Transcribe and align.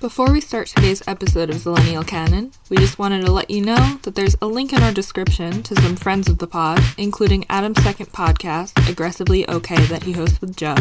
Before 0.00 0.30
we 0.32 0.40
start 0.40 0.68
today's 0.68 1.02
episode 1.08 1.50
of 1.50 1.56
Zillennial 1.56 2.06
Canon, 2.06 2.52
we 2.70 2.76
just 2.76 3.00
wanted 3.00 3.26
to 3.26 3.32
let 3.32 3.50
you 3.50 3.60
know 3.60 3.98
that 4.02 4.14
there's 4.14 4.36
a 4.40 4.46
link 4.46 4.72
in 4.72 4.80
our 4.80 4.92
description 4.92 5.60
to 5.64 5.74
some 5.74 5.96
friends 5.96 6.28
of 6.28 6.38
the 6.38 6.46
pod, 6.46 6.80
including 6.96 7.44
Adam's 7.50 7.82
second 7.82 8.12
podcast, 8.12 8.88
Aggressively 8.88 9.48
Okay, 9.50 9.82
that 9.86 10.04
he 10.04 10.12
hosts 10.12 10.40
with 10.40 10.56
Joe, 10.56 10.76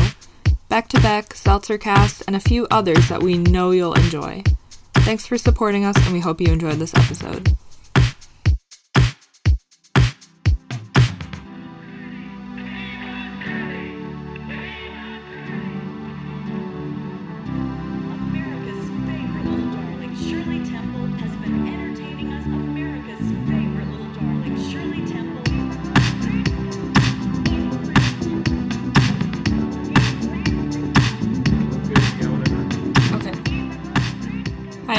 Back 0.69 0.87
to 0.89 1.01
Back, 1.01 1.29
Seltzercast, 1.29 2.25
and 2.27 2.35
a 2.35 2.39
few 2.39 2.67
others 2.69 3.09
that 3.09 3.23
we 3.23 3.39
know 3.39 3.71
you'll 3.71 3.95
enjoy. 3.95 4.43
Thanks 4.97 5.25
for 5.25 5.39
supporting 5.39 5.83
us, 5.83 5.97
and 6.05 6.13
we 6.13 6.19
hope 6.19 6.39
you 6.39 6.53
enjoyed 6.53 6.77
this 6.77 6.93
episode. 6.93 7.57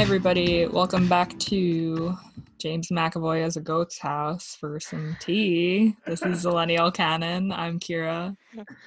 Everybody. 0.09 0.65
Welcome 0.65 1.07
back 1.07 1.39
to 1.39 2.17
James 2.57 2.89
McAvoy 2.89 3.45
as 3.45 3.59
a 3.59 3.61
goat's 3.61 3.99
house 3.99 4.57
for 4.59 4.81
some 4.81 5.15
tea. 5.21 5.97
This 6.07 6.23
is 6.23 6.47
Zillennial 6.47 6.95
Canon. 6.95 7.53
I'm 7.53 7.79
Kyra. 7.79 8.35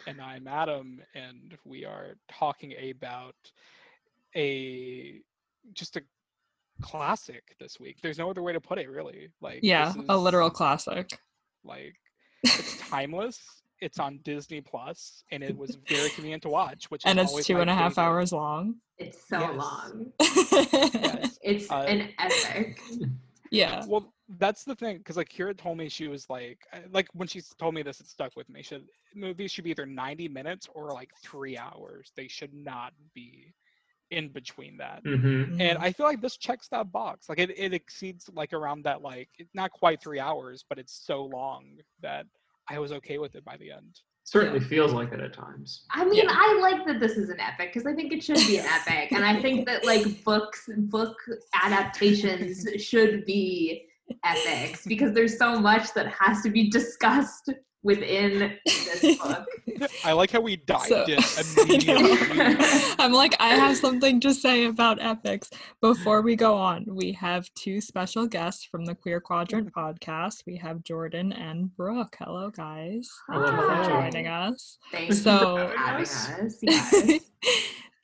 and 0.08 0.20
I'm 0.20 0.48
Adam, 0.48 1.00
and 1.14 1.56
we 1.64 1.86
are 1.86 2.16
talking 2.28 2.74
about 2.90 3.36
a 4.36 5.22
just 5.74 5.96
a 5.96 6.02
classic 6.82 7.56
this 7.60 7.80
week. 7.80 7.98
There's 8.02 8.18
no 8.18 8.32
other 8.32 8.42
way 8.42 8.54
to 8.54 8.60
put 8.60 8.80
it, 8.80 8.90
really. 8.90 9.30
Like 9.42 9.60
Yeah, 9.62 9.94
this 9.96 10.04
a 10.10 10.18
literal 10.18 10.50
classic. 10.50 11.20
Like 11.64 11.98
it's 12.42 12.80
timeless. 12.90 13.61
It's 13.82 14.00
on 14.00 14.20
Disney 14.24 14.62
Plus, 14.62 15.24
and 15.32 15.44
it 15.44 15.58
was 15.58 15.78
very 15.90 16.10
convenient 16.12 16.44
to 16.44 16.50
watch. 16.50 16.90
Which 16.92 17.02
And 17.06 17.18
is 17.20 17.24
it's 17.24 17.32
always 17.32 17.46
two 17.48 17.56
my 17.56 17.62
and 17.62 17.70
a 17.70 17.74
half 17.76 17.96
favorite. 17.96 18.04
hours 18.10 18.32
long. 18.32 18.76
It's 19.00 19.28
so 19.28 19.40
Yes. 19.40 19.58
long. 19.58 20.12
Yes. 20.20 21.40
It's 21.44 21.72
Uh, 21.72 21.86
an 21.88 22.10
epic. 22.20 22.80
yeah. 23.52 23.84
Well, 23.88 24.14
that's 24.38 24.64
the 24.64 24.76
thing, 24.76 25.00
because 25.00 25.18
like 25.18 25.30
Kyra 25.30 25.58
told 25.58 25.78
me 25.80 25.90
she 25.90 26.08
was 26.08 26.30
like, 26.30 26.60
uh, 26.72 26.80
like 26.92 27.08
when 27.14 27.28
she 27.28 27.42
told 27.58 27.74
me 27.74 27.82
this, 27.82 28.00
it 28.00 28.08
stuck 28.08 28.36
with 28.36 28.48
me. 28.50 28.62
Should 28.62 28.86
movies 29.16 29.52
should 29.52 29.64
be 29.64 29.72
either 29.72 29.86
ninety 29.88 30.28
minutes 30.28 30.68
or 30.74 30.92
like 30.92 31.10
three 31.24 31.58
hours. 31.58 32.12
They 32.16 32.28
should 32.28 32.54
not 32.54 32.94
be 33.16 33.54
in 34.12 34.28
between 34.30 34.78
that. 34.78 35.04
Mm-hmm. 35.06 35.60
and 35.60 35.78
I 35.80 35.92
feel 35.92 36.06
like 36.06 36.22
this 36.22 36.38
checks 36.38 36.68
that 36.68 36.92
box. 36.92 37.28
Like 37.30 37.40
it, 37.40 37.58
it 37.58 37.74
exceeds 37.74 38.30
like 38.34 38.54
around 38.54 38.84
that 38.84 39.02
like 39.02 39.30
it's 39.40 39.56
not 39.56 39.72
quite 39.72 40.02
three 40.02 40.20
hours, 40.20 40.64
but 40.70 40.78
it's 40.78 40.94
so 41.06 41.24
long 41.26 41.66
that 42.02 42.26
I 42.72 42.80
was 42.80 42.92
okay 42.94 43.18
with 43.18 43.36
it 43.36 43.44
by 43.44 43.58
the 43.58 43.72
end. 43.72 44.00
Certainly 44.24 44.62
feels 44.62 44.94
like 44.94 45.12
it 45.12 45.20
at 45.20 45.34
times. 45.34 45.84
I 45.92 46.06
mean, 46.06 46.24
Yeah. 46.24 46.30
I 46.30 46.60
like 46.62 46.86
that 46.88 47.00
this 47.00 47.18
is 47.18 47.30
an 47.30 47.40
epic 47.40 47.74
because 47.74 47.86
I 47.86 47.94
think 47.94 48.14
it 48.14 48.24
should 48.24 48.38
be 48.38 48.58
an 48.58 48.66
epic, 48.66 49.12
and 49.12 49.26
I 49.26 49.42
think 49.42 49.66
that 49.66 49.84
like 49.84 50.24
books, 50.24 50.70
book 50.78 51.18
adaptations 51.54 52.66
should 52.82 53.26
be 53.26 53.88
epics 54.24 54.86
because 54.86 55.14
there's 55.14 55.38
so 55.38 55.60
much 55.60 55.94
that 55.96 56.08
has 56.08 56.42
to 56.44 56.50
be 56.50 56.70
discussed 56.70 57.50
within 57.84 58.58
this 58.66 59.18
book. 59.24 59.46
I 60.06 60.12
like 60.14 60.32
how 60.32 60.42
we 60.42 60.56
dived 60.58 60.88
So- 60.88 61.04
in 61.06 61.18
I 61.20 61.44
immediately. 61.64 62.38
know. 62.38 62.96
I'm 63.00 63.14
like, 63.14 63.36
I 63.40 63.50
have 63.50 63.78
something 63.78 64.20
to 64.22 64.34
say 64.34 64.66
about 64.66 65.02
epics. 65.02 65.50
Before 65.82 66.22
we 66.22 66.36
go 66.36 66.56
on, 66.56 66.86
we 66.88 67.12
have 67.14 67.50
two 67.56 67.82
special 67.82 68.28
guests 68.28 68.64
from 68.66 68.86
the 68.86 68.94
Queer 68.96 69.20
Quadrant 69.20 69.74
podcast. 69.74 70.44
We 70.46 70.58
have 70.58 70.84
Jordan 70.84 71.34
and 71.34 71.76
Brooke. 71.76 72.16
Hello, 72.20 72.50
guys. 72.52 73.10
Thank 73.30 73.46
you 73.48 73.58
for 73.58 73.84
joining 73.90 74.28
us. 74.28 74.78
Thanks 74.92 75.22
So- 75.24 75.58
for 75.70 75.78
having 75.78 76.04
us. 76.06 76.58
Yes. 76.62 77.20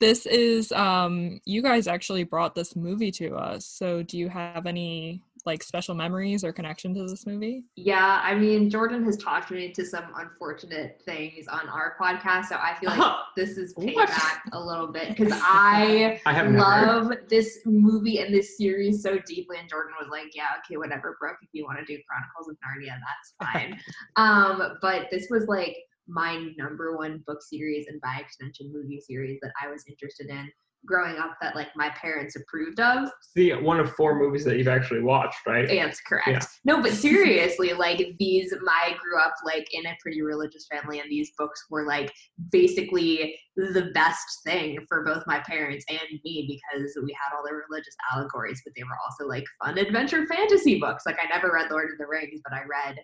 this 0.00 0.26
is 0.26 0.70
um 0.72 1.40
you 1.44 1.60
guys 1.62 1.88
actually 1.88 2.22
brought 2.24 2.54
this 2.54 2.74
movie 2.76 3.10
to 3.12 3.34
us. 3.36 3.66
So 3.66 4.02
do 4.02 4.16
you 4.18 4.28
have 4.28 4.66
any 4.66 5.22
like 5.46 5.62
special 5.62 5.94
memories 5.94 6.44
or 6.44 6.52
connection 6.52 6.94
to 6.94 7.06
this 7.06 7.26
movie? 7.26 7.64
Yeah, 7.76 8.20
I 8.22 8.34
mean, 8.34 8.70
Jordan 8.70 9.04
has 9.04 9.16
talked 9.16 9.50
me 9.50 9.66
into 9.66 9.84
some 9.84 10.04
unfortunate 10.16 11.00
things 11.04 11.48
on 11.48 11.68
our 11.68 11.96
podcast, 12.00 12.46
so 12.46 12.56
I 12.56 12.76
feel 12.80 12.90
like 12.90 13.16
this 13.36 13.56
is 13.56 13.74
payback 13.74 14.40
a 14.52 14.60
little 14.60 14.88
bit 14.88 15.16
because 15.16 15.32
I 15.34 16.20
I 16.26 16.32
have 16.32 16.50
never. 16.50 16.58
love 16.58 17.12
this 17.28 17.60
movie 17.64 18.18
and 18.20 18.34
this 18.34 18.56
series 18.56 19.02
so 19.02 19.18
deeply. 19.26 19.58
And 19.58 19.68
Jordan 19.68 19.94
was 20.00 20.08
like, 20.10 20.34
"Yeah, 20.34 20.48
okay, 20.64 20.76
whatever, 20.76 21.16
Brooke. 21.20 21.38
If 21.42 21.50
you 21.52 21.64
want 21.64 21.78
to 21.78 21.84
do 21.84 22.00
Chronicles 22.08 22.48
of 22.48 22.56
Narnia, 22.56 22.98
that's 22.98 23.52
fine." 23.52 23.78
um, 24.16 24.78
but 24.80 25.08
this 25.10 25.28
was 25.30 25.46
like 25.46 25.76
my 26.08 26.48
number 26.56 26.96
one 26.96 27.22
book 27.26 27.42
series 27.42 27.86
and 27.86 28.00
by 28.00 28.16
extension 28.18 28.72
movie 28.72 29.00
series 29.00 29.38
that 29.42 29.52
I 29.62 29.68
was 29.68 29.84
interested 29.86 30.30
in 30.30 30.50
growing 30.86 31.16
up 31.16 31.36
that 31.40 31.54
like 31.54 31.68
my 31.76 31.90
parents 31.90 32.36
approved 32.36 32.80
of. 32.80 33.10
the 33.34 33.54
one 33.54 33.80
of 33.80 33.92
four 33.92 34.18
movies 34.18 34.44
that 34.44 34.56
you've 34.56 34.68
actually 34.68 35.02
watched, 35.02 35.38
right? 35.46 35.68
That's 35.68 36.00
correct. 36.00 36.28
Yeah. 36.28 36.40
No, 36.64 36.82
but 36.82 36.92
seriously, 36.92 37.72
like 37.72 38.04
these, 38.18 38.52
I 38.52 38.94
grew 39.02 39.20
up 39.20 39.34
like 39.44 39.66
in 39.72 39.86
a 39.86 39.96
pretty 40.00 40.22
religious 40.22 40.66
family, 40.70 41.00
and 41.00 41.10
these 41.10 41.32
books 41.36 41.64
were 41.70 41.86
like 41.86 42.12
basically 42.50 43.36
the 43.56 43.90
best 43.92 44.24
thing 44.44 44.78
for 44.88 45.04
both 45.04 45.24
my 45.26 45.40
parents 45.40 45.84
and 45.88 46.20
me 46.24 46.60
because 46.72 46.96
we 47.02 47.14
had 47.20 47.36
all 47.36 47.42
the 47.44 47.54
religious 47.54 47.96
allegories, 48.12 48.60
but 48.64 48.72
they 48.76 48.84
were 48.84 48.98
also 49.04 49.26
like 49.26 49.44
fun 49.62 49.78
adventure 49.78 50.26
fantasy 50.26 50.78
books. 50.78 51.04
Like 51.06 51.18
I 51.22 51.28
never 51.28 51.52
read 51.52 51.70
Lord 51.70 51.90
of 51.90 51.98
the 51.98 52.06
Rings, 52.06 52.40
but 52.44 52.56
I 52.56 52.62
read 52.68 52.96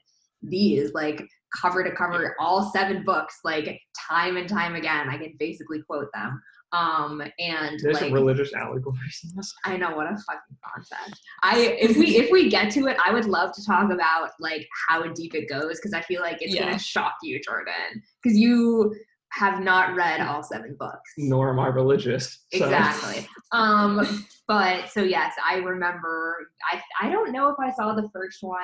these 0.42 0.92
like 0.92 1.26
cover 1.60 1.84
to 1.84 1.94
cover, 1.94 2.34
all 2.38 2.70
seven 2.72 3.04
books, 3.04 3.38
like 3.44 3.80
time 4.08 4.36
and 4.36 4.48
time 4.48 4.74
again. 4.74 5.08
I 5.08 5.16
can 5.16 5.34
basically 5.38 5.82
quote 5.82 6.08
them. 6.14 6.40
Um, 6.74 7.22
and 7.38 7.78
There's 7.80 7.94
like, 7.94 8.04
some 8.04 8.12
religious 8.12 8.52
allegories 8.52 9.20
in 9.22 9.30
this. 9.36 9.54
I 9.64 9.76
know 9.76 9.94
what 9.94 10.06
a 10.06 10.16
fucking 10.16 10.56
concept. 10.74 11.20
I 11.42 11.76
if 11.80 11.96
we 11.96 12.16
if 12.16 12.30
we 12.32 12.48
get 12.50 12.70
to 12.72 12.86
it, 12.88 12.96
I 13.04 13.12
would 13.12 13.26
love 13.26 13.52
to 13.54 13.64
talk 13.64 13.92
about 13.92 14.30
like 14.40 14.66
how 14.88 15.06
deep 15.12 15.34
it 15.34 15.48
goes 15.48 15.76
because 15.78 15.92
I 15.92 16.00
feel 16.02 16.20
like 16.20 16.38
it's 16.42 16.54
Yeah. 16.54 16.64
gonna 16.64 16.78
shock 16.78 17.14
you, 17.22 17.40
Jordan, 17.40 18.02
because 18.22 18.36
you 18.36 18.94
have 19.30 19.60
not 19.60 19.94
read 19.94 20.20
all 20.20 20.42
seven 20.42 20.76
books. 20.78 21.10
Nor 21.16 21.50
am 21.50 21.60
I 21.60 21.66
religious. 21.68 22.44
so- 22.52 22.64
Exactly. 22.64 23.28
Um, 23.52 24.26
but 24.48 24.88
so 24.90 25.00
yes, 25.02 25.32
I 25.48 25.58
remember. 25.58 26.48
I 26.72 26.82
I 27.06 27.08
don't 27.08 27.30
know 27.30 27.50
if 27.50 27.56
I 27.60 27.70
saw 27.72 27.94
the 27.94 28.08
first 28.12 28.38
one. 28.42 28.58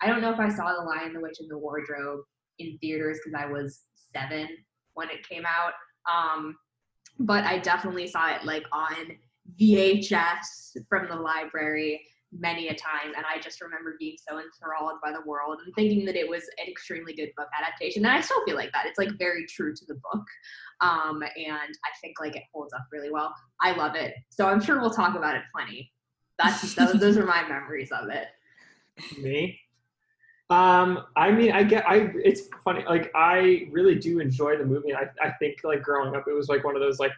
I 0.00 0.06
don't 0.06 0.22
know 0.22 0.32
if 0.32 0.40
I 0.40 0.48
saw 0.48 0.72
The 0.74 0.80
Lion, 0.82 1.12
the 1.12 1.20
Witch, 1.20 1.36
and 1.40 1.50
the 1.50 1.58
Wardrobe 1.58 2.20
in 2.58 2.78
theaters 2.80 3.18
because 3.22 3.38
I 3.38 3.44
was 3.46 3.82
seven 4.16 4.48
when 4.94 5.10
it 5.10 5.28
came 5.28 5.44
out. 5.46 5.72
Um, 6.10 6.56
but 7.18 7.44
I 7.44 7.58
definitely 7.58 8.06
saw 8.06 8.34
it 8.34 8.44
like 8.44 8.64
on 8.72 9.16
VHS 9.60 10.76
from 10.88 11.08
the 11.08 11.16
library 11.16 12.02
many 12.36 12.68
a 12.68 12.74
time, 12.74 13.12
and 13.16 13.24
I 13.32 13.40
just 13.40 13.60
remember 13.60 13.96
being 13.98 14.16
so 14.28 14.40
enthralled 14.40 14.98
by 15.02 15.12
the 15.12 15.20
world 15.24 15.58
and 15.64 15.74
thinking 15.74 16.04
that 16.06 16.16
it 16.16 16.28
was 16.28 16.42
an 16.58 16.68
extremely 16.68 17.14
good 17.14 17.30
book 17.36 17.46
adaptation. 17.58 18.04
And 18.04 18.14
I 18.14 18.20
still 18.20 18.44
feel 18.44 18.56
like 18.56 18.72
that. 18.72 18.86
It's 18.86 18.98
like 18.98 19.16
very 19.18 19.46
true 19.46 19.74
to 19.74 19.84
the 19.86 19.94
book, 19.94 20.24
um, 20.80 21.22
and 21.22 21.52
I 21.84 21.90
think 22.00 22.16
like 22.20 22.36
it 22.36 22.42
holds 22.52 22.72
up 22.72 22.86
really 22.92 23.10
well. 23.10 23.32
I 23.60 23.72
love 23.72 23.94
it, 23.94 24.14
so 24.30 24.46
I'm 24.46 24.60
sure 24.60 24.80
we'll 24.80 24.90
talk 24.90 25.16
about 25.16 25.36
it 25.36 25.42
plenty. 25.54 25.92
That's 26.38 26.74
those, 26.74 26.94
those 26.94 27.16
are 27.16 27.26
my 27.26 27.46
memories 27.48 27.92
of 27.92 28.08
it. 28.08 28.26
Me? 29.22 29.58
Um, 30.50 31.04
I 31.16 31.30
mean, 31.32 31.52
I 31.52 31.62
get, 31.62 31.88
I, 31.88 32.10
it's 32.22 32.42
funny, 32.62 32.84
like, 32.88 33.10
I 33.14 33.66
really 33.70 33.94
do 33.94 34.20
enjoy 34.20 34.56
the 34.58 34.64
movie. 34.64 34.94
I, 34.94 35.04
I 35.22 35.32
think, 35.38 35.56
like, 35.64 35.82
growing 35.82 36.14
up, 36.14 36.24
it 36.28 36.32
was, 36.32 36.48
like, 36.48 36.64
one 36.64 36.76
of 36.76 36.82
those, 36.82 36.98
like, 36.98 37.12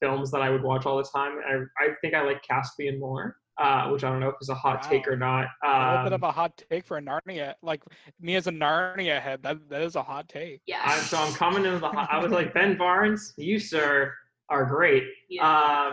films 0.00 0.30
that 0.32 0.42
I 0.42 0.50
would 0.50 0.62
watch 0.62 0.84
all 0.86 0.96
the 0.96 1.04
time. 1.14 1.38
I, 1.48 1.82
I 1.82 1.88
think 2.00 2.14
I 2.14 2.22
like 2.22 2.42
Caspian 2.42 2.98
more, 2.98 3.36
uh, 3.58 3.88
which 3.90 4.02
I 4.04 4.10
don't 4.10 4.20
know 4.20 4.28
if 4.28 4.34
it's 4.40 4.48
a 4.50 4.54
hot 4.54 4.82
take 4.82 5.06
or 5.08 5.16
not. 5.16 5.46
a 5.64 5.68
little 5.90 6.04
bit 6.04 6.12
Um, 6.12 6.12
of 6.14 6.22
a 6.24 6.32
hot 6.32 6.62
take 6.70 6.84
for 6.84 6.98
a 6.98 7.00
Narnia. 7.02 7.54
Like 7.62 7.82
me 8.20 8.34
as 8.36 8.46
a 8.48 8.52
Narnia 8.52 9.20
head, 9.20 9.42
that 9.44 9.68
that 9.70 9.82
is 9.82 9.96
a 9.96 10.02
hot 10.02 10.28
take. 10.28 10.60
Yeah. 10.66 10.80
I, 10.84 10.96
so 10.98 11.16
I'm 11.18 11.32
coming 11.34 11.64
in 11.64 11.72
with 11.72 11.82
a 11.82 11.88
hot, 11.88 12.08
I 12.12 12.18
was 12.22 12.30
like, 12.32 12.54
Ben 12.54 12.76
Barnes, 12.76 13.32
you, 13.36 13.58
sir, 13.58 14.12
are 14.48 14.64
great. 14.64 15.04
yeah. 15.28 15.42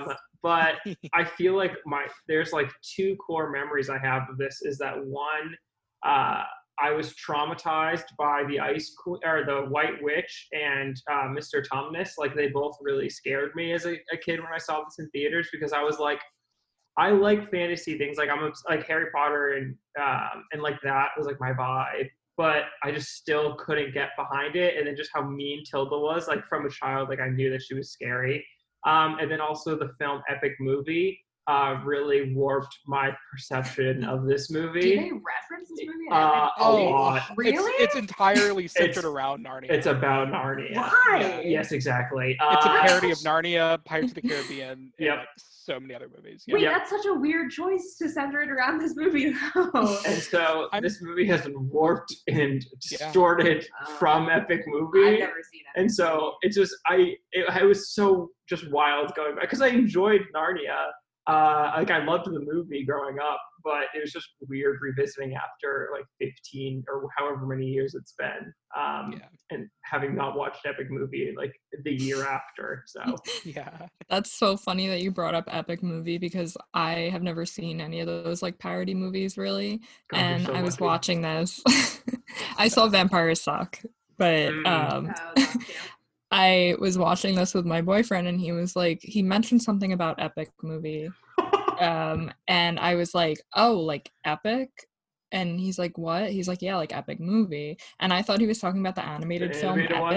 Um, 0.06 0.14
but 0.44 0.76
I 1.14 1.24
feel 1.24 1.56
like 1.56 1.74
my 1.86 2.06
there's 2.28 2.52
like 2.54 2.70
two 2.84 3.16
core 3.16 3.50
memories 3.52 3.90
I 3.90 3.98
have 4.00 4.24
of 4.30 4.38
this. 4.38 4.62
Is 4.64 4.78
that 4.80 5.04
one, 5.04 5.56
uh, 6.06 6.44
I 6.80 6.92
was 6.92 7.14
traumatized 7.14 8.06
by 8.18 8.44
the 8.48 8.60
Ice 8.60 8.96
Queen 8.98 9.20
or 9.26 9.46
the 9.46 9.68
White 9.70 10.02
Witch 10.02 10.48
and 10.52 11.00
uh, 11.12 11.28
Mr. 11.28 11.64
Tumnus. 11.66 12.12
Like 12.18 12.36
they 12.36 12.48
both 12.48 12.76
really 12.82 13.10
scared 13.10 13.52
me 13.56 13.74
as 13.74 13.86
a, 13.86 13.94
a 14.12 14.18
kid 14.18 14.40
when 14.40 14.50
I 14.54 14.58
saw 14.58 14.84
this 14.84 14.96
in 15.00 15.10
theaters 15.10 15.50
because 15.52 15.74
I 15.74 15.84
was 15.84 16.00
like, 16.00 16.20
I 16.98 17.12
like 17.12 17.52
fantasy 17.52 17.98
things. 17.98 18.18
Like 18.18 18.30
I'm 18.30 18.52
like 18.68 18.86
Harry 18.88 19.08
Potter 19.14 19.54
and 19.54 19.76
um, 20.00 20.44
and 20.52 20.62
like 20.62 20.80
that 20.84 21.10
was 21.18 21.28
like 21.28 21.40
my 21.40 21.54
vibe. 21.54 22.10
But 22.38 22.64
I 22.84 22.92
just 22.92 23.16
still 23.16 23.56
couldn't 23.56 23.94
get 23.94 24.10
behind 24.18 24.56
it. 24.56 24.78
And 24.78 24.88
then 24.88 24.96
just 24.96 25.12
how 25.14 25.22
mean 25.22 25.64
Tilda 25.70 25.98
was, 25.98 26.28
like 26.28 26.48
from 26.48 26.66
a 26.66 26.70
child, 26.70 27.10
like 27.10 27.20
I 27.20 27.30
knew 27.30 27.52
that 27.52 27.62
she 27.62 27.76
was 27.76 27.92
scary. 27.92 28.44
Um, 28.88 29.18
and 29.20 29.30
then 29.30 29.42
also 29.42 29.78
the 29.78 29.92
film 30.00 30.22
Epic 30.28 30.54
Movie 30.60 31.20
uh, 31.52 31.80
really 31.84 32.34
warped 32.34 32.78
my 32.88 33.12
perception 33.32 34.04
of 34.04 34.26
this 34.26 34.50
movie. 34.50 34.82
Do 34.82 34.88
movie. 34.96 34.96
they 34.96 35.12
reference 35.12 35.70
this 35.70 35.80
movie? 35.86 36.10
Uh, 36.12 36.46
Epic 36.46 36.52
a 36.66 36.72
Movie? 36.72 36.84
lot. 36.86 37.22
Really? 37.36 37.72
It's, 37.74 37.84
it's 37.84 37.96
entirely 37.96 38.68
centered 38.68 38.90
It's- 38.92 39.06
around 39.06 39.46
Narnia. 39.46 39.70
It's 39.72 39.88
about 39.88 40.30
Narnia. 40.30 40.76
Why? 40.76 41.44
Yes, 41.46 41.72
exactly. 41.72 42.38
It's 42.40 42.66
a 42.66 42.70
Uh, 42.70 42.86
parody 42.88 43.12
of 43.12 43.18
Narnia, 43.30 43.84
Pirates 43.86 44.10
of 44.12 44.16
the 44.16 44.22
Caribbean, 44.22 44.70
and 44.72 44.92
Yep. 45.00 45.18
like 45.18 45.28
so 45.38 45.80
many 45.80 45.94
other 45.94 46.10
movies. 46.16 46.44
Wait, 46.48 46.64
Yeah. 46.64 46.72
that's 46.78 46.90
such 46.90 47.06
a 47.06 47.14
weird 47.14 47.52
choice 47.52 47.96
to 48.00 48.10
center 48.10 48.42
it 48.42 48.50
around 48.50 48.80
this 48.80 48.96
movie, 48.96 49.34
though. 49.54 49.98
And 50.08 50.22
so 50.22 50.70
I'm- 50.74 50.82
this 50.84 51.02
movie 51.02 51.28
has 51.28 51.42
been 51.42 51.70
warped 51.70 52.16
and 52.28 52.66
distorted 52.80 53.68
Oh. 53.88 53.94
from 53.96 54.30
Epic 54.30 54.62
Movie. 54.68 55.08
I've 55.14 55.20
never 55.20 55.34
seen 55.52 55.62
it. 55.76 55.80
And 55.80 55.92
so 55.94 56.34
it 56.42 56.52
just 56.54 56.74
I 56.88 57.16
it, 57.32 57.46
I 57.50 57.64
was 57.64 57.94
so 57.94 58.30
just 58.50 58.70
wild 58.72 59.14
going 59.16 59.36
back 59.36 59.44
because 59.46 59.62
I 59.62 59.68
enjoyed 59.68 60.22
Narnia. 60.36 60.88
Uh, 61.28 61.72
like 61.78 61.92
I 61.92 62.04
loved 62.04 62.26
the 62.26 62.40
movie 62.40 62.84
growing 62.84 63.20
up, 63.20 63.40
but 63.64 63.84
it 63.96 64.02
was 64.02 64.12
just 64.12 64.28
weird 64.50 64.80
revisiting 64.82 65.36
after 65.36 65.90
like 65.94 66.06
15 66.20 66.84
or 66.88 67.08
however 67.18 67.46
many 67.46 67.68
years 67.68 67.94
it's 67.94 68.14
been, 68.18 68.52
um, 68.76 69.14
Yeah. 69.14 69.28
and 69.52 69.68
having 69.84 70.16
not 70.16 70.36
watched 70.36 70.66
Epic 70.66 70.88
Movie 70.90 71.34
like 71.38 71.54
the 71.84 71.92
year 71.94 72.24
after. 72.24 72.84
So 72.88 73.16
Yeah. 73.46 73.88
That's 74.10 74.32
so 74.32 74.58
funny 74.58 74.88
that 74.88 75.02
you 75.02 75.12
brought 75.12 75.36
up 75.36 75.46
Epic 75.48 75.84
Movie 75.84 76.18
because 76.18 76.58
I 76.74 76.94
have 77.12 77.22
never 77.22 77.46
seen 77.46 77.80
any 77.82 78.00
of 78.00 78.08
those 78.08 78.42
like 78.42 78.58
parody 78.58 78.96
movies 78.96 79.38
really. 79.38 79.80
God, 80.10 80.20
and 80.20 80.46
so 80.48 80.54
I 80.54 80.64
was 80.64 80.74
lucky. 80.76 80.84
watching 80.86 81.22
this. 81.22 81.62
I 82.58 82.68
saw 82.68 82.88
Vampires 82.88 83.42
Suck, 83.42 83.80
but 84.18 84.52
Mm. 84.52 84.68
um 84.68 85.14
Oh, 85.16 85.32
that's 85.36 85.66
cute. 85.66 85.78
I 86.32 86.76
was 86.80 86.98
watching 86.98 87.36
this 87.36 87.54
with 87.54 87.66
my 87.66 87.82
boyfriend 87.82 88.28
and 88.28 88.40
he 88.40 88.52
was 88.52 88.76
like 88.76 89.00
he 89.02 89.22
mentioned 89.22 89.62
something 89.62 89.92
about 89.94 90.22
Epic 90.22 90.50
Movie. 90.62 91.10
Um 91.80 92.32
and 92.48 92.80
I 92.80 92.94
was 92.94 93.16
like, 93.16 93.42
"Oh, 93.56 93.74
like 93.80 94.12
Epic?" 94.24 94.70
And 95.32 95.60
he's 95.60 95.80
like, 95.80 95.98
"What?" 95.98 96.30
He's 96.30 96.48
like, 96.48 96.62
"Yeah, 96.62 96.76
like 96.76 96.96
Epic 96.96 97.20
Movie." 97.20 97.80
And 98.00 98.14
I 98.14 98.22
thought 98.22 98.40
he 98.40 98.46
was 98.46 98.60
talking 98.60 98.82
about 98.82 98.94
the 98.94 99.04
animated 99.04 99.56
film 99.56 99.80
animated 99.80 100.00
one? 100.00 100.14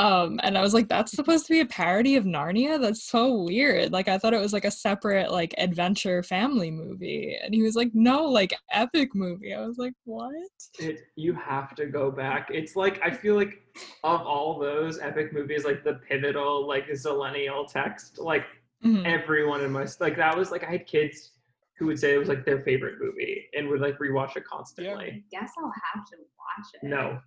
Epic. 0.00 0.12
Um, 0.12 0.40
and 0.42 0.56
I 0.56 0.60
was 0.62 0.74
like, 0.74 0.88
that's 0.88 1.12
supposed 1.12 1.46
to 1.46 1.52
be 1.52 1.60
a 1.60 1.66
parody 1.66 2.16
of 2.16 2.24
Narnia? 2.24 2.80
That's 2.80 3.02
so 3.04 3.42
weird. 3.42 3.92
Like 3.92 4.08
I 4.08 4.18
thought 4.18 4.34
it 4.34 4.40
was 4.40 4.52
like 4.52 4.64
a 4.64 4.70
separate 4.70 5.30
like 5.30 5.54
adventure 5.58 6.22
family 6.22 6.70
movie. 6.70 7.36
And 7.42 7.54
he 7.54 7.62
was 7.62 7.74
like, 7.76 7.90
no, 7.94 8.24
like 8.24 8.54
epic 8.72 9.14
movie. 9.14 9.54
I 9.54 9.66
was 9.66 9.78
like, 9.78 9.94
what? 10.04 10.32
it, 10.78 11.00
you 11.16 11.34
have 11.34 11.74
to 11.76 11.86
go 11.86 12.10
back. 12.10 12.48
It's 12.50 12.76
like 12.76 13.00
I 13.04 13.10
feel 13.10 13.34
like 13.36 13.62
of 14.04 14.20
all 14.22 14.58
those 14.58 14.98
epic 15.00 15.32
movies, 15.32 15.64
like 15.64 15.84
the 15.84 15.94
pivotal 16.08 16.66
like 16.66 16.86
zillennial 16.88 17.70
text, 17.70 18.18
like 18.18 18.44
Mhm. 18.84 19.04
everyone 19.04 19.60
in 19.62 19.70
my 19.70 19.86
like 20.00 20.16
that 20.16 20.34
was 20.34 20.50
like 20.50 20.64
I 20.64 20.70
had 20.70 20.86
kids 20.86 21.32
who 21.78 21.86
would 21.86 21.98
say 21.98 22.14
it 22.14 22.18
was 22.18 22.28
like 22.28 22.46
their 22.46 22.60
favorite 22.60 22.94
movie 22.98 23.46
and 23.54 23.68
would 23.68 23.80
like 23.80 23.98
rewatch 23.98 24.36
it 24.36 24.44
constantly. 24.44 25.04
I 25.04 25.22
guess 25.30 25.52
I'll 25.58 25.72
have 25.94 26.06
to 26.06 26.16
watch 26.16 26.66
it. 26.74 26.86
No, 26.86 27.18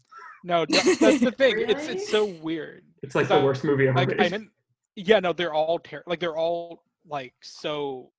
No, 0.44 0.66
that- 0.70 0.98
that's 1.00 1.20
the 1.22 1.32
thing. 1.32 1.60
It's 1.60 1.74
Really? 1.88 1.94
it's 1.96 2.10
so 2.10 2.26
weird. 2.26 2.84
it's 3.02 3.16
like 3.16 3.28
So, 3.28 3.40
the 3.40 3.46
worst 3.46 3.64
movie 3.64 3.88
ever 3.88 3.98
Like 3.98 4.12
I 4.14 4.16
made. 4.16 4.32
didn't. 4.32 4.50
Yeah, 4.96 5.20
no, 5.20 5.34
they're 5.34 5.54
all 5.54 5.80
ter- 5.80 6.04
like 6.06 6.20
they're 6.20 6.38
all 6.38 6.84
like 7.08 7.34
so 7.42 8.12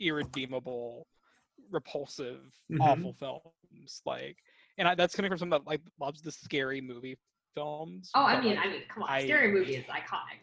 irredeemable, 0.00 1.06
repulsive, 1.70 2.40
Mhm. 2.70 2.80
awful 2.80 3.12
films. 3.14 4.02
Like, 4.06 4.36
and 4.78 4.88
I, 4.88 4.94
that's 4.94 5.14
coming 5.14 5.30
from 5.30 5.38
someone 5.38 5.60
that 5.60 5.66
like 5.66 5.80
loves 6.00 6.22
the 6.22 6.32
scary 6.32 6.80
movie 6.80 7.16
films. 7.54 8.10
Oh, 8.14 8.22
I 8.22 8.40
mean, 8.40 8.56
like, 8.56 8.66
I 8.66 8.68
mean, 8.70 8.82
come 8.88 9.02
on, 9.02 9.10
I- 9.10 9.24
scary 9.24 9.52
movie 9.52 9.76
is 9.76 9.84
iconic. 9.86 10.40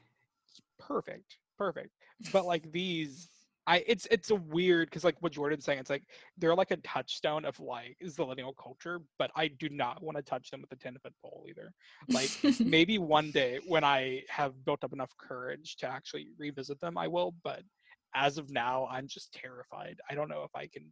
perfect 0.80 1.38
perfect 1.58 1.92
but 2.34 2.44
like 2.46 2.70
these 2.72 3.30
i 3.68 3.84
it's 3.88 4.08
it's 4.12 4.32
a 4.32 4.36
weird 4.36 4.90
because 4.90 5.04
like 5.04 5.16
what 5.22 5.32
jordan's 5.32 5.64
saying 5.64 5.80
it's 5.80 5.90
like 5.90 6.04
they're 6.38 6.56
like 6.56 6.72
a 6.72 6.78
touchstone 6.78 7.46
of 7.46 7.60
like 7.60 7.96
zillennial 8.06 8.54
culture 8.62 9.02
but 9.20 9.32
i 9.36 9.48
do 9.48 9.70
not 9.70 10.02
want 10.02 10.18
to 10.18 10.24
touch 10.24 10.50
them 10.50 10.62
with 10.62 10.72
a 10.72 10.76
10 10.76 10.98
foot 11.02 11.14
pole 11.22 11.46
either 11.48 11.72
like 12.10 12.30
maybe 12.60 12.98
one 12.98 13.32
day 13.32 13.60
when 13.68 13.84
i 13.84 14.22
have 14.30 14.54
built 14.66 14.84
up 14.84 14.94
enough 14.94 15.12
courage 15.18 15.76
to 15.78 15.88
actually 15.88 16.28
revisit 16.38 16.80
them 16.80 16.98
i 16.98 17.08
will 17.08 17.34
but 17.44 17.62
as 18.16 18.38
of 18.38 18.50
now 18.50 18.88
i'm 18.92 19.08
just 19.08 19.34
terrified 19.34 20.00
i 20.10 20.16
don't 20.16 20.30
know 20.30 20.44
if 20.44 20.56
i 20.56 20.68
can 20.68 20.84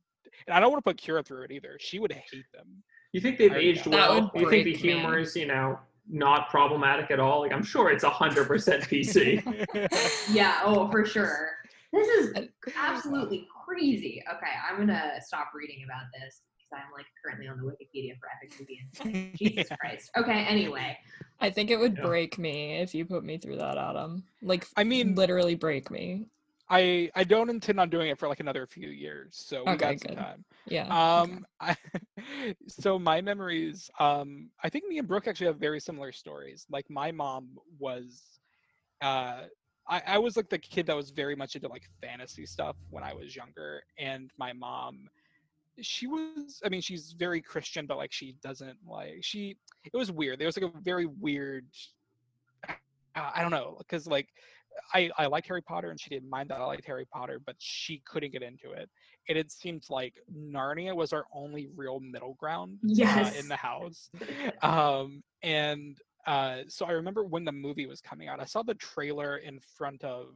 and 0.47 0.55
i 0.55 0.59
don't 0.59 0.71
want 0.71 0.83
to 0.83 0.89
put 0.89 1.01
kyra 1.01 1.25
through 1.25 1.43
it 1.43 1.51
either 1.51 1.77
she 1.79 1.99
would 1.99 2.11
hate 2.11 2.45
them 2.53 2.83
you 3.11 3.21
think 3.21 3.37
they've 3.37 3.53
aged 3.53 3.85
That 3.85 3.91
well? 3.91 4.31
You 4.35 4.49
think 4.49 4.65
the 4.65 4.71
break 4.71 4.83
me. 4.83 4.91
humor 4.91 5.17
is 5.17 5.35
you 5.35 5.47
know 5.47 5.79
not 6.07 6.49
problematic 6.49 7.11
at 7.11 7.19
all? 7.19 7.41
Like 7.41 7.51
I'm 7.51 7.63
sure 7.63 7.91
it's 7.91 8.03
hundred 8.03 8.47
percent 8.47 8.83
PC. 8.83 9.43
Yeah, 10.31 10.61
oh, 10.63 10.89
for 10.91 11.05
sure. 11.05 11.49
This 11.91 12.07
is 12.07 12.47
absolutely 12.77 13.47
crazy. 13.65 14.23
Okay, 14.31 14.51
I'm 14.69 14.77
gonna 14.77 15.13
stop 15.25 15.51
reading 15.55 15.83
about 15.85 16.05
this 16.13 16.41
because 16.57 16.83
I'm 16.85 16.91
like 16.93 17.05
currently 17.23 17.47
on 17.47 17.57
the 17.57 17.63
Wikipedia 17.63 18.13
for 18.19 18.29
Epic 18.35 18.59
Movie. 18.59 18.79
and 19.05 19.37
Jesus 19.37 19.69
Yeah. 19.69 19.75
Christ. 19.77 20.11
Okay, 20.17 20.45
anyway. 20.45 20.97
I 21.39 21.49
think 21.49 21.71
it 21.71 21.79
would 21.79 21.95
Yeah. 21.97 22.03
break 22.03 22.37
me 22.37 22.77
if 22.77 22.93
you 22.93 23.05
put 23.05 23.23
me 23.23 23.37
through 23.37 23.57
that, 23.57 23.77
Adam. 23.77 24.23
Like, 24.41 24.67
I 24.77 24.83
mean- 24.83 25.15
literally 25.15 25.55
break 25.55 25.89
me. 25.89 26.25
i 26.71 27.09
i 27.15 27.23
don't 27.23 27.49
intend 27.49 27.79
on 27.79 27.89
doing 27.89 28.09
it 28.09 28.19
for 28.19 28.27
like 28.27 28.39
another 28.41 28.67
few 28.67 28.89
years 28.89 29.29
so 29.33 29.63
we 29.63 29.71
Okay, 29.71 29.95
got 29.95 29.99
some 29.99 30.09
good. 30.09 30.17
time 30.17 30.45
Yeah. 30.67 30.83
okay. 31.17 31.31
Um, 31.31 31.45
I, 31.59 31.75
so 32.67 32.99
my 32.99 33.21
memories, 33.21 33.89
um, 33.99 34.51
I 34.63 34.69
think 34.69 34.85
me 34.85 34.99
and 34.99 35.07
Brooke 35.07 35.27
actually 35.27 35.47
have 35.47 35.57
very 35.57 35.79
similar 35.79 36.11
stories. 36.11 36.67
Like 36.69 36.87
my 36.89 37.11
mom 37.11 37.57
was, 37.79 38.21
uh, 39.01 39.43
I, 39.89 40.01
I 40.05 40.17
was 40.17 40.37
like 40.37 40.49
the 40.49 40.57
kid 40.57 40.85
that 40.87 40.95
was 40.95 41.09
very 41.09 41.35
much 41.35 41.55
into 41.55 41.67
like 41.67 41.89
fantasy 42.01 42.45
stuff 42.45 42.75
when 42.89 43.03
I 43.03 43.13
was 43.13 43.35
younger, 43.35 43.83
and 43.97 44.31
my 44.37 44.53
mom, 44.53 45.07
she 45.81 46.07
was, 46.07 46.61
I 46.63 46.69
mean, 46.69 46.81
she's 46.81 47.13
very 47.17 47.41
Christian, 47.41 47.85
but 47.85 47.97
like 47.97 48.11
she 48.11 48.35
doesn't 48.43 48.77
like 48.87 49.19
she. 49.21 49.57
It 49.85 49.97
was 49.97 50.11
weird. 50.11 50.39
There 50.39 50.47
was 50.47 50.57
like 50.57 50.71
a 50.71 50.79
very 50.81 51.05
weird. 51.05 51.65
Uh, 52.67 52.73
I 53.35 53.41
don't 53.41 53.51
know, 53.51 53.75
because 53.79 54.07
like. 54.07 54.27
I, 54.93 55.09
I 55.17 55.25
liked 55.25 55.47
Harry 55.47 55.63
Potter 55.63 55.89
and 55.89 55.99
she 55.99 56.09
didn't 56.09 56.29
mind 56.29 56.49
that 56.51 56.61
I 56.61 56.63
liked 56.63 56.85
Harry 56.85 57.05
Potter, 57.11 57.41
but 57.43 57.55
she 57.57 58.01
couldn't 58.05 58.31
get 58.31 58.43
into 58.43 58.71
it 58.71 58.89
and 59.29 59.37
it 59.37 59.51
seemed 59.51 59.83
like 59.89 60.15
Narnia 60.35 60.95
was 60.95 61.13
our 61.13 61.25
only 61.31 61.69
real 61.75 61.99
middle 61.99 62.33
ground 62.33 62.79
uh, 62.83 63.31
in 63.37 63.47
the 63.47 63.55
house. 63.55 64.09
Um, 64.61 65.23
and 65.43 65.97
uh, 66.29 66.57
so 66.67 66.85
I 66.85 66.91
remember 66.91 67.23
when 67.23 67.43
the 67.45 67.51
movie 67.51 67.87
was 67.87 68.01
coming 68.01 68.27
out, 68.29 68.39
I 68.39 68.45
saw 68.45 68.61
the 68.63 68.75
trailer 68.75 69.37
in 69.37 69.59
front 69.77 70.03
of, 70.03 70.27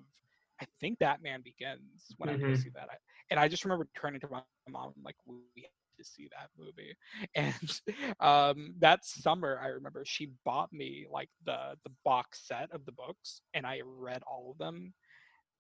I 0.62 0.66
think 0.80 1.00
Batman 1.00 1.42
Begins 1.44 2.14
when 2.18 2.30
I 2.30 2.34
Mhm. 2.36 2.56
to 2.56 2.62
see 2.62 2.70
that. 2.72 2.90
I, 2.92 2.98
and 3.30 3.40
I 3.40 3.48
just 3.48 3.64
remember 3.66 3.88
turning 3.96 4.20
to 4.22 4.30
my 4.30 4.42
mom 4.70 4.94
like, 5.04 5.16
we 5.28 5.36
have 5.64 5.98
to 6.00 6.04
see 6.04 6.28
that 6.36 6.50
movie. 6.58 6.96
And 7.36 7.82
um, 8.20 8.76
that 8.80 9.06
summer, 9.06 9.60
I 9.64 9.68
remember 9.68 10.04
she 10.06 10.32
bought 10.46 10.72
me 10.74 11.06
like 11.12 11.30
the 11.46 11.78
the 11.86 11.92
box 12.04 12.48
set 12.48 12.72
of 12.72 12.86
the 12.86 12.92
books, 12.94 13.42
and 13.54 13.66
I 13.66 13.82
read 13.86 14.24
all 14.24 14.52
of 14.52 14.58
them. 14.58 14.94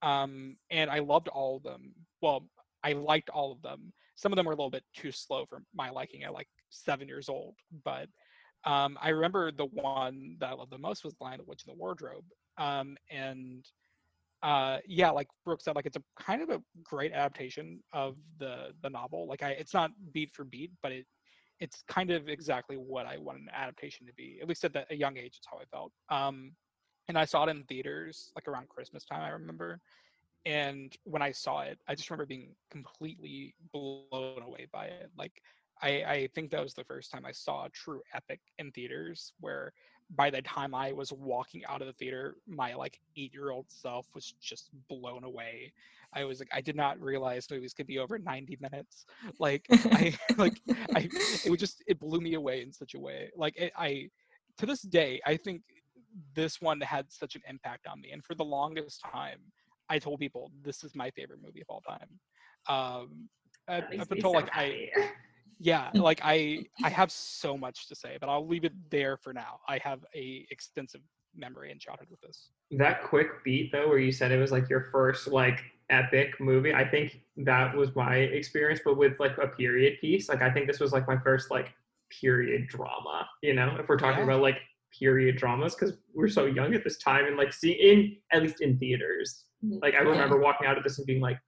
Um, 0.02 0.58
and 0.70 0.90
I 0.90 1.00
loved 1.00 1.28
all 1.30 1.58
of 1.58 1.64
them. 1.64 1.94
Well, 2.22 2.48
I 2.84 2.94
liked 2.94 3.30
all 3.30 3.52
of 3.52 3.62
them. 3.62 3.94
Some 4.16 4.32
of 4.32 4.36
them 4.38 4.46
were 4.46 4.52
a 4.54 4.56
little 4.56 4.70
bit 4.70 4.84
too 4.96 5.12
slow 5.12 5.46
for 5.46 5.64
my 5.74 5.90
liking 5.90 6.24
at 6.24 6.34
like 6.34 6.48
seven 6.70 7.08
years 7.08 7.30
old, 7.30 7.56
but 7.84 8.08
um, 8.66 8.98
I 9.02 9.10
remember 9.10 9.52
the 9.52 9.66
one 9.66 10.38
that 10.40 10.50
I 10.50 10.54
loved 10.54 10.72
the 10.72 10.78
most 10.78 11.04
was 11.04 11.16
Lion, 11.20 11.40
the 11.40 11.44
Witch, 11.44 11.64
and 11.68 11.76
the 11.76 11.80
Wardrobe. 11.80 12.24
Um, 12.58 12.98
and 13.10 13.66
uh, 14.42 14.78
yeah, 14.86 15.10
like 15.10 15.28
Brooke 15.46 15.62
said, 15.62 15.76
like 15.76 15.86
it's 15.86 15.98
a 15.98 16.04
kind 16.22 16.42
of 16.42 16.50
a 16.50 16.62
great 16.84 17.14
adaptation 17.14 17.82
of 17.94 18.16
the 18.40 18.74
the 18.82 18.90
novel. 18.90 19.28
Like 19.28 19.44
I, 19.44 19.52
it's 19.52 19.74
not 19.74 19.92
beat 20.14 20.34
for 20.34 20.44
beat, 20.44 20.72
but 20.82 20.92
it 20.92 21.06
it's 21.60 21.84
kind 21.88 22.12
of 22.12 22.28
exactly 22.28 22.76
what 22.76 23.06
I 23.06 23.18
want 23.18 23.40
an 23.40 23.48
adaptation 23.54 24.06
to 24.08 24.14
be. 24.14 24.40
At 24.42 24.50
least 24.50 24.66
at 24.66 24.74
that, 24.74 24.88
a 24.90 24.96
young 24.96 25.18
age, 25.18 25.36
it's 25.38 25.48
how 25.50 25.58
I 25.58 25.66
felt. 25.66 25.92
Um, 26.10 26.52
and 27.08 27.18
I 27.18 27.26
saw 27.26 27.46
it 27.46 27.50
in 27.50 27.64
theaters 27.64 28.32
like 28.36 28.48
around 28.48 28.70
Christmas 28.70 29.06
time. 29.06 29.22
I 29.22 29.30
remember, 29.30 29.80
and 30.46 30.96
when 31.04 31.22
I 31.22 31.32
saw 31.32 31.62
it, 31.62 31.80
I 31.88 31.96
just 31.96 32.10
remember 32.10 32.26
being 32.26 32.56
completely 32.70 33.56
blown 33.72 34.42
away 34.42 34.68
by 34.74 34.86
it. 34.86 35.10
Like 35.18 35.42
I, 35.84 35.90
I 36.08 36.30
think 36.34 36.50
that 36.52 36.64
was 36.64 36.74
the 36.74 36.86
first 36.86 37.12
time 37.12 37.26
I 37.26 37.34
saw 37.34 37.66
a 37.66 37.70
true 37.70 38.02
epic 38.14 38.40
in 38.58 38.72
theaters 38.72 39.34
where 39.42 39.74
by 40.16 40.30
the 40.30 40.42
time 40.42 40.74
I 40.74 40.94
was 40.94 41.12
walking 41.12 41.64
out 41.68 41.82
of 41.82 41.88
the 41.88 41.94
theater, 41.94 42.36
my 42.48 42.74
like 42.74 43.00
eight 43.18 43.34
year 43.34 43.52
old 43.52 43.66
self 43.68 44.08
was 44.16 44.34
just 44.42 44.70
blown 44.88 45.26
away. 45.26 45.74
I 46.14 46.24
was 46.24 46.40
like, 46.40 46.50
I 46.54 46.62
did 46.62 46.78
not 46.78 47.00
realize 47.02 47.48
movies 47.52 47.74
could 47.74 47.88
be 47.88 48.00
over 48.00 48.18
90 48.18 48.58
minutes. 48.62 49.06
Like 49.40 49.66
I 49.92 50.18
like 50.38 50.62
I 50.96 51.10
it 51.44 51.50
would 51.50 51.60
just 51.60 51.84
it 51.86 52.00
blew 52.00 52.22
me 52.22 52.36
away 52.36 52.62
in 52.62 52.72
such 52.72 52.94
a 52.94 53.00
way. 53.00 53.30
Like 53.36 53.56
it, 53.58 53.74
I 53.78 54.10
to 54.60 54.66
this 54.66 54.84
day, 54.84 55.20
I 55.26 55.36
think 55.36 55.64
this 56.34 56.62
one 56.62 56.80
had 56.80 57.12
such 57.12 57.36
an 57.36 57.42
impact 57.50 57.88
on 57.88 58.00
me. 58.00 58.12
And 58.12 58.24
for 58.24 58.36
the 58.36 58.46
longest 58.46 59.02
time, 59.02 59.40
I 59.90 60.00
told 60.00 60.20
people 60.20 60.52
this 60.64 60.84
is 60.84 60.96
my 60.96 61.10
favorite 61.12 61.40
movie 61.44 61.62
of 61.62 61.68
all 61.70 61.82
time. 61.82 62.08
Um, 62.70 63.30
up, 63.68 63.84
until 63.92 64.32
so 64.32 64.32
like 64.32 64.50
I 64.56 64.62
happy. 64.64 64.92
yeah 65.60 65.90
mm. 65.96 66.02
like 66.02 66.20
i 66.24 66.64
i 66.84 66.90
have 66.90 67.12
so 67.12 67.58
much 67.58 67.88
to 67.88 67.96
say 67.96 68.18
but 68.20 68.30
i'll 68.30 68.48
leave 68.48 68.64
it 68.66 68.74
there 68.90 69.18
for 69.18 69.34
now. 69.34 69.60
I 69.68 69.78
have 69.84 70.06
a 70.16 70.46
extensive 70.50 71.02
memory 71.36 71.72
and 71.72 71.80
childhood 71.80 72.08
with 72.12 72.22
this. 72.22 72.50
that 72.72 73.04
quick 73.04 73.44
beat 73.44 73.72
though 73.72 73.88
where 73.88 73.98
you 73.98 74.12
said 74.12 74.32
it 74.32 74.40
was 74.40 74.52
like 74.52 74.70
your 74.70 74.82
first 74.92 75.28
like 75.28 75.60
epic 75.90 76.40
movie 76.40 76.74
i 76.74 76.88
think 76.88 77.20
that 77.38 77.76
was 77.76 77.96
my 77.96 78.16
experience 78.18 78.80
but 78.86 78.98
with 78.98 79.14
like 79.20 79.36
a 79.40 79.48
period 79.48 80.00
piece 80.00 80.30
like 80.30 80.42
i 80.42 80.50
think 80.52 80.68
this 80.68 80.80
was 80.80 80.92
like 80.94 81.08
my 81.08 81.18
first 81.18 81.50
like 81.52 81.74
period 82.22 82.68
drama 82.68 83.28
you 83.42 83.54
know 83.54 83.76
if 83.80 83.88
we're 83.90 83.98
talking 83.98 84.20
Yeah. 84.20 84.26
about 84.26 84.42
like 84.42 84.58
period 84.98 85.38
dramas 85.38 85.74
because 85.76 85.98
we're 86.14 86.28
so 86.28 86.46
young 86.46 86.74
at 86.76 86.84
this 86.84 86.98
time 87.00 87.26
and 87.26 87.36
like 87.36 87.52
seeing 87.52 87.78
in 87.80 88.18
at 88.32 88.44
least 88.44 88.62
in 88.62 88.78
theaters. 88.78 89.46
Mm. 89.66 89.82
Like 89.82 89.96
i 89.96 90.00
remember 90.00 90.38
walking 90.38 90.68
out 90.68 90.78
of 90.78 90.84
this 90.84 91.00
and 91.00 91.08
being 91.08 91.20
like 91.22 91.40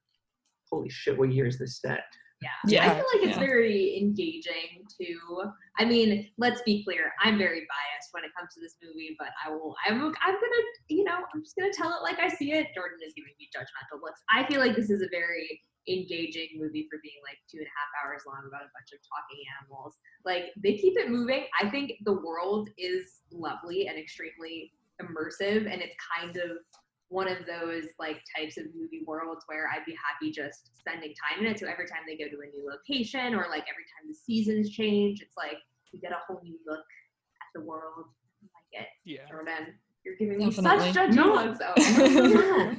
holy 0.70 0.88
shit 0.88 1.16
what 1.16 1.30
year 1.32 1.46
is 1.46 1.58
this 1.58 1.80
set 1.80 2.00
Yeah. 2.42 2.50
Yeah, 2.66 2.84
I 2.84 2.94
feel 2.94 3.06
like 3.14 3.22
it's 3.28 3.38
yeah. 3.38 3.46
very 3.46 3.96
engaging 3.96 4.84
too. 5.00 5.42
I 5.78 5.84
mean, 5.84 6.28
let's 6.36 6.60
be 6.62 6.84
clear. 6.84 7.12
I'm 7.22 7.38
very 7.38 7.60
biased 7.60 8.08
when 8.12 8.24
it 8.24 8.30
comes 8.36 8.52
to 8.54 8.60
this 8.60 8.76
movie, 8.84 9.16
but 9.18 9.28
I 9.44 9.50
will. 9.50 9.74
I'm. 9.86 9.94
I'm 9.94 10.34
gonna. 10.34 10.62
You 10.88 11.04
know. 11.04 11.18
I'm 11.34 11.42
just 11.42 11.56
gonna 11.56 11.72
tell 11.72 11.88
it 11.96 12.02
like 12.02 12.18
I 12.18 12.28
see 12.28 12.52
it. 12.52 12.68
Jordan 12.74 12.98
is 13.06 13.14
giving 13.16 13.32
me 13.38 13.48
judgmental 13.56 14.02
looks. 14.02 14.20
I 14.28 14.46
feel 14.46 14.60
like 14.60 14.76
this 14.76 14.90
is 14.90 15.00
a 15.00 15.08
very 15.10 15.62
engaging 15.88 16.48
movie 16.58 16.86
for 16.90 16.98
being 17.02 17.20
like 17.22 17.38
two 17.48 17.58
and 17.58 17.66
a 17.66 17.74
half 17.78 17.90
hours 18.04 18.22
long 18.26 18.42
about 18.46 18.62
a 18.62 18.72
bunch 18.74 18.92
of 18.92 19.00
talking 19.06 19.40
animals. 19.62 19.94
Like 20.24 20.52
they 20.60 20.76
keep 20.76 20.98
it 20.98 21.10
moving. 21.10 21.46
I 21.60 21.70
think 21.70 21.92
the 22.04 22.20
world 22.20 22.68
is 22.76 23.22
lovely 23.30 23.88
and 23.88 23.98
extremely 23.98 24.72
immersive, 25.00 25.70
and 25.70 25.80
it's 25.80 25.96
kind 26.20 26.36
of 26.36 26.58
one 27.08 27.28
of 27.28 27.38
those 27.46 27.84
like 27.98 28.20
types 28.36 28.56
of 28.58 28.64
movie 28.74 29.02
worlds 29.06 29.44
where 29.46 29.68
I'd 29.68 29.84
be 29.86 29.94
happy 29.94 30.32
just 30.32 30.70
spending 30.78 31.14
time 31.14 31.44
in 31.44 31.50
it. 31.50 31.58
So 31.60 31.66
every 31.66 31.86
time 31.86 32.00
they 32.06 32.16
go 32.16 32.28
to 32.28 32.36
a 32.42 32.46
new 32.46 32.68
location 32.68 33.34
or 33.34 33.46
like 33.48 33.64
every 33.70 33.84
time 33.94 34.08
the 34.08 34.14
seasons 34.14 34.70
change, 34.70 35.20
it's 35.22 35.36
like 35.36 35.58
you 35.92 36.00
get 36.00 36.12
a 36.12 36.18
whole 36.26 36.40
new 36.42 36.58
look 36.66 36.80
at 36.80 37.48
the 37.54 37.60
world. 37.60 38.06
I 38.42 38.46
like 38.54 38.82
it. 38.82 38.88
Yeah. 39.04 39.28
Jordan, 39.30 39.74
you're 40.04 40.16
giving 40.16 40.38
me 40.38 40.50
Definitely. 40.50 40.92
such 40.92 41.08
judgy 41.10 41.14
No. 41.14 41.34
looks. 41.34 41.58
Oh, 41.64 42.74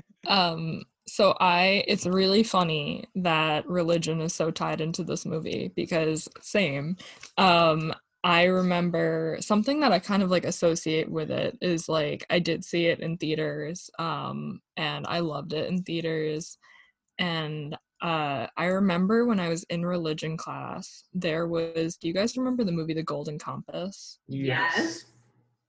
Um, 0.26 0.82
so 1.06 1.36
I 1.38 1.84
it's 1.86 2.04
really 2.04 2.42
funny 2.42 3.04
that 3.14 3.68
religion 3.68 4.20
is 4.20 4.34
so 4.34 4.50
tied 4.50 4.80
into 4.80 5.04
this 5.04 5.24
movie 5.24 5.72
because 5.76 6.28
same. 6.40 6.96
Um 7.38 7.94
I 8.26 8.44
remember 8.46 9.36
something 9.40 9.78
that 9.80 9.92
I 9.92 10.00
kind 10.00 10.20
of 10.24 10.30
like 10.32 10.44
associate 10.44 11.08
with 11.08 11.30
it 11.30 11.56
is 11.60 11.88
like 11.88 12.26
I 12.28 12.40
did 12.40 12.64
see 12.64 12.86
it 12.86 12.98
in 12.98 13.16
theaters 13.18 13.88
um 14.00 14.60
and 14.76 15.06
I 15.06 15.20
loved 15.20 15.52
it 15.52 15.68
in 15.68 15.82
theaters 15.84 16.58
and 17.20 17.74
uh 18.02 18.46
I 18.56 18.64
remember 18.66 19.24
when 19.26 19.38
I 19.38 19.48
was 19.48 19.62
in 19.70 19.86
religion 19.86 20.36
class 20.36 21.04
there 21.14 21.46
was 21.46 21.96
do 21.98 22.08
you 22.08 22.14
guys 22.14 22.36
remember 22.36 22.64
the 22.64 22.72
movie 22.72 22.94
The 22.94 23.02
Golden 23.04 23.38
Compass? 23.38 24.18
yes. 24.26 25.04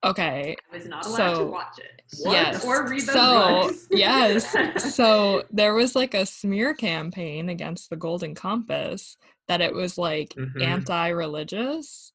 Okay, 0.03 0.55
I 0.71 0.75
was 0.77 0.85
not 0.87 1.05
allowed 1.05 1.29
to 1.29 1.35
So- 1.35 1.45
watch 1.51 1.77
it. 1.79 2.01
What? 2.23 2.31
Yes. 2.33 2.65
Or 2.65 2.87
read 2.87 3.01
those 3.01 3.13
so 3.13 3.61
books. 3.67 3.87
yes 3.91 4.95
so 4.95 5.43
there 5.51 5.73
was 5.75 5.95
like 5.95 6.13
a 6.15 6.25
smear 6.25 6.73
campaign 6.73 7.49
against 7.49 7.89
the 7.91 7.97
golden 7.97 8.33
compass 8.33 9.17
that 9.47 9.61
it 9.61 9.73
was 9.73 9.97
like 9.97 10.29
Mhm. 10.35 10.61
anti-religious 10.63 12.13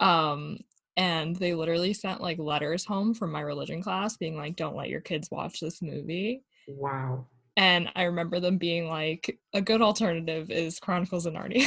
um 0.00 0.58
and 0.96 1.36
they 1.36 1.54
literally 1.54 1.92
sent 1.92 2.20
like 2.20 2.38
letters 2.38 2.84
home 2.84 3.14
from 3.14 3.30
my 3.30 3.40
religion 3.40 3.82
class 3.82 4.16
being 4.16 4.36
like 4.36 4.56
don't 4.56 4.76
let 4.76 4.88
your 4.88 5.00
kids 5.00 5.30
watch 5.30 5.60
this 5.60 5.80
movie. 5.80 6.42
Wow. 6.68 7.26
And 7.56 7.88
i 7.94 8.04
remember 8.04 8.40
them 8.40 8.58
being 8.58 8.88
like 8.88 9.38
a 9.54 9.60
good 9.60 9.82
alternative 9.82 10.50
is 10.50 10.78
chronicles 10.80 11.26
of 11.26 11.34
narnia. 11.34 11.66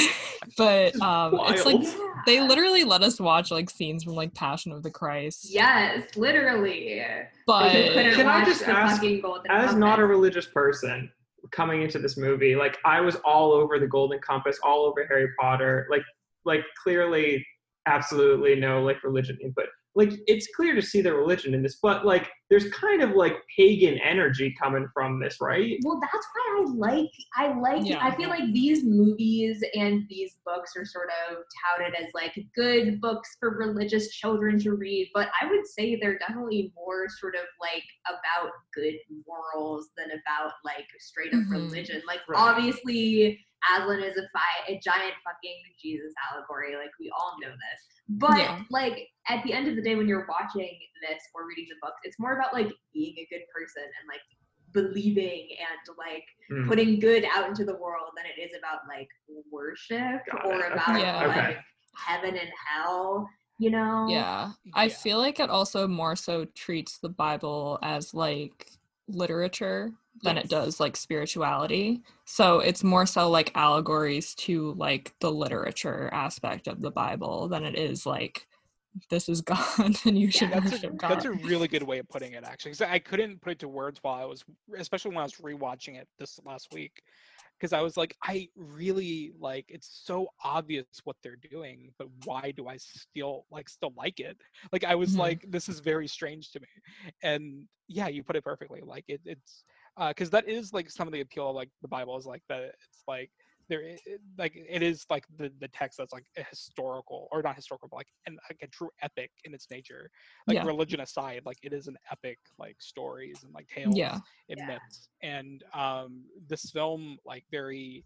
But 0.56 1.00
um 1.00 1.38
it's 1.48 1.64
like 1.64 1.76
Wild. 1.76 1.94
they 2.26 2.40
literally 2.40 2.84
let 2.84 3.02
us 3.02 3.20
watch 3.20 3.50
like 3.50 3.70
scenes 3.70 4.04
from 4.04 4.14
like 4.14 4.34
passion 4.34 4.72
of 4.72 4.82
the 4.82 4.90
christ. 4.90 5.46
Yes, 5.48 6.16
literally. 6.16 7.02
but 7.46 7.70
Can 7.72 8.26
I 8.26 8.44
just 8.44 8.62
ask, 8.62 8.96
fucking 8.96 9.20
golden 9.20 9.50
as 9.50 9.74
not 9.74 10.00
a 10.00 10.06
religious 10.06 10.46
person 10.46 11.10
coming 11.50 11.82
into 11.82 11.98
this 11.98 12.16
movie 12.16 12.54
like 12.54 12.76
i 12.84 13.00
was 13.00 13.16
all 13.24 13.52
over 13.52 13.78
the 13.78 13.86
golden 13.86 14.18
compass 14.20 14.58
all 14.62 14.84
over 14.84 15.06
harry 15.06 15.28
potter 15.40 15.86
like 15.90 16.02
like 16.44 16.64
clearly 16.82 17.44
absolutely 17.86 18.54
no 18.54 18.82
like 18.82 19.02
religion 19.02 19.36
input 19.42 19.66
like 19.96 20.12
it's 20.28 20.46
clear 20.54 20.74
to 20.74 20.82
see 20.82 21.00
the 21.00 21.12
religion 21.12 21.52
in 21.54 21.62
this 21.62 21.78
but 21.82 22.06
like 22.06 22.30
there's 22.48 22.70
kind 22.70 23.02
of 23.02 23.10
like 23.12 23.34
pagan 23.56 23.98
energy 23.98 24.54
coming 24.60 24.86
from 24.94 25.18
this 25.18 25.38
right 25.40 25.78
Well, 25.84 25.98
that's 26.00 26.26
why 26.32 26.60
I 26.60 26.70
like 26.72 27.10
I 27.36 27.58
like 27.58 27.88
Yeah. 27.88 27.98
I 28.00 28.14
feel 28.14 28.28
like 28.28 28.52
these 28.52 28.84
movies 28.84 29.64
and 29.74 30.04
these 30.08 30.36
books 30.44 30.72
are 30.76 30.84
sort 30.84 31.08
of 31.28 31.38
touted 31.64 31.94
as 31.96 32.06
like 32.14 32.38
good 32.54 33.00
books 33.00 33.36
for 33.40 33.56
religious 33.56 34.10
children 34.14 34.58
to 34.60 34.72
read, 34.74 35.10
but 35.14 35.28
I 35.40 35.46
would 35.46 35.66
say 35.66 35.96
they're 35.96 36.18
definitely 36.18 36.72
more 36.76 37.08
sort 37.08 37.34
of 37.34 37.42
like 37.60 37.84
about 38.08 38.50
good 38.74 38.94
morals 39.26 39.90
than 39.96 40.08
about 40.10 40.52
like 40.64 40.86
straight 40.98 41.32
up 41.34 41.40
Mhm. 41.40 41.50
religion. 41.50 42.02
Like 42.06 42.20
Right. 42.28 42.38
obviously 42.38 43.44
Aslan 43.68 44.02
is 44.02 44.16
a 44.16 44.22
fi- 44.32 44.64
a 44.72 44.80
giant 44.82 45.14
fucking 45.24 45.62
Jesus 45.82 46.12
allegory, 46.32 46.76
like 46.76 46.90
we 46.98 47.10
all 47.10 47.36
know 47.40 47.50
this. 47.50 47.80
But 48.08 48.38
Yeah. 48.38 48.62
like 48.70 49.08
at 49.28 49.42
the 49.44 49.52
end 49.52 49.68
of 49.68 49.76
the 49.76 49.82
day 49.82 49.94
when 49.96 50.08
you're 50.08 50.26
watching 50.28 50.78
this 51.02 51.22
or 51.34 51.46
reading 51.46 51.66
the 51.68 51.76
books, 51.82 52.00
it's 52.04 52.18
more 52.18 52.32
about 52.38 52.52
like 52.54 52.72
being 52.92 53.14
a 53.18 53.26
good 53.30 53.42
person 53.54 53.82
and 53.82 54.08
like 54.08 54.20
believing 54.72 55.48
and 55.58 55.96
like 55.98 56.24
Hmm. 56.48 56.68
putting 56.68 57.00
good 57.00 57.24
out 57.32 57.48
into 57.48 57.64
the 57.64 57.76
world 57.76 58.10
than 58.16 58.24
it 58.26 58.40
is 58.40 58.56
about 58.56 58.80
like 58.88 59.08
worship 59.50 60.22
Got 60.30 60.46
or 60.46 60.64
it. 60.66 60.72
about 60.72 61.00
Yeah. 61.00 61.26
like 61.26 61.36
Okay. 61.36 61.58
heaven 61.96 62.36
and 62.36 62.50
hell, 62.66 63.28
you 63.58 63.70
know? 63.70 64.06
Yeah. 64.08 64.52
I 64.74 64.84
Yeah. 64.84 64.94
feel 64.94 65.18
like 65.18 65.38
it 65.40 65.50
also 65.50 65.86
more 65.88 66.16
so 66.16 66.44
treats 66.46 66.98
the 66.98 67.08
Bible 67.08 67.78
as 67.82 68.14
like 68.14 68.70
literature 69.14 69.92
than 70.22 70.36
it 70.38 70.48
does 70.48 70.80
like 70.80 70.96
spirituality. 70.96 72.02
So 72.26 72.60
it's 72.60 72.84
more 72.84 73.06
so 73.06 73.30
like 73.30 73.52
allegories 73.56 74.34
to 74.36 74.72
like 74.74 75.14
the 75.20 75.32
literature 75.32 76.10
aspect 76.12 76.66
of 76.68 76.82
the 76.82 76.90
Bible 76.90 77.48
than 77.48 77.64
it 77.64 77.78
is 77.78 78.06
like 78.06 78.46
this 79.10 79.28
is 79.28 79.40
God 79.42 79.96
and 80.04 80.18
you 80.18 80.30
should 80.30 80.50
Yeah, 80.50 80.60
That's 80.60 80.72
worship 80.72 80.82
a, 80.84 80.98
God. 80.98 81.08
that's 81.08 81.24
a 81.24 81.32
really 81.32 81.68
good 81.68 81.82
way 81.82 81.98
of 81.98 82.08
putting 82.08 82.32
it, 82.34 82.44
actually. 82.44 82.72
'cause 82.72 82.80
I 82.82 82.98
couldn't 82.98 83.40
put 83.40 83.52
it 83.52 83.58
to 83.60 83.68
words 83.68 83.98
while 84.02 84.20
I 84.20 84.24
was, 84.24 84.44
especially 84.76 85.10
when 85.10 85.18
I 85.18 85.24
was 85.24 85.34
rewatching 85.34 85.96
it 86.00 86.08
this 86.18 86.38
last 86.44 86.72
week, 86.72 87.02
because 87.60 87.74
I 87.74 87.82
was 87.82 87.96
like, 87.96 88.16
I 88.22 88.48
really 88.56 89.32
like. 89.38 89.66
It's 89.68 90.02
so 90.04 90.28
obvious 90.42 90.86
what 91.04 91.16
they're 91.22 91.36
doing, 91.36 91.92
but 91.98 92.08
why 92.24 92.52
do 92.56 92.68
I 92.68 92.78
still 92.78 93.44
like 93.50 93.68
still 93.68 93.92
like 93.96 94.18
it? 94.20 94.38
Like 94.72 94.84
I 94.84 94.94
was 94.94 95.14
Mhm. 95.14 95.18
like, 95.18 95.44
this 95.48 95.68
is 95.68 95.80
very 95.80 96.08
strange 96.08 96.50
to 96.52 96.60
me, 96.60 96.68
and 97.22 97.68
yeah, 97.88 98.08
you 98.08 98.22
put 98.24 98.36
it 98.36 98.44
perfectly. 98.44 98.80
Like 98.82 99.04
it, 99.08 99.20
it's 99.26 99.64
because 100.08 100.30
that 100.30 100.48
is 100.48 100.72
like 100.72 100.90
some 100.90 101.06
of 101.08 101.12
the 101.12 101.20
appeal 101.20 101.50
of 101.50 101.56
like 101.56 101.70
the 101.82 101.88
Bible 101.88 102.16
is 102.16 102.26
like 102.26 102.42
that. 102.48 102.62
It's 102.64 103.02
like 103.06 103.30
there 103.70 103.82
i- 103.82 104.10
i- 104.10 104.18
like 104.36 104.54
it 104.56 104.82
is 104.82 105.06
like 105.08 105.24
the 105.38 105.50
the 105.60 105.68
text 105.68 105.96
that's 105.96 106.12
like 106.12 106.24
a 106.36 106.42
historical 106.42 107.28
or 107.32 107.40
not 107.40 107.56
historical 107.56 107.88
but 107.88 107.96
like 107.98 108.08
and 108.26 108.38
like 108.50 108.58
a 108.62 108.66
true 108.66 108.90
epic 109.00 109.30
in 109.44 109.54
its 109.54 109.70
nature 109.70 110.10
like 110.46 110.56
Yeah. 110.56 110.64
religion 110.66 111.00
aside 111.00 111.42
like 111.46 111.56
it 111.62 111.72
is 111.72 111.86
an 111.86 111.96
epic 112.10 112.38
like 112.58 112.76
stories 112.80 113.42
and 113.44 113.54
like 113.54 113.66
tales 113.68 113.96
Yeah. 113.96 114.18
and 114.50 114.58
Yeah. 114.60 114.66
myths 114.66 115.08
and 115.22 115.64
um 115.72 116.24
this 116.48 116.70
film 116.70 117.16
like 117.24 117.44
very 117.50 118.04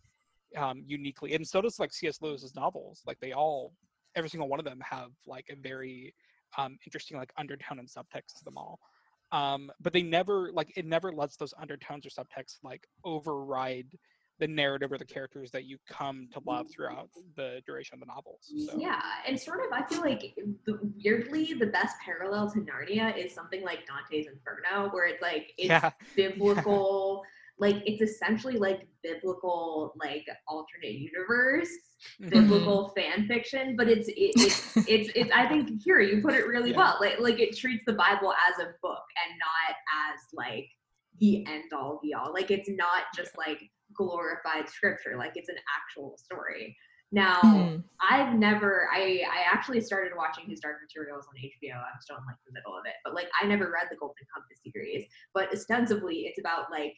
um 0.56 0.82
uniquely 0.86 1.34
and 1.34 1.46
so 1.46 1.60
does 1.60 1.80
like 1.80 1.92
cs 1.92 2.20
lewis's 2.22 2.54
novels 2.54 3.02
like 3.06 3.18
they 3.20 3.32
all 3.32 3.72
every 4.14 4.28
single 4.30 4.48
one 4.48 4.60
of 4.60 4.64
them 4.64 4.80
have 4.88 5.10
like 5.26 5.46
a 5.50 5.56
very 5.56 6.14
um 6.58 6.76
interesting 6.86 7.16
like 7.16 7.32
undertone 7.36 7.78
and 7.80 7.88
subtext 7.88 8.38
to 8.38 8.44
them 8.44 8.56
all 8.56 8.78
um 9.32 9.70
but 9.80 9.92
they 9.92 10.02
never 10.02 10.52
like 10.52 10.70
it 10.76 10.84
never 10.86 11.10
lets 11.10 11.36
those 11.36 11.54
undertones 11.58 12.04
or 12.06 12.10
subtexts 12.10 12.58
like 12.62 12.86
override 13.04 13.90
the 14.40 14.48
narrative 14.48 14.90
or 14.90 14.98
the 14.98 15.04
characters 15.04 15.50
that 15.52 15.64
you 15.64 15.78
come 15.88 16.28
to 16.32 16.40
love 16.44 16.66
throughout 16.68 17.08
the 17.36 17.62
duration 17.66 17.94
of 17.94 18.00
the 18.00 18.06
novels 18.06 18.52
so 18.66 18.76
Yeah, 18.78 19.00
and 19.26 19.38
sort 19.38 19.60
of, 19.60 19.66
I 19.72 19.86
feel 19.86 20.00
like 20.00 20.34
the, 20.66 20.78
weirdly, 21.04 21.54
the 21.54 21.66
best 21.66 21.96
parallel 22.04 22.50
to 22.52 22.58
Narnia 22.60 23.16
is 23.16 23.32
something 23.32 23.62
like 23.62 23.80
Dante's 23.86 24.26
Inferno, 24.26 24.90
where 24.90 25.06
it's 25.06 25.22
like 25.22 25.52
it's 25.56 25.68
yeah 25.68 25.90
biblical, 26.16 27.22
like 27.58 27.76
it's 27.86 28.02
essentially 28.02 28.56
like 28.56 28.88
biblical, 29.04 29.92
like 29.96 30.26
alternate 30.48 30.94
universe, 30.94 31.70
Mhm. 32.20 32.30
biblical 32.30 32.92
fan 32.96 33.26
fiction, 33.28 33.76
but 33.76 33.88
it's 33.88 34.08
it, 34.08 34.14
it's 34.36 34.76
it's 34.88 35.10
it's. 35.14 35.30
I 35.32 35.46
think 35.48 35.80
here 35.82 36.00
you 36.00 36.20
put 36.20 36.34
it 36.34 36.46
really 36.46 36.72
Yeah. 36.72 36.76
well. 36.78 36.96
Like 37.00 37.20
like 37.20 37.38
it 37.38 37.56
treats 37.56 37.84
the 37.86 37.92
Bible 37.94 38.34
as 38.48 38.58
a 38.58 38.72
book 38.82 39.04
and 39.24 39.38
not 39.38 39.76
as 40.10 40.20
like 40.34 40.66
the 41.20 41.46
end 41.46 41.72
all 41.72 42.00
be 42.02 42.12
all. 42.12 42.32
Like 42.32 42.50
it's 42.50 42.68
not 42.68 43.04
just 43.16 43.38
like 43.38 43.60
glorified 43.96 44.68
scripture. 44.68 45.16
Like 45.16 45.32
it's 45.34 45.48
an 45.48 45.56
actual 45.76 46.16
story. 46.16 46.76
Now. 47.12 47.40
Mhm. 47.42 47.84
I've 48.00 48.34
never 48.34 48.88
I 48.92 49.24
I 49.30 49.44
actually 49.50 49.80
started 49.80 50.12
watching 50.16 50.48
his 50.48 50.60
Dark 50.60 50.76
Materials 50.82 51.26
on 51.28 51.34
HBO. 51.40 51.76
I'm 51.76 52.00
still 52.00 52.16
in 52.16 52.26
like 52.26 52.36
the 52.46 52.52
middle 52.52 52.76
of 52.76 52.84
it. 52.86 52.94
But 53.04 53.14
like 53.14 53.28
I 53.40 53.46
never 53.46 53.70
read 53.70 53.88
the 53.90 53.96
Golden 53.96 54.26
Compass 54.34 54.60
series. 54.72 55.06
But 55.32 55.52
ostensibly 55.52 56.26
it's 56.26 56.38
about 56.38 56.70
like 56.70 56.94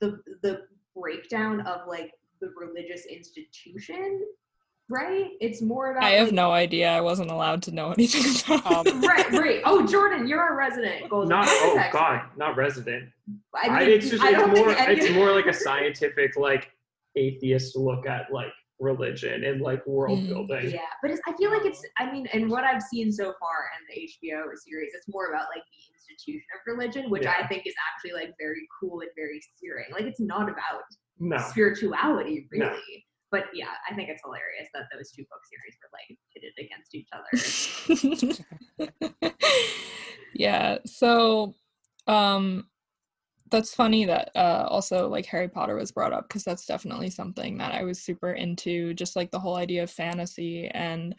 the 0.00 0.20
the 0.42 0.62
breakdown 0.96 1.60
of 1.62 1.86
like 1.86 2.12
the 2.40 2.52
religious 2.56 3.06
institution 3.06 4.22
right? 4.90 5.30
It's 5.40 5.62
more 5.62 5.92
about 5.92 6.02
I 6.04 6.10
have 6.10 6.28
like- 6.28 6.34
no 6.34 6.50
idea. 6.50 6.90
I 6.90 7.00
wasn't 7.00 7.30
allowed 7.30 7.62
to 7.64 7.72
know 7.72 7.92
anything 7.92 8.22
about. 8.58 8.86
Um, 8.86 9.00
Right, 9.10 9.30
right. 9.32 9.62
Oh, 9.64 9.86
Jordan, 9.86 10.26
you're 10.28 10.52
a 10.52 10.54
resident. 10.56 11.08
Golden 11.08 11.28
Not 11.30 11.46
oh 11.48 11.76
expert. 11.78 11.98
god, 11.98 12.22
not 12.36 12.56
resident. 12.56 13.08
I 13.54 13.68
I 13.68 13.78
mean, 13.80 13.90
it's 13.90 14.10
just 14.10 14.22
I 14.22 14.30
it's 14.30 14.58
more 14.58 14.70
any- 14.70 15.00
it's 15.00 15.14
more 15.14 15.32
like 15.32 15.46
a 15.46 15.52
scientific 15.66 16.36
like 16.36 16.70
atheist 17.16 17.76
look 17.76 18.06
at 18.06 18.32
like 18.32 18.52
religion 18.78 19.44
and 19.44 19.60
like 19.60 19.86
world 19.86 20.18
Mm, 20.20 20.28
building. 20.28 20.70
Yeah, 20.70 20.80
but 21.02 21.10
it's, 21.10 21.20
I 21.26 21.32
feel 21.36 21.50
like 21.50 21.64
it's. 21.64 21.82
I 21.98 22.10
mean, 22.10 22.26
and 22.32 22.50
what 22.50 22.64
I've 22.64 22.82
seen 22.82 23.12
so 23.12 23.26
far 23.38 23.56
in 23.78 23.82
the 23.94 24.00
HBO 24.02 24.42
series, 24.56 24.92
it's 24.94 25.06
more 25.08 25.26
about 25.28 25.46
like 25.54 25.62
the 25.70 25.82
institution 25.94 26.42
of 26.54 26.60
religion, 26.76 27.10
which 27.10 27.26
I 27.26 27.46
think 27.46 27.66
is 27.66 27.74
actually 27.94 28.12
like 28.12 28.34
very 28.40 28.66
cool 28.80 29.00
and 29.00 29.10
very 29.16 29.40
searing. 29.58 29.86
Like 29.92 30.04
it's 30.04 30.20
not 30.20 30.44
about 30.48 30.82
No. 31.18 31.38
spirituality, 31.38 32.46
really. 32.50 32.64
No. 32.66 32.76
But 33.30 33.44
yeah, 33.54 33.74
I 33.88 33.94
think 33.94 34.08
it's 34.08 34.22
hilarious 34.24 34.68
that 34.74 34.88
those 34.92 35.10
two 35.12 35.24
book 35.30 35.40
series 35.46 35.76
were 35.80 35.90
like 35.94 36.18
pitted 36.34 36.54
against 36.58 36.94
each 36.94 37.08
other. 37.12 37.30
yeah 40.34 40.78
so 40.86 41.54
um 42.06 42.66
that's 43.50 43.74
funny 43.74 44.04
that 44.04 44.30
uh 44.36 44.66
also 44.68 45.08
like 45.08 45.26
harry 45.26 45.48
potter 45.48 45.74
was 45.74 45.92
brought 45.92 46.12
up 46.12 46.28
because 46.28 46.44
that's 46.44 46.66
definitely 46.66 47.10
something 47.10 47.58
that 47.58 47.74
i 47.74 47.82
was 47.82 48.00
super 48.00 48.32
into 48.32 48.94
just 48.94 49.16
like 49.16 49.30
the 49.30 49.38
whole 49.38 49.56
idea 49.56 49.82
of 49.82 49.90
fantasy 49.90 50.68
and 50.68 51.14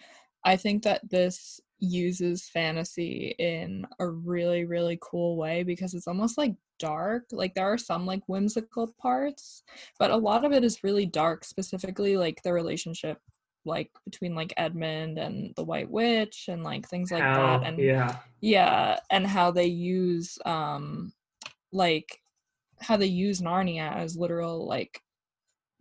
i 0.46 0.56
think 0.56 0.84
that 0.84 1.08
this 1.10 1.60
uses 1.82 2.48
fantasy 2.48 3.36
in 3.40 3.86
a 4.00 4.08
really 4.08 4.66
really 4.66 4.98
cool 5.02 5.36
way 5.36 5.64
because 5.64 5.94
it's 5.96 6.08
almost 6.08 6.38
like 6.38 6.54
dark 6.80 7.26
like 7.32 7.54
there 7.56 7.66
are 7.66 7.78
some 7.78 8.06
like 8.06 8.22
whimsical 8.28 8.94
parts 9.00 9.64
but 10.00 10.12
a 10.12 10.16
lot 10.16 10.46
of 10.46 10.52
it 10.52 10.64
is 10.64 10.84
really 10.84 11.06
dark 11.06 11.44
specifically 11.44 12.18
like 12.18 12.42
the 12.44 12.54
relationship 12.54 13.18
like 13.66 13.92
between 14.06 14.36
like 14.36 14.54
edmund 14.58 15.18
and 15.18 15.54
the 15.56 15.64
white 15.64 15.90
witch 15.90 16.46
and 16.48 16.64
like 16.64 16.88
things 16.88 17.12
like 17.12 17.22
How- 17.22 17.58
that 17.60 17.68
and 17.68 17.80
yeah. 17.80 18.18
yeah 18.42 19.00
and 19.12 19.26
how 19.26 19.52
they 19.52 19.68
use 19.68 20.38
um 20.46 21.14
like 21.72 22.20
how 22.80 22.98
they 22.98 23.08
use 23.08 23.42
narnia 23.42 23.96
as 23.96 24.16
literal 24.16 24.68
like 24.68 25.02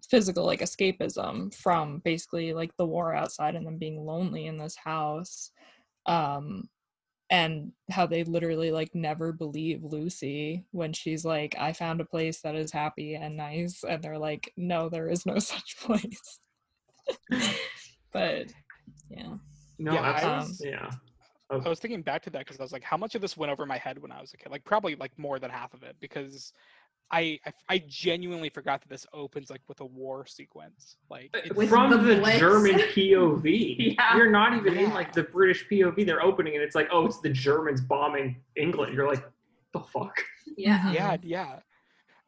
physical 0.09 0.45
like 0.45 0.61
escapism 0.61 1.55
from 1.55 1.99
basically 2.05 2.53
like 2.53 2.77
the 2.77 2.87
war 2.87 3.15
outside 3.15 3.55
and 3.55 3.67
them 3.67 3.79
being 3.79 4.05
lonely 4.05 4.47
in 4.47 4.59
this 4.59 4.77
house 4.77 5.51
um 6.07 6.69
and 7.31 7.73
how 7.91 8.07
they 8.07 8.25
literally 8.25 8.71
like 8.73 8.95
never 8.95 9.33
believe 9.33 9.85
lucy 9.85 10.65
when 10.73 10.93
she's 10.93 11.25
like 11.25 11.55
i 11.59 11.73
found 11.73 12.01
a 12.01 12.05
place 12.05 12.41
that 12.41 12.55
is 12.57 12.73
happy 12.73 13.15
and 13.15 13.37
nice 13.37 13.85
and 13.89 14.03
they're 14.03 14.19
like 14.19 14.53
no 14.57 14.89
there 14.89 15.09
is 15.09 15.25
no 15.27 15.39
such 15.53 15.77
place 15.81 16.41
but 18.13 18.47
yeah 19.09 19.35
No, 19.79 19.93
Yeah, 19.95 20.01
I 20.01 20.11
absolutely. 20.13 20.39
was- 20.39 20.61
yeah. 20.65 20.91
I 21.53 21.69
was 21.69 21.81
thinking 21.81 22.03
back 22.03 22.23
to 22.23 22.31
that 22.31 22.41
because 22.47 22.61
I 22.61 22.63
was 22.63 22.71
like, 22.73 22.85
how 22.85 22.97
much 22.97 23.17
of 23.17 23.21
this 23.21 23.37
went 23.37 23.51
over 23.51 23.67
my 23.67 23.77
head 23.77 24.01
when 24.01 24.13
I 24.13 24.21
was 24.21 24.33
a 24.33 24.37
kid? 24.37 24.53
Like 24.53 24.65
probably 24.65 24.95
like 24.95 25.11
more 25.19 25.41
than 25.41 25.51
half 25.51 25.75
of 25.75 25.83
it 25.83 25.97
because 25.99 26.53
I 27.11 27.39
I, 27.47 27.53
I 27.69 27.85
genuinely 27.89 28.49
forgot 28.49 28.81
that 28.83 28.89
this 28.89 29.07
opens 29.13 29.51
like 29.51 29.63
with 29.69 29.81
a 29.81 29.87
war 29.87 30.27
sequence. 30.27 30.97
Like 31.09 31.31
it's, 31.35 31.71
From 31.71 31.91
the 31.91 31.99
the, 31.99 32.39
German 32.39 32.75
POV. 32.95 33.97
Yeah. 33.97 34.17
You're 34.17 34.31
not 34.31 34.55
even 34.55 34.77
in 34.77 34.91
like 34.93 35.13
the 35.13 35.25
British 35.25 35.67
POV. 35.69 36.07
They're 36.07 36.23
opening 36.23 36.55
and 36.55 36.63
it's 36.63 36.75
like, 36.75 36.89
oh, 36.93 37.07
it's 37.07 37.21
the 37.21 37.31
Germans 37.31 37.81
bombing 37.81 38.37
England. 38.57 38.95
You're 38.95 39.09
like, 39.09 39.25
the 39.73 39.81
fuck? 39.81 40.17
yeah. 40.57 40.93
yeah 40.93 41.17
yeah 41.23 41.59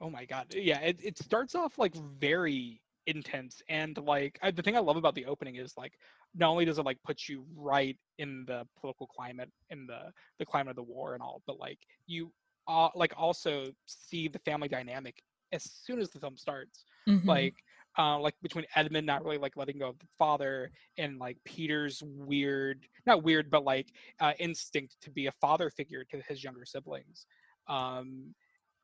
oh 0.01 0.11
my 0.11 0.25
god 0.25 0.47
yeah 0.55 0.81
it, 0.81 0.99
it 1.03 1.19
starts 1.19 1.55
off 1.55 1.79
like 1.79 1.95
very 2.19 2.81
intense 3.07 3.62
and 3.69 3.99
like 3.99 4.39
I, 4.43 4.51
the 4.51 4.62
thing 4.62 4.77
i 4.77 4.81
love 4.81 4.97
about 4.97 5.15
the 5.15 5.27
opening 5.27 5.57
is 5.57 5.75
like 5.77 5.93
not 6.35 6.51
only 6.51 6.65
does 6.65 6.79
it 6.79 6.85
like 6.85 7.03
put 7.03 7.29
you 7.29 7.45
right 7.57 7.97
in 8.19 8.45
the 8.47 8.67
political 8.79 9.07
climate 9.07 9.51
in 9.71 9.87
the 9.87 10.12
the 10.39 10.47
climate 10.47 10.71
of 10.71 10.77
the 10.77 10.83
war 10.83 11.15
and 11.15 11.23
all 11.23 11.43
but 11.47 11.59
like 11.59 11.79
you 12.07 12.33
uh, 12.69 12.88
like 12.95 13.12
also 13.16 13.66
see 13.87 14.28
the 14.28 14.38
family 14.40 14.69
dynamic 14.69 15.23
as 15.52 15.64
soon 15.64 16.00
as 16.00 16.11
the 16.11 16.21
film 16.21 16.37
starts. 16.37 16.85
Mhm. 17.09 17.27
like 17.27 17.55
uh, 17.98 18.18
like 18.18 18.35
between 18.42 18.64
Edmund 18.77 19.07
not 19.07 19.25
really 19.25 19.37
like 19.38 19.57
letting 19.57 19.79
go 19.79 19.88
of 19.88 19.98
the 19.98 20.07
father 20.18 20.70
and 20.98 21.18
like 21.18 21.37
Peter's 21.44 22.03
weird 22.07 22.87
not 23.07 23.22
weird 23.22 23.51
but 23.51 23.64
like 23.64 23.88
uh, 24.20 24.33
instinct 24.38 24.96
to 25.03 25.11
be 25.11 25.27
a 25.27 25.33
father 25.33 25.68
figure 25.68 26.05
to 26.11 26.22
his 26.29 26.42
younger 26.44 26.64
siblings. 26.64 27.27
Um 27.68 28.35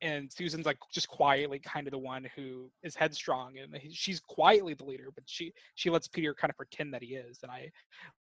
and 0.01 0.31
Susan's 0.33 0.67
like 0.67 0.79
just 0.93 1.09
quietly 1.09 1.59
kind 1.59 1.87
of 1.87 1.91
the 1.93 1.99
one 1.99 2.29
who 2.37 2.71
is 2.85 2.95
headstrong 2.95 3.59
and 3.59 3.77
he, 3.77 3.93
she's 3.93 4.21
quietly 4.21 4.75
the 4.75 4.85
leader 4.85 5.09
but 5.15 5.25
she 5.27 5.53
she 5.75 5.91
lets 5.91 6.07
Peter 6.09 6.35
kind 6.35 6.51
of 6.51 6.57
pretend 6.57 6.93
that 6.93 7.03
he 7.03 7.15
is. 7.15 7.39
And 7.43 7.51
I 7.53 7.71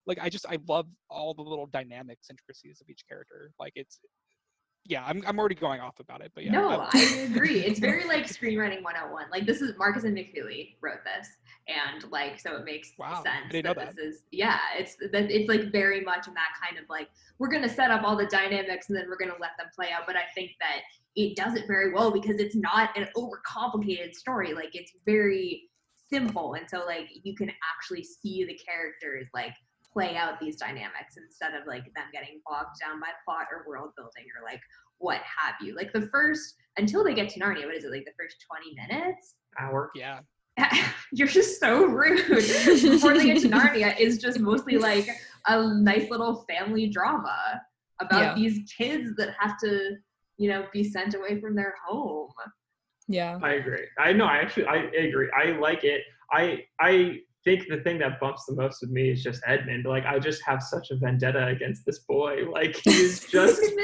like 0.06 0.18
I 0.20 0.28
just 0.28 0.46
I 0.48 0.58
love 0.68 0.86
all 1.10 1.34
the 1.34 1.42
little 1.42 1.66
dynamics 1.66 2.28
intricacies 2.30 2.80
of 2.80 2.88
each 2.88 3.06
character. 3.08 3.52
Like 3.60 3.72
it's 3.76 3.98
yeah 4.86 5.04
I'm 5.06 5.22
I'm 5.26 5.38
already 5.38 5.54
going 5.54 5.80
off 5.80 6.00
about 6.00 6.20
it 6.22 6.32
but 6.34 6.44
yeah 6.44 6.52
No, 6.52 6.80
I- 6.80 6.88
I 6.94 7.18
agree. 7.30 7.60
It's 7.64 7.78
very 7.78 8.04
like 8.04 8.24
screenwriting 8.24 8.82
101. 8.82 9.26
Like 9.30 9.46
this 9.46 9.60
is 9.60 9.76
Markus 9.78 10.04
and 10.04 10.16
McFeely 10.16 10.76
wrote 10.80 11.00
this, 11.04 11.28
and 11.68 12.10
like 12.10 12.40
so 12.40 12.56
it 12.56 12.64
makes 12.64 12.92
Wow, 12.98 13.22
sense 13.22 13.52
that, 13.52 13.64
that. 13.76 13.94
this 13.96 13.98
is 13.98 14.22
yeah. 14.30 14.58
It's 14.76 14.96
that 15.12 15.30
it's 15.30 15.48
like 15.48 15.70
very 15.72 16.00
much 16.02 16.26
in 16.28 16.34
that 16.34 16.52
kind 16.62 16.78
of 16.82 16.88
like 16.88 17.08
we're 17.38 17.48
gonna 17.48 17.68
set 17.68 17.90
up 17.90 18.02
all 18.04 18.16
the 18.16 18.26
dynamics 18.26 18.88
and 18.88 18.96
then 18.98 19.06
we're 19.08 19.18
gonna 19.18 19.38
let 19.40 19.50
them 19.58 19.68
play 19.74 19.88
out. 19.92 20.02
But 20.06 20.16
I 20.16 20.22
think 20.34 20.52
that 20.60 20.80
it 21.16 21.36
does 21.36 21.54
it 21.54 21.64
very 21.66 21.92
well 21.92 22.10
because 22.10 22.36
it's 22.40 22.54
not 22.56 22.96
an 22.96 23.08
overcomplicated 23.16 24.14
story. 24.14 24.54
Like 24.54 24.70
it's 24.74 24.92
very 25.04 25.64
simple, 26.10 26.54
and 26.54 26.68
so 26.68 26.84
like 26.86 27.08
you 27.24 27.34
can 27.34 27.50
actually 27.76 28.04
see 28.04 28.44
the 28.44 28.54
characters 28.64 29.28
like 29.34 29.52
play 29.98 30.16
out 30.16 30.38
these 30.38 30.56
dynamics 30.56 31.16
instead 31.16 31.54
of 31.54 31.66
like 31.66 31.84
them 31.96 32.04
getting 32.12 32.40
bogged 32.46 32.78
down 32.80 33.00
by 33.00 33.08
plot 33.24 33.46
or 33.50 33.64
world 33.68 33.90
building 33.96 34.24
or 34.36 34.44
like 34.44 34.60
what 34.98 35.16
have 35.16 35.54
you. 35.60 35.74
Like 35.74 35.92
the 35.92 36.08
first 36.12 36.54
until 36.76 37.02
they 37.02 37.14
get 37.14 37.28
to 37.30 37.40
Narnia, 37.40 37.66
what 37.66 37.74
is 37.74 37.84
it 37.84 37.90
like 37.90 38.04
the 38.04 38.12
first 38.18 38.36
20 38.48 38.76
minutes? 38.88 39.34
Hour. 39.60 39.90
yeah 39.96 40.20
You're 41.12 41.28
just 41.28 41.58
so 41.60 41.84
rude. 41.86 42.26
Before 42.28 43.14
they 43.16 43.26
get 43.26 43.40
to 43.42 43.48
Narnia 43.48 43.98
is 44.06 44.18
just 44.18 44.38
mostly 44.38 44.78
like 44.78 45.08
a 45.46 45.74
nice 45.80 46.10
little 46.10 46.44
family 46.48 46.88
drama 46.88 47.60
about 48.00 48.20
Yeah. 48.20 48.34
these 48.34 48.60
kids 48.76 49.14
that 49.16 49.30
have 49.40 49.58
to, 49.64 49.96
you 50.36 50.48
know, 50.48 50.66
be 50.72 50.84
sent 50.84 51.14
away 51.14 51.40
from 51.40 51.56
their 51.56 51.74
home. 51.86 52.30
yeah 53.08 53.38
I 53.42 53.54
agree. 53.54 53.86
I 53.98 54.12
know. 54.12 54.26
I 54.26 54.36
actually, 54.38 54.66
I 54.66 54.76
agree. 54.76 55.28
I 55.36 55.52
like 55.58 55.82
it. 55.82 56.02
I, 56.32 56.64
I 56.80 57.20
think 57.44 57.66
the 57.68 57.78
thing 57.78 57.98
that 57.98 58.20
bumps 58.20 58.44
the 58.46 58.54
most 58.54 58.80
with 58.80 58.90
me 58.90 59.10
is 59.10 59.22
just 59.22 59.42
Edmund. 59.46 59.86
Like, 59.86 60.04
I 60.04 60.18
just 60.18 60.42
have 60.44 60.62
such 60.62 60.90
a 60.90 60.96
vendetta 60.96 61.46
against 61.46 61.84
this 61.86 62.00
boy. 62.00 62.44
Like, 62.50 62.76
he's 62.84 63.24
just. 63.30 63.60
He's 63.60 63.74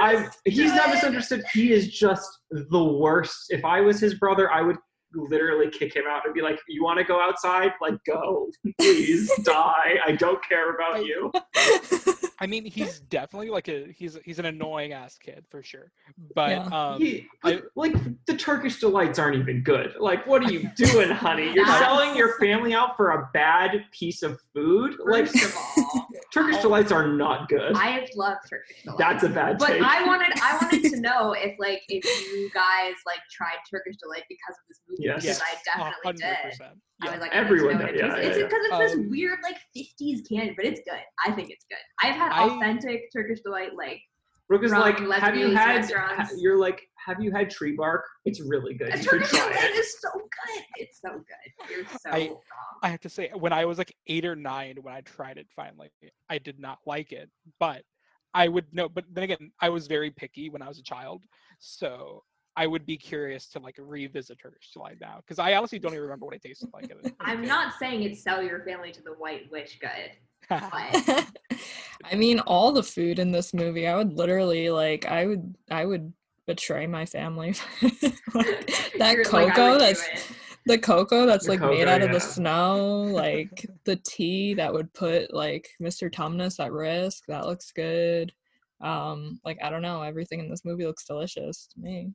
I 0.00 0.28
he's 0.44 0.72
not 0.72 0.90
misunderstood. 0.90 1.42
He 1.52 1.72
is 1.72 1.88
just 1.88 2.28
the 2.50 2.84
worst. 2.84 3.46
If 3.50 3.64
I 3.64 3.80
was 3.80 4.00
his 4.00 4.14
brother, 4.14 4.50
I 4.50 4.62
would 4.62 4.76
literally 5.14 5.70
kick 5.70 5.96
him 5.96 6.04
out 6.08 6.24
and 6.24 6.34
be 6.34 6.42
like, 6.42 6.58
"You 6.68 6.84
want 6.84 6.98
to 6.98 7.04
go 7.04 7.20
outside? 7.20 7.72
Like, 7.80 7.94
go, 8.06 8.50
please, 8.78 9.30
die. 9.42 9.98
I 10.04 10.12
don't 10.12 10.42
care 10.46 10.74
about 10.74 11.04
you." 11.04 11.32
I 12.40 12.46
mean, 12.46 12.64
he's 12.64 13.00
definitely 13.10 13.50
like 13.50 13.68
a 13.68 13.92
he's 13.96 14.18
he's 14.24 14.38
an 14.38 14.44
annoying 14.46 14.92
ass 14.92 15.18
kid 15.18 15.44
for 15.50 15.62
sure. 15.62 15.90
But 16.34 16.50
Yeah. 16.50 16.62
um, 16.72 17.00
He- 17.00 17.26
I- 17.44 17.62
like 17.74 17.94
the 18.26 18.36
Turkish 18.36 18.78
delights 18.80 19.18
aren't 19.18 19.36
even 19.36 19.62
good. 19.62 19.94
Like, 19.98 20.26
what 20.26 20.44
are 20.44 20.50
you 20.52 20.70
doing, 20.76 21.10
honey? 21.10 21.52
You're 21.52 21.66
selling 21.78 22.16
your 22.16 22.38
family 22.38 22.74
out 22.74 22.96
for 22.96 23.10
a 23.10 23.28
bad 23.32 23.84
piece 23.92 24.22
of 24.22 24.40
food. 24.54 24.96
Like, 25.04 25.24
of 25.26 25.54
all, 25.76 25.77
Turkish 26.32 26.58
delights 26.62 26.92
are 26.92 27.06
not 27.08 27.48
good. 27.48 27.72
I 27.74 28.06
love 28.16 28.36
Turkish 28.48 28.82
delight. 28.84 28.98
That's 28.98 29.24
a 29.24 29.28
bad 29.28 29.58
But 29.58 29.68
take. 29.68 29.82
I 29.82 30.04
wanted 30.06 30.32
I 30.42 30.58
wanted 30.60 30.90
to 30.90 31.00
know 31.06 31.32
if 31.32 31.58
like 31.58 31.82
if 31.88 32.04
you 32.32 32.50
guys 32.54 32.94
like 33.06 33.20
tried 33.32 33.56
Turkish 33.70 33.96
delight 34.02 34.24
because 34.28 34.56
of 34.58 34.64
this 34.68 34.80
movie 34.88 35.02
Yes. 35.04 35.22
because 35.22 35.40
I 35.40 35.52
a 35.52 35.64
definitely 35.64 35.94
hundred 36.04 36.20
did. 36.42 36.50
percent. 36.50 36.78
I 37.00 37.10
was 37.12 37.20
like, 37.20 37.32
Everyone 37.32 37.76
I 37.76 37.86
need 37.86 37.92
to 37.92 37.98
does, 37.98 38.10
know 38.10 38.16
yeah, 38.16 38.22
yeah, 38.22 38.28
It's 38.28 38.36
because 38.38 38.60
it's 38.66 38.78
this 38.78 38.94
Um, 38.94 39.08
weird 39.10 39.38
like 39.44 39.56
50s 39.76 40.28
candy, 40.28 40.54
but 40.56 40.64
it's 40.64 40.80
good. 40.84 41.00
I 41.24 41.30
think 41.32 41.50
it's 41.50 41.64
good. 41.70 41.78
I've 42.02 42.16
had 42.16 42.32
I- 42.32 42.48
authentic 42.56 43.02
Turkish 43.12 43.40
delight 43.42 43.76
like 43.76 44.00
Brooke 44.48 44.64
is 44.64 44.70
from 44.70 44.80
like, 44.80 44.98
have 44.98 45.36
you 45.36 45.54
had? 45.54 45.90
ha- 45.90 46.28
you're 46.38 46.58
like, 46.58 46.80
have 47.06 47.20
you 47.20 47.30
had 47.30 47.50
tree 47.50 47.74
bark? 47.76 48.04
It's 48.24 48.40
really 48.40 48.74
good. 48.74 48.92
You 48.94 48.96
should 49.02 49.10
Turkish 49.10 49.30
try 49.30 49.48
delight 49.48 49.64
it. 49.64 49.76
is 49.76 49.94
so 50.00 50.08
good. 50.14 50.62
It's 50.76 51.00
so 51.00 51.10
good. 51.12 51.70
You're 51.70 51.84
so 51.86 52.10
I- 52.10 52.28
wrong. 52.28 52.38
I 52.82 52.88
have 52.88 53.00
to 53.00 53.08
say, 53.08 53.30
when 53.34 53.52
I 53.52 53.64
was 53.64 53.76
like 53.78 53.94
eight 54.06 54.24
or 54.24 54.34
nine, 54.36 54.76
when 54.80 54.94
I 54.94 55.00
tried 55.02 55.36
it 55.38 55.46
finally, 55.54 55.90
I 56.30 56.38
did 56.38 56.58
not 56.58 56.78
like 56.86 57.12
it. 57.12 57.28
But 57.60 57.82
I 58.34 58.48
would 58.48 58.66
know. 58.72 58.88
But 58.88 59.04
then 59.12 59.24
again, 59.24 59.50
I 59.60 59.68
was 59.68 59.86
very 59.86 60.10
picky 60.10 60.48
when 60.48 60.62
I 60.62 60.68
was 60.68 60.78
a 60.78 60.82
child, 60.82 61.22
so 61.58 62.22
I 62.56 62.66
would 62.66 62.84
be 62.86 62.96
curious 62.96 63.48
to 63.50 63.58
like 63.58 63.76
revisit 63.78 64.38
Turkish 64.40 64.70
delight 64.72 64.96
now 65.00 65.18
because 65.18 65.38
I 65.38 65.54
honestly 65.54 65.78
don't 65.78 65.92
even 65.92 66.02
remember 66.02 66.26
what 66.26 66.34
it 66.34 66.42
tasted 66.42 66.68
like. 66.72 66.90
as 66.90 67.10
a 67.10 67.14
I'm 67.20 67.42
not 67.42 67.74
saying 67.78 68.02
it's 68.02 68.22
sell 68.22 68.42
your 68.42 68.64
family 68.64 68.92
to 68.92 69.02
the 69.02 69.12
white 69.12 69.50
witch 69.50 69.78
good, 69.80 70.12
but 70.48 71.26
I 72.04 72.14
mean, 72.14 72.40
all 72.40 72.72
the 72.72 72.82
food 72.82 73.18
in 73.18 73.32
this 73.32 73.52
movie, 73.52 73.86
I 73.86 73.96
would 73.96 74.12
literally 74.12 74.70
like, 74.70 75.06
I 75.06 75.26
would, 75.26 75.56
I 75.70 75.84
would 75.84 76.12
betray 76.46 76.86
my 76.86 77.06
family. 77.06 77.54
Like, 78.34 78.66
that 78.98 79.14
You're 79.14 79.24
like, 79.24 79.54
cocoa 79.54 79.72
would 79.72 79.80
that's 79.80 80.02
the 80.66 80.78
cocoa 80.78 81.24
that's 81.24 81.46
The 81.46 81.52
like 81.52 81.60
made 81.60 81.86
cocoa, 81.86 81.90
out 81.90 82.02
of 82.02 82.12
the 82.12 82.20
snow, 82.20 83.02
like 83.10 83.66
the 83.84 83.96
tea 83.96 84.54
that 84.54 84.72
would 84.72 84.92
put 84.92 85.32
like 85.32 85.70
Mr. 85.80 86.12
Tumnus 86.12 86.62
at 86.62 86.72
risk. 86.72 87.24
That 87.26 87.46
looks 87.46 87.72
good. 87.72 88.32
Um, 88.80 89.40
like 89.44 89.58
I 89.62 89.70
don't 89.70 89.82
know, 89.82 90.02
everything 90.02 90.40
in 90.40 90.50
this 90.50 90.64
movie 90.64 90.84
looks 90.86 91.04
delicious 91.06 91.68
to 91.72 91.80
me. 91.80 92.12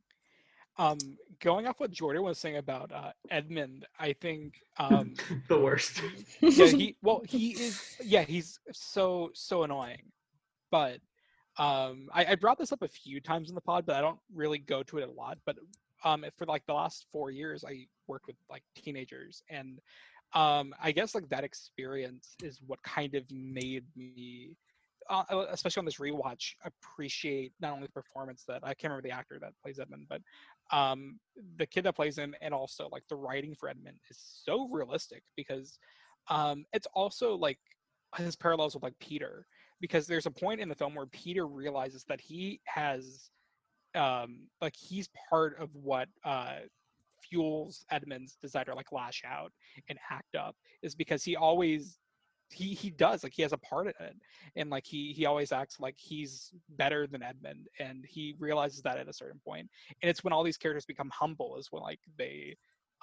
Um, 0.78 0.98
going 1.40 1.68
off 1.68 1.80
what 1.80 1.92
Jordan 1.92 2.24
was 2.24 2.40
saying 2.40 2.58
about 2.58 2.92
uh, 2.92 3.12
Edmund, 3.30 3.86
I 4.00 4.14
think 4.14 4.56
um, 4.78 5.14
the 5.48 5.60
worst. 5.60 6.02
yeah, 6.42 6.66
he 6.66 6.96
well, 7.02 7.22
he 7.28 7.52
is 7.52 7.98
yeah, 8.04 8.24
he's 8.24 8.60
so 8.72 9.30
so 9.34 9.64
annoying. 9.64 10.02
But 10.72 11.00
um 11.58 12.10
I, 12.12 12.26
I 12.26 12.36
brought 12.36 12.58
this 12.58 12.72
up 12.72 12.82
a 12.82 12.88
few 12.88 13.22
times 13.22 13.50
in 13.50 13.56
the 13.56 13.62
pod, 13.62 13.86
but 13.86 13.96
I 13.96 14.02
don't 14.02 14.20
really 14.34 14.58
go 14.58 14.82
to 14.84 14.98
it 14.98 15.08
a 15.08 15.12
lot. 15.12 15.38
But 15.46 15.58
um 16.04 16.26
for 16.36 16.46
like 16.46 16.66
the 16.66 16.74
last 16.74 17.06
four 17.12 17.30
years 17.30 17.64
I 17.64 17.86
worked 18.08 18.28
with 18.28 18.36
like 18.50 18.64
teenagers 18.76 19.44
and 19.50 19.80
um 20.34 20.74
I 20.82 20.92
guess 20.92 21.14
like 21.14 21.30
that 21.30 21.44
experience 21.44 22.36
is 22.42 22.60
what 22.66 22.82
kind 22.82 23.14
of 23.14 23.24
made 23.32 23.86
me 23.96 24.56
uh, 25.10 25.24
uh, 25.30 25.46
especially 25.52 25.82
on 25.82 25.86
this 25.86 25.98
rewatch 25.98 26.54
appreciate 26.64 27.52
not 27.60 27.74
only 27.74 27.86
the 27.86 27.92
performance 27.92 28.44
that 28.48 28.62
I 28.64 28.74
can't 28.74 28.92
remember 28.92 29.08
the 29.08 29.14
actor 29.14 29.38
that 29.40 29.52
plays 29.62 29.80
Edmund, 29.80 30.08
but 30.10 30.22
um 30.72 31.20
the 31.58 31.66
kid 31.66 31.84
that 31.84 31.96
plays 31.96 32.18
him 32.18 32.34
and 32.42 32.54
also 32.54 32.88
like 32.92 33.04
the 33.10 33.16
writing 33.16 33.56
for 33.56 33.70
Edmund 33.70 33.98
is 34.10 34.18
so 34.46 34.68
realistic 34.70 35.24
because 35.36 35.78
um 36.30 36.66
it's 36.74 36.88
also 36.94 37.36
like 37.36 37.60
his 38.18 38.36
parallels 38.36 38.74
with 38.74 38.84
like 38.84 38.98
Peter 39.00 39.46
because 39.82 40.08
there's 40.08 40.26
a 40.26 40.32
point 40.32 40.62
in 40.62 40.70
the 40.70 40.76
film 40.76 40.96
where 40.96 41.08
Peter 41.08 41.48
realizes 41.48 42.06
that 42.06 42.22
he 42.22 42.60
has 42.66 43.30
um 43.96 44.48
like 44.62 44.76
he's 44.76 45.10
part 45.30 45.60
of 45.60 45.70
what 45.76 46.08
uh 46.24 46.60
fuels 47.22 47.86
Edmund's 47.92 48.38
desire 48.42 48.66
to 48.66 48.76
like 48.76 48.92
lash 48.92 49.24
out 49.26 49.52
and 49.90 49.98
act 50.12 50.36
up 50.36 50.56
is 50.82 50.96
because 50.96 51.24
he 51.24 51.36
always 51.36 51.98
he 52.54 52.74
he 52.74 52.90
does 52.90 53.24
like 53.24 53.34
he 53.34 53.42
has 53.42 53.54
a 53.54 53.58
part 53.58 53.88
in 53.88 54.06
it 54.06 54.16
and 54.56 54.70
like 54.70 54.86
he 54.86 55.14
he 55.14 55.26
always 55.26 55.52
acts 55.52 55.80
like 55.80 55.96
he's 55.98 56.52
better 56.70 57.08
than 57.08 57.24
Edmund 57.24 57.68
and 57.80 58.06
he 58.08 58.36
realizes 58.40 58.82
that 58.84 58.98
at 58.98 59.10
a 59.10 59.14
certain 59.14 59.40
point 59.46 59.70
and 60.02 60.10
it's 60.10 60.24
when 60.24 60.34
all 60.34 60.44
these 60.44 60.58
characters 60.58 60.86
become 60.86 61.10
humble 61.14 61.58
is 61.58 61.68
when 61.72 61.84
like 61.84 62.00
they 62.18 62.56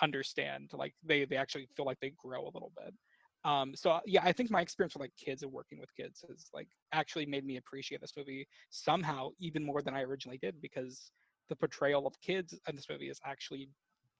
understand 0.03 0.71
like 0.73 0.95
they 1.05 1.25
they 1.25 1.37
actually 1.37 1.67
feel 1.77 1.87
like 1.87 2.01
they 2.01 2.13
grow 2.17 2.43
a 2.45 2.55
little 2.55 2.73
bit 2.83 2.95
um 3.45 3.73
so 3.75 3.91
uh, 3.91 4.01
yeah 4.07 4.23
i 4.25 4.33
think 4.33 4.51
my 4.51 4.61
experience 4.61 4.95
with 4.95 5.01
like 5.03 5.13
kids 5.17 5.43
and 5.43 5.53
working 5.53 5.79
with 5.79 5.95
kids 5.95 6.25
has 6.29 6.49
like 6.55 6.69
actually 6.93 7.27
made 7.27 7.45
me 7.45 7.57
appreciate 7.57 8.01
this 8.01 8.13
movie 8.17 8.47
somehow 8.71 9.29
even 9.39 9.65
more 9.65 9.83
than 9.83 9.95
i 9.95 10.03
originally 10.03 10.39
did 10.39 10.61
because 10.63 11.13
the 11.49 11.57
portrayal 11.57 12.07
of 12.07 12.15
kids 12.21 12.59
in 12.69 12.77
this 12.77 12.89
movie 12.89 13.11
is 13.11 13.21
actually 13.25 13.69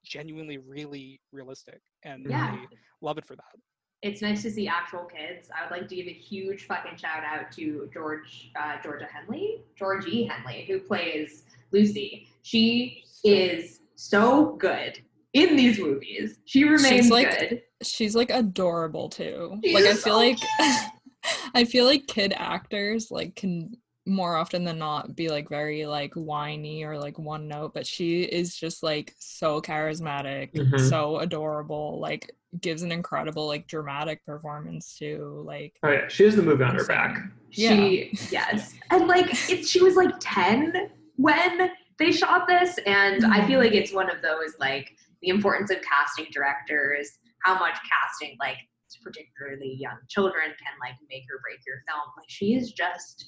genuinely 0.03 0.57
really 0.57 1.19
realistic 1.31 1.81
and 2.03 2.27
Yeah. 2.27 2.41
i 2.41 2.67
love 3.01 3.17
it 3.17 3.25
for 3.25 3.35
that 3.35 3.55
It's 4.01 4.21
nice 4.21 4.41
to 4.43 4.51
see 4.51 4.67
actual 4.67 5.05
kids. 5.05 5.49
I 5.55 5.63
would 5.63 5.71
like 5.71 5.87
to 5.89 5.95
give 5.95 6.07
a 6.07 6.13
huge 6.13 6.65
fucking 6.65 6.97
shout 6.97 7.23
out 7.23 7.51
to 7.53 7.89
George 7.93 8.51
uh, 8.59 8.81
Georgia 8.83 9.05
Henley, 9.11 9.61
Georgie 9.77 10.23
Henley, 10.25 10.65
who 10.67 10.79
plays 10.79 11.43
Lucy. 11.71 12.27
She 12.41 13.03
is 13.23 13.81
so 13.95 14.55
good 14.55 14.99
in 15.33 15.55
these 15.55 15.79
movies. 15.79 16.39
She 16.45 16.63
remains 16.63 17.09
like- 17.11 17.37
good. 17.39 17.61
She's 17.83 18.15
like 18.15 18.29
adorable 18.31 19.09
too. 19.09 19.59
She 19.63 19.73
like 19.73 19.85
I 19.85 19.93
feel 19.93 19.97
so 19.97 20.17
like 20.17 20.37
I 21.55 21.65
feel 21.65 21.85
like 21.85 22.07
kid 22.07 22.33
actors 22.35 23.09
like 23.11 23.35
can 23.35 23.75
more 24.07 24.35
often 24.35 24.63
than 24.63 24.79
not 24.79 25.15
be 25.15 25.29
like 25.29 25.47
very 25.49 25.85
like 25.85 26.13
whiny 26.15 26.83
or 26.83 26.97
like 26.97 27.17
one 27.19 27.47
note, 27.47 27.73
but 27.73 27.85
she 27.85 28.21
is 28.23 28.55
just 28.55 28.81
like 28.83 29.13
so 29.19 29.61
charismatic, 29.61 30.53
Mhm. 30.53 30.89
so 30.89 31.17
adorable, 31.19 31.99
like 31.99 32.31
gives 32.59 32.81
an 32.81 32.91
incredible 32.91 33.47
like 33.47 33.67
dramatic 33.67 34.25
performance 34.25 34.97
too. 34.97 35.43
Like 35.45 35.77
Oh 35.83 35.91
yeah, 35.91 36.07
she 36.07 36.23
has 36.23 36.35
the 36.35 36.41
movie 36.41 36.63
on 36.63 36.75
her 36.75 36.85
back. 36.85 37.17
She 37.49 38.11
yes, 38.29 38.73
and 38.89 39.07
like 39.07 39.27
it, 39.49 39.65
she 39.65 39.81
was 39.81 39.95
like 39.95 40.13
ten 40.19 40.89
when 41.15 41.71
they 41.97 42.11
shot 42.11 42.47
this, 42.47 42.77
and 42.85 43.25
I 43.25 43.45
feel 43.45 43.59
mm-hmm. 43.59 43.59
like 43.59 43.73
it's 43.73 43.93
one 43.93 44.09
of 44.09 44.21
those 44.21 44.55
like 44.59 44.91
the 45.21 45.29
importance 45.29 45.71
of 45.71 45.77
casting 45.81 46.25
directors, 46.31 47.19
how 47.43 47.57
much 47.59 47.77
casting 47.89 48.35
like 48.39 48.57
particularly 49.03 49.75
young 49.79 49.97
children 50.09 50.45
can 50.45 50.73
like 50.79 50.95
make 51.09 51.23
or 51.31 51.39
break 51.41 51.59
your 51.65 51.83
film. 51.87 52.07
Like 52.17 52.29
she 52.29 52.55
is 52.55 52.71
just 52.71 53.25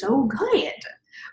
so 0.00 0.24
good. 0.24 0.72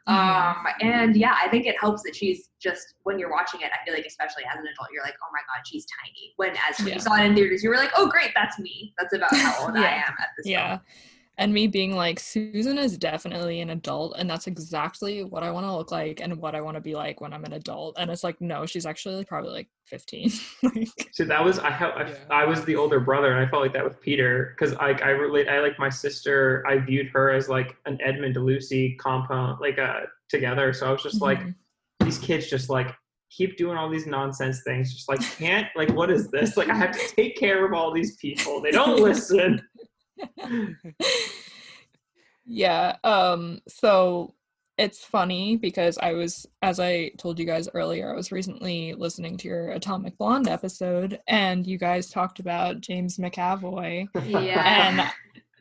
Um, 0.08 0.66
and 0.82 1.16
yeah, 1.16 1.36
I 1.42 1.48
think 1.50 1.66
it 1.66 1.76
helps 1.80 2.04
that 2.04 2.16
she's 2.16 2.50
just 2.62 2.96
when 3.04 3.18
you're 3.18 3.32
watching 3.32 3.62
it. 3.62 3.72
I 3.74 3.84
feel 3.86 3.94
like 3.94 4.06
especially 4.06 4.44
as 4.46 4.60
an 4.60 4.66
adult, 4.66 4.90
you're 4.94 5.04
like, 5.04 5.16
oh 5.24 5.30
my 5.34 5.40
god, 5.48 5.66
she's 5.66 5.86
tiny. 6.04 6.34
When 6.38 6.52
as 6.70 6.78
when 6.80 6.90
Yeah. 6.90 6.94
you 6.96 7.00
saw 7.00 7.16
it 7.16 7.26
in 7.26 7.36
theaters, 7.36 7.64
you 7.64 7.70
were 7.70 7.78
like, 7.78 7.92
oh 7.96 8.08
great, 8.08 8.32
that's 8.36 8.60
me. 8.60 8.94
That's 9.00 9.14
about 9.14 9.36
how 9.36 9.66
old 9.66 9.78
I 9.78 9.88
am 9.90 10.14
at 10.20 10.30
this 10.38 10.46
yeah. 10.46 10.68
film. 10.68 10.82
And 11.42 11.52
me 11.52 11.66
being 11.66 11.96
like, 11.96 12.20
Susan 12.20 12.78
is 12.78 13.00
definitely 13.00 13.62
an 13.62 13.72
adult, 13.72 14.14
and 14.16 14.30
that's 14.30 14.46
exactly 14.46 15.24
what 15.24 15.42
I 15.42 15.50
want 15.50 15.66
to 15.66 15.76
look 15.76 15.92
like 15.92 16.22
and 16.22 16.36
what 16.36 16.54
I 16.54 16.62
want 16.62 16.76
to 16.76 16.82
be 16.82 16.94
like 16.94 17.20
when 17.20 17.34
I'm 17.34 17.44
an 17.46 17.54
adult. 17.54 17.96
And 17.98 18.12
it's 18.12 18.24
like, 18.24 18.40
no, 18.42 18.68
she's 18.68 18.86
actually 18.86 19.26
probably 19.26 19.52
like 19.52 19.68
15. 19.88 20.32
like, 20.64 21.10
So 21.14 21.24
that 21.26 21.44
was 21.44 21.58
I 21.58 21.72
have 21.72 21.94
I, 21.96 22.10
Yeah. 22.10 22.16
I 22.30 22.46
was 22.46 22.64
the 22.66 22.76
older 22.76 23.00
brother 23.00 23.32
and 23.32 23.44
I 23.44 23.50
felt 23.50 23.64
like 23.64 23.74
that 23.74 23.84
with 23.84 24.00
Peter 24.02 24.56
because 24.56 24.76
like 24.76 25.02
I 25.02 25.10
relate 25.10 25.50
I 25.50 25.62
like 25.62 25.80
my 25.80 25.90
sister 25.90 26.64
I 26.68 26.78
viewed 26.78 27.08
her 27.08 27.32
as 27.32 27.50
like 27.50 27.76
an 27.88 27.98
Edmund 28.06 28.36
to 28.36 28.40
Lucy 28.40 28.96
compound 28.98 29.60
like 29.60 29.80
uh 29.80 30.02
together 30.30 30.72
so 30.74 30.88
I 30.88 30.92
was 30.92 31.04
just 31.04 31.22
like 31.22 31.40
mhm. 31.40 31.56
these 32.02 32.20
kids 32.20 32.50
just 32.50 32.70
like 32.70 32.96
keep 33.32 33.58
doing 33.58 33.78
all 33.78 33.90
these 33.90 34.06
nonsense 34.06 34.62
things 34.64 34.94
just 34.94 35.10
like 35.10 35.22
can't 35.38 35.68
like 35.76 35.90
what 35.94 36.12
is 36.12 36.30
this 36.30 36.56
like 36.56 36.70
I 36.70 36.76
have 36.76 36.92
to 36.92 37.16
take 37.16 37.36
care 37.36 37.66
of 37.66 37.74
all 37.74 37.92
these 37.92 38.16
people 38.18 38.62
they 38.62 38.72
don't 38.72 39.00
listen 39.02 39.62
yeah 42.46 42.96
um 43.04 43.60
so 43.68 44.34
it's 44.78 45.04
funny 45.04 45.58
because 45.58 45.98
i 46.00 46.12
was 46.14 46.46
as 46.62 46.80
i 46.80 47.10
told 47.18 47.38
you 47.40 47.46
guys 47.46 47.70
earlier 47.74 48.12
i 48.12 48.16
was 48.16 48.32
recently 48.32 48.94
listening 48.94 49.38
to 49.38 49.48
your 49.48 49.70
atomic 49.72 50.18
blonde 50.18 50.48
episode 50.48 51.20
and 51.28 51.68
you 51.68 51.78
guys 51.78 52.10
talked 52.10 52.40
about 52.40 52.82
james 52.82 53.18
mcavoy 53.18 54.08
Yeah. 54.26 54.90
and 55.00 55.12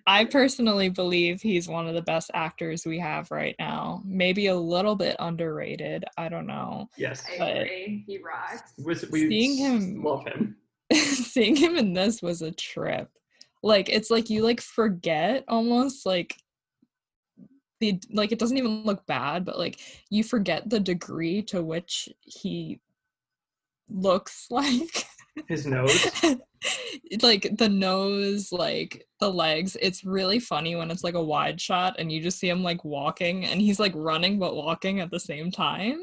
i 0.06 0.24
personally 0.24 0.88
believe 0.88 1.42
he's 1.42 1.68
one 1.68 1.86
of 1.86 1.94
the 1.94 2.02
best 2.02 2.30
actors 2.32 2.86
we 2.86 2.98
have 2.98 3.30
right 3.30 3.54
now 3.58 4.00
maybe 4.04 4.46
a 4.46 4.56
little 4.56 4.96
bit 4.96 5.16
underrated 5.18 6.04
i 6.16 6.30
don't 6.30 6.46
know 6.46 6.88
yes 6.96 7.24
I 7.38 7.44
agree. 7.44 8.04
He 8.06 8.18
rocks. 8.18 8.72
was 8.82 9.04
we 9.10 9.28
Seeing 9.28 9.56
him- 9.58 10.02
love 10.02 10.24
him 10.26 10.56
seeing 10.94 11.54
him 11.56 11.76
in 11.76 11.92
this 11.92 12.22
was 12.22 12.40
a 12.42 12.50
trip 12.52 13.10
like 13.62 13.88
it's 13.88 14.10
like 14.10 14.30
you 14.30 14.42
like 14.42 14.60
forget 14.60 15.44
almost 15.48 16.06
like 16.06 16.36
the 17.80 18.00
like 18.12 18.32
it 18.32 18.38
doesn't 18.38 18.58
even 18.58 18.82
look 18.84 19.06
bad 19.06 19.44
but 19.44 19.58
like 19.58 19.80
you 20.10 20.22
forget 20.22 20.68
the 20.68 20.80
degree 20.80 21.42
to 21.42 21.62
which 21.62 22.08
he 22.20 22.80
looks 23.88 24.46
like. 24.50 25.06
His 25.48 25.66
nose? 25.66 26.06
Like 27.22 27.56
the 27.56 27.68
nose 27.70 28.52
like 28.52 29.06
the 29.18 29.32
legs. 29.32 29.76
It's 29.80 30.04
really 30.04 30.38
funny 30.38 30.76
when 30.76 30.90
it's 30.90 31.02
like 31.02 31.14
a 31.14 31.22
wide 31.22 31.58
shot 31.58 31.96
and 31.98 32.12
you 32.12 32.20
just 32.20 32.38
see 32.38 32.50
him 32.50 32.62
like 32.62 32.84
walking 32.84 33.46
and 33.46 33.62
he's 33.62 33.80
like 33.80 33.92
running 33.94 34.38
but 34.38 34.54
walking 34.54 35.00
at 35.00 35.10
the 35.10 35.18
same 35.18 35.50
time. 35.50 35.98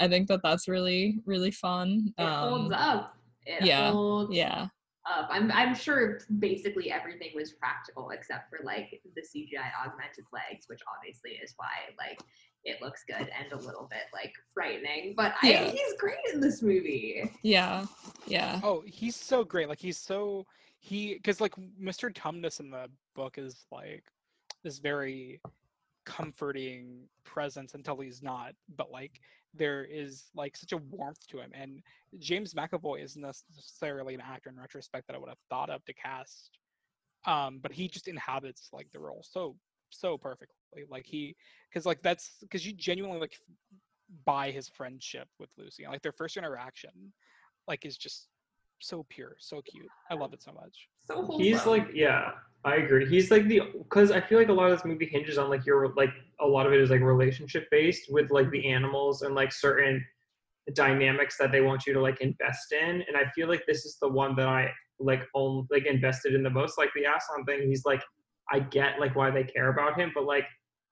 I 0.00 0.08
think 0.08 0.26
that 0.28 0.40
that's 0.42 0.66
really 0.66 1.20
really 1.26 1.52
fun. 1.52 2.12
It 2.18 2.26
holds 2.26 2.64
Um, 2.66 2.72
up. 2.72 3.14
It 3.46 3.64
yeah, 3.64 3.92
holds 3.92 4.34
yeah 4.34 4.66
up. 5.10 5.28
I'm 5.30 5.50
I'm 5.52 5.74
sure 5.74 6.20
basically 6.38 6.90
everything 6.90 7.30
was 7.34 7.52
practical 7.52 8.10
except 8.10 8.50
for 8.50 8.64
like 8.64 9.00
the 9.14 9.22
CGI 9.22 9.70
augmented 9.84 10.24
legs, 10.32 10.66
which 10.68 10.80
obviously 10.96 11.32
is 11.42 11.54
why 11.56 11.68
like 11.98 12.20
it 12.64 12.82
looks 12.82 13.04
good 13.06 13.28
and 13.38 13.52
a 13.52 13.56
little 13.56 13.88
bit 13.90 14.02
like 14.12 14.32
frightening. 14.52 15.14
But 15.16 15.34
Yeah. 15.42 15.62
I, 15.62 15.70
he's 15.70 15.94
great 15.98 16.16
in 16.32 16.40
this 16.40 16.62
movie. 16.62 17.30
yeah 17.42 17.86
yeah 18.26 18.60
Oh, 18.62 18.82
he's 18.86 19.16
so 19.16 19.44
great. 19.44 19.68
Like 19.68 19.80
he's 19.80 19.98
so 19.98 20.46
he 20.80 21.14
because 21.14 21.40
like 21.40 21.54
Mr. 21.80 22.12
Tumnus 22.12 22.60
in 22.60 22.70
the 22.70 22.88
book 23.14 23.38
is 23.38 23.66
like 23.72 24.04
this 24.62 24.78
very 24.78 25.40
comforting 26.08 27.06
presence 27.24 27.74
until 27.74 28.00
he's 28.00 28.22
not. 28.22 28.52
But 28.76 28.90
like 28.90 29.20
there 29.54 29.84
is 29.84 30.24
like 30.34 30.56
such 30.56 30.72
a 30.72 30.78
warmth 30.78 31.26
to 31.28 31.38
him. 31.38 31.50
And 31.54 31.82
James 32.18 32.54
McAvoy 32.54 33.04
isn't 33.04 33.20
necessarily 33.20 34.14
an 34.14 34.22
actor 34.22 34.48
in 34.48 34.58
retrospect 34.58 35.06
that 35.06 35.14
I 35.14 35.18
would 35.18 35.28
have 35.28 35.38
thought 35.50 35.70
of 35.70 35.84
to 35.84 35.92
cast. 35.92 36.58
Um, 37.26 37.58
but 37.62 37.72
he 37.72 37.88
just 37.88 38.08
inhabits 38.08 38.70
like 38.72 38.90
the 38.92 38.98
role 38.98 39.24
so 39.28 39.56
so 39.90 40.16
perfectly. 40.16 40.84
Like 40.88 41.04
he 41.06 41.36
because 41.68 41.84
like 41.84 42.02
that's 42.02 42.32
because 42.40 42.66
you 42.66 42.72
genuinely 42.72 43.20
like 43.20 43.38
buy 44.24 44.50
his 44.50 44.68
friendship 44.68 45.28
with 45.38 45.50
Lucy. 45.58 45.86
Like 45.86 46.02
their 46.02 46.12
first 46.12 46.36
interaction 46.36 47.12
like 47.66 47.84
is 47.84 47.98
just 47.98 48.28
so 48.80 49.06
pure, 49.08 49.36
so 49.38 49.62
cute. 49.62 49.88
I 50.10 50.14
love 50.14 50.32
it 50.32 50.42
so 50.42 50.52
much. 50.52 50.88
So 51.06 51.22
wholesome. 51.22 51.42
He's 51.42 51.66
like, 51.66 51.88
yeah, 51.92 52.32
I 52.64 52.76
agree. 52.76 53.08
He's 53.08 53.30
like 53.30 53.46
the 53.48 53.62
because 53.76 54.10
I 54.10 54.20
feel 54.20 54.38
like 54.38 54.48
a 54.48 54.52
lot 54.52 54.70
of 54.70 54.76
this 54.76 54.84
movie 54.84 55.06
hinges 55.06 55.38
on 55.38 55.48
like 55.48 55.64
your 55.64 55.92
like 55.94 56.12
a 56.40 56.46
lot 56.46 56.66
of 56.66 56.72
it 56.72 56.80
is 56.80 56.90
like 56.90 57.00
relationship 57.00 57.68
based 57.70 58.10
with 58.10 58.30
like 58.30 58.50
the 58.50 58.68
animals 58.68 59.22
and 59.22 59.34
like 59.34 59.52
certain 59.52 60.04
dynamics 60.74 61.36
that 61.38 61.50
they 61.52 61.60
want 61.60 61.86
you 61.86 61.94
to 61.94 62.00
like 62.00 62.20
invest 62.20 62.72
in. 62.72 63.02
And 63.06 63.16
I 63.16 63.30
feel 63.34 63.48
like 63.48 63.64
this 63.66 63.84
is 63.84 63.96
the 64.00 64.08
one 64.08 64.34
that 64.36 64.48
I 64.48 64.70
like 64.98 65.22
own 65.34 65.66
like 65.70 65.86
invested 65.86 66.34
in 66.34 66.42
the 66.42 66.50
most. 66.50 66.78
Like 66.78 66.90
the 66.94 67.04
Aslan 67.04 67.44
thing, 67.44 67.68
he's 67.68 67.84
like, 67.84 68.02
I 68.50 68.60
get 68.60 69.00
like 69.00 69.14
why 69.14 69.30
they 69.30 69.44
care 69.44 69.68
about 69.68 69.98
him, 69.98 70.12
but 70.14 70.24
like 70.24 70.44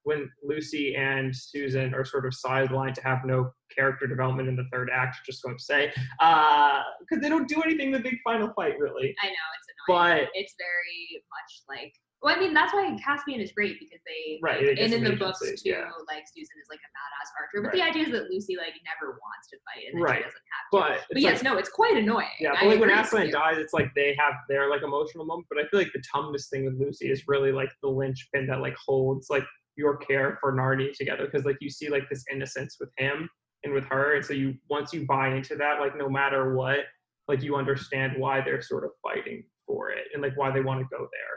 when 0.06 0.30
Lucy 0.40 0.94
and 0.94 1.34
Susan 1.34 1.92
are 1.92 2.04
sort 2.04 2.26
of 2.26 2.32
sidelined 2.32 2.94
to 2.94 3.02
have 3.02 3.24
no 3.24 3.50
character 3.76 4.06
development 4.06 4.48
in 4.48 4.54
the 4.54 4.64
third 4.72 4.88
act, 4.94 5.16
just 5.26 5.42
going 5.42 5.58
to 5.58 5.62
say, 5.62 5.92
uh, 6.20 6.80
because 7.00 7.20
they 7.20 7.28
don't 7.28 7.48
do 7.48 7.60
anything 7.62 7.88
in 7.88 7.92
the 7.92 7.98
big 7.98 8.14
final 8.22 8.52
fight 8.54 8.74
really. 8.78 9.14
I 9.20 9.26
know 9.26 9.48
it's 9.58 9.68
annoying. 9.88 10.18
But 10.22 10.28
it's 10.34 10.54
very 10.58 11.22
much 11.34 11.62
like. 11.68 11.92
Well, 12.22 12.34
I 12.34 12.38
mean, 12.40 12.54
that's 12.54 12.72
why 12.72 12.96
Caspian 13.04 13.40
is 13.40 13.52
great 13.52 13.78
because 13.78 14.00
they, 14.06 14.38
Right, 14.42 14.64
like, 14.66 14.78
and 14.78 14.92
in 14.94 15.04
the 15.04 15.16
books 15.16 15.40
too, 15.40 15.54
yeah. 15.70 15.90
like 16.08 16.24
Susan 16.34 16.56
is 16.62 16.68
like 16.70 16.80
a 16.80 16.90
badass 16.96 17.28
archer, 17.38 17.62
but 17.62 17.68
Right. 17.68 17.74
the 17.74 17.82
idea 17.82 18.02
is 18.06 18.12
that 18.12 18.30
Lucy 18.30 18.56
like 18.56 18.72
never 18.86 19.18
wants 19.20 19.50
to 19.50 19.56
fight 19.66 19.92
and 19.92 20.00
Right. 20.02 20.18
she 20.18 20.22
doesn't 20.22 20.46
have 20.54 20.64
to. 20.70 20.98
but 20.98 21.06
But 21.12 21.20
yes, 21.20 21.34
like, 21.34 21.42
no, 21.52 21.58
it's 21.58 21.68
quite 21.68 21.96
annoying. 21.96 22.30
Yeah, 22.40 22.52
I 22.54 22.60
but 22.62 22.66
like 22.70 22.80
when 22.80 22.90
Aslan 22.90 23.30
dies, 23.32 23.58
it's 23.58 23.74
like 23.74 23.92
they 23.94 24.16
have 24.18 24.34
their 24.48 24.70
like 24.70 24.82
emotional 24.82 25.24
moment. 25.26 25.46
But 25.50 25.58
I 25.58 25.66
feel 25.68 25.78
like 25.80 25.92
the 25.92 26.02
Tumnus 26.14 26.48
thing 26.48 26.64
with 26.64 26.80
Lucy 26.80 27.10
is 27.10 27.24
really 27.26 27.52
like 27.52 27.70
the 27.82 27.88
linchpin 27.88 28.46
that 28.46 28.60
like 28.60 28.76
holds 28.76 29.28
like 29.28 29.44
your 29.76 29.96
care 29.96 30.38
for 30.40 30.52
Narni 30.52 30.92
together 30.92 31.26
because 31.26 31.44
like 31.44 31.58
you 31.60 31.70
see 31.70 31.88
like 31.88 32.08
this 32.10 32.24
innocence 32.32 32.76
with 32.80 32.90
him 32.96 33.28
and 33.64 33.72
with 33.72 33.84
her, 33.84 34.14
and 34.16 34.24
so 34.24 34.32
you 34.32 34.54
once 34.68 34.92
you 34.92 35.06
buy 35.06 35.34
into 35.34 35.56
that, 35.56 35.80
like 35.80 35.96
no 35.96 36.08
matter 36.08 36.54
what, 36.54 36.80
like 37.28 37.42
you 37.42 37.56
understand 37.56 38.14
why 38.16 38.40
they're 38.40 38.62
sort 38.62 38.84
of 38.84 38.90
fighting 39.02 39.44
for 39.66 39.90
it 39.90 40.04
and 40.14 40.22
like 40.22 40.36
why 40.36 40.50
they 40.50 40.60
want 40.60 40.80
to 40.80 40.86
go 40.90 40.98
there. 40.98 41.36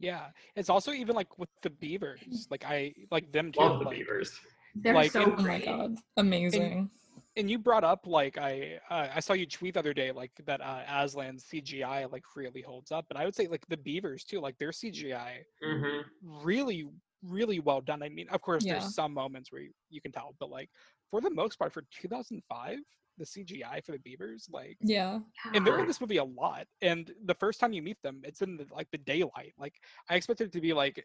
Yeah, 0.00 0.26
it's 0.56 0.68
also 0.68 0.92
even 0.92 1.14
like 1.14 1.38
with 1.38 1.48
the 1.62 1.70
beavers. 1.70 2.46
Like 2.50 2.64
I 2.66 2.92
like 3.10 3.32
them 3.32 3.52
too. 3.52 3.60
Love 3.60 3.78
the 3.80 3.86
like- 3.86 3.98
beavers. 3.98 4.32
They're 4.76 4.92
like, 4.92 5.12
so 5.12 5.22
in- 5.22 5.30
Oh 5.30 5.36
my 5.36 5.42
great. 5.44 5.64
god, 5.66 5.94
amazing. 6.16 6.90
and 7.36 7.48
you 7.48 7.58
brought 7.58 7.84
up 7.84 8.06
like 8.08 8.36
I 8.38 8.80
uh, 8.90 9.06
I 9.14 9.20
saw 9.20 9.32
you 9.34 9.46
tweet 9.46 9.74
the 9.74 9.80
other 9.80 9.94
day 9.94 10.10
like 10.10 10.32
that 10.46 10.60
uh, 10.60 10.80
Aslan's 10.90 11.44
CGI 11.44 12.10
like 12.10 12.24
really 12.34 12.60
holds 12.60 12.90
up, 12.90 13.04
but 13.08 13.16
I 13.16 13.24
would 13.24 13.36
say 13.36 13.46
like 13.46 13.64
the 13.68 13.76
beavers 13.76 14.24
too, 14.24 14.40
like 14.40 14.58
their 14.58 14.70
CGI 14.72 15.44
Mm-hmm. 15.64 16.00
really 16.44 16.88
really 17.24 17.60
well 17.60 17.80
done. 17.80 18.02
I 18.02 18.08
mean, 18.08 18.28
of 18.30 18.40
course, 18.40 18.64
Yeah. 18.64 18.74
there's 18.74 18.94
some 18.94 19.12
moments 19.14 19.52
where 19.52 19.62
you, 19.62 19.72
you 19.90 20.00
can 20.00 20.12
tell, 20.12 20.34
but 20.38 20.50
like 20.50 20.70
for 21.10 21.20
the 21.20 21.30
most 21.30 21.58
part, 21.58 21.72
for 21.72 21.82
2005, 21.90 22.78
the 23.18 23.24
CGI 23.24 23.80
for 23.84 23.92
the 23.92 23.98
beavers, 23.98 24.48
like, 24.52 24.78
Yeah. 24.80 25.20
and 25.54 25.66
they're 25.66 25.78
in 25.78 25.86
this 25.86 26.00
movie 26.00 26.16
a 26.16 26.24
lot. 26.24 26.66
And 26.82 27.14
the 27.24 27.34
first 27.34 27.60
time 27.60 27.72
you 27.72 27.82
meet 27.82 28.00
them, 28.02 28.22
it's 28.24 28.42
in 28.42 28.56
the, 28.56 28.66
like 28.70 28.90
the 28.90 28.98
daylight. 28.98 29.54
Like 29.58 29.74
I 30.10 30.16
expected 30.16 30.48
it 30.48 30.52
to 30.52 30.60
be 30.60 30.72
like 30.72 31.04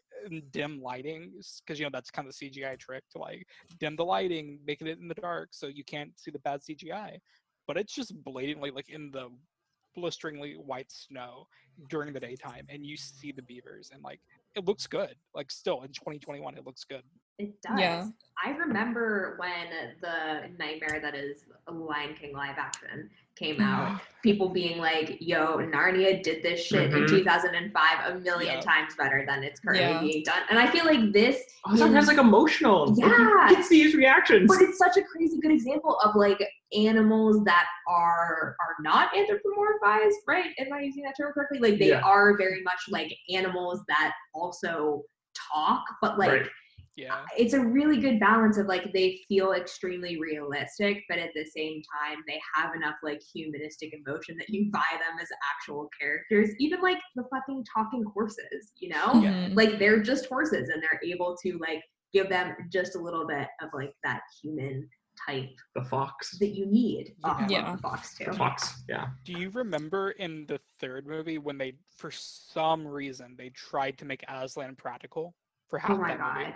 dim 0.50 0.80
lighting 0.80 1.32
because 1.60 1.78
you 1.78 1.86
know 1.86 1.90
that's 1.92 2.10
kind 2.10 2.26
of 2.26 2.34
the 2.38 2.50
CGI 2.50 2.78
trick 2.78 3.04
to 3.12 3.18
like 3.18 3.46
dim 3.78 3.96
the 3.96 4.04
lighting, 4.04 4.60
making 4.64 4.88
it 4.88 4.98
in 4.98 5.08
the 5.08 5.14
dark 5.14 5.50
so 5.52 5.66
you 5.68 5.84
can't 5.84 6.18
see 6.18 6.30
the 6.30 6.38
bad 6.40 6.62
CGI. 6.62 7.18
But 7.66 7.76
it's 7.76 7.94
just 7.94 8.12
blatantly 8.24 8.70
like 8.70 8.88
in 8.88 9.10
the 9.10 9.30
blisteringly 9.94 10.54
white 10.54 10.90
snow 10.90 11.46
during 11.88 12.12
the 12.12 12.20
daytime, 12.20 12.66
and 12.68 12.84
you 12.84 12.96
see 12.96 13.32
the 13.32 13.42
beavers, 13.42 13.90
and 13.92 14.02
like 14.02 14.20
it 14.54 14.64
looks 14.66 14.86
good. 14.86 15.14
Like 15.34 15.50
still 15.50 15.82
in 15.82 15.88
2021, 15.88 16.56
it 16.56 16.66
looks 16.66 16.84
good. 16.84 17.02
It 17.40 17.62
does. 17.62 17.78
Yeah. 17.80 18.06
I 18.44 18.50
remember 18.50 19.36
when 19.38 19.96
the 20.00 20.48
Nightmare 20.58 21.00
that 21.02 21.14
is 21.14 21.44
Lion 21.70 22.14
King 22.14 22.32
live 22.34 22.56
action 22.58 23.08
came 23.36 23.60
out, 23.60 24.00
people 24.22 24.48
being 24.50 24.78
like, 24.78 25.16
yo, 25.20 25.58
Narnia 25.58 26.22
did 26.22 26.42
this 26.42 26.60
shit 26.66 26.92
in 26.92 27.04
Mhm. 27.04 27.08
2005 27.08 28.12
a 28.14 28.18
million 28.18 28.54
Yeah. 28.56 28.60
times 28.60 28.94
better 28.96 29.24
than 29.26 29.42
it's 29.42 29.60
currently 29.60 29.86
Yeah. 29.88 30.00
being 30.00 30.22
done. 30.24 30.42
And 30.50 30.58
I 30.58 30.66
feel 30.66 30.84
like 30.84 31.12
this 31.12 31.42
Oh, 31.66 31.74
sometimes 31.76 32.04
is- 32.04 32.08
like 32.08 32.18
emotional. 32.18 32.94
Yeah. 32.98 33.48
you 33.48 33.54
can 33.56 33.62
see 33.64 33.94
reactions. 33.96 34.46
but 34.48 34.60
it's 34.62 34.76
such 34.78 34.96
a 34.98 35.02
crazy 35.02 35.38
good 35.40 35.52
example 35.52 35.98
of 36.00 36.14
like 36.16 36.42
animals 36.76 37.42
that 37.44 37.66
are 37.88 38.56
are 38.60 38.76
not 38.80 39.12
anthropomorphized, 39.14 40.16
right? 40.26 40.52
Am 40.58 40.72
I 40.72 40.80
using 40.80 41.02
that 41.04 41.14
term 41.18 41.32
correctly? 41.32 41.58
Like 41.58 41.78
they 41.78 41.88
Yeah. 41.90 42.00
are 42.02 42.36
very 42.36 42.62
much 42.62 42.80
like 42.88 43.10
animals 43.30 43.82
that 43.88 44.12
also 44.34 45.02
talk, 45.52 45.84
but 46.02 46.18
like 46.18 46.30
right. 46.30 46.48
Yeah. 47.00 47.24
it's 47.38 47.54
a 47.54 47.60
really 47.60 47.98
good 47.98 48.20
balance 48.20 48.56
of 48.58 48.66
like 48.66 48.92
they 48.92 49.20
feel 49.28 49.52
extremely 49.52 50.18
realistic, 50.20 51.02
but 51.08 51.18
at 51.18 51.30
the 51.34 51.44
same 51.44 51.82
time 52.00 52.18
they 52.26 52.40
have 52.54 52.74
enough 52.74 52.96
like 53.02 53.20
humanistic 53.34 53.92
emotion 53.94 54.36
that 54.38 54.48
you 54.48 54.70
buy 54.72 54.84
them 54.92 55.18
as 55.20 55.28
actual 55.54 55.88
characters. 55.98 56.50
Even 56.58 56.80
like 56.80 56.98
the 57.16 57.24
fucking 57.32 57.64
talking 57.74 58.04
horses, 58.14 58.72
you 58.78 58.90
know? 58.90 59.06
Mhm. 59.14 59.56
Like 59.56 59.78
they're 59.78 60.02
just 60.02 60.26
horses 60.26 60.68
and 60.68 60.82
they're 60.82 61.00
able 61.04 61.36
to 61.42 61.58
like 61.58 61.82
give 62.12 62.28
them 62.28 62.54
just 62.72 62.96
a 62.96 62.98
little 62.98 63.26
bit 63.26 63.48
of 63.62 63.70
like 63.72 63.92
that 64.04 64.22
human 64.42 64.88
type 65.26 65.50
The 65.74 65.84
fox. 65.84 66.38
that 66.38 66.54
you 66.56 66.66
need. 66.66 67.14
Oh, 67.24 67.36
Yeah. 67.48 67.72
the 67.76 67.82
fox 67.82 68.16
too. 68.16 68.24
The 68.26 68.32
fox. 68.32 68.82
Yeah. 68.88 69.08
Do 69.24 69.32
you 69.32 69.50
remember 69.50 70.12
in 70.12 70.46
the 70.46 70.60
third 70.78 71.06
movie 71.06 71.38
when 71.38 71.58
they, 71.58 71.74
for 71.96 72.10
some 72.10 72.86
reason, 72.86 73.34
they 73.36 73.50
tried 73.50 73.98
to 73.98 74.04
make 74.04 74.24
Aslan 74.28 74.76
practical 74.76 75.34
for 75.68 75.78
half 75.78 75.90
Oh 75.90 75.98
my 75.98 76.16
that 76.16 76.34
movie? 76.38 76.52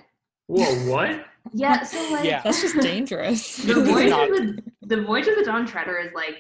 God. 0.49 0.57
Whoa, 0.59 0.91
what? 0.93 1.27
Yeah, 1.53 1.83
so 1.83 1.99
like 2.11 2.25
Yeah. 2.25 2.41
That's 2.43 2.63
just 2.63 2.81
dangerous. 2.81 3.57
the 3.65 3.79
It's 3.81 3.89
voyage 3.91 4.11
not. 4.11 4.31
of 4.31 4.37
the 4.39 4.63
the 4.97 5.03
voyage 5.03 5.27
of 5.29 5.37
the 5.37 5.45
Dawn 5.45 5.67
Treader 5.67 5.99
is 5.99 6.11
like 6.15 6.37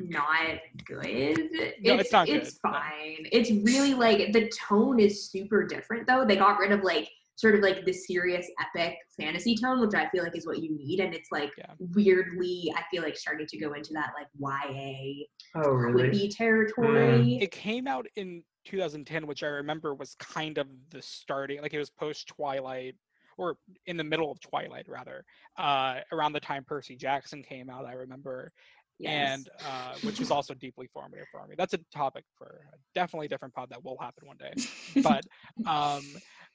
not 0.00 0.58
good. 0.84 1.38
No, 1.80 1.94
it's 1.96 2.10
not 2.12 2.28
It's 2.28 2.54
good, 2.54 2.58
no. 2.64 2.72
fine. 2.72 3.26
It's 3.32 3.50
really 3.50 3.94
like 3.94 4.32
the 4.32 4.50
tone 4.68 4.98
is 4.98 5.30
super 5.30 5.64
different 5.64 6.08
though. 6.08 6.24
They 6.24 6.34
got 6.36 6.58
rid 6.58 6.72
of 6.72 6.82
like 6.82 7.08
sort 7.36 7.54
of 7.54 7.60
like 7.60 7.84
the 7.84 7.92
serious 7.92 8.48
epic 8.60 8.96
fantasy 9.16 9.54
tone, 9.56 9.80
which 9.80 9.94
I 9.94 10.08
feel 10.10 10.24
like 10.24 10.36
is 10.36 10.44
what 10.44 10.58
you 10.60 10.76
need, 10.76 10.98
and 10.98 11.14
it's 11.14 11.28
like 11.30 11.52
Yeah. 11.56 11.72
weirdly, 11.78 12.72
I 12.76 12.82
feel 12.90 13.04
like 13.04 13.16
starting 13.16 13.46
to 13.46 13.58
go 13.58 13.74
into 13.74 13.92
that 13.92 14.10
like 14.18 14.26
YA 14.40 15.24
Oh, 15.54 15.70
really? 15.70 16.08
quippy 16.10 16.22
hmm. 16.24 16.28
territory. 16.30 17.38
It 17.40 17.52
came 17.52 17.86
out 17.86 18.06
in 18.16 18.42
2010, 18.64 19.24
which 19.28 19.44
I 19.44 19.46
remember 19.46 19.94
was 19.94 20.16
kind 20.16 20.58
of 20.58 20.66
the 20.90 21.00
starting, 21.00 21.62
like 21.62 21.72
it 21.74 21.78
was 21.78 21.90
post 21.90 22.26
Twilight, 22.26 22.96
or 23.38 23.56
in 23.86 23.96
the 23.96 24.04
middle 24.04 24.30
of 24.30 24.40
Twilight 24.40 24.86
rather, 24.88 25.24
uh, 25.56 26.00
around 26.12 26.32
the 26.32 26.40
time 26.40 26.64
Percy 26.64 26.96
Jackson 26.96 27.42
came 27.42 27.70
out. 27.70 27.86
I 27.86 27.92
remember, 27.92 28.52
Yes. 28.98 29.12
and 29.12 29.48
uh, 29.64 29.94
which 30.02 30.18
was 30.18 30.32
also 30.32 30.54
deeply 30.54 30.88
formative 30.92 31.26
for 31.30 31.46
me. 31.46 31.54
That's 31.56 31.72
a 31.72 31.78
topic 31.94 32.24
for 32.36 32.62
a 32.74 32.76
definitely 32.96 33.28
different 33.28 33.54
pod 33.54 33.70
that 33.70 33.82
will 33.84 33.96
happen 34.00 34.26
one 34.26 34.36
day. 34.36 34.52
But 35.02 35.24
um, 35.66 36.02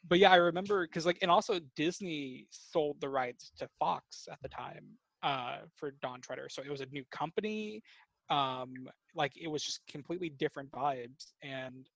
but 0.09 0.19
yeah, 0.19 0.31
I 0.31 0.35
remember 0.35 0.85
because 0.85 1.05
like 1.05 1.19
and 1.21 1.31
also 1.31 1.61
Disney 1.77 2.47
sold 2.49 2.97
the 2.99 3.07
rights 3.07 3.53
to 3.59 3.69
Fox 3.79 4.27
at 4.29 4.39
the 4.41 4.49
time 4.49 4.85
uh, 5.23 5.59
for 5.73 5.91
Dawn 6.01 6.19
Treader, 6.19 6.49
so 6.49 6.61
it 6.61 6.69
was 6.69 6.81
a 6.81 6.85
new 6.87 7.05
company. 7.11 7.81
Um, 8.29 8.73
like 9.15 9.31
it 9.41 9.47
was 9.47 9.63
just 9.63 9.79
completely 9.89 10.29
different 10.29 10.69
vibes, 10.71 11.31
and 11.41 11.87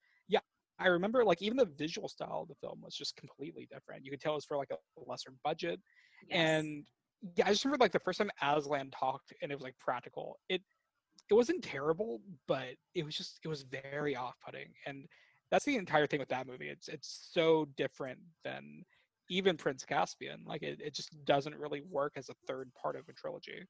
I 0.79 0.87
remember 0.87 1.23
like 1.23 1.41
even 1.41 1.57
the 1.57 1.65
visual 1.65 2.07
style 2.07 2.41
of 2.43 2.47
the 2.47 2.55
film 2.55 2.81
was 2.81 2.95
just 2.95 3.15
completely 3.15 3.67
different. 3.71 4.05
You 4.05 4.11
could 4.11 4.21
tell 4.21 4.33
it 4.33 4.35
was 4.35 4.45
for 4.45 4.57
like 4.57 4.71
a 4.71 4.77
lesser 5.09 5.31
budget, 5.43 5.79
Yes. 6.29 6.39
and 6.39 6.85
yeah, 7.35 7.47
I 7.47 7.49
just 7.49 7.65
remember 7.65 7.83
like 7.83 7.91
the 7.91 7.99
first 7.99 8.19
time 8.19 8.29
Aslan 8.41 8.91
talked 8.91 9.33
and 9.41 9.51
it 9.51 9.55
was 9.55 9.63
like 9.63 9.77
practical. 9.79 10.37
It 10.49 10.61
it 11.29 11.33
wasn't 11.33 11.63
terrible, 11.63 12.21
but 12.47 12.75
it 12.95 13.03
was 13.03 13.15
just 13.15 13.39
it 13.43 13.47
was 13.47 13.65
very 13.91 14.15
off-putting, 14.15 14.67
and 14.85 15.05
that's 15.51 15.65
the 15.65 15.75
entire 15.75 16.07
thing 16.07 16.19
with 16.19 16.29
that 16.29 16.47
movie. 16.47 16.69
It's 16.69 16.87
it's 16.87 17.29
so 17.33 17.67
different 17.75 18.19
than 18.43 18.83
even 19.29 19.57
Prince 19.57 19.83
Caspian. 19.83 20.41
Like 20.45 20.63
it, 20.63 20.79
it 20.81 20.95
just 20.95 21.09
doesn't 21.25 21.57
really 21.57 21.81
work 21.89 22.13
as 22.15 22.29
a 22.29 22.33
third 22.47 22.71
part 22.81 22.95
of 22.95 23.09
a 23.09 23.13
trilogy 23.13 23.65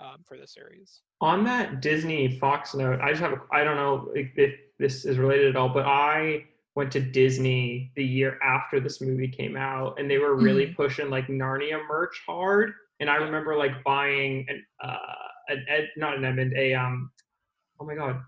um, 0.00 0.18
for 0.26 0.38
the 0.38 0.46
series. 0.46 1.02
On 1.20 1.44
that 1.44 1.82
Disney 1.82 2.38
Fox 2.38 2.74
note, 2.74 3.00
I 3.00 3.10
just 3.10 3.20
have 3.20 3.32
a, 3.32 3.40
I 3.52 3.62
don't 3.62 3.76
know 3.76 4.10
if, 4.14 4.30
if 4.36 4.54
this 4.78 5.04
is 5.04 5.18
related 5.18 5.48
at 5.50 5.56
all, 5.56 5.68
but 5.68 5.84
I 5.86 6.44
went 6.74 6.90
to 6.92 7.00
Disney 7.00 7.92
the 7.96 8.04
year 8.04 8.38
after 8.42 8.80
this 8.80 9.00
movie 9.00 9.28
came 9.28 9.56
out, 9.56 9.98
and 9.98 10.10
they 10.10 10.18
were 10.18 10.36
really 10.36 10.68
pushing 10.68 11.10
like 11.10 11.26
Narnia 11.26 11.86
merch 11.86 12.20
hard. 12.26 12.72
And 13.00 13.10
I 13.10 13.16
remember 13.16 13.56
like 13.56 13.82
buying 13.84 14.46
an 14.48 14.64
uh 14.82 14.96
an 15.48 15.64
Ed, 15.68 15.88
not 15.96 16.16
an 16.16 16.24
Edmund, 16.24 16.54
a 16.56 16.74
um, 16.74 17.10
oh 17.80 17.84
my 17.84 17.94
god, 17.94 18.20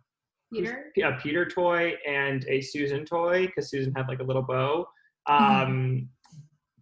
Peter. 0.53 0.93
yeah, 0.97 1.19
Peter 1.23 1.47
toy 1.47 1.95
and 2.07 2.45
a 2.49 2.61
Susan 2.61 3.05
toy 3.05 3.47
because 3.47 3.71
Susan 3.71 3.93
had 3.95 4.09
like 4.09 4.21
a 4.21 4.25
little 4.25 4.43
bow. 4.43 4.87
Mhm. 5.29 5.63
Um, 5.67 6.09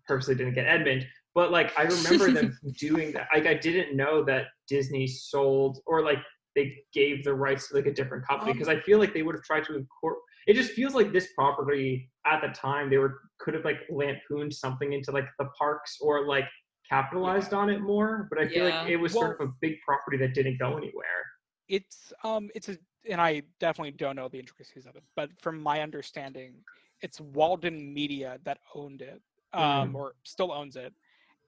purposely 0.06 0.34
didn't 0.34 0.54
get 0.54 0.66
Edmund, 0.66 1.06
but 1.34 1.52
like 1.52 1.78
I 1.78 1.82
remember 1.82 2.32
them 2.32 2.58
doing 2.78 3.12
that. 3.12 3.28
Like 3.32 3.46
I 3.46 3.54
didn't 3.54 3.96
know 3.96 4.24
that 4.24 4.46
Disney 4.68 5.06
sold 5.06 5.78
or 5.86 6.02
like 6.02 6.18
they 6.56 6.74
gave 6.92 7.24
the 7.24 7.34
rights 7.34 7.68
to 7.68 7.76
like 7.76 7.86
a 7.86 7.92
different 7.92 8.26
company 8.26 8.52
because 8.52 8.68
I 8.68 8.80
feel 8.80 8.98
like 8.98 9.14
they 9.14 9.22
would 9.22 9.34
have 9.34 9.44
tried 9.44 9.64
to 9.64 9.76
incorporate. 9.76 10.21
It 10.46 10.54
just 10.54 10.72
feels 10.72 10.94
like 10.94 11.12
this 11.12 11.32
property 11.34 12.10
at 12.26 12.40
the 12.40 12.48
time 12.48 12.90
they 12.90 12.98
were 12.98 13.20
could 13.38 13.54
have 13.54 13.64
like 13.64 13.78
lampooned 13.90 14.52
something 14.54 14.92
into 14.92 15.10
like 15.12 15.26
the 15.38 15.46
parks 15.58 15.98
or 16.00 16.26
like 16.26 16.44
capitalized 16.88 17.52
on 17.54 17.70
it 17.70 17.80
more. 17.80 18.26
But 18.30 18.38
I 18.40 18.48
feel 18.48 18.66
Yeah. 18.66 18.82
like 18.82 18.90
it 18.90 18.96
was 18.96 19.12
sort 19.12 19.40
of 19.40 19.48
a 19.48 19.52
big 19.60 19.76
property 19.86 20.16
that 20.18 20.34
didn't 20.34 20.58
go 20.58 20.76
anywhere. 20.76 21.22
It's 21.68 22.12
um 22.24 22.50
it's 22.54 22.68
a 22.68 22.78
and 23.08 23.20
I 23.20 23.42
definitely 23.58 23.92
don't 23.92 24.16
know 24.16 24.28
the 24.28 24.38
intricacies 24.38 24.86
of 24.86 24.94
it, 24.96 25.02
but 25.16 25.30
from 25.40 25.60
my 25.60 25.80
understanding, 25.82 26.54
it's 27.00 27.20
Walden 27.20 27.92
Media 27.92 28.38
that 28.44 28.58
owned 28.76 29.02
it, 29.02 29.20
um, 29.52 29.90
Mm. 29.90 29.94
or 29.94 30.14
still 30.22 30.52
owns 30.52 30.76
it. 30.76 30.94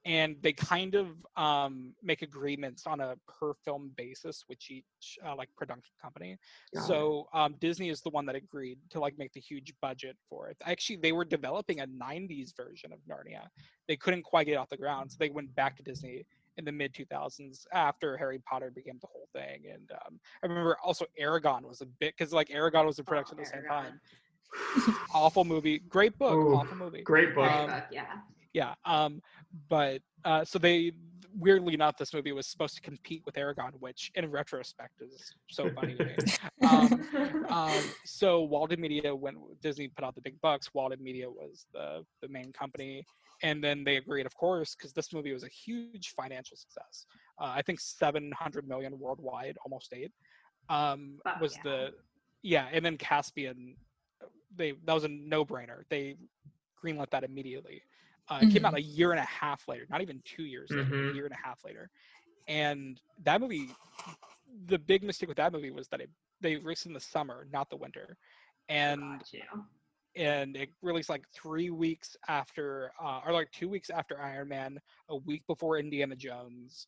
And 0.05 0.35
they 0.41 0.53
kind 0.53 0.95
of 0.95 1.07
um, 1.35 1.93
make 2.03 2.21
agreements 2.21 2.85
on 2.85 2.99
a 2.99 3.15
per 3.27 3.53
film 3.53 3.91
basis 3.97 4.43
with 4.47 4.59
each 4.69 5.17
uh, 5.25 5.35
like 5.35 5.49
production 5.57 5.93
company. 6.01 6.37
Got 6.73 6.83
so 6.83 7.27
um, 7.33 7.55
Disney 7.59 7.89
is 7.89 8.01
the 8.01 8.11
one 8.11 8.25
that 8.27 8.35
agreed 8.35 8.77
to 8.91 8.99
like 8.99 9.17
make 9.17 9.33
the 9.33 9.39
huge 9.39 9.73
budget 9.81 10.15
for 10.29 10.49
it. 10.49 10.57
Actually, 10.63 10.97
they 10.97 11.11
were 11.11 11.25
developing 11.25 11.79
a 11.79 11.87
'90s 11.87 12.55
version 12.55 12.93
of 12.93 12.99
Narnia. 13.09 13.47
They 13.87 13.95
couldn't 13.95 14.23
quite 14.23 14.45
get 14.45 14.53
it 14.53 14.57
off 14.57 14.69
the 14.69 14.77
ground, 14.77 15.11
so 15.11 15.17
they 15.19 15.29
went 15.29 15.53
back 15.55 15.75
to 15.77 15.83
Disney 15.83 16.25
in 16.57 16.65
the 16.65 16.71
mid 16.71 16.93
2000s 16.93 17.65
after 17.73 18.15
Harry 18.17 18.39
Potter 18.39 18.71
became 18.73 18.97
the 19.01 19.07
whole 19.07 19.27
thing. 19.33 19.63
And 19.73 19.91
um, 20.05 20.19
I 20.43 20.47
remember 20.47 20.77
also 20.83 21.05
Eragon 21.19 21.63
was 21.67 21.81
a 21.81 21.85
bit 21.85 22.13
because 22.17 22.33
like 22.33 22.49
Eragon 22.49 22.85
was 22.85 22.99
in 22.99 23.05
production 23.05 23.37
at 23.39 23.45
the 23.45 23.49
same 23.49 23.63
Oh, 23.69 23.73
Eragon. 23.73 23.83
time. 23.83 24.01
awful 25.13 25.43
movie, 25.43 25.79
great 25.89 26.17
book, 26.17 26.35
Ooh, 26.35 26.55
awful 26.55 26.77
movie. 26.77 27.01
Great 27.01 27.35
book. 27.35 27.51
Um, 27.51 27.81
yeah. 27.91 28.17
Yeah. 28.55 28.73
Um, 28.85 29.21
but 29.67 30.01
uh, 30.23 30.45
so 30.45 30.57
they 30.57 30.93
weirdly 31.37 31.73
enough, 31.73 31.97
this 31.97 32.13
movie 32.13 32.31
was 32.31 32.47
supposed 32.47 32.73
to 32.75 32.81
compete 32.81 33.21
with 33.25 33.35
Eragon, 33.35 33.71
which 33.79 34.13
in 34.15 34.31
retrospect 34.31 35.01
is 35.01 35.33
so 35.49 35.69
funny 35.75 35.93
to 35.95 36.05
me. 36.05 36.15
Um, 36.65 37.45
um, 37.49 37.83
so 38.05 38.43
Walden 38.43 38.79
Media, 38.79 39.13
when 39.13 39.35
Disney 39.61 39.89
put 39.89 40.05
out 40.05 40.15
the 40.15 40.21
big 40.21 40.39
bucks, 40.39 40.73
Walden 40.73 41.03
Media 41.03 41.29
was 41.29 41.65
the 41.73 42.05
the 42.21 42.29
main 42.29 42.53
company, 42.53 43.05
and 43.43 43.61
then 43.61 43.83
they 43.83 43.97
agreed, 43.97 44.25
of 44.25 44.33
course, 44.37 44.73
because 44.73 44.93
this 44.93 45.11
movie 45.11 45.33
was 45.33 45.43
a 45.43 45.49
huge 45.49 46.13
financial 46.15 46.55
success. 46.55 47.07
Uh, 47.37 47.51
I 47.53 47.61
think 47.61 47.81
700 47.81 48.67
million 48.69 48.97
worldwide, 48.97 49.57
almost 49.65 49.91
eight. 49.91 50.13
Um, 50.69 51.19
Fuck 51.25 51.41
was 51.41 51.55
yeah. 51.57 51.61
the 51.63 51.93
yeah, 52.41 52.67
and 52.71 52.85
then 52.85 52.95
Caspian, 52.95 53.75
they 54.55 54.75
that 54.85 54.93
was 54.93 55.03
a 55.03 55.09
no 55.09 55.43
brainer. 55.43 55.81
They 55.89 56.15
greenlit 56.81 57.09
that 57.09 57.25
immediately. 57.25 57.81
Uh, 58.29 58.39
it 58.41 58.49
came 58.49 58.65
out 58.65 58.73
a 58.73 58.81
year 58.81 59.11
and 59.11 59.19
a 59.19 59.23
half 59.25 59.67
later, 59.67 59.85
not 59.89 60.01
even 60.01 60.21
two 60.25 60.43
years 60.45 60.71
later, 60.71 60.83
Mhm. 60.83 61.11
a 61.11 61.13
year 61.13 61.25
and 61.25 61.33
a 61.33 61.37
half 61.37 61.63
later. 61.63 61.89
And 62.47 62.99
that 63.23 63.39
movie, 63.39 63.69
the 64.65 64.79
big 64.79 65.03
mistake 65.03 65.29
with 65.29 65.37
that 65.37 65.51
movie 65.51 65.71
was 65.71 65.87
that 65.89 66.01
it 66.01 66.09
they 66.41 66.57
released 66.57 66.85
in 66.85 66.93
the 66.93 66.99
summer, 66.99 67.47
not 67.51 67.69
the 67.69 67.77
winter, 67.77 68.17
and 68.67 69.23
and 70.15 70.55
it 70.55 70.69
released 70.81 71.09
like 71.09 71.27
three 71.29 71.69
weeks 71.69 72.15
after, 72.27 72.91
uh, 73.01 73.21
or 73.25 73.33
like 73.33 73.51
two 73.51 73.67
weeks 73.67 73.89
after 73.89 74.19
Iron 74.21 74.47
Man, 74.47 74.79
a 75.09 75.15
week 75.15 75.45
before 75.47 75.77
Indiana 75.77 76.15
Jones. 76.15 76.87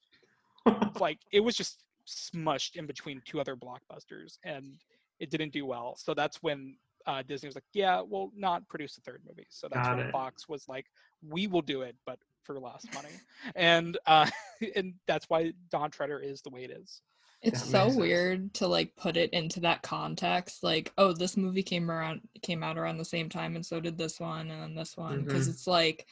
like 1.00 1.20
it 1.32 1.40
was 1.42 1.56
just 1.56 1.86
smushed 2.08 2.76
in 2.78 2.86
between 2.86 3.22
two 3.26 3.40
other 3.40 3.56
blockbusters, 3.56 4.38
and 4.44 4.84
it 5.20 5.30
didn't 5.30 5.52
do 5.54 5.66
well. 5.66 5.96
So 5.98 6.14
that's 6.14 6.42
when 6.42 6.78
uh, 7.08 7.24
Disney 7.24 7.48
was 7.48 7.56
like, 7.56 7.64
"Yeah, 7.74 8.02
we'll 8.02 8.32
not 8.36 8.68
produce 8.68 8.98
a 8.98 9.02
third 9.02 9.22
movie." 9.28 9.48
So 9.50 9.68
that's 9.68 9.88
Got 9.88 9.98
when 9.98 10.08
it. 10.08 10.12
Fox 10.12 10.48
was 10.48 10.68
like, 10.68 10.86
"We 11.28 11.48
will 11.48 11.62
do 11.62 11.82
it, 11.82 11.96
but 12.06 12.20
for 12.44 12.60
less 12.60 12.86
money," 12.94 13.10
and 13.56 13.98
uh, 14.06 14.30
and 14.76 14.94
that's 15.08 15.26
why 15.30 15.54
Dawn 15.72 15.90
Treader 15.90 16.20
is 16.20 16.42
the 16.42 16.50
way 16.50 16.66
it 16.66 16.72
is. 16.72 17.02
It's 17.42 17.62
That 17.62 17.68
so 17.68 17.96
weird 17.98 18.54
to 18.56 18.68
like 18.68 18.96
put 18.96 19.16
it 19.16 19.32
into 19.32 19.60
that 19.62 19.84
context. 19.84 20.64
Like, 20.64 20.92
oh, 20.98 21.14
this 21.14 21.38
movie 21.38 21.64
came 21.64 21.90
around 21.90 22.22
came 22.42 22.64
out 22.64 22.78
around 22.78 22.98
the 22.98 23.06
same 23.06 23.30
time, 23.30 23.56
and 23.56 23.66
so 23.66 23.80
did 23.80 23.98
this 23.98 24.20
one, 24.20 24.52
and 24.52 24.62
then 24.62 24.76
this 24.76 24.98
one, 24.98 25.24
because 25.24 25.48
Mhm. 25.48 25.52
it's 25.52 25.68
like, 25.68 26.08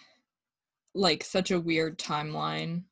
like 0.93 1.23
such 1.23 1.51
a 1.51 1.60
weird 1.60 1.99
timeline 1.99 2.84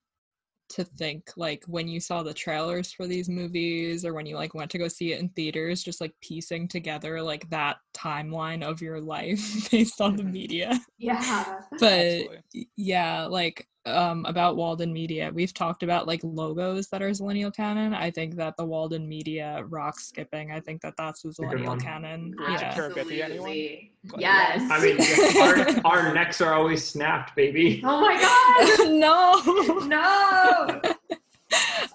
to 0.74 0.84
think 0.84 1.32
like 1.38 1.64
when 1.68 1.88
you 1.88 2.00
saw 2.00 2.24
the 2.24 2.34
trailers 2.34 2.92
for 2.92 3.08
these 3.08 3.30
movies 3.30 4.04
or 4.06 4.14
when 4.14 4.26
you 4.26 4.36
like 4.36 4.54
went 4.54 4.72
to 4.72 4.78
go 4.78 4.88
see 4.88 5.14
it 5.14 5.20
in 5.20 5.30
theaters 5.30 5.84
just 5.84 6.02
like 6.02 6.14
piecing 6.22 6.68
together 6.68 7.22
like 7.22 7.50
that 7.50 7.78
timeline 7.94 8.64
of 8.64 8.82
your 8.82 9.00
life 9.00 9.70
based 9.72 10.02
on 10.02 10.16
the 10.16 10.24
Mhm. 10.24 10.32
media 10.32 10.80
Yeah. 10.98 11.62
but 11.80 11.90
Absolutely. 11.90 12.70
yeah 12.76 13.26
like 13.26 13.68
um 13.86 14.26
about 14.26 14.56
walden 14.56 14.94
media 14.94 15.30
we've 15.34 15.54
talked 15.54 15.84
about 15.84 16.08
like 16.08 16.22
logos 16.24 16.88
that 16.88 17.02
are 17.02 17.10
zillennial 17.10 17.54
canon 17.54 17.94
i 17.94 18.10
think 18.10 18.36
that 18.36 18.56
the 18.56 18.66
walden 18.66 19.08
media 19.08 19.64
rock 19.68 20.00
skipping 20.00 20.52
i 20.52 20.60
think 20.60 20.82
that 20.82 20.94
that's 20.98 21.26
a 21.26 21.28
a 21.28 21.32
good 21.32 21.42
one. 21.42 21.58
zillennial 21.58 21.82
canon 21.82 22.32
Bridge 22.32 22.60
to 22.60 22.66
yeah 22.66 22.74
Terabithia. 22.74 23.24
Absolutely. 23.26 23.92
Yes. 24.18 24.62
I 24.70 24.82
mean, 24.82 25.86
our, 25.86 26.08
our 26.08 26.14
necks 26.14 26.42
are 26.42 26.54
always 26.54 26.84
snapped, 26.86 27.36
baby. 27.36 27.82
oh 27.86 28.02
my 28.02 28.20
god. 28.20 28.90
no 28.92 29.40
No. 29.88 30.82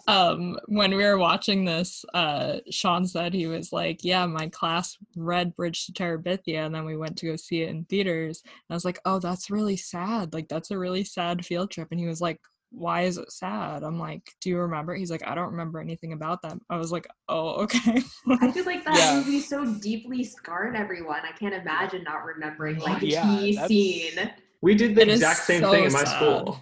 um 0.09 0.59
when 0.67 0.91
we 0.97 1.05
were 1.05 1.19
watching 1.19 1.65
this 1.65 2.05
uh 2.15 2.57
sean 2.71 3.07
said 3.07 3.33
he 3.33 3.47
was 3.47 3.73
like 3.73 4.03
yeah 4.03 4.27
my 4.27 4.49
class 4.49 4.97
read 5.17 5.55
bridge 5.55 5.87
to 5.87 5.93
terabithia 5.93 6.65
and 6.67 6.75
then 6.75 6.85
we 6.85 6.97
went 6.97 7.17
to 7.17 7.27
go 7.27 7.37
see 7.37 7.63
it 7.63 7.69
in 7.69 7.85
theaters 7.85 8.43
and 8.45 8.53
i 8.71 8.75
was 8.75 8.85
like 8.85 8.99
oh 9.05 9.19
that's 9.21 9.51
really 9.51 9.77
sad 9.77 10.33
like 10.33 10.49
that's 10.49 10.71
a 10.73 10.79
really 10.79 11.05
sad 11.05 11.45
field 11.45 11.71
trip 11.71 11.89
and 11.91 12.01
he 12.01 12.07
was 12.07 12.21
like 12.21 12.41
why 12.71 13.03
is 13.03 13.17
it 13.17 13.31
sad 13.33 13.83
i'm 13.83 13.99
like 13.99 14.23
do 14.41 14.51
you 14.51 14.59
remember 14.59 14.95
he's 14.95 15.11
like 15.11 15.27
i 15.27 15.35
don't 15.35 15.51
remember 15.53 15.79
anything 15.81 16.13
about 16.13 16.43
that 16.43 16.59
i 16.69 16.77
was 16.77 16.91
like 16.93 17.07
oh 17.29 17.51
okay 17.63 18.03
I 18.41 18.51
feel 18.51 18.65
like 18.67 18.85
that 18.85 18.97
Yeah. 18.97 19.17
movie 19.17 19.41
so 19.41 19.65
deeply 19.65 20.23
scarred 20.23 20.77
everyone. 20.77 21.21
I 21.25 21.33
can't 21.33 21.55
imagine 21.55 22.03
not 22.05 22.25
remembering 22.27 22.79
like 22.79 23.01
the 23.01 23.09
Yeah, 23.09 23.23
key 23.23 23.53
that's- 23.55 23.69
scene. 23.69 24.31
We 24.61 24.75
did 24.75 24.95
the 24.97 25.03
It 25.03 25.09
is 25.09 25.21
exact 25.23 25.41
same 25.47 25.63
so 25.63 25.71
thing 25.71 25.85
in 25.85 25.93
my 25.93 26.05
sad. 26.05 26.17
school. 26.17 26.61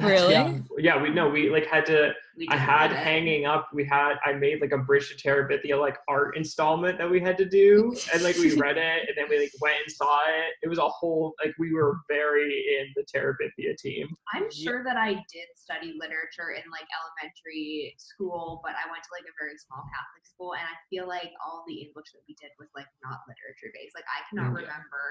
Really 0.00 0.32
Yeah. 0.32 0.58
Yeah, 0.78 1.02
we 1.02 1.08
no, 1.10 1.28
we 1.28 1.48
like 1.50 1.66
had 1.66 1.86
to. 1.86 2.12
We 2.36 2.46
I 2.50 2.56
had 2.56 2.92
it. 2.92 2.98
hanging 2.98 3.46
up. 3.46 3.68
We 3.72 3.82
had. 3.84 4.16
I 4.26 4.32
made 4.34 4.60
like 4.60 4.72
a 4.72 4.78
Bridge 4.78 5.08
to 5.08 5.16
Terabithia 5.16 5.80
like 5.80 5.96
art 6.06 6.36
installment 6.36 6.98
that 6.98 7.08
we 7.10 7.18
had 7.18 7.38
to 7.38 7.46
do, 7.48 7.96
and 8.12 8.22
like 8.22 8.36
we 8.36 8.52
read 8.60 8.76
it, 8.76 9.08
and 9.08 9.16
then 9.16 9.24
we 9.30 9.38
like 9.40 9.52
went 9.60 9.78
and 9.80 9.90
saw 9.90 10.20
it. 10.28 10.52
It 10.62 10.68
was 10.68 10.76
a 10.78 10.86
whole 10.88 11.32
like 11.42 11.54
we 11.58 11.72
were 11.72 11.96
very 12.08 12.52
in 12.78 12.92
the 12.94 13.04
Terabithia 13.08 13.74
team. 13.78 14.08
I'm 14.34 14.50
sure 14.52 14.84
that 14.84 14.98
I 14.98 15.14
did 15.32 15.48
study 15.56 15.96
literature 15.98 16.52
in 16.52 16.64
like 16.70 16.84
elementary 16.92 17.94
school, 17.96 18.60
but 18.62 18.72
I 18.76 18.84
went 18.92 19.02
to 19.04 19.10
like 19.16 19.24
a 19.24 19.34
very 19.40 19.56
small 19.56 19.80
Catholic 19.88 20.24
school, 20.28 20.52
and 20.54 20.62
I 20.64 20.76
feel 20.92 21.08
like 21.08 21.32
all 21.40 21.64
the 21.66 21.74
English 21.88 22.12
that 22.12 22.20
we 22.28 22.36
did 22.36 22.52
was 22.60 22.68
like 22.76 22.88
not 23.00 23.24
literature 23.24 23.72
based. 23.72 23.96
Like 23.96 24.04
I 24.12 24.20
cannot 24.28 24.52
Mm. 24.52 24.60
Yeah. 24.60 24.68
remember 24.68 25.02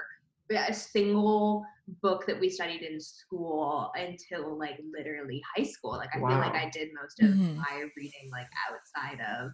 a 0.50 0.72
single 0.74 1.64
book 2.02 2.26
that 2.26 2.38
we 2.38 2.48
studied 2.50 2.82
in 2.82 3.00
school 3.00 3.92
until 3.96 4.58
like 4.58 4.80
literally 4.96 5.42
high 5.56 5.64
school. 5.64 5.92
Like 5.92 6.10
I 6.14 6.18
feel 6.18 6.28
like 6.28 6.54
I 6.54 6.68
did 6.70 6.88
most 7.00 7.20
of 7.20 7.30
Mhm. 7.30 7.56
my 7.56 7.84
reading 7.96 8.30
like 8.30 8.48
outside 8.70 9.20
of 9.20 9.50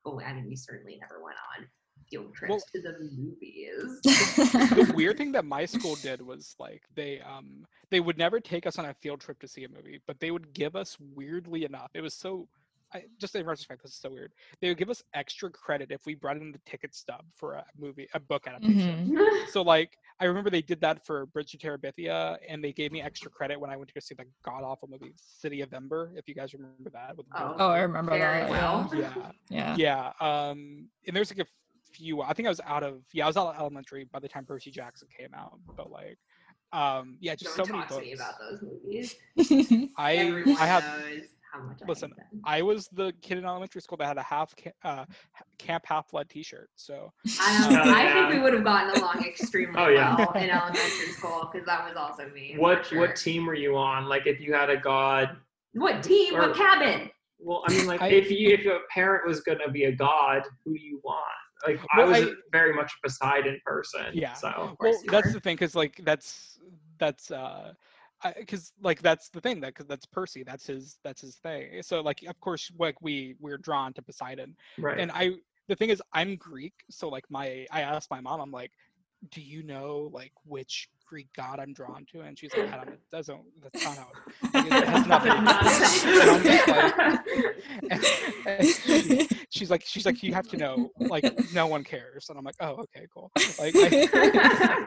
school. 0.00 0.20
I 0.24 0.32
mean, 0.32 0.46
we 0.48 0.56
certainly 0.56 0.98
never 1.00 1.22
went 1.22 1.36
on 1.58 1.68
field 2.10 2.34
trips 2.34 2.50
Well- 2.50 2.60
to 2.74 2.80
the 2.82 2.98
movies. 3.00 4.00
the 4.04 4.92
weird 4.94 5.16
thing 5.18 5.32
that 5.32 5.44
my 5.44 5.64
school 5.64 5.96
did 5.96 6.20
was 6.22 6.54
like 6.58 6.84
they 6.94 7.20
um 7.20 7.66
they 7.90 8.00
would 8.00 8.18
never 8.18 8.38
take 8.40 8.66
us 8.66 8.78
on 8.78 8.86
a 8.86 8.94
field 8.94 9.20
trip 9.20 9.38
to 9.40 9.48
see 9.48 9.64
a 9.64 9.68
movie, 9.68 10.00
but 10.06 10.18
they 10.20 10.30
would 10.30 10.52
give 10.52 10.76
us 10.76 10.96
weirdly 11.00 11.64
enough. 11.64 11.90
It 11.94 12.00
was 12.02 12.14
so 12.14 12.48
I, 12.94 13.02
just 13.18 13.34
in 13.34 13.44
retrospect, 13.44 13.82
this 13.82 13.90
is 13.92 13.98
so 13.98 14.10
weird. 14.10 14.30
They 14.60 14.68
would 14.68 14.78
give 14.78 14.90
us 14.90 15.02
extra 15.12 15.50
credit 15.50 15.90
if 15.90 16.06
we 16.06 16.14
brought 16.14 16.36
in 16.36 16.52
the 16.52 16.60
ticket 16.66 16.94
stub 16.94 17.24
for 17.34 17.54
a 17.54 17.64
movie, 17.76 18.06
a 18.14 18.20
book 18.20 18.46
adaptation. 18.46 19.08
Mhm. 19.10 19.46
So 19.50 19.62
like 19.62 19.98
I 20.20 20.24
remember 20.24 20.48
they 20.50 20.62
did 20.62 20.80
that 20.80 21.04
for 21.04 21.26
Bridge 21.26 21.50
to 21.52 21.58
Terabithia, 21.58 22.38
and 22.48 22.62
they 22.64 22.72
gave 22.72 22.90
me 22.90 23.02
extra 23.02 23.30
credit 23.30 23.60
when 23.60 23.70
I 23.70 23.76
went 23.76 23.88
to 23.88 23.94
go 23.94 24.00
see 24.00 24.14
the 24.14 24.24
god 24.44 24.62
awful 24.64 24.88
movie 24.88 25.12
City 25.16 25.60
of 25.60 25.72
Ember. 25.74 26.12
If 26.16 26.26
you 26.28 26.34
guys 26.34 26.54
remember 26.54 26.90
that 26.90 27.16
with 27.16 27.26
Oh. 27.36 27.54
Oh 27.58 27.68
i 27.68 27.80
remember 27.80 28.12
Very 28.12 28.40
that 28.40 28.50
well. 28.50 28.90
yeah 28.94 29.30
yeah 29.50 29.76
yeah 29.76 30.12
um 30.20 30.88
and 31.06 31.14
there's 31.14 31.30
like 31.30 31.46
a 31.46 31.50
few 31.92 32.22
i 32.22 32.32
think 32.32 32.46
i 32.46 32.50
was 32.50 32.60
out 32.66 32.82
of 32.82 33.02
yeah 33.12 33.24
i 33.24 33.26
was 33.26 33.36
out 33.36 33.48
of 33.54 33.58
elementary 33.60 34.04
by 34.12 34.18
the 34.18 34.28
time 34.28 34.44
percy 34.44 34.70
jackson 34.70 35.08
came 35.16 35.32
out 35.34 35.58
but 35.76 35.90
like 35.90 36.18
um 36.72 37.16
yeah 37.20 37.34
just 37.34 37.56
Don't 37.56 37.66
so 37.66 37.72
many 37.72 37.84
talk 37.84 37.88
to 37.88 38.00
me 38.00 38.14
books 38.14 38.20
about 38.20 38.38
those 38.40 38.62
movies. 38.62 39.16
i 39.96 40.12
Everyone 40.16 40.56
i 40.60 40.66
have 40.66 40.82
knows 40.84 41.35
how 41.56 41.62
much 41.66 41.78
listen, 41.86 42.12
I 42.18 42.22
hate 42.54 42.58
i 42.58 42.62
was 42.62 42.88
the 42.88 43.12
kid 43.22 43.38
in 43.38 43.44
elementary 43.44 43.80
school 43.80 43.96
that 43.98 44.06
had 44.06 44.18
a 44.18 44.22
half 44.22 44.54
ca- 44.56 44.70
uh 44.84 45.04
camp 45.58 45.84
half 45.86 46.10
blood 46.10 46.28
t-shirt 46.28 46.68
so 46.76 47.12
I, 47.40 47.66
Oh, 47.66 47.70
don't, 47.70 47.88
I 47.88 48.12
think 48.12 48.34
we 48.34 48.40
would 48.40 48.54
have 48.54 48.64
gotten 48.64 49.00
along 49.02 49.24
extremely 49.24 49.74
Oh, 49.76 49.88
yeah. 49.88 50.14
well 50.16 50.32
in 50.32 50.50
elementary 50.60 51.12
school 51.12 51.48
because 51.50 51.66
that 51.66 51.86
was 51.86 51.96
also 51.96 52.28
me. 52.30 52.54
What 52.58 52.86
sure. 52.86 53.00
what 53.00 53.16
team 53.16 53.46
were 53.46 53.54
you 53.54 53.76
on? 53.76 54.06
Like 54.08 54.26
if 54.26 54.40
you 54.40 54.52
had 54.54 54.70
a 54.70 54.76
god. 54.76 55.36
What 55.72 56.02
team? 56.02 56.34
or- 56.34 56.40
what 56.48 56.56
cabin? 56.56 57.10
Well, 57.38 57.62
I 57.68 57.72
mean, 57.72 57.86
like 57.86 58.00
I- 58.02 58.08
if 58.08 58.30
you 58.30 58.50
if 58.50 58.66
a 58.66 58.78
parent 58.92 59.26
was 59.26 59.40
gonna 59.40 59.70
be 59.70 59.84
a 59.84 59.92
god, 59.92 60.42
who 60.64 60.74
do 60.74 60.80
you 60.80 61.00
want? 61.04 61.22
Like 61.66 61.80
I 61.94 62.04
was 62.04 62.18
I- 62.28 62.32
very 62.52 62.72
much 62.74 62.92
a 62.92 63.06
Poseidon 63.08 63.58
person. 63.64 64.06
Yeah. 64.12 64.32
So 64.34 64.76
well 64.80 64.98
that's 65.08 65.32
the 65.32 65.40
thing 65.40 65.56
because 65.56 65.74
like 65.74 66.00
that's 66.04 66.58
that's 66.98 67.30
uh 67.30 67.72
because 68.38 68.72
like 68.82 69.02
that's 69.02 69.28
the 69.30 69.40
thing 69.40 69.60
that 69.60 69.68
because 69.68 69.86
that's 69.86 70.06
percy 70.06 70.42
that's 70.42 70.66
his 70.66 70.98
that's 71.04 71.20
his 71.20 71.36
thing 71.36 71.82
so 71.82 72.00
like 72.00 72.22
of 72.28 72.38
course 72.40 72.70
like 72.78 73.00
we 73.00 73.34
we're 73.40 73.58
drawn 73.58 73.92
to 73.92 74.02
poseidon 74.02 74.54
right. 74.78 74.98
and 74.98 75.10
i 75.12 75.32
the 75.68 75.76
thing 75.76 75.90
is 75.90 76.02
i'm 76.12 76.36
greek 76.36 76.74
so 76.90 77.08
like 77.08 77.24
my 77.30 77.66
i 77.70 77.82
asked 77.82 78.10
my 78.10 78.20
mom 78.20 78.40
i'm 78.40 78.52
like 78.52 78.72
do 79.30 79.40
you 79.40 79.62
know 79.62 80.10
like 80.12 80.32
which 80.44 80.88
greek 81.06 81.28
god 81.36 81.60
i'm 81.60 81.72
drawn 81.72 82.04
to? 82.12 82.20
And 82.20 82.38
she's 82.38 82.54
like 82.56 82.70
adam 82.70 82.88
it 82.88 83.00
doesn't 83.10 83.40
that's 83.62 83.84
not 83.84 83.96
how 83.96 84.08
it, 84.60 84.66
it 84.66 84.88
has 84.88 85.06
nothing 85.14 85.32
and 85.36 85.48
I'm 86.30 86.42
just 86.42 86.68
like, 86.68 87.20
and 88.46 88.66
she- 88.66 89.28
she's 89.50 89.70
like 89.70 89.84
she's 89.84 90.06
like 90.06 90.22
you 90.22 90.34
have 90.34 90.48
to 90.48 90.56
know 90.56 90.90
like 90.98 91.24
no 91.52 91.66
one 91.66 91.84
cares. 91.84 92.28
And 92.28 92.38
i'm 92.38 92.44
like 92.44 92.56
oh 92.60 92.84
okay 92.84 93.06
cool. 93.12 93.30
Like 93.58 93.74
I, 93.76 94.86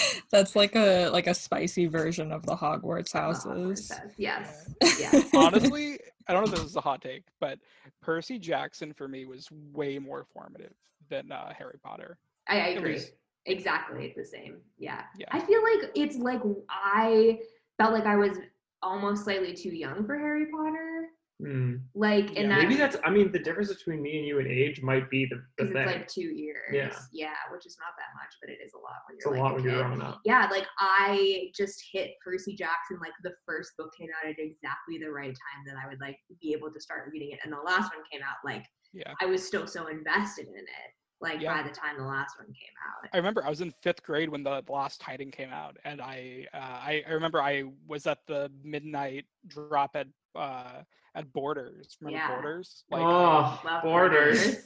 That's 0.30 0.56
like 0.56 0.74
a 0.76 1.08
like 1.08 1.26
a 1.26 1.34
spicy 1.34 1.86
version 1.86 2.32
of 2.32 2.44
the 2.46 2.56
Hogwarts 2.56 3.12
The 3.12 3.18
Hogwarts 3.18 3.48
houses. 3.48 3.90
house. 3.92 4.00
Yes. 4.16 4.70
Yes. 4.98 5.28
Honestly, 5.34 5.98
I 6.28 6.32
don't 6.32 6.46
know 6.46 6.52
if 6.52 6.58
this 6.58 6.70
is 6.70 6.76
a 6.76 6.80
hot 6.80 7.02
take, 7.02 7.24
but 7.40 7.58
Percy 8.02 8.38
Jackson 8.38 8.92
for 8.92 9.08
me 9.08 9.24
was 9.26 9.48
way 9.72 9.98
more 9.98 10.24
formative 10.32 10.72
than 11.08 11.30
uh, 11.32 11.52
Harry 11.56 11.78
Potter. 11.82 12.18
I, 12.48 12.60
I 12.60 12.66
agree. 12.68 12.94
least- 12.94 13.12
Exactly 13.48 14.12
the 14.16 14.24
same. 14.24 14.56
Yeah. 14.76 15.02
Yeah. 15.16 15.26
I 15.30 15.38
feel 15.38 15.62
like 15.62 15.90
it's 15.94 16.16
like 16.16 16.40
I 16.68 17.38
felt 17.78 17.92
like 17.92 18.04
I 18.04 18.16
was 18.16 18.38
almost 18.82 19.22
slightly 19.24 19.54
too 19.54 19.68
young 19.70 20.04
for 20.04 20.18
Harry 20.18 20.46
Potter. 20.50 21.10
Hmm. 21.38 21.76
Like 21.94 22.32
in 22.32 22.48
Yeah. 22.48 22.56
that 22.56 22.62
Maybe 22.62 22.76
that's. 22.76 22.96
I 23.04 23.10
mean, 23.10 23.30
the 23.30 23.38
difference 23.38 23.68
between 23.72 24.00
me 24.00 24.16
and 24.18 24.26
you 24.26 24.38
in 24.38 24.46
age 24.46 24.80
might 24.82 25.10
be 25.10 25.26
the, 25.26 25.42
the 25.58 25.70
thing. 25.70 25.76
it's 25.76 25.92
like 25.92 26.08
two 26.08 26.22
years. 26.22 26.72
Yeah. 26.72 26.96
yeah, 27.12 27.34
which 27.52 27.66
is 27.66 27.76
not 27.78 27.92
that 27.98 28.14
much, 28.16 28.32
but 28.40 28.48
it 28.48 28.58
is 28.64 28.72
a 28.72 28.78
lot 28.78 29.04
when 29.06 29.18
you're 29.20 29.28
a 29.28 29.36
like 29.36 29.42
lot 29.42 29.52
a 29.52 29.54
when 29.56 29.64
you're 29.64 29.82
growing 29.82 30.00
up. 30.00 30.20
Yeah, 30.24 30.48
like 30.50 30.66
I 30.78 31.50
just 31.54 31.82
hit 31.92 32.12
Percy 32.24 32.54
Jackson 32.54 32.98
like 33.00 33.12
the 33.22 33.34
first 33.44 33.72
book 33.76 33.90
came 33.98 34.08
out 34.18 34.28
at 34.30 34.38
exactly 34.38 34.96
the 34.98 35.10
right 35.10 35.28
time 35.28 35.64
that 35.66 35.76
I 35.82 35.86
would 35.88 36.00
like 36.00 36.16
be 36.40 36.54
able 36.54 36.72
to 36.72 36.80
start 36.80 37.10
reading 37.12 37.32
it, 37.32 37.40
and 37.44 37.52
the 37.52 37.58
last 37.58 37.92
one 37.94 38.02
came 38.10 38.22
out 38.22 38.36
like 38.42 38.64
Yeah. 38.94 39.12
I 39.20 39.26
was 39.26 39.46
still 39.46 39.66
so 39.66 39.88
invested 39.88 40.46
in 40.48 40.54
it. 40.64 40.90
Like 41.20 41.40
Yeah. 41.40 41.62
by 41.62 41.68
the 41.68 41.74
time 41.74 41.96
the 41.96 42.04
last 42.04 42.38
one 42.38 42.48
came 42.48 42.74
out. 42.86 43.08
I 43.12 43.16
remember 43.16 43.44
I 43.44 43.48
was 43.48 43.60
in 43.62 43.70
fifth 43.82 44.02
grade 44.02 44.28
when 44.28 44.42
the, 44.42 44.60
the 44.62 44.72
last 44.72 45.00
Titan 45.00 45.30
came 45.30 45.50
out, 45.50 45.76
and 45.84 46.00
I, 46.00 46.46
uh, 46.52 46.56
I 46.58 47.04
I 47.08 47.12
remember 47.12 47.40
I 47.42 47.64
was 47.86 48.06
at 48.06 48.18
the 48.26 48.50
midnight 48.62 49.24
drop 49.46 49.96
at 49.96 50.08
uh, 50.34 50.82
at 51.14 51.32
Borders. 51.32 51.96
Remember 52.00 52.18
Yeah. 52.18 52.28
Borders? 52.34 52.84
Like, 52.90 53.02
oh, 53.02 53.60
Love 53.64 53.82
borders. 53.82 54.58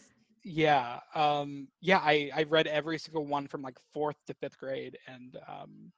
yeah, 0.44 0.98
um, 1.14 1.68
yeah. 1.80 1.98
I 1.98 2.30
I 2.34 2.42
read 2.44 2.66
every 2.66 2.98
single 2.98 3.26
one 3.26 3.46
from 3.46 3.62
like 3.62 3.78
fourth 3.94 4.16
to 4.26 4.34
fifth 4.34 4.58
grade, 4.58 4.98
and 5.06 5.36
um, 5.46 5.92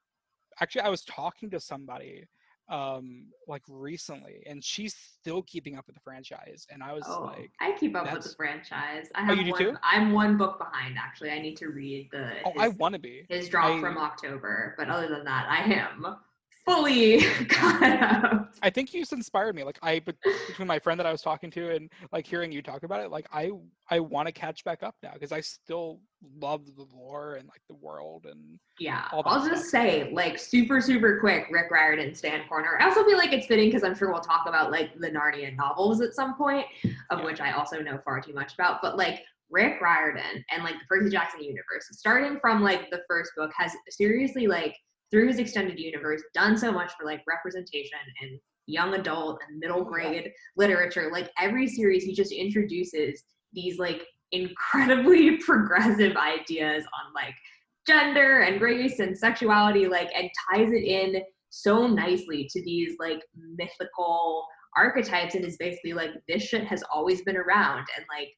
actually 0.60 0.82
I 0.82 0.90
was 0.90 1.02
talking 1.04 1.48
to 1.50 1.60
somebody 1.60 2.26
um 2.68 3.24
like 3.48 3.62
recently 3.68 4.42
and 4.46 4.62
she's 4.64 4.94
still 4.94 5.42
keeping 5.42 5.76
up 5.76 5.86
with 5.86 5.94
the 5.96 6.00
franchise 6.00 6.66
and 6.70 6.82
i 6.82 6.92
was 6.92 7.02
Oh, 7.06 7.22
like 7.36 7.50
I 7.60 7.72
keep 7.72 7.96
up 7.96 8.12
with 8.12 8.22
the 8.22 8.34
franchise. 8.36 9.08
I 9.14 9.22
Oh, 9.22 9.24
have 9.24 9.38
you 9.38 9.44
do 9.44 9.50
one, 9.50 9.60
too? 9.60 9.76
I'm 9.82 10.12
one 10.12 10.36
book 10.38 10.58
behind 10.58 10.96
actually. 10.96 11.30
I 11.32 11.40
need 11.40 11.56
to 11.58 11.68
read 11.68 12.08
the 12.12 12.30
oh 12.46 12.52
i 12.58 12.68
want 12.68 12.94
to 12.94 13.00
be 13.00 13.24
his 13.28 13.48
drop 13.48 13.72
I- 13.76 13.80
from 13.80 13.98
October, 13.98 14.74
but 14.78 14.88
other 14.88 15.08
than 15.08 15.24
that, 15.24 15.46
I 15.48 15.72
am 15.74 16.16
fully 16.64 17.20
caught 17.48 17.82
up. 17.82 18.54
I 18.62 18.70
think 18.70 18.94
you 18.94 19.00
just 19.00 19.12
inspired 19.12 19.54
me. 19.56 19.64
Like 19.64 19.78
I, 19.82 20.00
between 20.46 20.68
my 20.68 20.78
friend 20.78 20.98
that 21.00 21.06
I 21.06 21.12
was 21.12 21.22
talking 21.22 21.50
to 21.52 21.74
and 21.74 21.90
like 22.12 22.26
hearing 22.26 22.52
you 22.52 22.62
talk 22.62 22.82
about 22.84 23.00
it, 23.02 23.10
like 23.10 23.26
I, 23.32 23.50
I 23.90 24.00
want 24.00 24.26
to 24.26 24.32
catch 24.32 24.62
back 24.64 24.82
up 24.82 24.94
now 25.02 25.12
because 25.14 25.32
I 25.32 25.40
still 25.40 26.00
love 26.38 26.64
the 26.76 26.86
lore 26.94 27.34
and 27.34 27.48
like 27.48 27.62
the 27.68 27.74
world 27.74 28.26
and 28.30 28.58
Yeah, 28.78 29.08
I'll 29.12 29.46
just 29.46 29.68
stuff. 29.68 29.82
say, 29.82 30.10
like, 30.12 30.38
super, 30.38 30.80
super 30.80 31.18
quick, 31.18 31.46
Rick 31.50 31.70
Riordan 31.70 32.14
stand 32.14 32.48
corner. 32.48 32.78
I 32.80 32.84
also 32.84 33.04
feel 33.04 33.18
like 33.18 33.32
it's 33.32 33.46
fitting 33.46 33.68
because 33.68 33.82
I'm 33.82 33.96
sure 33.96 34.12
we'll 34.12 34.20
talk 34.20 34.44
about 34.46 34.70
like 34.70 34.96
the 34.98 35.10
Narnia 35.10 35.56
novels 35.56 36.00
at 36.00 36.14
some 36.14 36.36
point, 36.36 36.66
of 37.10 37.18
Yeah. 37.18 37.24
which 37.24 37.40
I 37.40 37.52
also 37.52 37.80
know 37.82 37.98
far 38.04 38.20
too 38.20 38.34
much 38.34 38.54
about. 38.54 38.80
But 38.80 38.96
like 38.96 39.22
Rick 39.50 39.80
Riordan 39.82 40.44
and 40.50 40.62
like 40.62 40.74
the 40.74 40.86
Percy 40.88 41.10
Jackson 41.10 41.42
universe, 41.42 41.88
starting 41.90 42.38
from 42.40 42.62
like 42.62 42.90
the 42.90 43.02
first 43.08 43.32
book, 43.36 43.50
has 43.56 43.72
seriously 43.90 44.46
like 44.46 44.76
through 45.12 45.28
his 45.28 45.38
extended 45.38 45.78
universe 45.78 46.22
done 46.34 46.56
so 46.56 46.72
much 46.72 46.92
for 46.98 47.04
like 47.04 47.22
representation 47.28 47.98
and 48.22 48.40
young 48.66 48.94
adult 48.94 49.38
and 49.46 49.58
middle 49.60 49.86
Oh, 49.86 49.96
yeah. 49.98 50.10
grade 50.10 50.32
literature. 50.56 51.10
Like 51.12 51.30
every 51.38 51.68
series, 51.68 52.04
he 52.04 52.14
just 52.14 52.32
introduces 52.32 53.22
these 53.52 53.78
like 53.78 54.02
incredibly 54.32 55.36
progressive 55.46 56.16
ideas 56.16 56.84
on 56.84 57.12
like 57.14 57.34
gender 57.86 58.40
and 58.40 58.60
race 58.60 58.98
and 59.00 59.16
sexuality 59.16 59.86
like 59.88 60.08
and 60.16 60.30
ties 60.50 60.70
it 60.72 60.84
in 60.84 61.22
so 61.50 61.86
nicely 61.86 62.48
to 62.50 62.62
these 62.62 62.94
like 62.98 63.22
mythical 63.58 64.46
archetypes 64.76 65.34
and 65.34 65.44
is 65.44 65.56
basically 65.58 65.92
like 65.92 66.10
this 66.28 66.42
shit 66.42 66.64
has 66.64 66.82
always 66.92 67.22
been 67.22 67.36
around 67.36 67.78
and 67.96 68.06
like 68.08 68.28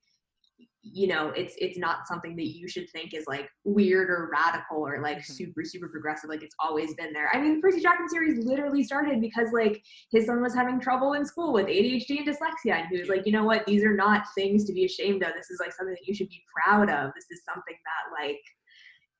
you 0.87 1.07
know 1.07 1.31
it's 1.31 1.55
it's 1.59 1.79
not 1.79 2.07
something 2.07 2.37
that 2.37 2.47
you 2.55 2.69
should 2.69 2.89
think 2.91 3.15
is 3.15 3.27
like 3.27 3.49
weird 3.65 4.11
or 4.11 4.29
radical 4.31 4.87
or 4.87 5.01
like 5.01 5.19
Mhm. 5.19 5.25
super 5.25 5.65
super 5.65 5.89
progressive 5.89 6.29
like 6.29 6.43
it's 6.43 6.55
always 6.61 6.95
been 6.95 7.13
there. 7.15 7.31
I 7.33 7.41
mean 7.41 7.55
the 7.55 7.61
percy 7.61 7.81
jackson 7.81 8.09
series 8.09 8.45
literally 8.45 8.85
started 8.85 9.19
because 9.21 9.51
like 9.53 9.83
his 10.13 10.27
son 10.27 10.43
was 10.43 10.55
having 10.55 10.79
trouble 10.79 11.15
in 11.15 11.25
school 11.25 11.55
with 11.55 11.67
adhd 11.67 12.11
and 12.11 12.29
dyslexia 12.29 12.75
and 12.81 12.89
he 12.91 12.99
was 13.01 13.09
like 13.09 13.25
you 13.25 13.33
know 13.33 13.45
what? 13.45 13.65
These 13.67 13.83
are 13.83 13.97
not 13.97 14.25
things 14.35 14.65
to 14.67 14.75
be 14.75 14.85
ashamed 14.85 15.23
of. 15.23 15.33
This 15.35 15.51
is 15.51 15.59
like 15.59 15.73
something 15.73 15.95
that 15.95 16.07
you 16.07 16.15
should 16.15 16.29
be 16.29 16.43
proud 16.55 16.91
of. 16.91 17.13
This 17.15 17.27
is 17.31 17.43
something 17.45 17.77
that 17.87 18.23
like 18.23 18.41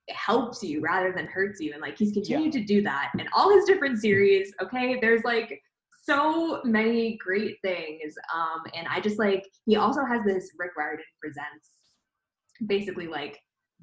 helps 0.09 0.61
you 0.61 0.81
rather 0.81 1.11
than 1.11 1.25
hurts 1.25 1.59
you 1.59 1.73
and 1.73 1.81
like 1.81 1.97
he's 1.97 2.11
continued 2.11 2.51
to 2.53 2.63
do 2.63 2.83
that 2.83 3.11
in 3.17 3.27
all 3.33 3.49
his 3.51 3.65
different 3.65 3.97
series 3.99 4.53
okay? 4.61 4.99
There's 5.01 5.23
like 5.23 5.59
so 6.05 6.61
many 6.63 7.17
great 7.17 7.57
things 7.63 8.13
um 8.33 8.61
and 8.75 8.87
i 8.89 8.99
just 8.99 9.19
like 9.19 9.43
he 9.65 9.75
also 9.75 10.03
has 10.05 10.23
this 10.25 10.51
rick 10.57 10.71
riordan 10.77 11.05
presents 11.21 11.69
basically 12.67 13.07
like 13.07 13.39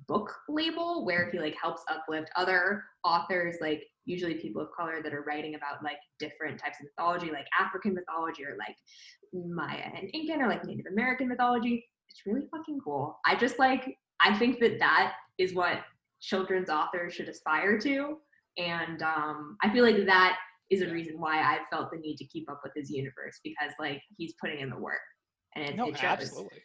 book 0.08 0.34
label 0.48 1.04
where 1.04 1.30
he 1.30 1.38
like 1.38 1.54
helps 1.60 1.82
uplift 1.90 2.30
other 2.36 2.82
authors 3.04 3.56
like 3.60 3.82
usually 4.04 4.34
people 4.34 4.62
of 4.62 4.68
color 4.76 5.00
that 5.02 5.12
are 5.12 5.22
writing 5.22 5.54
about 5.54 5.82
like 5.84 5.98
different 6.18 6.58
types 6.58 6.78
of 6.80 6.86
mythology 6.86 7.30
like 7.30 7.46
african 7.58 7.94
mythology 7.94 8.44
or 8.44 8.56
like 8.58 8.76
maya 9.32 9.90
and 9.96 10.10
incan 10.12 10.42
or 10.42 10.48
like 10.48 10.64
native 10.64 10.86
american 10.90 11.28
mythology. 11.28 11.84
It's 12.08 12.20
really 12.26 12.46
fucking 12.50 12.80
cool. 12.84 13.18
I 13.26 13.34
just 13.36 13.58
like 13.58 13.96
i 14.20 14.36
think 14.38 14.60
that 14.60 14.78
that 14.78 15.14
is 15.38 15.54
what 15.54 15.78
children's 16.20 16.70
authors 16.70 17.14
should 17.14 17.28
aspire 17.28 17.78
to 17.80 18.18
and 18.58 19.02
um 19.02 19.56
i 19.62 19.72
feel 19.72 19.84
like 19.84 20.04
that 20.06 20.38
is 20.72 20.82
a 20.82 20.88
reason 20.88 21.20
why 21.20 21.40
i 21.40 21.58
felt 21.70 21.90
the 21.92 21.98
need 21.98 22.16
to 22.16 22.24
keep 22.26 22.50
up 22.50 22.60
with 22.64 22.72
his 22.74 22.90
universe 22.90 23.40
because 23.44 23.72
like 23.78 24.00
he's 24.16 24.34
putting 24.40 24.58
in 24.58 24.70
the 24.70 24.78
work 24.78 25.00
and 25.54 25.70
it, 25.70 25.76
no, 25.76 25.88
it 25.88 26.02
absolutely, 26.02 26.62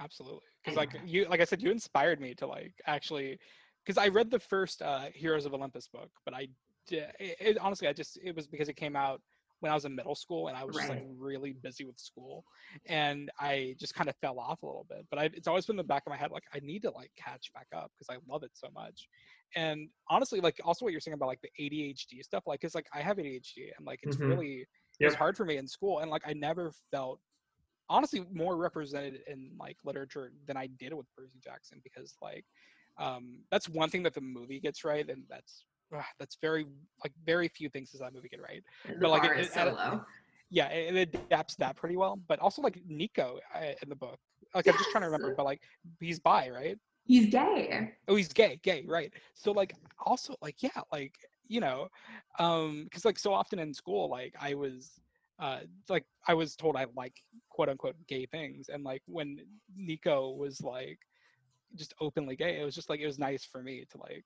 absolutely. 0.00 0.40
Because 0.62 0.76
like 0.76 0.90
you, 1.04 1.26
like 1.28 1.40
I 1.40 1.44
said, 1.44 1.62
you 1.62 1.70
inspired 1.70 2.20
me 2.20 2.34
to 2.36 2.46
like 2.46 2.72
actually, 2.86 3.38
because 3.84 3.98
I 3.98 4.08
read 4.08 4.30
the 4.30 4.38
first 4.38 4.82
uh, 4.82 5.06
Heroes 5.14 5.46
of 5.46 5.54
Olympus 5.54 5.88
book, 5.88 6.10
but 6.24 6.34
I, 6.34 6.48
it, 6.90 7.14
it, 7.20 7.58
honestly, 7.58 7.88
I 7.88 7.92
just 7.92 8.18
it 8.22 8.34
was 8.34 8.46
because 8.46 8.68
it 8.68 8.76
came 8.76 8.96
out 8.96 9.20
when 9.60 9.70
I 9.70 9.74
was 9.74 9.84
in 9.84 9.94
middle 9.94 10.14
school 10.14 10.48
and 10.48 10.56
I 10.56 10.64
was 10.64 10.76
just 10.76 10.88
like 10.88 11.04
really 11.18 11.52
busy 11.52 11.84
with 11.84 11.98
school, 11.98 12.44
and 12.86 13.30
I 13.38 13.74
just 13.78 13.94
kind 13.94 14.08
of 14.08 14.16
fell 14.16 14.38
off 14.38 14.62
a 14.62 14.66
little 14.66 14.86
bit. 14.88 15.06
But 15.10 15.18
I, 15.18 15.24
it's 15.34 15.48
always 15.48 15.66
been 15.66 15.74
in 15.74 15.78
the 15.78 15.84
back 15.84 16.04
of 16.06 16.10
my 16.10 16.16
head 16.16 16.30
like 16.30 16.44
I 16.54 16.60
need 16.60 16.80
to 16.82 16.90
like 16.90 17.10
catch 17.16 17.52
back 17.52 17.66
up 17.74 17.92
because 17.98 18.14
I 18.14 18.32
love 18.32 18.42
it 18.42 18.52
so 18.54 18.68
much. 18.74 19.06
And 19.56 19.88
honestly, 20.08 20.40
like 20.40 20.60
also 20.64 20.84
what 20.84 20.92
you're 20.92 21.00
saying 21.00 21.14
about 21.14 21.26
like 21.28 21.40
the 21.42 21.50
ADHD 21.60 22.22
stuff, 22.24 22.44
like 22.46 22.64
it's 22.64 22.74
like 22.74 22.86
I 22.92 23.00
have 23.00 23.18
ADHD 23.18 23.72
and 23.76 23.86
like 23.86 24.00
it's 24.02 24.16
Mhm. 24.16 24.28
really 24.28 24.66
it 25.00 25.04
was 25.06 25.14
hard 25.14 25.36
for 25.36 25.44
me 25.44 25.56
in 25.56 25.66
school 25.66 25.98
and 26.00 26.10
like 26.10 26.22
I 26.26 26.32
never 26.32 26.72
felt 26.90 27.20
honestly 27.90 28.24
more 28.32 28.56
represented 28.56 29.20
in 29.26 29.50
like 29.58 29.76
literature 29.84 30.32
than 30.46 30.56
I 30.56 30.66
did 30.78 30.94
with 30.94 31.06
Percy 31.16 31.38
Jackson 31.42 31.80
because 31.84 32.16
like 32.22 32.44
um 32.98 33.40
that's 33.50 33.68
one 33.68 33.90
thing 33.90 34.02
that 34.04 34.14
the 34.14 34.20
movie 34.20 34.60
gets 34.60 34.84
right 34.84 35.08
and 35.08 35.24
that's 35.28 35.64
that's 36.18 36.36
very 36.40 36.64
like 37.04 37.12
very 37.24 37.48
few 37.48 37.68
things 37.68 37.90
does 37.90 38.00
that 38.00 38.14
movie 38.14 38.28
get 38.28 38.40
right. 38.42 38.62
The 38.86 38.94
but, 39.00 39.10
like, 39.10 39.22
bar 39.22 39.34
it- 39.34 39.40
is 39.40 39.46
it- 39.48 39.52
so 39.54 39.60
at 39.60 39.74
low. 39.74 40.04
Yeah 40.50 40.68
it, 40.68 40.94
it 40.96 41.14
adapts 41.14 41.56
that 41.56 41.76
pretty 41.76 41.96
well 41.96 42.18
but 42.28 42.38
also 42.38 42.62
like 42.62 42.80
Nico 42.86 43.38
uh, 43.54 43.72
in 43.82 43.88
the 43.88 43.96
book 43.96 44.18
like 44.54 44.66
I'm 44.68 44.76
just 44.76 44.90
trying 44.90 45.02
to 45.02 45.06
remember 45.06 45.34
but 45.36 45.44
like 45.44 45.60
he's 46.00 46.18
bi 46.20 46.48
right 46.50 46.78
he's 47.04 47.26
gay. 47.30 47.92
Oh 48.08 48.16
he's 48.16 48.32
gay 48.32 48.58
gay 48.62 48.84
right. 48.86 49.12
So 49.34 49.52
like 49.52 49.74
also 50.04 50.34
like 50.42 50.62
yeah 50.62 50.80
like 50.92 51.14
you 51.46 51.60
know 51.60 51.88
um 52.38 52.84
because 52.84 53.04
like 53.04 53.18
so 53.18 53.32
often 53.32 53.58
in 53.58 53.72
school 53.74 54.08
like 54.08 54.34
i 54.40 54.54
was 54.54 54.92
uh 55.38 55.58
like 55.90 56.04
i 56.26 56.32
was 56.32 56.56
told 56.56 56.74
i 56.74 56.86
like 56.96 57.12
quote 57.50 57.68
unquote 57.68 57.96
gay 58.08 58.24
things 58.26 58.70
and 58.72 58.82
like 58.82 59.02
when 59.06 59.36
nico 59.76 60.30
was 60.32 60.62
like 60.62 60.98
just 61.76 61.92
openly 62.00 62.34
gay 62.34 62.60
it 62.60 62.64
was 62.64 62.74
just 62.74 62.88
like 62.88 63.00
it 63.00 63.06
was 63.06 63.18
nice 63.18 63.44
for 63.44 63.62
me 63.62 63.84
to 63.90 63.98
like 63.98 64.24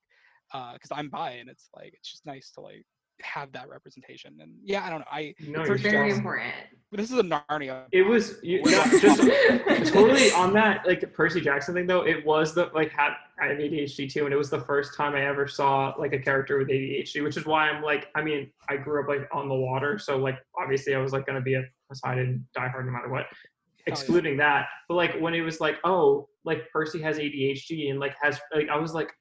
uh 0.55 0.75
because 0.75 0.91
i'm 0.93 1.09
bi 1.09 1.33
and 1.33 1.49
it's 1.51 1.69
like 1.75 1.93
it's 1.93 2.09
just 2.11 2.25
nice 2.25 2.51
to 2.53 2.61
like 2.61 2.85
have 3.21 3.51
that 3.51 3.69
representation 3.69 4.37
and 4.41 4.53
yeah 4.63 4.85
i 4.87 4.89
don't 4.91 5.01
know 5.01 5.07
i 5.11 5.35
No, 5.41 5.65
For 5.65 5.77
very 5.77 6.09
just- 6.11 6.19
important. 6.19 6.53
but 6.71 6.78
this 6.93 7.11
is 7.11 7.19
a 7.19 7.23
narnia 7.23 7.85
It 7.93 8.03
was 8.03 8.37
you, 8.43 8.63
no, 8.63 8.85
just 8.99 9.23
totally 9.93 10.33
on 10.33 10.53
that 10.55 10.87
like 10.87 11.13
Percy 11.13 11.41
Jackson 11.41 11.75
thing 11.75 11.87
though. 11.87 12.07
It 12.07 12.25
was 12.25 12.55
the 12.55 12.71
like 12.75 12.91
had 12.91 13.13
I 13.41 13.49
have 13.49 13.59
ADHD 13.59 14.11
too, 14.11 14.25
and 14.25 14.33
it 14.33 14.37
was 14.37 14.51
the 14.51 14.61
first 14.61 14.97
time 14.97 15.15
I 15.15 15.27
ever 15.27 15.47
saw 15.47 15.95
like 15.99 16.13
a 16.13 16.19
character 16.19 16.59
with 16.59 16.69
ADHD, 16.69 17.23
which 17.23 17.37
is 17.37 17.45
why 17.45 17.69
I'm 17.69 17.83
like 17.83 18.09
I 18.15 18.23
mean 18.23 18.51
I 18.69 18.77
grew 18.77 19.03
up 19.03 19.09
like 19.09 19.29
on 19.33 19.49
the 19.49 19.55
water, 19.55 19.99
so 19.99 20.17
like 20.17 20.39
obviously 20.59 20.95
I 20.95 20.99
was 20.99 21.13
like 21.13 21.27
gonna 21.27 21.43
be 21.43 21.55
a 21.55 21.65
Poseidon 21.89 22.47
diehard 22.57 22.87
no 22.87 22.93
matter 22.93 23.09
what. 23.09 23.27
Oh, 23.31 23.37
yeah. 23.87 23.93
Excluding 23.93 24.37
that, 24.39 24.67
but 24.89 24.95
like 24.95 25.19
when 25.19 25.35
it 25.35 25.43
was 25.43 25.61
like 25.61 25.77
oh 25.85 26.29
like 26.45 26.71
Percy 26.73 27.03
has 27.03 27.19
ADHD 27.19 27.91
and 27.91 28.01
like 28.01 28.15
has 28.23 28.41
like 28.55 28.69
I 28.69 28.79
was 28.79 28.95
like 28.95 29.13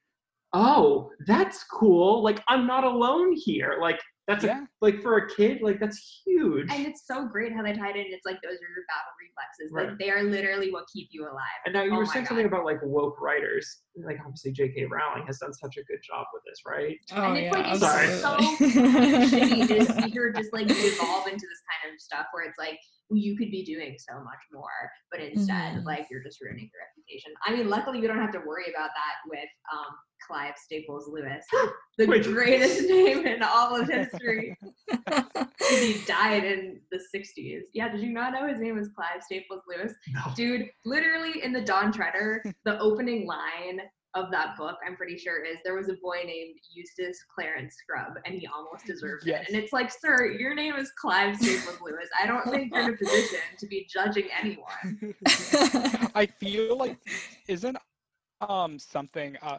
oh 0.53 1.11
that's 1.25 1.65
cool 1.65 2.23
like 2.23 2.41
I'm 2.47 2.65
not 2.65 2.85
alone 2.85 3.33
here 3.35 3.77
like 3.81 3.99
That's 4.27 4.43
a, 4.43 4.67
like 4.81 5.01
for 5.01 5.17
a 5.17 5.29
kid, 5.29 5.61
like 5.61 5.79
that's 5.79 6.21
huge. 6.25 6.67
And 6.69 6.85
it's 6.85 7.07
so 7.07 7.25
great 7.25 7.53
how 7.53 7.63
they 7.63 7.71
tied 7.71 7.95
it 7.95 8.07
in. 8.07 8.13
It's 8.13 8.25
like 8.25 8.35
those 8.43 8.57
are 8.57 8.71
your 8.75 8.83
battle 8.89 9.13
reflexes. 9.21 9.71
Right. 9.71 9.87
Like 9.87 9.99
they 9.99 10.09
are 10.09 10.21
literally 10.21 10.69
what 10.69 10.83
keep 10.91 11.07
you 11.11 11.23
alive. 11.23 11.59
And 11.65 11.73
now 11.73 11.83
you 11.83 11.93
Oh 11.93 11.97
were 11.97 12.05
my 12.05 12.13
saying 12.13 12.25
something 12.25 12.45
about 12.45 12.65
like 12.65 12.79
woke 12.83 13.21
writers. 13.21 13.83
Like 13.95 14.17
obviously 14.19 14.51
J.K. 14.51 14.85
Rowling 14.85 15.25
has 15.25 15.37
done 15.39 15.53
such 15.53 15.77
a 15.77 15.83
good 15.83 15.99
job 16.05 16.25
with 16.33 16.43
this, 16.45 16.59
right? 16.67 16.97
Oh, 17.13 17.23
and 17.23 17.37
it's 17.37 17.55
yeah, 17.55 17.61
like 17.61 17.73
it's 17.73 17.79
Sorry. 17.79 18.07
so 18.19 18.35
absolutely. 18.39 19.65
shitty 19.65 19.67
to 19.69 20.01
see 20.01 20.09
her 20.15 20.33
just 20.33 20.51
like 20.51 20.67
evolve 20.69 21.27
into 21.27 21.45
this 21.47 21.63
kind 21.71 21.93
of 21.93 22.01
stuff 22.01 22.25
where 22.33 22.43
it's 22.43 22.59
like 22.59 22.79
you 23.09 23.37
could 23.37 23.51
be 23.51 23.63
doing 23.63 23.95
so 23.97 24.15
much 24.15 24.39
more, 24.51 24.91
but 25.11 25.19
instead 25.21 25.75
Mhm. 25.77 25.85
like 25.85 26.07
you're 26.11 26.23
just 26.23 26.41
ruining 26.41 26.69
your 26.73 26.81
reputation. 26.87 27.31
I 27.45 27.55
mean, 27.55 27.69
luckily 27.69 27.99
you 27.99 28.07
don't 28.07 28.19
have 28.19 28.33
to 28.33 28.39
worry 28.45 28.65
about 28.69 28.89
that 28.95 29.15
with 29.29 29.49
um 29.71 29.95
Clive 30.27 30.55
Staples 30.57 31.07
Lewis, 31.09 31.45
the 31.97 32.05
Which- 32.05 32.25
greatest 32.25 32.81
name 32.89 33.25
in 33.25 33.41
all 33.43 33.79
of 33.79 33.87
history. 33.87 34.57
he 35.69 36.01
died 36.05 36.43
in 36.43 36.81
the 36.91 36.99
60s. 37.15 37.61
Yeah, 37.73 37.89
did 37.89 38.01
you 38.01 38.09
not 38.09 38.33
know 38.33 38.47
his 38.47 38.59
name 38.59 38.75
was 38.77 38.89
Clive 38.89 39.21
Staples 39.23 39.61
Lewis? 39.67 39.93
No. 40.09 40.21
Dude, 40.35 40.69
literally 40.85 41.43
in 41.43 41.53
the 41.53 41.61
Dawn 41.61 41.91
Treader, 41.91 42.43
the 42.65 42.79
opening 42.79 43.25
line 43.27 43.81
of 44.17 44.31
that 44.31 44.57
book, 44.57 44.77
I'm 44.85 44.95
pretty 44.95 45.17
sure, 45.17 45.43
is 45.45 45.57
there 45.63 45.75
was 45.75 45.89
a 45.89 45.93
boy 46.01 46.17
named 46.25 46.55
Eustace 46.73 47.23
Clarence 47.33 47.75
Scrub, 47.75 48.13
and 48.25 48.35
he 48.35 48.47
almost 48.47 48.85
deserved 48.85 49.23
Yes. 49.25 49.43
it. 49.43 49.53
And 49.53 49.63
it's 49.63 49.71
like, 49.73 49.91
sir, 49.91 50.25
your 50.31 50.53
name 50.55 50.75
is 50.75 50.91
Clive 50.99 51.37
Staples 51.37 51.79
Lewis. 51.81 52.09
I 52.21 52.25
don't 52.27 52.43
think 52.49 52.73
you're 52.73 52.83
in 52.83 52.93
a 52.93 52.97
position 53.03 53.39
to 53.59 53.67
be 53.67 53.87
judging 53.91 54.25
anyone. 54.41 55.15
I 56.15 56.25
feel 56.39 56.77
like 56.77 56.97
isn't 57.47 57.77
um 58.47 58.77
something 58.77 59.35
uh 59.41 59.57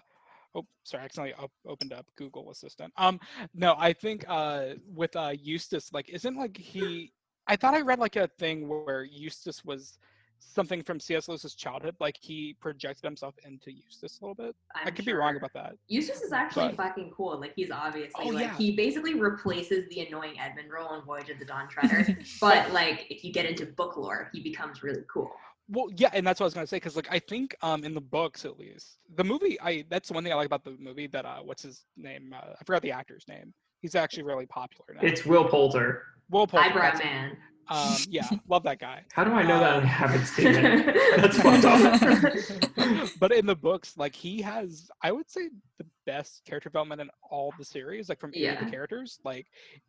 oh 0.54 0.64
sorry 0.84 1.02
I 1.02 1.04
accidentally 1.06 1.34
op- 1.34 1.50
opened 1.66 1.92
up 1.92 2.06
Google 2.16 2.50
Assistant. 2.52 2.92
Um 2.96 3.18
no, 3.54 3.74
I 3.78 3.92
think 3.92 4.24
uh 4.28 4.74
with 4.94 5.16
uh 5.16 5.32
Eustace 5.40 5.92
like 5.92 6.08
isn't 6.08 6.36
like 6.36 6.56
he 6.56 7.12
I 7.48 7.56
thought 7.56 7.74
I 7.74 7.80
read 7.80 7.98
like 7.98 8.16
a 8.16 8.28
thing 8.28 8.68
where 8.68 9.02
Eustace 9.04 9.64
was 9.64 9.98
something 10.38 10.82
from 10.82 10.98
C.S. 11.00 11.28
Lewis's 11.28 11.54
childhood 11.54 11.94
like 12.00 12.16
he 12.20 12.56
projected 12.60 13.04
himself 13.04 13.34
into 13.44 13.72
Eustace 13.72 14.18
a 14.20 14.24
little 14.26 14.34
bit. 14.34 14.54
i 14.74 14.82
I'm 14.88 14.94
could 14.94 15.04
be 15.04 15.12
wrong 15.12 15.36
about 15.36 15.52
that. 15.54 15.74
Eustace 15.88 16.22
is 16.22 16.32
actually 16.32 16.68
But- 16.68 16.76
fucking 16.76 17.12
cool. 17.16 17.38
Like 17.40 17.52
he's 17.56 17.70
obviously 17.70 18.24
Oh, 18.24 18.28
like 18.28 18.46
yeah. 18.46 18.56
he 18.56 18.74
basically 18.76 19.14
replaces 19.14 19.88
the 19.90 20.00
annoying 20.00 20.38
Edmund 20.40 20.70
role 20.70 20.94
in 20.94 21.02
Voyage 21.04 21.30
of 21.30 21.38
the 21.38 21.44
Dawn 21.44 21.68
Treader. 21.68 22.06
but 22.40 22.70
like 22.72 23.06
if 23.10 23.24
you 23.24 23.32
get 23.32 23.46
into 23.46 23.66
book 23.66 23.96
lore, 23.96 24.30
he 24.32 24.40
becomes 24.42 24.82
really 24.82 25.02
cool. 25.12 25.30
Well, 25.70 25.88
yeah, 25.96 26.08
and 26.14 26.26
that's 26.26 26.40
what 26.40 26.44
I 26.44 26.46
was 26.46 26.54
gonna 26.54 26.66
say 26.66 26.76
because, 26.76 26.96
like, 26.96 27.08
I 27.10 27.18
think 27.18 27.54
um 27.62 27.84
in 27.84 27.92
the 27.92 28.00
books 28.00 28.46
at 28.46 28.58
least, 28.58 28.98
the 29.16 29.24
movie, 29.24 29.60
I 29.60 29.84
that's 29.90 30.10
one 30.10 30.24
thing 30.24 30.32
I 30.32 30.36
like 30.36 30.46
about 30.46 30.64
the 30.64 30.74
movie 30.78 31.06
that 31.08 31.26
uh 31.26 31.40
what's 31.42 31.62
his 31.62 31.84
name? 31.96 32.32
Uh, 32.34 32.52
I 32.58 32.64
forgot 32.64 32.80
the 32.80 32.92
actor's 32.92 33.26
name. 33.28 33.52
He's 33.80 33.94
actually 33.94 34.22
really 34.22 34.46
popular 34.46 34.86
now. 34.94 35.00
It's 35.02 35.26
Will 35.26 35.44
Poulter. 35.44 36.04
Will 36.30 36.46
Poulter. 36.46 36.66
Eyebrow 36.68 36.82
that's 36.90 37.00
it. 37.00 37.04
man. 37.04 37.36
Um, 37.70 37.96
yeah, 38.08 38.28
love 38.48 38.62
that 38.64 38.78
guy. 38.78 39.04
How 39.12 39.24
do 39.24 39.32
I 39.32 39.42
know 39.42 39.58
that 39.60 39.74
I 39.74 39.76
Um, 39.78 39.82
haven't 39.84 40.24
seen 40.26 40.46
it? 40.48 40.96
That's 41.20 41.38
fucked 41.40 41.64
up. 41.64 43.10
but 43.20 43.32
in 43.32 43.44
the 43.46 43.54
books, 43.56 43.96
like 43.96 44.14
he 44.14 44.40
has, 44.42 44.88
I 45.02 45.12
would 45.12 45.28
say, 45.30 45.50
the 45.78 45.86
best 46.06 46.42
character 46.46 46.70
development 46.70 47.00
in 47.02 47.10
all 47.30 47.52
the 47.58 47.64
series. 47.64 48.08
Like 48.08 48.20
from 48.20 48.32
any 48.34 48.44
of 48.46 48.64
the 48.64 48.70
characters, 48.70 49.18
like 49.24 49.46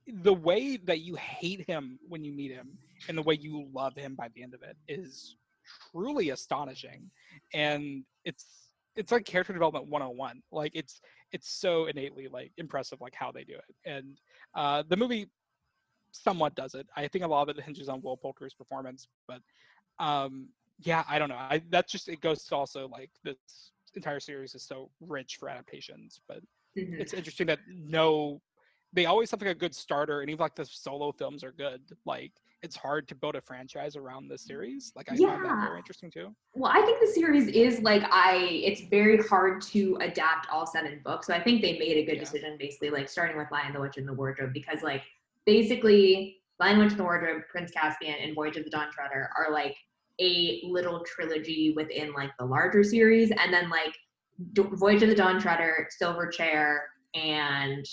the 0.07 0.33
way 0.33 0.77
that 0.77 0.99
you 0.99 1.15
hate 1.15 1.65
him 1.67 1.99
when 2.07 2.23
you 2.23 2.33
meet 2.33 2.51
him, 2.51 2.77
and 3.07 3.17
the 3.17 3.23
way 3.23 3.37
you 3.39 3.67
love 3.73 3.95
him 3.95 4.15
by 4.15 4.27
the 4.35 4.43
end 4.43 4.53
of 4.53 4.61
it 4.63 4.75
is 4.87 5.37
truly 5.91 6.31
astonishing. 6.31 7.09
And 7.53 8.03
it's 8.25 8.45
it's 8.95 9.11
like 9.11 9.23
character 9.25 9.53
development 9.53 9.87
101. 9.87 10.41
Like 10.51 10.71
it's 10.75 10.99
it's 11.31 11.49
so 11.49 11.85
innately 11.85 12.27
like 12.27 12.51
impressive, 12.57 12.99
like 12.99 13.13
how 13.15 13.31
they 13.31 13.43
do 13.45 13.53
it. 13.53 13.75
And 13.89 14.17
uh, 14.55 14.83
the 14.89 14.97
movie 14.97 15.29
somewhat 16.11 16.55
does 16.55 16.75
it. 16.75 16.87
I 16.95 17.07
think 17.07 17.23
a 17.23 17.27
lot 17.27 17.49
of 17.49 17.57
it 17.57 17.63
hinges 17.63 17.89
on 17.89 18.01
Will 18.01 18.17
Poulter's 18.17 18.53
performance, 18.53 19.07
but 19.27 19.41
um, 19.99 20.49
yeah, 20.79 21.03
I 21.09 21.19
don't 21.19 21.29
know. 21.29 21.35
I 21.35 21.61
that's 21.69 21.91
just 21.91 22.07
it 22.09 22.21
goes 22.21 22.43
to 22.45 22.55
also 22.55 22.87
like 22.87 23.11
this 23.23 23.35
entire 23.95 24.19
series 24.19 24.55
is 24.55 24.63
so 24.63 24.89
rich 25.01 25.37
for 25.37 25.49
adaptations, 25.49 26.21
but 26.27 26.41
Mhm. 26.77 26.99
it's 26.99 27.13
interesting 27.13 27.47
that 27.47 27.59
no, 27.67 28.41
they 28.93 29.05
always 29.05 29.29
have 29.31 29.41
like 29.41 29.51
a 29.51 29.55
good 29.55 29.75
starter, 29.75 30.21
and 30.21 30.29
even 30.29 30.39
like 30.39 30.55
the 30.55 30.65
solo 30.65 31.11
films 31.11 31.43
are 31.43 31.51
good. 31.51 31.81
Like 32.05 32.33
it's 32.61 32.75
hard 32.75 33.07
to 33.09 33.15
build 33.15 33.35
a 33.35 33.41
franchise 33.41 33.95
around 33.95 34.27
this 34.27 34.41
series. 34.41 34.91
Like 34.95 35.09
I 35.09 35.15
find 35.15 35.21
that 35.21 35.37
Yeah. 35.37 35.65
very 35.67 35.77
interesting 35.79 36.11
too. 36.11 36.35
Well, 36.53 36.71
I 36.73 36.81
think 36.81 36.99
the 36.99 37.07
series 37.07 37.47
is 37.47 37.81
like 37.81 38.03
I. 38.11 38.35
It's 38.63 38.81
very 38.89 39.17
hard 39.17 39.61
to 39.73 39.97
adapt 40.01 40.49
all 40.49 40.65
seven 40.65 40.99
books, 41.03 41.27
so 41.27 41.33
I 41.33 41.41
think 41.43 41.61
they 41.61 41.77
made 41.77 41.97
a 41.97 42.05
good 42.05 42.15
Yeah. 42.15 42.21
decision, 42.21 42.57
basically, 42.57 42.89
like 42.89 43.07
starting 43.07 43.37
with 43.37 43.51
Lion, 43.51 43.73
the 43.73 43.79
Witch, 43.79 43.97
and 43.97 44.07
the 44.07 44.13
Wardrobe, 44.13 44.51
because 44.53 44.81
like 44.81 45.03
basically, 45.45 46.37
Lion, 46.59 46.77
the 46.77 46.83
Witch, 46.83 46.91
and 46.91 46.99
the 46.99 47.03
Wardrobe, 47.03 47.41
Prince 47.49 47.71
Caspian, 47.71 48.15
and 48.21 48.35
Voyage 48.35 48.57
of 48.57 48.63
the 48.63 48.69
Dawn 48.69 48.87
Treader 48.91 49.29
are 49.37 49.51
like 49.53 49.75
a 50.21 50.61
little 50.65 51.03
trilogy 51.05 51.73
within 51.75 52.13
like 52.13 52.31
the 52.37 52.45
larger 52.45 52.83
series, 52.83 53.31
and 53.31 53.53
then 53.53 53.69
like 53.69 53.93
Voyage 54.55 55.03
of 55.03 55.09
the 55.09 55.15
Dawn 55.15 55.39
Treader, 55.39 55.87
Silver 55.91 56.27
Chair, 56.27 56.83
and 57.13 57.85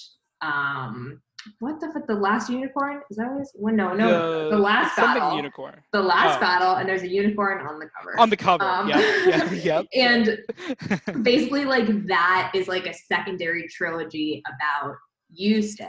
um, 0.42 1.20
what 1.60 1.80
the 1.80 1.90
fuck? 1.92 2.06
The 2.06 2.14
Last 2.14 2.50
Unicorn 2.50 3.02
is 3.10 3.16
that 3.18 3.28
what 3.30 3.38
it 3.38 3.42
is? 3.42 3.52
Well, 3.54 3.74
no, 3.74 3.94
no, 3.94 4.50
the, 4.50 4.58
last 4.58 4.96
something 4.96 5.20
battle. 5.20 5.36
unicorn 5.36 5.80
the 5.92 6.02
last 6.02 6.38
Oh. 6.38 6.40
battle, 6.40 6.74
and 6.74 6.88
there's 6.88 7.02
a 7.02 7.08
unicorn 7.08 7.64
on 7.66 7.78
the 7.78 7.88
cover. 7.96 8.18
on 8.18 8.30
the 8.30 8.36
cover. 8.36 8.64
Um, 8.64 8.88
yeah, 8.88 9.26
yeah, 9.26 9.52
yep. 9.52 9.86
and 9.94 10.38
basically 11.22 11.64
like 11.64 12.06
that 12.08 12.50
is 12.54 12.66
like 12.68 12.86
a 12.86 12.92
secondary 12.94 13.68
trilogy 13.68 14.42
about 14.46 14.96
Eustace 15.30 15.88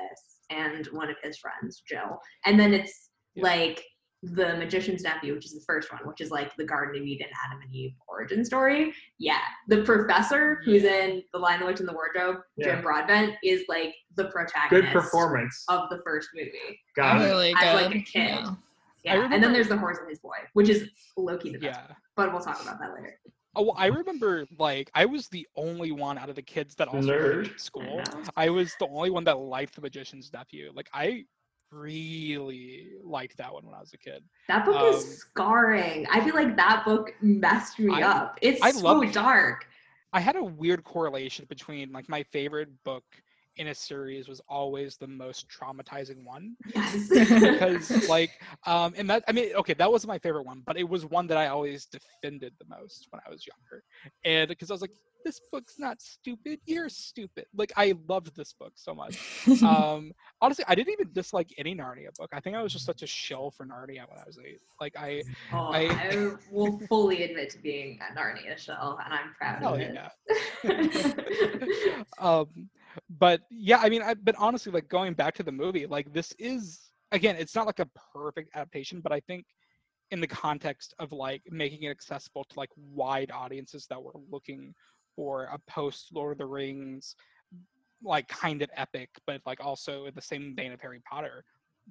and 0.49 0.85
one 0.87 1.09
of 1.09 1.15
his 1.23 1.37
friends, 1.37 1.81
Jill. 1.87 2.19
And 2.45 2.59
then 2.59 2.73
it's 2.73 3.09
Yeah. 3.35 3.43
like 3.43 3.83
the 4.23 4.55
magician's 4.57 5.03
nephew, 5.03 5.33
which 5.35 5.45
is 5.45 5.53
the 5.53 5.63
first 5.67 5.91
one, 5.91 6.01
which 6.07 6.21
is 6.21 6.31
like 6.31 6.55
the 6.55 6.63
Garden 6.65 6.99
of 6.99 7.05
Eden, 7.07 7.27
Adam 7.45 7.61
and 7.61 7.71
Eve 7.73 7.93
origin 8.07 8.43
story. 8.43 8.93
Yeah. 9.19 9.41
The 9.67 9.83
professor 9.83 10.59
who's 10.65 10.83
in 10.83 11.21
The 11.33 11.39
Lion, 11.39 11.59
the 11.59 11.67
Witch, 11.67 11.79
and 11.79 11.87
the 11.87 11.93
Wardrobe, 11.93 12.37
Jim 12.59 12.81
Broadbent, 12.81 13.35
is 13.43 13.63
like 13.69 13.93
the 14.15 14.25
protagonist 14.25 14.69
Good 14.71 14.85
performance. 14.91 15.63
of 15.69 15.89
the 15.91 16.01
first 16.03 16.29
movie. 16.33 16.79
Got 16.95 17.21
it. 17.21 17.25
really 17.25 17.53
As, 17.61 17.83
like, 17.85 17.95
a 17.95 17.99
kid. 18.01 18.29
Yeah. 18.29 18.55
Yeah. 19.03 19.29
and 19.31 19.41
then 19.41 19.53
there's 19.53 19.69
the 19.69 19.77
horse 19.77 19.99
and 19.99 20.09
his 20.09 20.19
boy, 20.19 20.35
which 20.53 20.67
is 20.69 20.89
Loki 21.15 21.51
the 21.51 21.59
best. 21.59 21.79
yeah. 21.87 21.95
But 22.15 22.31
we'll 22.33 22.41
talk 22.41 22.61
about 22.61 22.79
that 22.79 22.93
later. 22.95 23.19
Oh, 23.57 23.63
well, 23.63 23.75
I 23.75 23.87
remember 23.87 24.45
like 24.59 24.91
I 24.93 25.05
was 25.05 25.27
the 25.29 25.47
only 25.55 25.91
one 25.91 26.17
out 26.19 26.29
of 26.29 26.35
the 26.35 26.41
kids 26.43 26.75
that 26.75 26.87
also 26.87 27.09
Nerd. 27.09 27.53
to 27.53 27.59
school. 27.59 28.01
I. 28.35 28.45
I 28.45 28.49
was 28.49 28.75
the 28.79 28.87
only 28.87 29.09
one 29.09 29.23
that 29.23 29.39
liked 29.39 29.73
the 29.75 29.81
magician's 29.81 30.31
nephew. 30.31 30.71
Like 30.75 30.89
I 30.93 31.25
really 31.71 32.89
liked 33.03 33.37
that 33.37 33.51
one 33.51 33.65
when 33.65 33.73
I 33.73 33.79
was 33.79 33.91
a 33.93 33.97
kid. 33.97 34.23
That 34.47 34.63
book 34.65 34.75
Um, 34.75 34.93
is 34.93 35.17
scarring. 35.19 36.05
I 36.11 36.23
feel 36.23 36.35
like 36.35 36.55
that 36.55 36.83
book 36.85 37.13
messed 37.21 37.79
me 37.79 37.93
I- 38.01 38.03
up. 38.07 38.37
It's 38.41 38.61
I 38.61 38.71
so 38.71 38.81
love- 38.81 39.11
dark. 39.11 39.67
I 40.13 40.19
had 40.19 40.35
a 40.35 40.43
weird 40.43 40.83
correlation 40.83 41.45
between 41.49 41.91
like 41.91 42.07
my 42.07 42.23
favorite 42.23 42.69
book 42.83 43.03
in 43.57 43.67
a 43.67 43.75
series 43.75 44.27
was 44.27 44.41
always 44.47 44.97
the 44.97 45.07
most 45.07 45.47
traumatizing 45.49 46.23
one. 46.23 46.55
Yes. 46.75 47.09
because 47.09 48.07
like 48.09 48.31
um 48.65 48.93
and 48.97 49.09
that 49.09 49.23
i 49.27 49.31
mean 49.31 49.53
okay 49.55 49.73
that 49.73 49.91
wasn't 49.91 50.09
my 50.09 50.19
favorite 50.19 50.45
one 50.45 50.61
but 50.65 50.77
it 50.77 50.87
was 50.87 51.05
one 51.05 51.27
that 51.27 51.37
i 51.37 51.47
always 51.47 51.85
defended 51.85 52.53
the 52.59 52.65
most 52.69 53.07
when 53.09 53.21
i 53.25 53.29
was 53.29 53.45
younger. 53.45 53.83
And 54.25 54.47
because 54.47 54.71
i 54.71 54.73
was 54.73 54.81
like 54.81 54.91
this 55.25 55.41
book's 55.51 55.77
not 55.77 56.01
stupid. 56.01 56.59
You're 56.65 56.89
stupid. 56.89 57.45
Like 57.55 57.71
i 57.75 57.93
loved 58.07 58.35
this 58.35 58.53
book 58.53 58.73
so 58.75 58.93
much. 58.93 59.17
Um 59.63 60.11
honestly 60.41 60.63
i 60.67 60.75
didn't 60.75 60.93
even 60.93 61.11
dislike 61.13 61.49
any 61.57 61.75
narnia 61.75 62.13
book. 62.17 62.29
I 62.33 62.39
think 62.39 62.55
i 62.55 62.61
was 62.61 62.71
just 62.71 62.85
such 62.85 63.01
a 63.01 63.07
shell 63.07 63.51
for 63.51 63.65
narnia 63.65 64.07
when 64.09 64.19
i 64.19 64.23
was 64.25 64.37
eight. 64.45 64.59
Like 64.79 64.95
i 64.97 65.21
oh, 65.51 65.57
I- 65.57 65.87
I, 65.87 66.31
will 66.51 66.79
fully 66.87 67.23
admit 67.23 67.49
to 67.51 67.57
being 67.59 67.99
a 68.01 68.17
Narnia 68.17 68.57
shell, 68.57 68.99
and 69.03 69.13
I'm 69.13 69.33
proud 69.37 69.59
hell 69.59 69.73
of 69.73 69.79
it. 69.81 69.93
yeah. 69.93 72.03
Um 72.19 72.69
but 73.19 73.41
yeah 73.49 73.79
i 73.81 73.89
mean 73.89 74.01
I, 74.01 74.13
but 74.13 74.35
honestly 74.37 74.71
like 74.71 74.87
going 74.87 75.13
back 75.13 75.35
to 75.35 75.43
the 75.43 75.51
movie 75.51 75.85
like 75.85 76.11
this 76.13 76.33
is 76.39 76.89
again 77.11 77.35
it's 77.37 77.55
not 77.55 77.65
like 77.65 77.79
a 77.79 77.87
perfect 78.13 78.55
adaptation 78.55 79.01
but 79.01 79.11
i 79.11 79.19
think 79.21 79.45
in 80.11 80.21
the 80.21 80.27
context 80.27 80.93
of 80.99 81.11
like 81.11 81.41
making 81.49 81.83
it 81.83 81.89
accessible 81.89 82.45
to 82.45 82.59
like 82.59 82.69
wide 82.75 83.31
audiences 83.31 83.87
that 83.89 84.01
were 84.01 84.13
looking 84.31 84.73
for 85.15 85.45
a 85.45 85.59
post 85.69 86.09
lord 86.13 86.33
of 86.33 86.37
the 86.37 86.45
rings 86.45 87.15
like 88.03 88.27
kind 88.27 88.61
of 88.61 88.69
epic 88.75 89.09
but 89.25 89.41
like 89.45 89.63
also 89.63 90.05
in 90.05 90.13
the 90.15 90.21
same 90.21 90.55
vein 90.55 90.71
of 90.71 90.79
harry 90.79 91.01
potter 91.09 91.43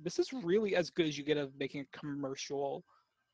this 0.02 0.18
is 0.18 0.32
really 0.32 0.76
as 0.76 0.90
good 0.90 1.06
as 1.06 1.18
you 1.18 1.24
get 1.24 1.36
of 1.36 1.50
making 1.58 1.80
a 1.80 1.96
commercial 1.98 2.84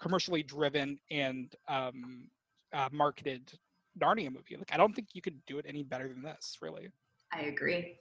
commercially 0.00 0.42
driven 0.42 0.98
and 1.10 1.54
um 1.68 2.28
uh, 2.72 2.88
marketed 2.90 3.52
Narnia 4.00 4.32
movie. 4.32 4.56
Like 4.56 4.72
I 4.72 4.76
don't 4.76 4.94
think 4.94 5.08
you 5.12 5.22
could 5.22 5.44
do 5.46 5.58
it 5.58 5.66
any 5.68 5.82
better 5.82 6.08
than 6.08 6.22
this, 6.22 6.58
really. 6.60 6.88
I 7.32 7.42
agree. 7.42 7.98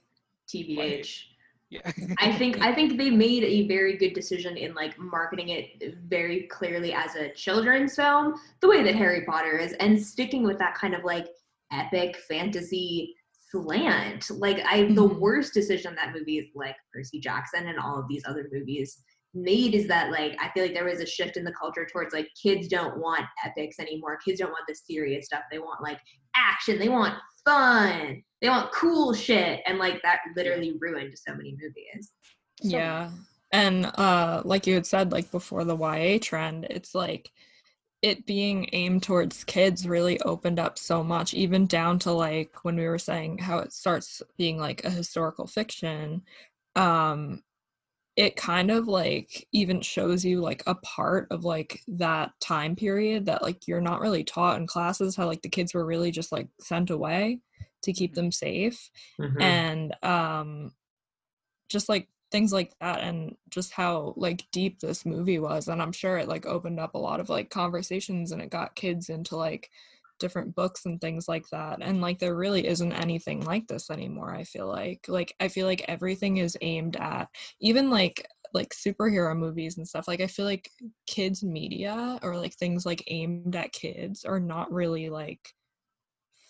TBH. 0.48 1.22
Yeah. 1.70 1.80
I 2.18 2.32
think 2.36 2.60
I 2.60 2.74
think 2.74 2.98
they 2.98 3.08
made 3.08 3.44
a 3.44 3.66
very 3.66 3.96
good 3.96 4.12
decision 4.12 4.56
in 4.58 4.74
like 4.74 4.98
marketing 4.98 5.48
it 5.48 5.94
very 6.06 6.42
clearly 6.48 6.92
as 6.92 7.14
a 7.16 7.32
children's 7.32 7.96
film, 7.96 8.34
the 8.60 8.68
way 8.68 8.82
that 8.82 8.94
Harry 8.94 9.24
Potter 9.24 9.56
is, 9.56 9.72
and 9.74 10.00
sticking 10.00 10.42
with 10.42 10.58
that 10.58 10.74
kind 10.74 10.94
of 10.94 11.02
like 11.04 11.28
epic 11.72 12.18
fantasy 12.28 13.14
slant. 13.50 14.30
Like 14.30 14.58
I 14.66 14.82
the 14.84 15.08
Mhm. 15.08 15.18
worst 15.18 15.54
decision 15.54 15.94
that 15.94 16.12
movies 16.12 16.50
like 16.54 16.76
Percy 16.92 17.18
Jackson 17.20 17.66
and 17.68 17.78
all 17.78 17.98
of 17.98 18.06
these 18.08 18.22
other 18.26 18.48
movies 18.52 19.02
made 19.32 19.74
is 19.74 19.88
that 19.88 20.10
like 20.10 20.36
I 20.38 20.50
feel 20.50 20.64
like 20.64 20.74
there 20.74 20.84
was 20.84 21.00
a 21.00 21.06
shift 21.06 21.38
in 21.38 21.44
the 21.44 21.54
culture 21.54 21.86
towards 21.90 22.12
like 22.12 22.28
kids 22.40 22.68
don't 22.68 22.98
want 22.98 23.24
epics 23.46 23.78
anymore. 23.78 24.18
Kids 24.18 24.40
don't 24.40 24.50
want 24.50 24.66
the 24.68 24.74
serious 24.74 25.24
stuff. 25.24 25.44
They 25.50 25.58
want 25.58 25.82
like 25.82 25.98
action. 26.36 26.78
They 26.78 26.90
want 26.90 27.14
fun. 27.46 28.22
They 28.42 28.48
want 28.48 28.72
cool 28.72 29.14
shit. 29.14 29.60
And 29.66 29.78
like 29.78 30.02
that 30.02 30.20
literally 30.36 30.76
ruined 30.78 31.14
so 31.16 31.34
many 31.34 31.56
movies. 31.58 32.12
So- 32.60 32.68
yeah 32.68 33.10
and 33.52 33.86
uh 33.96 34.42
like 34.44 34.66
you 34.66 34.74
had 34.74 34.86
said 34.86 35.12
like 35.12 35.30
before 35.30 35.64
the 35.64 35.76
ya 35.76 36.18
trend 36.20 36.66
it's 36.70 36.94
like 36.94 37.30
it 38.00 38.26
being 38.26 38.68
aimed 38.72 39.02
towards 39.02 39.44
kids 39.44 39.86
really 39.86 40.20
opened 40.22 40.58
up 40.58 40.78
so 40.78 41.04
much 41.04 41.34
even 41.34 41.66
down 41.66 41.98
to 42.00 42.10
like 42.10 42.64
when 42.64 42.76
we 42.76 42.86
were 42.86 42.98
saying 42.98 43.38
how 43.38 43.58
it 43.58 43.72
starts 43.72 44.22
being 44.36 44.58
like 44.58 44.84
a 44.84 44.90
historical 44.90 45.46
fiction 45.46 46.22
um 46.74 47.42
it 48.16 48.36
kind 48.36 48.70
of 48.70 48.88
like 48.88 49.46
even 49.52 49.80
shows 49.80 50.24
you 50.24 50.40
like 50.40 50.62
a 50.66 50.74
part 50.76 51.26
of 51.30 51.44
like 51.44 51.80
that 51.88 52.30
time 52.40 52.76
period 52.76 53.26
that 53.26 53.42
like 53.42 53.66
you're 53.66 53.80
not 53.80 54.00
really 54.00 54.24
taught 54.24 54.58
in 54.58 54.66
classes 54.66 55.16
how 55.16 55.26
like 55.26 55.42
the 55.42 55.48
kids 55.48 55.72
were 55.74 55.86
really 55.86 56.10
just 56.10 56.32
like 56.32 56.48
sent 56.60 56.90
away 56.90 57.40
to 57.82 57.92
keep 57.92 58.14
them 58.14 58.32
safe 58.32 58.90
Mhm. 59.18 59.40
and 59.40 59.94
um 60.04 60.72
just 61.68 61.88
like 61.88 62.08
things 62.30 62.52
like 62.52 62.72
that 62.80 63.00
and 63.00 63.36
just 63.50 63.72
how 63.72 64.14
like 64.16 64.46
deep 64.52 64.80
this 64.80 65.04
movie 65.04 65.38
was 65.38 65.68
and 65.68 65.82
i'm 65.82 65.92
sure 65.92 66.16
it 66.16 66.28
like 66.28 66.46
opened 66.46 66.80
up 66.80 66.94
a 66.94 66.98
lot 66.98 67.20
of 67.20 67.28
like 67.28 67.50
conversations 67.50 68.32
and 68.32 68.40
it 68.40 68.50
got 68.50 68.74
kids 68.74 69.08
into 69.10 69.36
like 69.36 69.70
different 70.18 70.54
books 70.54 70.86
and 70.86 71.00
things 71.00 71.28
like 71.28 71.44
that 71.50 71.78
and 71.82 72.00
like 72.00 72.18
there 72.18 72.34
really 72.36 72.66
isn't 72.66 72.92
anything 72.92 73.44
like 73.44 73.66
this 73.66 73.90
anymore 73.90 74.34
i 74.34 74.44
feel 74.44 74.66
like 74.68 75.04
like 75.08 75.34
i 75.40 75.48
feel 75.48 75.66
like 75.66 75.84
everything 75.88 76.36
is 76.38 76.56
aimed 76.60 76.96
at 76.96 77.28
even 77.60 77.90
like 77.90 78.26
like 78.54 78.70
superhero 78.70 79.36
movies 79.36 79.76
and 79.78 79.88
stuff 79.88 80.06
like 80.06 80.20
i 80.20 80.26
feel 80.26 80.44
like 80.44 80.70
kids 81.06 81.42
media 81.42 82.18
or 82.22 82.36
like 82.36 82.54
things 82.54 82.86
like 82.86 83.02
aimed 83.08 83.56
at 83.56 83.72
kids 83.72 84.24
are 84.24 84.40
not 84.40 84.72
really 84.72 85.08
like 85.10 85.52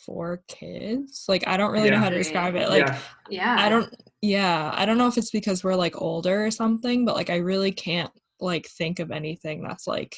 for 0.04 0.42
kids 0.48 1.24
like 1.28 1.46
i 1.46 1.56
don't 1.56 1.72
really 1.72 1.90
know 1.90 1.98
how 1.98 2.08
to 2.08 2.16
describe 2.18 2.54
it 2.56 2.68
like 2.68 2.86
yeah. 2.86 2.98
Yeah. 3.30 3.56
I 3.58 3.68
don't 3.68 3.94
yeah, 4.24 4.70
I 4.72 4.86
don't 4.86 4.98
know 4.98 5.08
if 5.08 5.18
it's 5.18 5.32
because 5.32 5.64
we're 5.64 5.74
like 5.74 6.00
older 6.00 6.46
or 6.46 6.52
something, 6.52 7.04
but 7.04 7.16
like 7.16 7.28
I 7.28 7.38
really 7.38 7.72
can't 7.72 8.12
like 8.38 8.66
think 8.68 9.00
of 9.00 9.10
anything 9.10 9.64
that's 9.64 9.88
like 9.88 10.16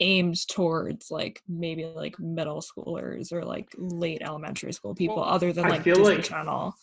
aimed 0.00 0.36
towards 0.48 1.12
like 1.12 1.40
maybe 1.48 1.84
like 1.84 2.18
middle 2.18 2.60
schoolers 2.60 3.32
or 3.32 3.44
like 3.44 3.68
late 3.78 4.20
elementary 4.20 4.72
school 4.72 4.96
people 4.96 5.16
Well, 5.16 5.26
other 5.26 5.52
than 5.52 5.68
like 5.68 5.82
feel 5.82 5.94
Disney 5.94 6.16
like- 6.16 6.24
Channel. 6.24 6.74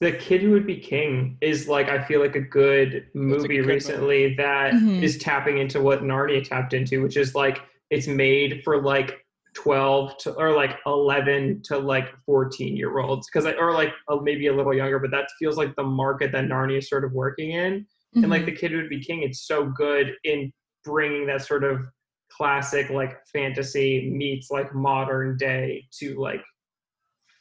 The 0.00 0.12
Kid 0.12 0.42
Who 0.42 0.50
Would 0.52 0.66
Be 0.66 0.78
King 0.78 1.38
is 1.40 1.68
like 1.68 1.88
I 1.88 2.02
feel 2.04 2.20
like 2.20 2.34
a 2.36 2.40
good 2.40 3.06
movie 3.14 3.48
good 3.48 3.56
movie. 3.58 3.60
recently 3.60 4.34
that 4.34 4.74
is 4.74 5.16
Mhm. 5.16 5.20
tapping 5.20 5.58
into 5.58 5.80
what 5.80 6.02
Narnia 6.02 6.42
tapped 6.42 6.72
into, 6.74 7.02
which 7.02 7.16
is 7.16 7.34
like 7.36 7.60
it's 7.90 8.06
made 8.08 8.62
for 8.64 8.82
like 8.82 9.24
12 9.58 10.16
to 10.18 10.32
or 10.34 10.54
like 10.54 10.78
11 10.86 11.62
to 11.64 11.78
like 11.78 12.06
14 12.24 12.76
year 12.76 13.00
olds 13.00 13.26
because 13.26 13.44
I 13.44 13.54
or 13.54 13.72
like 13.72 13.92
uh, 14.06 14.16
maybe 14.16 14.46
a 14.46 14.54
little 14.54 14.72
younger 14.72 15.00
but 15.00 15.10
that 15.10 15.28
feels 15.36 15.56
like 15.56 15.74
the 15.74 15.82
market 15.82 16.30
that 16.30 16.44
Narnia 16.44 16.78
is 16.78 16.88
sort 16.88 17.04
of 17.04 17.12
working 17.12 17.50
in 17.50 17.84
and 18.14 18.30
like 18.30 18.42
Mhm. 18.42 18.46
the 18.46 18.52
kid 18.52 18.72
would 18.72 18.88
be 18.88 19.02
king 19.02 19.24
it's 19.24 19.46
so 19.48 19.66
good 19.66 20.14
in 20.22 20.52
bringing 20.84 21.26
that 21.26 21.42
sort 21.44 21.64
of 21.64 21.86
classic 22.30 22.88
like 22.90 23.18
fantasy 23.32 24.08
meets 24.10 24.48
like 24.50 24.72
modern 24.74 25.36
day 25.36 25.84
to 25.98 26.14
like 26.20 26.44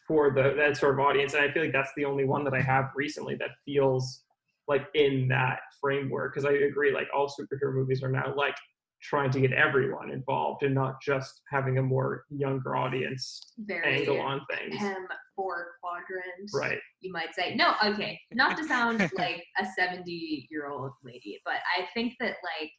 for 0.07 0.31
the 0.31 0.55
that 0.57 0.75
sort 0.75 0.95
of 0.95 0.99
audience 1.05 1.35
and 1.35 1.43
i 1.43 1.51
feel 1.51 1.63
like 1.63 1.73
that's 1.73 1.91
the 1.95 2.05
only 2.05 2.25
one 2.25 2.43
that 2.43 2.53
i 2.53 2.61
have 2.61 2.85
recently 2.95 3.35
that 3.35 3.51
feels 3.63 4.23
like 4.67 4.87
in 4.95 5.27
that 5.27 5.59
framework 5.79 6.33
because 6.33 6.45
i 6.45 6.51
agree 6.51 6.91
like 6.91 7.07
all 7.15 7.27
superhero 7.27 7.73
movies 7.73 8.01
are 8.01 8.11
now 8.11 8.33
like 8.35 8.55
trying 9.01 9.31
to 9.31 9.39
get 9.39 9.53
everyone 9.53 10.11
involved 10.11 10.63
and 10.63 10.73
not 10.73 11.01
just 11.01 11.41
having 11.51 11.77
a 11.77 11.81
more 11.81 12.23
younger 12.29 12.75
audience 12.75 13.53
very 13.59 13.99
angle 13.99 14.19
on 14.19 14.41
things 14.49 14.75
hem 14.75 15.07
four 15.35 15.67
quadrants. 15.81 16.53
right 16.53 16.79
you 17.01 17.11
might 17.11 17.33
say. 17.35 17.55
No, 17.55 17.73
okay, 17.83 18.19
not 18.31 18.57
to 18.57 18.63
sound 18.63 18.99
like 19.17 19.43
a 19.59 19.65
70 19.77 20.47
year 20.49 20.67
old 20.67 20.91
lady, 21.03 21.39
but 21.45 21.55
I 21.77 21.87
think 21.93 22.13
that 22.19 22.35
like 22.43 22.71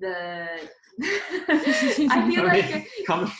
the 0.00 0.46
I 1.02 2.28
feel 2.30 2.42
I 2.42 2.46
like 2.46 2.74
mean, 2.74 2.86
come 3.06 3.32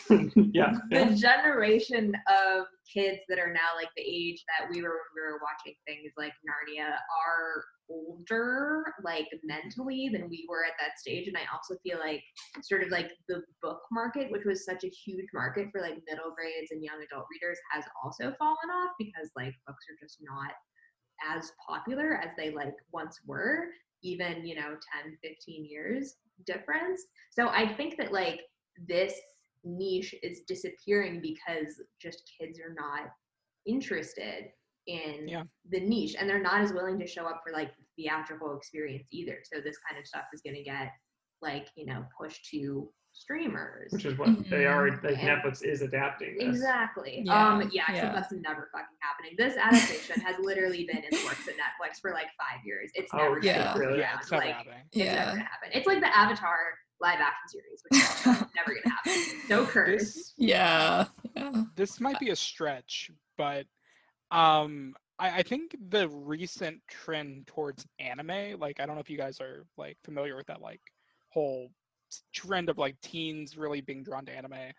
yeah, 0.53 0.73
yeah. 0.91 1.09
the 1.09 1.15
generation 1.15 2.15
of 2.29 2.67
kids 2.93 3.19
that 3.29 3.39
are 3.39 3.53
now 3.53 3.75
like 3.77 3.89
the 3.97 4.03
age 4.03 4.43
that 4.49 4.69
we 4.71 4.83
were 4.83 4.89
when 4.89 5.15
we 5.15 5.23
were 5.23 5.41
watching 5.43 5.75
things 5.87 6.13
like 6.17 6.33
Narnia 6.47 6.91
are 6.91 7.65
older 7.91 8.85
like 9.05 9.29
mentally 9.45 10.09
than 10.13 10.29
we 10.29 10.47
were 10.49 10.65
at 10.65 10.73
that 10.81 10.99
stage 10.99 11.29
and 11.29 11.37
I 11.37 11.43
also 11.53 11.77
feel 11.83 11.99
like 11.99 12.23
sort 12.63 12.83
of 12.83 12.91
like 12.91 13.11
the 13.29 13.43
book 13.63 13.81
market 13.93 14.31
which 14.31 14.45
was 14.45 14.65
such 14.65 14.85
a 14.85 14.89
huge 14.89 15.27
market 15.35 15.69
for 15.71 15.81
like 15.81 16.03
middle 16.09 16.33
grades 16.35 16.71
and 16.71 16.83
young 16.83 16.97
adult 16.97 17.27
readers 17.31 17.59
has 17.73 17.85
also 18.03 18.35
fallen 18.39 18.71
off 18.73 18.93
because 18.99 19.31
like 19.37 19.55
books 19.67 19.85
are 19.91 20.05
just 20.05 20.19
not 20.23 20.53
as 21.37 21.53
popular 21.69 22.21
as 22.23 22.31
they 22.37 22.51
like 22.51 22.75
once 22.93 23.21
were 23.27 23.67
even 24.03 24.47
you 24.47 24.55
know 24.55 24.77
10 25.03 25.17
15 25.23 25.65
years 25.65 26.17
difference. 26.47 27.03
So 27.31 27.49
i 27.49 27.75
think 27.77 27.97
that 27.99 28.13
like 28.13 28.41
this 28.89 29.15
niche 29.65 30.15
is 30.23 30.43
disappearing 30.47 31.21
because 31.21 31.81
just 32.01 32.31
kids 32.39 32.59
are 32.61 32.75
not 32.75 33.09
interested 33.67 34.47
in 34.87 35.27
Yeah. 35.29 35.45
the 35.71 35.81
niche 35.81 36.15
and 36.19 36.29
they're 36.29 36.43
not 36.43 36.61
as 36.61 36.73
willing 36.73 36.99
to 36.99 37.07
show 37.07 37.25
up 37.27 37.41
for 37.45 37.53
like 37.53 37.73
theatrical 37.97 38.57
experience 38.57 39.07
either 39.11 39.39
so 39.45 39.61
this 39.61 39.77
kind 39.89 39.99
of 40.01 40.07
stuff 40.07 40.25
is 40.35 40.41
going 40.43 40.57
to 40.57 40.63
get 40.65 40.91
like 41.43 41.69
you 41.77 41.87
know 41.87 42.05
pushed 42.21 42.45
to 42.51 42.91
streamers 43.13 43.93
which 43.93 44.05
is 44.05 44.19
what 44.19 44.29
they 44.51 44.67
are 44.67 44.91
like 44.91 45.03
Yeah. 45.19 45.41
netflix 45.41 45.63
is 45.63 45.83
adapting 45.83 46.37
this 46.37 46.49
Exactly. 46.49 47.23
Yeah, 47.25 47.49
Um. 47.55 47.61
Yeah. 47.73 47.83
Except 47.89 47.97
yeah. 47.97 48.13
that's 48.13 48.33
never 48.33 48.69
fucking 48.73 48.87
happening. 49.01 49.35
This 49.39 49.57
adaptation 49.57 50.21
has 50.23 50.37
literally 50.41 50.85
been 50.85 50.99
in 50.99 51.11
the 51.11 51.25
works 51.25 51.47
at 51.47 51.55
Netflix 51.55 52.01
for 52.03 52.11
like 52.11 52.27
five 52.39 52.59
years. 52.65 52.91
It's 52.95 53.11
Oh, 53.15 53.19
never. 53.19 53.39
yeah. 53.41 53.73
gonna 53.75 53.87
Really? 53.87 53.99
Yeah, 54.01 54.19
it's 54.21 54.33
like, 54.33 54.51
happening. 54.51 54.79
It's 54.93 54.97
never 55.05 55.31
gonna 55.31 55.41
happen. 55.43 55.69
It's 55.73 55.87
like 55.87 56.01
the 56.01 56.17
Avatar 56.17 56.57
live 57.01 57.21
action 57.21 57.49
series, 57.49 57.83
which 57.89 58.01
is 58.01 58.25
never 58.57 58.75
gonna 58.83 58.97
happen. 58.97 59.23
So 59.49 59.65
cursed. 59.67 60.15
This 60.17 60.35
Yeah. 60.37 61.05
Yeah. 61.37 61.63
this 61.77 62.01
might 62.01 62.19
be 62.19 62.31
a 62.31 62.37
stretch, 62.37 63.13
but 63.39 63.67
um 64.35 64.95
I, 65.21 65.39
I 65.41 65.43
think 65.43 65.77
the 65.91 66.09
recent 66.09 66.83
trend 66.89 67.47
towards 67.49 67.87
anime, 68.01 68.61
like 68.61 68.81
I 68.81 68.87
don't 68.87 68.97
know 68.97 69.03
if 69.03 69.11
you 69.11 69.19
guys 69.19 69.41
are 69.41 69.67
like 69.79 69.99
familiar 70.05 70.37
with 70.37 70.49
that 70.49 70.63
like 70.63 70.83
whole 71.31 71.71
trend 72.35 72.71
of 72.71 72.79
like 72.79 73.01
teens 73.03 73.57
really 73.59 73.81
being 73.83 74.05
drawn 74.05 74.27
to 74.27 74.33
anime 74.37 74.73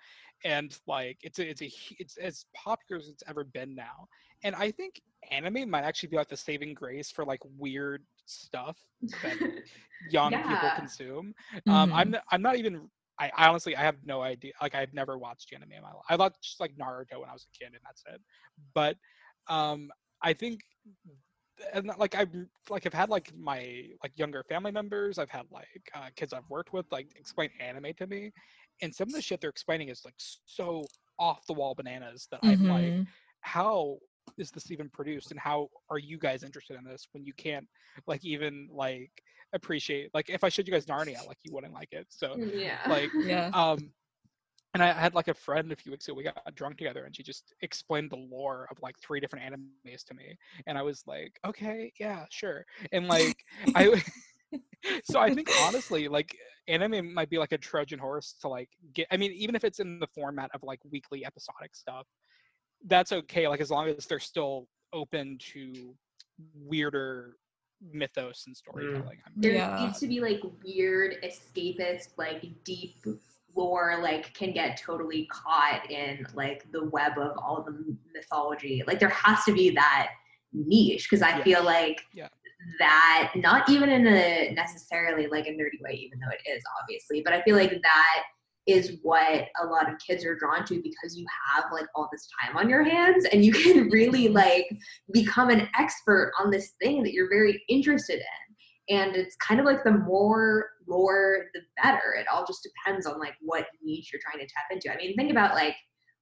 and 0.45 0.79
like 0.87 1.17
it's 1.23 1.39
a, 1.39 1.49
it's 1.49 1.61
a 1.61 1.71
it's 1.99 2.17
as 2.17 2.45
popular 2.55 2.99
as 2.99 3.09
it's 3.09 3.23
ever 3.27 3.43
been 3.43 3.75
now 3.75 4.07
and 4.43 4.55
i 4.55 4.71
think 4.71 5.01
anime 5.31 5.69
might 5.69 5.83
actually 5.83 6.09
be 6.09 6.17
like 6.17 6.29
the 6.29 6.37
saving 6.37 6.73
grace 6.73 7.11
for 7.11 7.25
like 7.25 7.41
weird 7.57 8.03
stuff 8.25 8.77
that 9.21 9.37
young 10.07 10.39
people 10.39 10.71
Yeah. 10.71 10.71
consume 10.71 11.33
um 11.67 11.91
i'm 11.95 12.07
Mhm. 12.07 12.15
n- 12.15 12.21
i'm 12.31 12.41
not 12.41 12.55
even 12.57 12.89
I, 13.19 13.31
I 13.37 13.47
honestly 13.47 13.75
I 13.75 13.81
have 13.81 13.97
no 14.05 14.21
idea. 14.21 14.53
Like 14.61 14.75
I've 14.75 14.93
never 14.93 15.17
watched 15.17 15.53
anime 15.53 15.71
in 15.73 15.81
my 15.83 15.89
life. 15.89 16.03
I 16.09 16.15
watched 16.17 16.59
like 16.59 16.75
Naruto 16.75 17.19
when 17.21 17.29
I 17.29 17.33
was 17.33 17.45
a 17.45 17.57
kid, 17.57 17.73
and 17.73 17.81
that's 17.85 18.03
it. 18.13 18.21
But 18.73 18.97
um, 19.47 19.91
I 20.21 20.33
think, 20.33 20.61
and 21.73 21.89
like 21.97 22.15
I've 22.15 22.29
like 22.69 22.85
I've 22.85 22.93
had 22.93 23.09
like 23.09 23.31
my 23.37 23.85
like 24.03 24.17
younger 24.17 24.43
family 24.43 24.71
members. 24.71 25.17
I've 25.17 25.29
had 25.29 25.45
like 25.51 25.89
uh, 25.93 26.09
kids 26.15 26.33
I've 26.33 26.49
worked 26.49 26.73
with 26.73 26.85
like 26.91 27.07
explain 27.15 27.49
anime 27.59 27.93
to 27.97 28.07
me, 28.07 28.31
and 28.81 28.93
some 28.93 29.07
of 29.07 29.13
the 29.13 29.21
shit 29.21 29.41
they're 29.41 29.49
explaining 29.49 29.89
is 29.89 30.01
like 30.05 30.15
so 30.17 30.85
off 31.17 31.45
the 31.47 31.53
wall 31.53 31.73
bananas 31.75 32.27
that 32.31 32.41
I'm 32.43 32.67
like, 32.67 32.93
Mhm. 32.93 33.07
how 33.41 33.97
is 34.37 34.51
this 34.51 34.71
even 34.71 34.89
produced, 34.89 35.31
and 35.31 35.39
how 35.39 35.69
are 35.89 35.99
you 35.99 36.17
guys 36.17 36.43
interested 36.43 36.77
in 36.77 36.83
this 36.83 37.07
when 37.13 37.23
you 37.25 37.33
can't 37.33 37.67
like 38.07 38.25
even 38.25 38.67
like 38.71 39.11
appreciate 39.53 40.09
like 40.13 40.29
if 40.29 40.43
I 40.43 40.49
showed 40.49 40.67
you 40.67 40.73
guys 40.73 40.85
Narnia, 40.85 41.25
like 41.25 41.37
you 41.43 41.53
wouldn't 41.53 41.73
like 41.73 41.93
it. 41.93 42.07
So 42.09 42.35
Yeah. 42.39 42.79
like 42.89 43.11
yeah. 43.23 43.49
um 43.53 43.91
and 44.75 44.83
I 44.83 44.91
had 44.91 45.15
like 45.15 45.29
a 45.29 45.33
friend 45.33 45.71
a 45.71 45.75
few 45.75 45.93
weeks 45.93 46.05
ago. 46.05 46.15
We 46.15 46.23
got 46.23 46.53
drunk 46.53 46.77
together, 46.77 47.05
and 47.05 47.15
she 47.15 47.23
just 47.23 47.53
explained 47.61 48.11
the 48.11 48.17
lore 48.17 48.67
of 48.69 48.77
like 48.81 48.99
three 48.99 49.21
different 49.21 49.45
animes 49.45 50.03
to 50.03 50.13
me, 50.13 50.37
and 50.67 50.77
I 50.77 50.81
was 50.81 51.03
like, 51.07 51.39
"Okay, 51.47 51.93
yeah, 51.97 52.25
sure." 52.29 52.65
And 52.91 53.07
like, 53.07 53.37
I, 53.73 54.03
so 55.05 55.21
I 55.21 55.33
think 55.33 55.49
honestly, 55.61 56.09
like, 56.09 56.35
anime 56.67 57.13
might 57.13 57.29
be 57.29 57.37
like 57.37 57.53
a 57.53 57.57
Trojan 57.57 57.99
horse 57.99 58.35
to 58.41 58.49
like 58.49 58.67
get. 58.93 59.07
I 59.11 59.17
mean, 59.17 59.31
even 59.31 59.55
if 59.55 59.63
it's 59.63 59.79
in 59.79 59.97
the 59.97 60.07
format 60.07 60.51
of 60.53 60.61
like 60.61 60.81
weekly 60.91 61.25
episodic 61.25 61.73
stuff, 61.73 62.05
that's 62.85 63.13
okay. 63.13 63.47
Like, 63.47 63.61
as 63.61 63.71
long 63.71 63.87
as 63.87 64.05
they're 64.07 64.19
still 64.19 64.67
open 64.91 65.37
to 65.53 65.95
weirder 66.53 67.37
mythos 67.93 68.43
and 68.47 68.55
mm. 68.55 68.57
storytelling. 68.57 69.19
I'm 69.25 69.31
there 69.37 69.53
Yeah. 69.53 69.85
needs 69.85 70.01
to 70.01 70.07
be 70.07 70.19
like 70.19 70.41
weird 70.65 71.23
escapist, 71.23 72.09
like 72.17 72.43
deep 72.65 73.01
lore 73.55 73.99
like 74.01 74.33
can 74.33 74.51
get 74.51 74.77
totally 74.77 75.27
caught 75.31 75.89
in 75.89 76.25
like 76.33 76.65
the 76.71 76.85
web 76.89 77.13
of 77.17 77.37
all 77.37 77.63
the 77.65 77.95
mythology. 78.13 78.83
Like 78.85 78.99
there 78.99 79.09
has 79.09 79.43
to 79.45 79.53
be 79.53 79.69
that 79.71 80.09
niche 80.53 81.07
because 81.09 81.21
I 81.21 81.37
Yeah. 81.37 81.43
feel 81.43 81.63
like 81.63 82.01
Yeah. 82.13 82.29
that 82.79 83.31
not 83.35 83.69
even 83.69 83.89
in 83.89 84.07
a 84.07 84.51
necessarily 84.53 85.27
like 85.27 85.47
a 85.47 85.51
nerdy 85.51 85.81
way, 85.81 85.93
even 85.93 86.19
though 86.19 86.31
it 86.31 86.49
is 86.49 86.63
obviously, 86.81 87.21
but 87.21 87.33
I 87.33 87.41
feel 87.43 87.55
like 87.55 87.71
that 87.71 88.23
is 88.67 88.97
what 89.03 89.45
a 89.61 89.65
lot 89.67 89.91
of 89.91 89.99
kids 89.99 90.25
are 90.25 90.35
drawn 90.35 90.65
to 90.65 90.81
because 90.81 91.15
you 91.15 91.25
have 91.53 91.65
like 91.71 91.85
all 91.93 92.09
this 92.11 92.27
time 92.41 92.57
on 92.57 92.67
your 92.67 92.83
hands 92.83 93.25
and 93.25 93.45
you 93.45 93.51
can 93.51 93.89
really 93.91 94.27
like 94.27 94.65
become 95.13 95.49
an 95.49 95.67
expert 95.77 96.31
on 96.39 96.49
this 96.49 96.73
thing 96.81 97.03
that 97.03 97.13
you're 97.13 97.29
very 97.29 97.63
interested 97.69 98.15
in 98.15 98.44
and 98.89 99.15
it's 99.15 99.35
kind 99.37 99.59
of 99.59 99.65
like 99.65 99.83
the 99.83 99.91
more 99.91 100.69
lore 100.87 101.45
the 101.53 101.61
better 101.81 102.15
it 102.19 102.27
all 102.31 102.45
just 102.45 102.61
depends 102.63 103.05
on 103.05 103.19
like 103.19 103.33
what 103.41 103.65
niche 103.83 104.11
you're 104.13 104.21
trying 104.21 104.45
to 104.45 104.53
tap 104.53 104.65
into 104.71 104.91
i 104.91 104.97
mean 104.97 105.15
think 105.15 105.31
about 105.31 105.55
like 105.55 105.75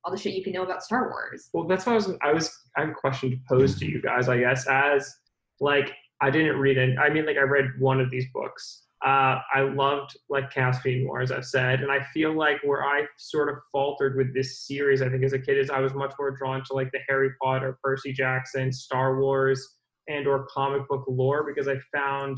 all 0.03 0.11
the 0.11 0.17
shit 0.17 0.33
you 0.33 0.43
can 0.43 0.53
know 0.53 0.63
about 0.63 0.83
star 0.83 1.09
wars 1.09 1.49
Well, 1.53 1.67
that's 1.67 1.85
what 1.85 1.93
I 1.93 1.95
was. 1.95 2.11
I 2.21 2.33
was. 2.33 2.51
I 2.77 2.81
have 2.81 2.89
a 2.89 2.93
question 2.93 3.31
to 3.31 3.37
pose 3.47 3.77
to 3.79 3.85
you 3.85 4.01
guys. 4.01 4.27
I 4.27 4.37
guess 4.39 4.67
as 4.67 5.15
like 5.59 5.93
I 6.21 6.29
didn't 6.29 6.57
read 6.57 6.77
it. 6.77 6.97
I 6.97 7.09
mean, 7.09 7.25
like 7.25 7.37
I 7.37 7.41
read 7.41 7.71
one 7.79 7.99
of 7.99 8.09
these 8.11 8.25
books. 8.33 8.83
Uh, 9.05 9.39
I 9.53 9.61
loved 9.61 10.17
like 10.29 10.49
Caspian 10.49 11.05
War, 11.05 11.21
as 11.21 11.31
I've 11.31 11.45
said, 11.45 11.81
and 11.81 11.91
I 11.91 12.01
feel 12.13 12.33
like 12.33 12.57
where 12.63 12.83
I 12.85 13.05
sort 13.17 13.49
of 13.49 13.55
faltered 13.71 14.15
with 14.15 14.33
this 14.33 14.65
series, 14.65 15.01
I 15.01 15.09
think 15.09 15.25
as 15.25 15.33
a 15.33 15.39
kid, 15.39 15.57
is 15.57 15.69
I 15.69 15.79
was 15.79 15.93
much 15.93 16.13
more 16.17 16.31
drawn 16.31 16.63
to 16.65 16.73
like 16.73 16.89
the 16.93 16.99
Harry 17.09 17.31
Potter, 17.41 17.77
Percy 17.83 18.13
Jackson, 18.13 18.71
Star 18.71 19.19
Wars, 19.19 19.75
and 20.07 20.25
or 20.25 20.47
comic 20.53 20.87
book 20.87 21.03
lore 21.07 21.45
because 21.45 21.67
I 21.67 21.75
found 21.93 22.37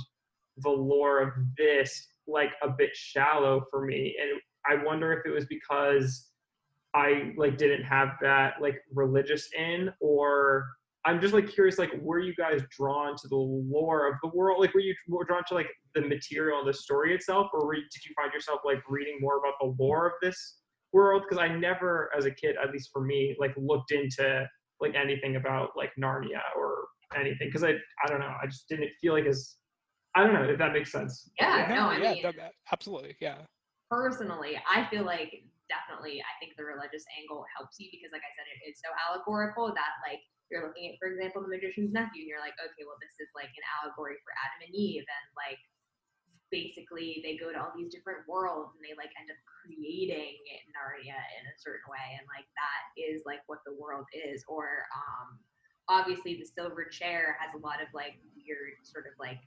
the 0.58 0.70
lore 0.70 1.22
of 1.22 1.30
this 1.58 2.08
like 2.28 2.52
a 2.64 2.70
bit 2.70 2.90
shallow 2.94 3.66
for 3.70 3.86
me, 3.86 4.16
and 4.22 4.40
I 4.66 4.84
wonder 4.84 5.14
if 5.14 5.26
it 5.26 5.34
was 5.34 5.46
because 5.46 6.30
I 6.96 7.34
like 7.36 7.58
didn't 7.58 7.84
have 7.84 8.10
that 8.22 8.56
like 8.62 8.82
religious 8.94 9.50
in 9.58 9.92
or 10.00 10.66
I'm 11.06 11.22
just 11.22 11.34
like 11.34 11.48
curious 11.48 11.78
like 11.78 11.92
were 12.02 12.20
you 12.20 12.34
guys 12.36 12.62
drawn 12.72 13.16
to 13.18 13.28
the 13.28 13.36
lore 13.36 14.08
of 14.08 14.16
the 14.24 14.30
world? 14.30 14.62
Like 14.62 14.74
were 14.74 14.80
you 14.80 14.96
more 15.08 15.26
drawn 15.26 15.44
to 15.50 15.54
like 15.54 15.68
the 15.94 16.02
material 16.02 16.60
and 16.60 16.68
the 16.68 16.74
story 16.74 17.14
itself 17.14 17.50
or 17.54 17.66
were 17.66 17.76
did 17.76 18.06
you 18.08 18.14
find 18.16 18.34
yourself 18.34 18.62
like 18.64 18.80
reading 18.90 19.18
more 19.20 19.38
about 19.38 19.54
the 19.60 19.76
lore 19.78 20.08
of 20.08 20.14
this 20.22 20.60
world? 20.94 21.24
Because 21.24 21.38
I 21.38 21.50
never 21.50 22.10
as 22.18 22.26
a 22.26 22.32
kid 22.32 22.56
at 22.64 22.72
least 22.72 22.90
for 22.94 23.04
me 23.04 23.36
like 23.40 23.54
looked 23.58 23.92
into 23.92 24.48
like 24.80 24.96
anything 24.96 25.36
about 25.36 25.72
like 25.76 25.92
Narnia 26.00 26.42
or 26.58 26.86
anything 27.16 27.50
because 27.50 27.64
I 27.64 27.72
I 27.72 28.08
don't 28.08 28.20
know 28.20 28.34
I 28.42 28.48
just 28.48 28.70
didn't 28.70 28.90
feel 29.02 29.14
like 29.14 29.26
as 29.26 29.58
I 30.16 30.24
don't 30.24 30.34
know 30.34 30.44
if 30.48 30.58
that 30.58 30.72
makes 30.74 30.92
sense 30.92 31.30
yeah 31.40 31.68
no 31.76 31.90
i 31.92 31.98
yeah, 31.98 32.14
mean 32.14 32.24
that- 32.24 32.36
that- 32.38 32.54
absolutely, 32.72 33.16
yeah. 33.20 33.38
personally, 33.92 34.58
I 34.66 34.88
feel 34.90 35.06
like 35.06 35.32
definitely, 35.70 36.22
I 36.22 36.34
think 36.42 36.54
the 36.58 36.66
religious 36.66 37.06
angle 37.18 37.46
helps 37.58 37.78
you 37.82 37.90
because, 37.94 38.10
like 38.14 38.22
I 38.26 38.32
said, 38.38 38.46
it 38.50 38.62
is 38.70 38.78
so 38.82 38.90
allegorical 39.02 39.70
that, 39.74 39.94
like, 40.06 40.22
you're 40.50 40.62
looking 40.66 40.90
at, 40.94 40.98
for 41.02 41.10
example, 41.10 41.42
the 41.42 41.50
magician's 41.50 41.90
nephew, 41.94 42.22
and 42.26 42.30
you're 42.30 42.42
like, 42.44 42.54
okay, 42.62 42.84
well, 42.86 42.98
this 43.02 43.18
is 43.22 43.30
like 43.34 43.50
an 43.54 43.66
allegory 43.82 44.18
for 44.22 44.30
Adam 44.46 44.70
and 44.70 44.74
Eve, 44.78 45.06
and 45.06 45.26
like, 45.38 45.58
basically, 46.54 47.22
they 47.26 47.38
go 47.38 47.50
to 47.54 47.58
all 47.58 47.74
these 47.74 47.90
different 47.94 48.22
worlds 48.30 48.78
and 48.78 48.82
they 48.86 48.94
like 48.98 49.10
end 49.18 49.30
up 49.34 49.42
creating 49.46 50.38
Narnia 50.74 51.18
in 51.42 51.44
a 51.50 51.56
certain 51.58 51.86
way, 51.90 52.18
and 52.18 52.26
like, 52.30 52.46
that 52.58 52.82
is 52.98 53.26
like 53.26 53.42
what 53.50 53.62
the 53.66 53.74
world 53.74 54.06
is. 54.14 54.46
Or, 54.50 54.86
um, 54.94 55.42
obviously, 55.90 56.38
the 56.38 56.46
silver 56.46 56.86
chair 56.86 57.38
has 57.42 57.54
a 57.58 57.62
lot 57.62 57.82
of 57.82 57.90
like 57.94 58.22
weird, 58.38 58.78
sort 58.86 59.06
of 59.10 59.14
like 59.18 59.42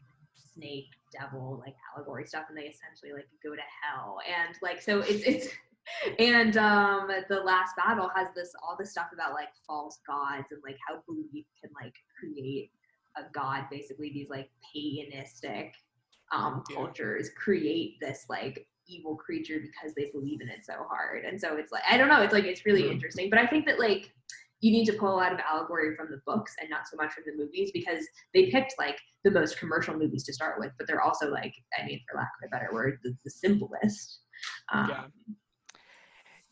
snake 0.54 0.88
devil 1.12 1.60
like 1.64 1.74
allegory 1.94 2.26
stuff 2.26 2.44
and 2.48 2.56
they 2.58 2.62
essentially 2.62 3.12
like 3.12 3.28
go 3.42 3.54
to 3.54 3.62
hell 3.82 4.18
and 4.28 4.56
like 4.62 4.80
so 4.80 5.00
it's 5.00 5.22
it's 5.24 5.48
and 6.18 6.56
um 6.56 7.08
the 7.28 7.40
last 7.40 7.74
battle 7.76 8.10
has 8.14 8.28
this 8.34 8.52
all 8.62 8.76
this 8.78 8.90
stuff 8.90 9.08
about 9.12 9.32
like 9.32 9.48
false 9.66 10.00
gods 10.06 10.46
and 10.50 10.60
like 10.64 10.76
how 10.86 11.02
belief 11.06 11.46
can 11.62 11.70
like 11.82 11.94
create 12.18 12.70
a 13.16 13.22
god 13.32 13.64
basically 13.70 14.10
these 14.12 14.28
like 14.28 14.50
paganistic 14.74 15.70
um 16.32 16.62
Yeah. 16.70 16.76
cultures 16.76 17.30
create 17.42 17.96
this 18.00 18.26
like 18.28 18.66
evil 18.86 19.16
creature 19.16 19.60
because 19.60 19.94
they 19.94 20.10
believe 20.12 20.40
in 20.40 20.48
it 20.48 20.64
so 20.64 20.84
hard 20.88 21.24
and 21.24 21.40
so 21.40 21.56
it's 21.56 21.72
like 21.72 21.82
i 21.90 21.96
don't 21.96 22.08
know 22.08 22.22
it's 22.22 22.32
like 22.32 22.44
it's 22.44 22.64
really 22.66 22.84
Mhm. 22.84 22.92
interesting 22.92 23.30
but 23.30 23.38
i 23.38 23.46
think 23.46 23.66
that 23.66 23.78
like 23.78 24.12
you 24.60 24.72
need 24.72 24.84
to 24.86 24.92
pull 24.92 25.14
a 25.14 25.16
lot 25.16 25.32
of 25.32 25.38
allegory 25.38 25.94
from 25.94 26.08
the 26.10 26.20
books 26.26 26.54
and 26.60 26.68
not 26.68 26.88
so 26.88 26.96
much 26.96 27.12
from 27.12 27.24
the 27.26 27.36
movies 27.36 27.70
because 27.72 28.04
they 28.34 28.50
picked 28.50 28.74
like 28.78 28.98
the 29.24 29.30
most 29.30 29.58
commercial 29.58 29.94
movies 29.96 30.24
to 30.24 30.32
start 30.32 30.58
with, 30.58 30.72
but 30.78 30.86
they're 30.86 31.02
also 31.02 31.30
like, 31.30 31.52
I 31.78 31.86
mean, 31.86 32.00
for 32.10 32.18
lack 32.18 32.30
of 32.42 32.48
a 32.48 32.50
better 32.50 32.70
word, 32.72 32.98
the, 33.02 33.14
the 33.24 33.30
simplest. 33.30 34.20
Um, 34.72 34.88
Yeah. 34.88 35.04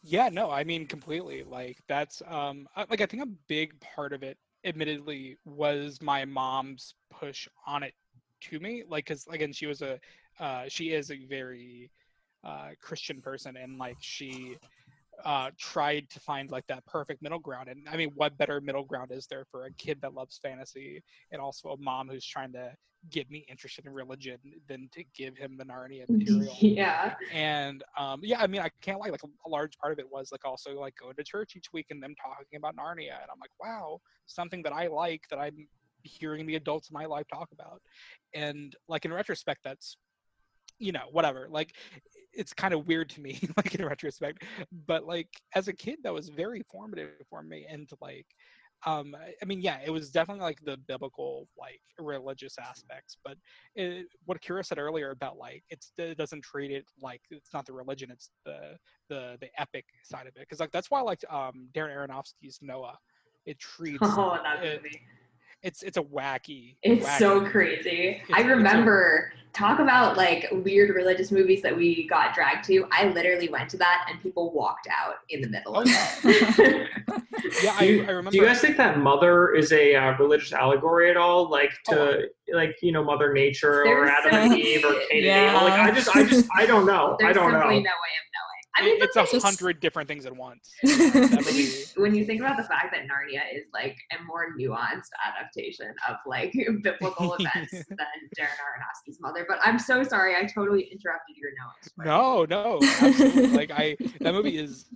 Yeah, 0.03 0.29
no, 0.29 0.51
I 0.53 0.63
mean 0.63 0.87
completely. 0.87 1.43
Like 1.43 1.79
that's 1.89 2.23
um 2.29 2.69
I- 2.77 2.87
like 2.89 3.01
I 3.01 3.07
think 3.07 3.25
a 3.25 3.33
big 3.49 3.79
part 3.81 4.13
of 4.13 4.23
it 4.23 4.39
admittedly 4.65 5.37
was 5.45 6.01
my 6.01 6.25
mom's 6.25 6.95
push 7.11 7.49
on 7.67 7.83
it 7.83 7.95
to 8.43 8.61
me 8.61 8.85
like 8.89 9.07
cuz 9.07 9.27
again 9.29 9.53
she 9.53 9.67
was 9.67 9.83
a 9.83 9.99
uh 10.39 10.65
she 10.69 10.91
is 10.93 11.11
a 11.11 11.25
very 11.27 11.91
uh 12.45 12.71
Christian 12.81 13.21
person 13.21 13.57
and 13.57 13.79
like 13.79 13.97
she 14.01 14.57
uh 15.27 15.51
tried 15.59 16.09
to 16.09 16.21
find 16.21 16.51
like 16.51 16.67
that 16.69 16.87
perfect 16.87 17.21
middle 17.21 17.41
ground 17.41 17.69
and 17.69 17.87
I 17.89 17.97
mean 17.97 18.13
what 18.15 18.39
better 18.39 18.61
middle 18.61 18.85
ground 18.85 19.11
is 19.11 19.27
there 19.27 19.45
for 19.51 19.67
a 19.67 19.73
kid 19.73 19.99
that 20.03 20.15
loves 20.15 20.39
fantasy 20.41 21.03
and 21.33 21.43
also 21.43 21.71
a 21.71 21.77
mom 21.79 22.09
who's 22.09 22.25
trying 22.25 22.53
to 22.53 22.71
get 23.11 23.31
me 23.31 23.45
interested 23.49 23.87
in 23.87 23.93
religion 23.93 24.39
than 24.69 24.89
to 24.93 25.05
give 25.17 25.37
him 25.37 25.57
the 25.57 25.65
Narnia 25.65 26.05
material 26.09 26.55
yeah. 26.61 27.15
and 27.33 27.85
um 27.99 28.21
yeah 28.23 28.41
i 28.41 28.47
mean 28.47 28.61
i 28.61 28.71
can't 28.81 29.01
lie 29.01 29.09
like 29.09 29.23
a, 29.25 29.49
a 29.49 29.51
large 29.51 29.77
part 29.79 29.93
of 29.93 29.99
it 29.99 30.11
was 30.11 30.31
like 30.33 30.45
also 30.45 30.79
like 30.79 30.95
going 30.97 31.15
to 31.15 31.25
church 31.25 31.55
each 31.57 31.73
week 31.73 31.87
and 31.91 32.03
them 32.03 32.15
talking 32.21 32.57
about 32.57 32.77
narnia 32.77 33.15
and 33.21 33.31
i'm 33.31 33.41
like 33.41 33.51
wow 33.61 34.01
something 34.27 34.63
that 34.63 34.73
i 34.73 34.87
like 34.87 35.23
that 35.29 35.39
i'm 35.39 35.69
hearing 36.03 36.47
the 36.47 36.55
adults 36.55 36.91
in 36.91 36.95
my 36.95 37.05
life 37.05 37.27
talk 37.33 37.49
about 37.53 37.81
and 38.35 38.77
like 38.89 39.05
in 39.05 39.13
retrospect 39.13 39.61
that's 39.65 39.97
you 40.79 40.93
know 40.93 41.05
whatever 41.11 41.49
like 41.51 41.75
it's 42.37 42.53
kind 42.53 42.75
of 42.75 42.87
weird 42.87 43.09
to 43.11 43.21
me 43.21 43.41
like 43.57 43.75
in 43.75 43.85
retrospect 43.85 44.45
but 44.87 45.05
like 45.07 45.29
as 45.55 45.69
a 45.69 45.73
kid 45.73 45.99
that 46.03 46.13
was 46.13 46.29
very 46.29 46.63
formative 46.71 47.11
for 47.29 47.43
me 47.43 47.67
and 47.69 47.89
like 48.01 48.27
um 48.87 49.17
I- 49.43 49.45
mean 49.47 49.61
yeah 49.63 49.79
it 49.85 49.91
was 49.91 50.11
definitely 50.11 50.43
like 50.45 50.61
the 50.65 50.77
biblical 50.87 51.49
like 51.59 51.81
religious 51.99 52.57
aspects 52.59 53.17
but 53.25 53.37
it, 53.75 54.07
what 54.27 54.41
Kyra 54.43 54.65
said 54.65 54.79
earlier 54.79 55.11
about 55.11 55.39
like 55.39 55.65
it's 55.71 55.93
it 55.97 56.19
doesn't 56.19 56.43
treat 56.45 56.71
it 56.71 56.85
like 57.01 57.23
it's 57.31 57.53
not 57.55 57.65
the 57.67 57.73
religion 57.73 58.11
it's 58.11 58.31
the 58.45 58.77
the 59.09 59.39
the 59.41 59.49
epic 59.59 59.87
side 60.05 60.27
of 60.27 60.37
it 60.37 60.41
because 60.41 60.61
like 60.61 60.73
that's 60.73 60.91
why 60.91 60.99
I 61.01 61.03
liked 61.03 61.25
um 61.31 61.69
Darren 61.75 61.97
Aronofsky's 61.97 62.59
Noah 62.61 62.99
it 63.47 63.59
treats 63.75 63.99
Oh, 64.03 64.39
that 64.43 64.63
it- 64.63 64.83
movie. 64.83 65.01
it's 65.63 65.83
it's 65.83 65.97
a 65.97 66.03
wacky 66.03 66.77
It's 66.83 67.07
wacky 67.07 67.19
so 67.19 67.41
crazy. 67.49 67.89
It's- 68.09 68.27
I 68.35 68.41
it's 68.41 68.47
a- 68.47 68.51
remember 68.57 69.33
talk 69.57 69.79
about 69.79 70.17
like 70.17 70.47
weird 70.53 70.91
religious 70.95 71.31
movies 71.33 71.63
that 71.63 71.75
we 71.77 72.07
got 72.09 72.35
dragged 72.35 72.65
to. 72.67 72.87
I 72.93 73.09
literally 73.09 73.49
went 73.49 73.71
to 73.71 73.77
that 73.79 74.07
and 74.11 74.21
people 74.23 74.53
walked 74.53 74.87
out 74.91 75.15
in 75.31 75.41
the 75.41 75.49
middle 75.49 75.77
Oh, 75.77 75.81
of 75.83 75.89
yeah 75.89 76.21
do, 76.23 77.87
you, 77.87 78.03
I, 78.03 78.07
I 78.07 78.11
remember. 78.11 78.31
do 78.31 78.37
you 78.39 78.45
guys 78.45 78.61
think 78.61 78.77
that 78.77 78.99
mother 78.99 79.55
is 79.55 79.73
a 79.73 79.95
uh, 79.95 80.17
religious 80.19 80.53
allegory 80.53 81.11
at 81.11 81.17
all? 81.17 81.49
Like 81.51 81.71
to 81.87 82.29
like 82.53 82.77
you 82.83 82.93
know 82.93 83.03
mother 83.03 83.33
nature 83.33 83.81
or 83.83 83.85
There's 83.85 84.11
adam 84.11 84.35
and 84.53 84.59
eve 84.59 84.85
or 84.85 84.95
cain 85.09 85.25
Yeah. 85.25 85.37
and 85.49 85.57
abel 85.57 85.69
like 85.69 85.81
i 85.81 85.91
just 85.91 86.15
i 86.17 86.25
just 86.25 86.49
i 86.55 86.65
don't 86.67 86.87
know. 86.87 87.17
I 87.25 87.33
don't 87.33 87.53
know. 87.53 87.59
no 87.61 87.67
way 87.69 87.77
of 87.79 87.83
knowing. 87.83 87.87
I 88.77 88.85
mean, 88.85 88.97
it's 89.01 89.17
a 89.17 89.41
hundred 89.41 89.81
different 89.81 90.09
things 90.09 90.27
at 90.27 90.37
once 90.37 90.73
That 90.83 91.43
when 91.45 91.55
you, 91.55 91.63
movie- 91.65 91.85
when 91.97 92.15
you 92.15 92.25
think 92.25 92.41
about 92.41 92.57
the 92.57 92.65
fact 92.65 92.93
that 92.93 93.03
Narnia 93.03 93.41
is 93.55 93.65
like 93.73 93.97
a 94.13 94.23
more 94.25 94.49
nuanced 94.59 95.11
adaptation 95.25 95.95
of 96.09 96.17
like 96.27 96.53
biblical 96.83 97.35
events 97.39 97.73
than 97.73 97.99
Darren 98.39 98.49
Aronofsky's 98.49 99.19
Mother, 99.21 99.47
but 99.49 99.59
I'm 99.65 99.79
so 99.79 100.03
sorry 100.03 100.35
I 100.37 100.45
totally 100.45 100.83
interrupted 100.93 101.37
your 101.37 101.51
notes. 101.51 101.91
No, 101.99 102.45
no, 102.45 102.81
absolutely. 103.01 103.47
like 103.49 103.71
I, 103.71 103.97
that 104.21 104.35
movie 104.35 104.59
is 104.59 104.87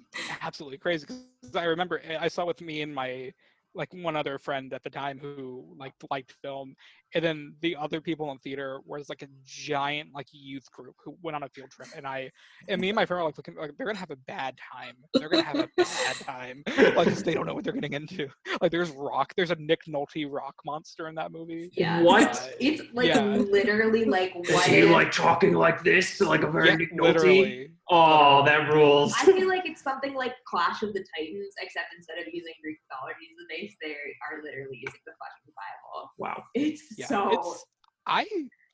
absolutely 0.42 0.78
crazy. 0.78 1.06
Because 1.06 1.56
I 1.56 1.64
remember 1.64 2.02
I 2.18 2.28
saw 2.28 2.44
with 2.44 2.60
me 2.60 2.82
and 2.82 2.94
my 2.94 3.32
like 3.74 3.92
one 3.94 4.16
other 4.16 4.38
friend 4.38 4.72
at 4.72 4.82
the 4.82 4.90
time 4.90 5.18
who 5.18 5.64
like 5.78 5.92
liked 6.10 6.34
film, 6.42 6.74
and 7.14 7.24
then 7.24 7.54
the 7.60 7.76
other 7.76 8.00
people 8.00 8.30
in 8.32 8.38
theater 8.38 8.80
was 8.84 9.08
like 9.08 9.22
a 9.22 9.28
giant 9.44 10.10
like 10.14 10.26
youth 10.32 10.70
group 10.72 10.94
who 11.04 11.16
went 11.22 11.36
on 11.36 11.42
a 11.44 11.48
field 11.48 11.70
trip, 11.70 11.88
and 11.96 12.06
I 12.06 12.30
and 12.68 12.80
me 12.80 12.88
and 12.88 12.96
my 12.96 13.06
friend 13.06 13.20
were 13.22 13.28
like 13.28 13.36
looking 13.38 13.54
like 13.56 13.70
they're 13.76 13.86
gonna 13.86 13.98
have 13.98 14.10
a 14.10 14.16
bad 14.26 14.58
time. 14.72 14.94
They're 15.14 15.28
gonna 15.28 15.42
have 15.44 15.56
a 15.58 15.68
bad 15.76 16.16
time. 16.26 16.62
like 16.96 17.08
they 17.16 17.34
don't 17.34 17.46
know 17.46 17.54
what 17.54 17.64
they're 17.64 17.72
getting 17.72 17.92
into. 17.92 18.28
Like 18.60 18.72
there's 18.72 18.90
rock. 18.90 19.32
There's 19.36 19.50
a 19.50 19.56
Nick 19.56 19.84
Nolte 19.88 20.26
rock 20.30 20.54
monster 20.64 21.08
in 21.08 21.14
that 21.16 21.30
movie. 21.32 21.70
Yeah. 21.74 22.02
What? 22.02 22.36
Uh, 22.36 22.48
It's 22.60 22.82
like 22.92 23.08
Yeah. 23.08 23.24
literally 23.24 24.04
like 24.04 24.34
is 24.44 24.52
what 24.54 24.66
he 24.66 24.78
if- 24.78 24.90
like 24.90 25.12
talking 25.12 25.54
like 25.54 25.84
this 25.84 26.20
like 26.20 26.42
a 26.42 26.50
very 26.50 26.68
yeah, 26.70 26.76
Nick 26.76 26.92
Nolte? 26.92 27.02
literally. 27.02 27.70
Oh 27.90 28.44
that 28.44 28.72
rules 28.72 29.12
I 29.20 29.24
feel 29.24 29.48
like 29.48 29.66
it's 29.66 29.82
something 29.82 30.14
like 30.14 30.34
Clash 30.46 30.82
of 30.82 30.92
the 30.92 31.04
Titans, 31.16 31.54
except 31.60 31.86
instead 31.96 32.18
of 32.18 32.24
using 32.32 32.54
Greek 32.62 32.78
mythology 32.88 33.26
as 33.30 33.36
the 33.36 33.46
base, 33.48 33.74
they 33.82 33.92
are 33.92 34.42
literally 34.42 34.76
using 34.76 35.00
the 35.06 35.12
Flash 35.18 35.36
of 35.40 35.46
the 35.46 35.52
Bible. 35.52 36.10
wow 36.18 36.42
It's 36.54 36.82
yeah 36.96 37.06
so 37.06 37.30
it's 37.30 37.64
i 38.06 38.26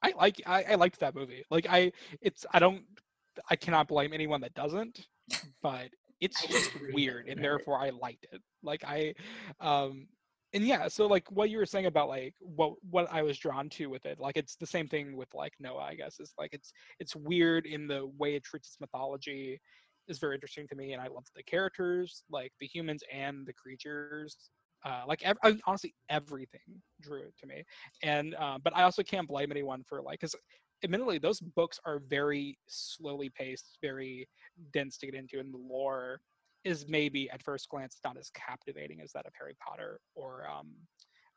i 0.02 0.12
like 0.16 0.40
I, 0.46 0.62
I 0.70 0.74
liked 0.76 1.00
that 1.00 1.14
movie 1.14 1.42
like 1.50 1.66
i 1.68 1.90
it's 2.20 2.46
i 2.52 2.58
don't 2.58 2.82
i 3.50 3.56
cannot 3.56 3.88
blame 3.88 4.12
anyone 4.12 4.40
that 4.42 4.54
doesn't 4.54 5.06
but 5.62 5.88
it's 6.20 6.46
just 6.46 6.70
weird, 6.92 7.28
and 7.28 7.42
therefore 7.42 7.78
I 7.78 7.90
liked 7.90 8.26
it. 8.32 8.40
Like 8.62 8.84
I, 8.86 9.14
um, 9.60 10.08
and 10.57 10.66
yeah, 10.66 10.88
so 10.88 11.07
like 11.07 11.30
what 11.30 11.50
you 11.50 11.59
were 11.59 11.66
saying 11.66 11.84
about 11.86 12.09
like 12.09 12.34
what 12.40 12.72
what 12.90 13.12
I 13.12 13.22
was 13.22 13.38
drawn 13.38 13.68
to 13.70 13.88
with 13.90 14.07
it, 14.07 14.18
like 14.18 14.38
it's 14.38 14.57
the 14.57 14.66
same 14.66 14.88
thing 14.88 15.14
with 15.14 15.28
like 15.34 15.52
Noah, 15.61 15.82
I 15.82 15.94
guess, 15.96 16.18
is 16.18 16.32
like 16.38 16.54
it's 16.54 16.72
it's 16.98 17.14
weird 17.14 17.66
in 17.66 17.86
the 17.86 18.07
way 18.18 18.36
it 18.36 18.44
treats 18.44 18.68
its 18.68 18.80
mythology 18.80 19.61
is 20.09 20.18
very 20.18 20.34
interesting 20.34 20.66
to 20.68 20.74
me, 20.74 20.94
and 20.94 21.02
I 21.02 21.09
love 21.09 21.26
the 21.36 21.42
characters, 21.42 22.24
like 22.30 22.52
the 22.59 22.66
humans 22.66 23.04
and 23.12 23.46
the 23.46 23.52
creatures. 23.52 24.50
Uh, 24.84 25.02
like 25.07 25.22
ev- 25.24 25.38
I- 25.44 25.59
honestly, 25.66 25.94
everything 26.09 26.82
drew 27.02 27.22
it 27.24 27.34
to 27.40 27.46
me, 27.46 27.62
and 28.02 28.34
uh, 28.36 28.59
but 28.64 28.74
I 28.74 28.84
also 28.84 29.02
can't 29.02 29.28
blame 29.28 29.50
anyone 29.50 29.84
for 29.84 30.00
like 30.00 30.20
because 30.20 30.34
admittedly 30.84 31.18
those 31.18 31.40
books 31.40 31.78
are 31.84 32.00
very 32.09 32.59
slowly 32.66 33.28
paced, 33.28 33.78
very 33.82 34.26
dense 34.72 34.96
to 34.98 35.07
get 35.07 35.14
into, 35.14 35.38
and 35.38 35.52
the 35.52 35.59
lore 35.59 36.22
is 36.66 36.86
maybe 36.88 37.30
at 37.30 37.42
first 37.42 37.68
glance 37.68 37.98
not 38.04 38.18
as 38.18 38.30
captivating 38.30 39.00
as 39.00 39.12
that 39.12 39.24
of 39.24 39.32
Harry 39.38 39.56
Potter 39.64 40.00
or 40.16 40.46
um, 40.48 40.74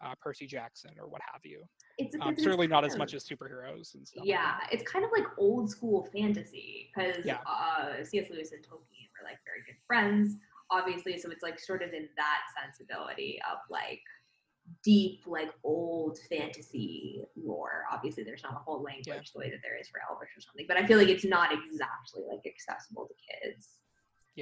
uh, 0.03 0.13
Percy 0.19 0.47
Jackson 0.47 0.91
or 0.99 1.07
what 1.07 1.21
have 1.31 1.41
you. 1.43 1.63
It's, 1.99 2.15
Um, 2.19 2.33
it's 2.33 2.43
certainly 2.43 2.67
not 2.67 2.81
kind 2.81 2.91
as 2.91 2.97
much 2.97 3.13
as 3.13 3.25
superheroes 3.25 3.93
and 3.93 4.07
stuff. 4.07 4.25
Yeah, 4.25 4.57
that. 4.59 4.69
it's 4.71 4.89
kind 4.89 5.05
of 5.05 5.11
like 5.15 5.25
old 5.37 5.69
school 5.69 6.09
fantasy 6.11 6.89
because 6.93 7.23
Yeah. 7.25 7.37
uh, 7.45 8.03
C.S. 8.03 8.29
Lewis 8.31 8.51
and 8.51 8.63
Tolkien 8.63 9.07
were 9.13 9.23
like 9.23 9.37
very 9.45 9.61
good 9.65 9.77
friends, 9.85 10.35
obviously. 10.71 11.17
So 11.19 11.29
it's 11.29 11.43
like 11.43 11.59
sort 11.59 11.83
of 11.83 11.93
in 11.93 12.09
that 12.17 12.41
sensibility 12.59 13.39
of 13.51 13.59
like 13.69 14.01
deep, 14.83 15.21
like 15.27 15.51
old 15.63 16.17
fantasy 16.29 17.21
lore. 17.35 17.83
Obviously, 17.91 18.23
there's 18.23 18.43
not 18.43 18.53
a 18.53 18.59
whole 18.59 18.81
language 18.81 19.31
the 19.33 19.39
way 19.39 19.49
that 19.51 19.59
there 19.61 19.77
is 19.79 19.89
for 19.89 19.99
Elvish 20.09 20.29
or 20.35 20.41
something, 20.41 20.65
but 20.67 20.77
I 20.77 20.87
feel 20.87 20.97
like 20.97 21.09
it's 21.09 21.25
not 21.25 21.51
exactly 21.51 22.23
like 22.27 22.41
accessible 22.47 23.07
to 23.07 23.13
kids. 23.49 23.78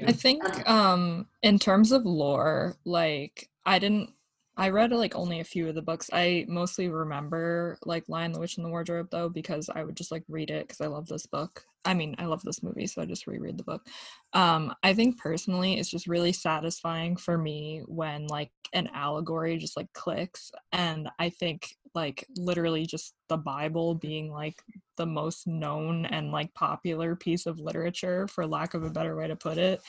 I 0.06 0.12
think 0.12 0.43
um 0.70 1.28
in 1.41 1.60
terms 1.60 1.91
of 1.91 2.06
lore, 2.06 2.76
like 2.86 3.50
I 3.66 3.80
didn't 3.80 4.12
I 4.60 4.70
read 4.70 4.91
like 4.91 5.16
only 5.16 5.39
a 5.39 5.43
few 5.43 5.70
of 5.70 5.76
the 5.76 5.84
books. 5.84 6.10
I 6.12 6.45
mostly 6.48 6.89
remember 6.89 7.78
like 7.86 8.10
Lion 8.10 8.32
the 8.32 8.39
Witch 8.39 8.58
and 8.58 8.66
the 8.66 8.70
Wardrobe 8.70 9.10
though 9.12 9.30
because 9.30 9.70
I 9.74 9.84
would 9.84 9.95
just 9.95 10.12
like 10.12 10.24
read 10.28 10.50
it 10.50 10.68
because 10.68 10.82
I 10.82 10.88
love 10.88 11.08
this 11.08 11.28
book. 11.28 11.64
I 11.86 11.93
mean, 11.93 12.16
I 12.18 12.26
love 12.26 12.41
this 12.41 12.64
movie, 12.64 12.88
so 12.88 13.02
I 13.02 13.06
just 13.06 13.28
reread 13.28 13.58
the 13.58 13.64
book. 13.64 13.86
Um 14.34 14.74
I 14.84 14.93
think 14.93 15.20
personally 15.20 15.78
it's 15.80 15.89
just 15.89 16.08
really 16.08 16.34
satisfying 16.34 17.18
for 17.18 17.38
me 17.38 17.84
when 17.86 18.28
like 18.28 18.52
an 18.74 18.89
allegory 18.93 19.58
just 19.58 19.78
like 19.78 19.93
clicks 19.93 20.52
and 20.72 21.10
I 21.20 21.30
think 21.30 21.76
like 21.93 22.26
literally 22.36 22.86
just 22.86 23.14
the 23.30 23.38
Bible 23.38 23.95
being 23.95 24.32
like 24.32 24.62
the 24.98 25.06
most 25.06 25.48
known 25.48 26.06
and 26.06 26.32
like 26.32 26.54
popular 26.54 27.16
piece 27.16 27.45
of 27.45 27.60
literature 27.60 28.28
for 28.28 28.45
lack 28.45 28.74
of 28.74 28.84
a 28.84 28.89
better 28.89 29.16
way 29.16 29.28
to 29.28 29.36
put 29.36 29.58
it 29.58 29.82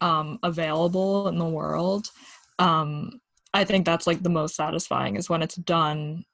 um 0.00 0.38
available 0.42 1.28
in 1.28 1.38
the 1.38 1.44
world 1.44 2.08
um 2.58 3.20
i 3.52 3.64
think 3.64 3.84
that's 3.86 4.06
like 4.06 4.22
the 4.22 4.28
most 4.30 4.56
satisfying 4.56 5.16
is 5.16 5.28
when 5.30 5.42
it's 5.42 5.56
done 5.56 6.24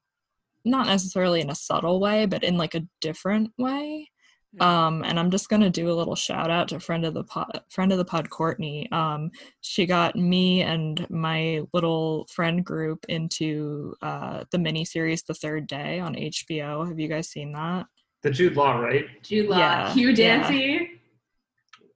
not 0.64 0.87
necessarily 0.87 1.41
in 1.41 1.51
a 1.51 1.55
subtle 1.55 2.01
way 2.01 2.26
but 2.26 2.45
in 2.45 2.57
like 2.57 2.74
a 2.74 2.87
different 3.01 3.53
way 3.59 4.11
Mhm. 4.57 4.62
um 4.64 5.05
and 5.05 5.16
i'm 5.18 5.31
just 5.31 5.49
going 5.49 5.62
to 5.62 5.70
do 5.70 5.91
a 5.91 5.95
little 5.95 6.16
shout 6.16 6.51
out 6.51 6.66
to 6.68 6.81
friend 6.81 7.05
of 7.05 7.14
the 7.14 7.22
pod 7.22 7.62
friend 7.68 7.93
of 7.93 7.99
the 7.99 8.05
pod 8.05 8.31
courtney 8.31 8.91
um 8.91 9.31
she 9.61 9.87
got 9.87 10.16
me 10.16 10.62
and 10.62 11.09
my 11.09 11.62
little 11.72 12.26
friend 12.28 12.64
group 12.64 13.05
into 13.09 13.95
uh 14.03 14.43
the 14.51 14.59
mini 14.59 14.85
series 14.85 15.22
the 15.22 15.35
third 15.35 15.68
day 15.68 16.01
on 16.01 16.14
hbo 16.16 16.87
have 16.89 16.99
you 16.99 17.07
guys 17.07 17.28
seen 17.28 17.53
that 17.53 17.87
The 18.22 18.30
Jude 18.30 18.54
Law, 18.56 18.78
right? 18.80 19.06
Jude 19.22 19.48
Law, 19.48 19.58
Yeah, 19.58 19.92
Hugh 19.94 20.08
yeah. 20.10 20.14
Dancy, 20.14 21.00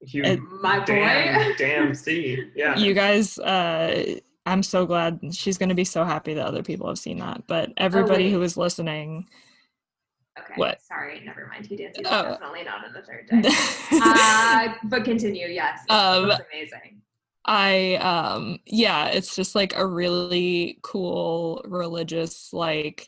Hugh, 0.01 0.23
It- 0.23 0.39
my 0.61 0.79
boy. 0.79 0.85
damn, 0.85 1.55
damn 1.57 1.93
Steve. 1.95 2.51
Yeah. 2.55 2.75
you 2.77 2.93
guys 2.93 3.37
uh 3.39 4.15
i'm 4.47 4.61
so 4.61 4.85
glad 4.85 5.19
she's 5.31 5.57
going 5.57 5.69
to 5.69 5.75
be 5.75 5.83
so 5.83 6.03
happy 6.03 6.35
that 6.35 6.45
other 6.45 6.61
people 6.61 6.87
have 6.87 6.99
seen 6.99 7.17
that 7.17 7.41
but 7.47 7.71
everybody 7.77 8.29
who 8.31 8.39
wait. 8.39 8.55
listening 8.57 9.27
okay, 10.37 10.53
What? 10.57 10.81
sorry, 10.83 11.21
never 11.25 11.47
mind. 11.47 11.65
Hugh 11.65 11.77
Dancy 11.77 12.01
is 12.01 12.07
Oh. 12.11 12.23
definitely 12.23 12.63
not 12.63 12.85
in 12.85 12.93
the 12.93 13.01
third 13.01 13.27
day. 13.27 13.49
uh, 14.03 14.73
but 14.83 15.03
continue. 15.05 15.47
Yes, 15.47 15.79
it 15.87 15.91
Um, 15.91 16.25
amazing. 16.25 17.01
I 17.45 17.95
um 17.95 18.59
yeah, 18.65 19.07
it's 19.07 19.35
just 19.35 19.55
like 19.55 19.75
a 19.75 19.85
really 19.85 20.77
cool 20.83 21.61
religious 21.65 22.51
like 22.53 23.07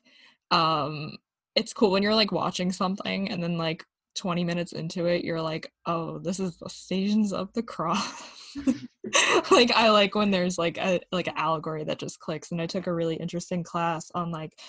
um 0.51 1.17
it's 1.57 1.73
cool 1.73 1.89
when 1.89 2.03
you're 2.03 2.15
like 2.15 2.31
watching 2.31 2.71
something 2.71 3.29
and 3.29 3.41
then 3.41 3.57
like 3.57 3.83
20 4.15 4.43
minutes 4.43 4.73
into 4.73 5.05
it 5.07 5.25
you're 5.25 5.41
like, 5.41 5.71
"Oh, 5.87 6.19
this 6.19 6.39
is 6.39 6.57
the 6.57 6.69
stations 6.69 7.33
of 7.33 7.51
the 7.53 7.63
cross." 7.63 8.23
like 9.51 9.71
I 9.71 9.89
like 9.89 10.15
when 10.15 10.31
there's 10.31 10.57
like 10.59 10.77
a 10.77 11.01
like 11.11 11.27
an 11.27 11.33
allegory 11.35 11.83
that 11.85 11.99
just 11.99 12.19
clicks 12.19 12.51
and 12.51 12.61
I 12.61 12.67
took 12.67 12.87
a 12.87 12.93
really 12.93 13.15
interesting 13.15 13.63
class 13.63 14.11
on 14.13 14.31
like 14.31 14.59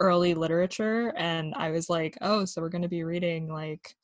early 0.00 0.34
literature 0.34 1.12
and 1.16 1.54
I 1.56 1.70
was 1.70 1.88
like, 1.90 2.16
"Oh, 2.20 2.44
so 2.44 2.62
we're 2.62 2.68
going 2.68 2.82
to 2.82 2.88
be 2.88 3.04
reading 3.04 3.52
like 3.52 3.96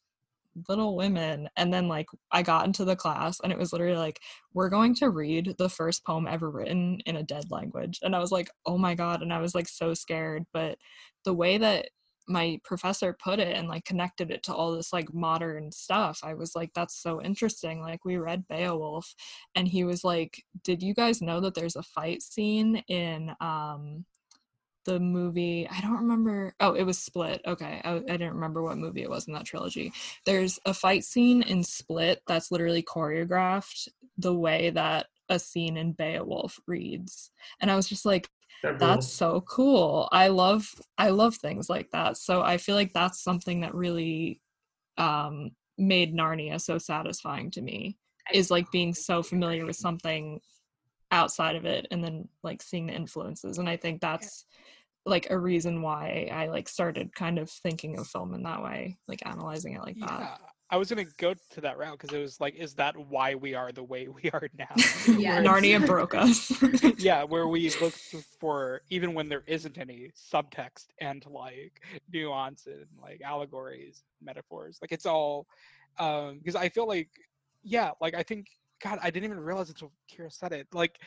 Little 0.68 0.96
Women." 0.96 1.48
And 1.56 1.72
then 1.72 1.86
like 1.88 2.06
I 2.32 2.42
got 2.42 2.66
into 2.66 2.84
the 2.84 2.96
class 2.96 3.38
and 3.42 3.52
it 3.52 3.58
was 3.58 3.72
literally 3.72 3.96
like 3.98 4.20
we're 4.54 4.68
going 4.68 4.94
to 4.96 5.10
read 5.10 5.54
the 5.58 5.68
first 5.68 6.04
poem 6.04 6.26
ever 6.28 6.50
written 6.50 7.00
in 7.06 7.16
a 7.16 7.22
dead 7.22 7.50
language. 7.50 8.00
And 8.02 8.16
I 8.16 8.18
was 8.20 8.32
like, 8.32 8.50
oh 8.66 8.78
my 8.78 8.94
God. 8.96 9.22
And 9.22 9.32
I 9.32 9.40
was 9.40 9.54
like 9.54 9.68
so 9.68 9.94
scared. 9.94 10.44
But 10.52 10.78
the 11.24 11.34
way 11.34 11.58
that 11.58 11.88
my 12.32 12.58
professor 12.64 13.12
put 13.22 13.38
it 13.38 13.56
and 13.56 13.68
like 13.68 13.84
connected 13.84 14.30
it 14.30 14.42
to 14.44 14.54
all 14.54 14.72
this 14.72 14.92
like 14.92 15.12
modern 15.14 15.70
stuff, 15.70 16.20
I 16.22 16.34
was 16.34 16.56
like, 16.56 16.72
that's 16.74 17.00
so 17.00 17.22
interesting. 17.22 17.80
Like, 17.82 18.04
we 18.04 18.16
read 18.16 18.48
Beowulf, 18.48 19.14
and 19.54 19.68
he 19.68 19.84
was 19.84 20.02
like, 20.04 20.42
did 20.64 20.82
you 20.82 20.94
guys 20.94 21.22
know 21.22 21.40
that 21.40 21.54
there's 21.54 21.76
a 21.76 21.82
fight 21.82 22.22
scene 22.22 22.82
in, 22.88 23.32
um, 23.40 24.04
the 24.84 24.98
movie 24.98 25.68
i 25.70 25.80
don't 25.80 25.98
remember 25.98 26.54
oh 26.58 26.72
it 26.74 26.82
was 26.82 26.98
split 26.98 27.40
okay 27.46 27.80
I, 27.84 27.96
I 27.96 28.00
didn't 28.00 28.34
remember 28.34 28.62
what 28.62 28.78
movie 28.78 29.02
it 29.02 29.10
was 29.10 29.28
in 29.28 29.34
that 29.34 29.44
trilogy 29.44 29.92
there's 30.26 30.58
a 30.66 30.74
fight 30.74 31.04
scene 31.04 31.42
in 31.42 31.62
split 31.62 32.20
that's 32.26 32.50
literally 32.50 32.82
choreographed 32.82 33.88
the 34.18 34.34
way 34.34 34.70
that 34.70 35.06
a 35.32 35.38
scene 35.38 35.76
in 35.76 35.92
beowulf 35.92 36.58
reads 36.66 37.30
and 37.60 37.70
i 37.70 37.76
was 37.76 37.88
just 37.88 38.04
like 38.04 38.28
that's 38.78 39.08
so 39.08 39.42
cool. 39.48 40.08
I 40.12 40.28
love 40.28 40.68
i 40.98 41.10
love 41.10 41.36
things 41.36 41.68
like 41.68 41.90
that. 41.90 42.16
So 42.16 42.42
i 42.42 42.56
feel 42.58 42.76
like 42.76 42.92
that's 42.92 43.22
something 43.22 43.60
that 43.60 43.74
really 43.74 44.40
um 44.98 45.50
made 45.78 46.14
narnia 46.14 46.60
so 46.60 46.78
satisfying 46.78 47.50
to 47.52 47.62
me 47.62 47.96
is 48.32 48.50
like 48.50 48.70
being 48.70 48.94
so 48.94 49.22
familiar 49.22 49.66
with 49.66 49.76
something 49.76 50.40
outside 51.10 51.56
of 51.56 51.64
it 51.64 51.86
and 51.90 52.04
then 52.04 52.28
like 52.42 52.62
seeing 52.62 52.86
the 52.86 52.92
influences 52.92 53.58
and 53.58 53.68
i 53.68 53.76
think 53.76 54.00
that's 54.00 54.44
like 55.06 55.28
a 55.30 55.38
reason 55.38 55.82
why 55.82 56.28
i 56.32 56.46
like 56.46 56.68
started 56.68 57.14
kind 57.14 57.38
of 57.38 57.50
thinking 57.50 57.98
of 57.98 58.06
film 58.06 58.34
in 58.34 58.42
that 58.42 58.62
way 58.62 58.96
like 59.08 59.26
analyzing 59.26 59.74
it 59.74 59.80
like 59.80 59.96
that. 59.98 60.20
Yeah, 60.20 60.36
I 60.72 60.76
was 60.76 60.88
gonna 60.88 61.04
go 61.18 61.34
to 61.50 61.60
that 61.60 61.76
route 61.76 61.98
because 61.98 62.16
it 62.16 62.18
was 62.18 62.40
like, 62.40 62.54
is 62.54 62.72
that 62.76 62.96
why 62.96 63.34
we 63.34 63.54
are 63.54 63.72
the 63.72 63.82
way 63.82 64.08
we 64.22 64.30
are 64.30 64.48
now? 64.58 64.74
Yeah. 65.18 65.42
Narnia 65.42 65.86
broke 65.86 66.14
us 66.14 66.50
yeah, 66.98 67.22
where 67.24 67.46
we 67.46 67.70
look 67.80 67.92
for 68.40 68.80
even 68.88 69.12
when 69.12 69.28
there 69.28 69.42
isn't 69.46 69.76
any 69.76 70.10
subtext 70.16 70.86
and 71.00 71.24
like 71.26 71.82
nuance 72.10 72.66
and 72.66 72.86
like 73.00 73.20
allegories, 73.20 74.02
metaphors. 74.22 74.78
Like 74.80 74.92
it's 74.92 75.04
all 75.04 75.46
um 75.98 76.38
because 76.38 76.56
I 76.56 76.70
feel 76.70 76.88
like 76.88 77.10
yeah, 77.62 77.90
like 78.00 78.14
I 78.14 78.22
think 78.22 78.46
God, 78.82 78.98
I 79.02 79.10
didn't 79.10 79.26
even 79.26 79.40
realize 79.40 79.68
until 79.68 79.92
Kyra 80.10 80.32
said 80.32 80.52
it. 80.52 80.66
Like 80.72 80.98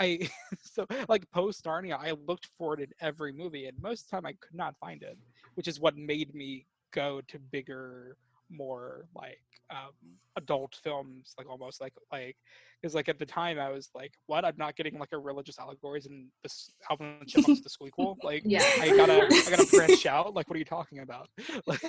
I 0.00 0.28
so 0.60 0.84
like 1.08 1.30
post 1.30 1.64
Narnia, 1.64 1.96
I 1.96 2.14
looked 2.26 2.48
for 2.58 2.74
it 2.74 2.80
in 2.80 2.88
every 3.00 3.32
movie 3.32 3.66
and 3.66 3.80
most 3.80 4.04
of 4.04 4.10
the 4.10 4.16
time 4.16 4.26
I 4.26 4.32
could 4.32 4.56
not 4.56 4.74
find 4.80 5.02
it, 5.04 5.16
which 5.54 5.68
is 5.68 5.78
what 5.78 5.96
made 5.96 6.34
me 6.34 6.66
go 6.92 7.20
to 7.28 7.38
bigger 7.38 8.16
more 8.52 9.06
like 9.14 9.40
um 9.70 9.92
adult 10.36 10.78
films 10.82 11.34
like 11.38 11.48
almost 11.48 11.80
like 11.80 11.92
like 12.12 12.36
because 12.80 12.94
like 12.94 13.08
at 13.08 13.18
the 13.18 13.26
time 13.26 13.58
I 13.58 13.70
was 13.70 13.90
like, 13.94 14.12
what? 14.26 14.44
I'm 14.44 14.56
not 14.56 14.74
getting 14.76 14.98
like 14.98 15.12
a 15.12 15.18
religious 15.18 15.58
allegories 15.58 16.06
in 16.06 16.28
this 16.42 16.72
Alvin 16.90 17.14
and 17.20 17.28
Chipmunks 17.28 17.62
the 17.62 17.70
Squeakquel. 17.70 18.16
Like 18.22 18.42
Yeah. 18.44 18.62
I 18.80 18.88
gotta 18.96 19.26
I 19.30 19.50
gotta 19.50 19.66
branch 19.72 20.04
out. 20.06 20.34
Like 20.34 20.48
what 20.48 20.56
are 20.56 20.58
you 20.58 20.64
talking 20.64 20.98
about? 20.98 21.28
Like 21.66 21.80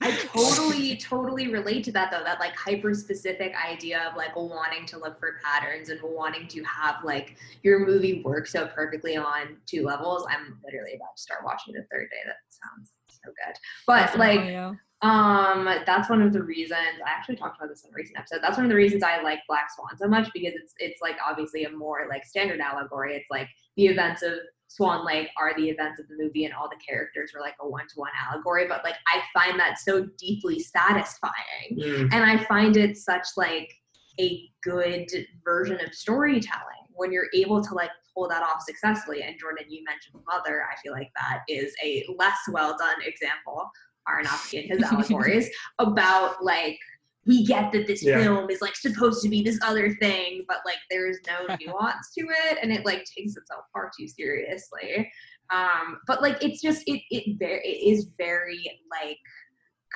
I 0.00 0.10
totally, 0.16 0.96
totally 0.96 1.48
relate 1.48 1.84
to 1.84 1.92
that 1.92 2.10
though. 2.10 2.24
That 2.24 2.40
like 2.40 2.56
hyper 2.56 2.94
specific 2.94 3.52
idea 3.54 4.08
of 4.08 4.16
like 4.16 4.34
wanting 4.34 4.86
to 4.86 4.98
look 4.98 5.18
for 5.18 5.38
patterns 5.44 5.90
and 5.90 6.00
wanting 6.02 6.48
to 6.48 6.62
have 6.64 7.04
like 7.04 7.36
your 7.62 7.86
movie 7.86 8.22
work 8.24 8.46
so 8.46 8.66
perfectly 8.66 9.16
on 9.16 9.56
two 9.66 9.84
levels. 9.84 10.26
I'm 10.28 10.58
literally 10.64 10.94
about 10.94 11.16
to 11.16 11.22
start 11.22 11.44
watching 11.44 11.74
the 11.74 11.84
third 11.90 12.08
day. 12.10 12.22
That 12.24 12.36
sounds 12.48 12.92
so 13.08 13.30
good. 13.44 13.56
But 13.86 14.18
like 14.18 14.40
yeah. 14.40 14.72
Um, 15.02 15.68
that's 15.84 16.08
one 16.08 16.22
of 16.22 16.32
the 16.32 16.42
reasons 16.42 16.78
I 17.04 17.10
actually 17.10 17.34
talked 17.34 17.58
about 17.58 17.68
this 17.68 17.84
in 17.84 17.90
a 17.90 17.94
recent 17.94 18.18
episode. 18.18 18.38
That's 18.40 18.56
one 18.56 18.64
of 18.64 18.70
the 18.70 18.76
reasons 18.76 19.02
I 19.02 19.20
like 19.20 19.40
Black 19.48 19.68
Swan 19.74 19.96
so 19.96 20.06
much 20.06 20.28
because 20.32 20.52
it's 20.54 20.74
it's 20.78 21.02
like 21.02 21.16
obviously 21.26 21.64
a 21.64 21.70
more 21.70 22.06
like 22.08 22.24
standard 22.24 22.60
allegory. 22.60 23.16
It's 23.16 23.30
like 23.30 23.48
the 23.76 23.86
events 23.86 24.22
of 24.22 24.34
Swan 24.68 25.04
Lake 25.04 25.28
are 25.36 25.54
the 25.56 25.68
events 25.68 26.00
of 26.00 26.06
the 26.08 26.14
movie 26.16 26.44
and 26.44 26.54
all 26.54 26.68
the 26.68 26.76
characters 26.76 27.32
are 27.34 27.40
like 27.40 27.56
a 27.60 27.68
one 27.68 27.86
to 27.88 27.94
one 27.96 28.12
allegory. 28.30 28.66
But 28.68 28.84
like 28.84 28.94
I 29.12 29.20
find 29.34 29.58
that 29.58 29.78
so 29.78 30.06
deeply 30.18 30.60
satisfying. 30.60 31.32
Mm. 31.72 32.12
And 32.12 32.24
I 32.24 32.44
find 32.44 32.76
it 32.76 32.96
such 32.96 33.26
like 33.36 33.72
a 34.20 34.48
good 34.62 35.10
version 35.44 35.78
of 35.84 35.92
storytelling 35.94 36.86
when 36.94 37.12
you're 37.12 37.28
able 37.34 37.62
to 37.62 37.74
like 37.74 37.90
pull 38.14 38.28
that 38.28 38.42
off 38.42 38.62
successfully. 38.62 39.22
And 39.22 39.38
Jordan, 39.38 39.66
you 39.68 39.82
mentioned 39.84 40.22
Mother. 40.26 40.62
I 40.62 40.80
feel 40.80 40.92
like 40.92 41.10
that 41.16 41.40
is 41.48 41.74
a 41.82 42.04
less 42.16 42.38
well 42.50 42.76
done 42.78 42.96
example, 43.04 43.70
Aronofsky 44.08 44.60
and 44.70 44.80
his 44.80 44.82
allegories, 44.90 45.48
about 45.78 46.42
like 46.44 46.78
we 47.24 47.44
get 47.46 47.70
that 47.72 47.86
this 47.86 48.02
Yeah. 48.02 48.20
film 48.22 48.50
is 48.50 48.60
like 48.60 48.74
supposed 48.74 49.22
to 49.22 49.28
be 49.28 49.42
this 49.42 49.58
other 49.62 49.94
thing, 49.96 50.44
but 50.48 50.58
like 50.66 50.78
there's 50.90 51.18
no 51.26 51.54
nuance 51.66 52.12
to 52.18 52.26
it, 52.50 52.58
and 52.62 52.72
it 52.72 52.84
like 52.84 53.04
takes 53.16 53.36
itself 53.36 53.64
far 53.72 53.90
too 53.98 54.08
seriously. 54.08 55.10
Um, 55.50 55.98
but 56.06 56.22
like 56.22 56.42
it's 56.42 56.60
just 56.62 56.82
it 56.86 57.02
it 57.10 57.38
very 57.38 57.60
it 57.64 57.90
is 57.92 58.08
very 58.18 58.58
like 58.90 59.18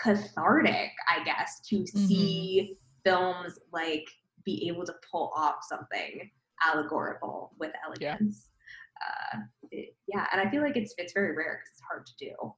cathartic, 0.02 0.90
I 1.08 1.24
guess, 1.24 1.60
to 1.70 1.86
see 1.86 2.76
films 3.04 3.58
like 3.72 4.04
be 4.44 4.68
able 4.68 4.84
to 4.84 4.94
pull 5.10 5.32
off 5.36 5.56
something 5.68 6.30
allegorical 6.64 7.52
with 7.58 7.72
Yeah. 8.00 8.12
elegance. 8.16 8.50
Uh, 9.04 9.38
it- 9.72 9.94
yeah, 10.06 10.26
and 10.32 10.40
I 10.40 10.50
feel 10.50 10.62
like 10.62 10.76
it's 10.76 10.94
it's 10.98 11.12
very 11.12 11.34
rare 11.34 11.58
because 11.60 11.70
it's 11.72 11.82
hard 11.88 12.06
to 12.06 12.12
do. 12.18 12.54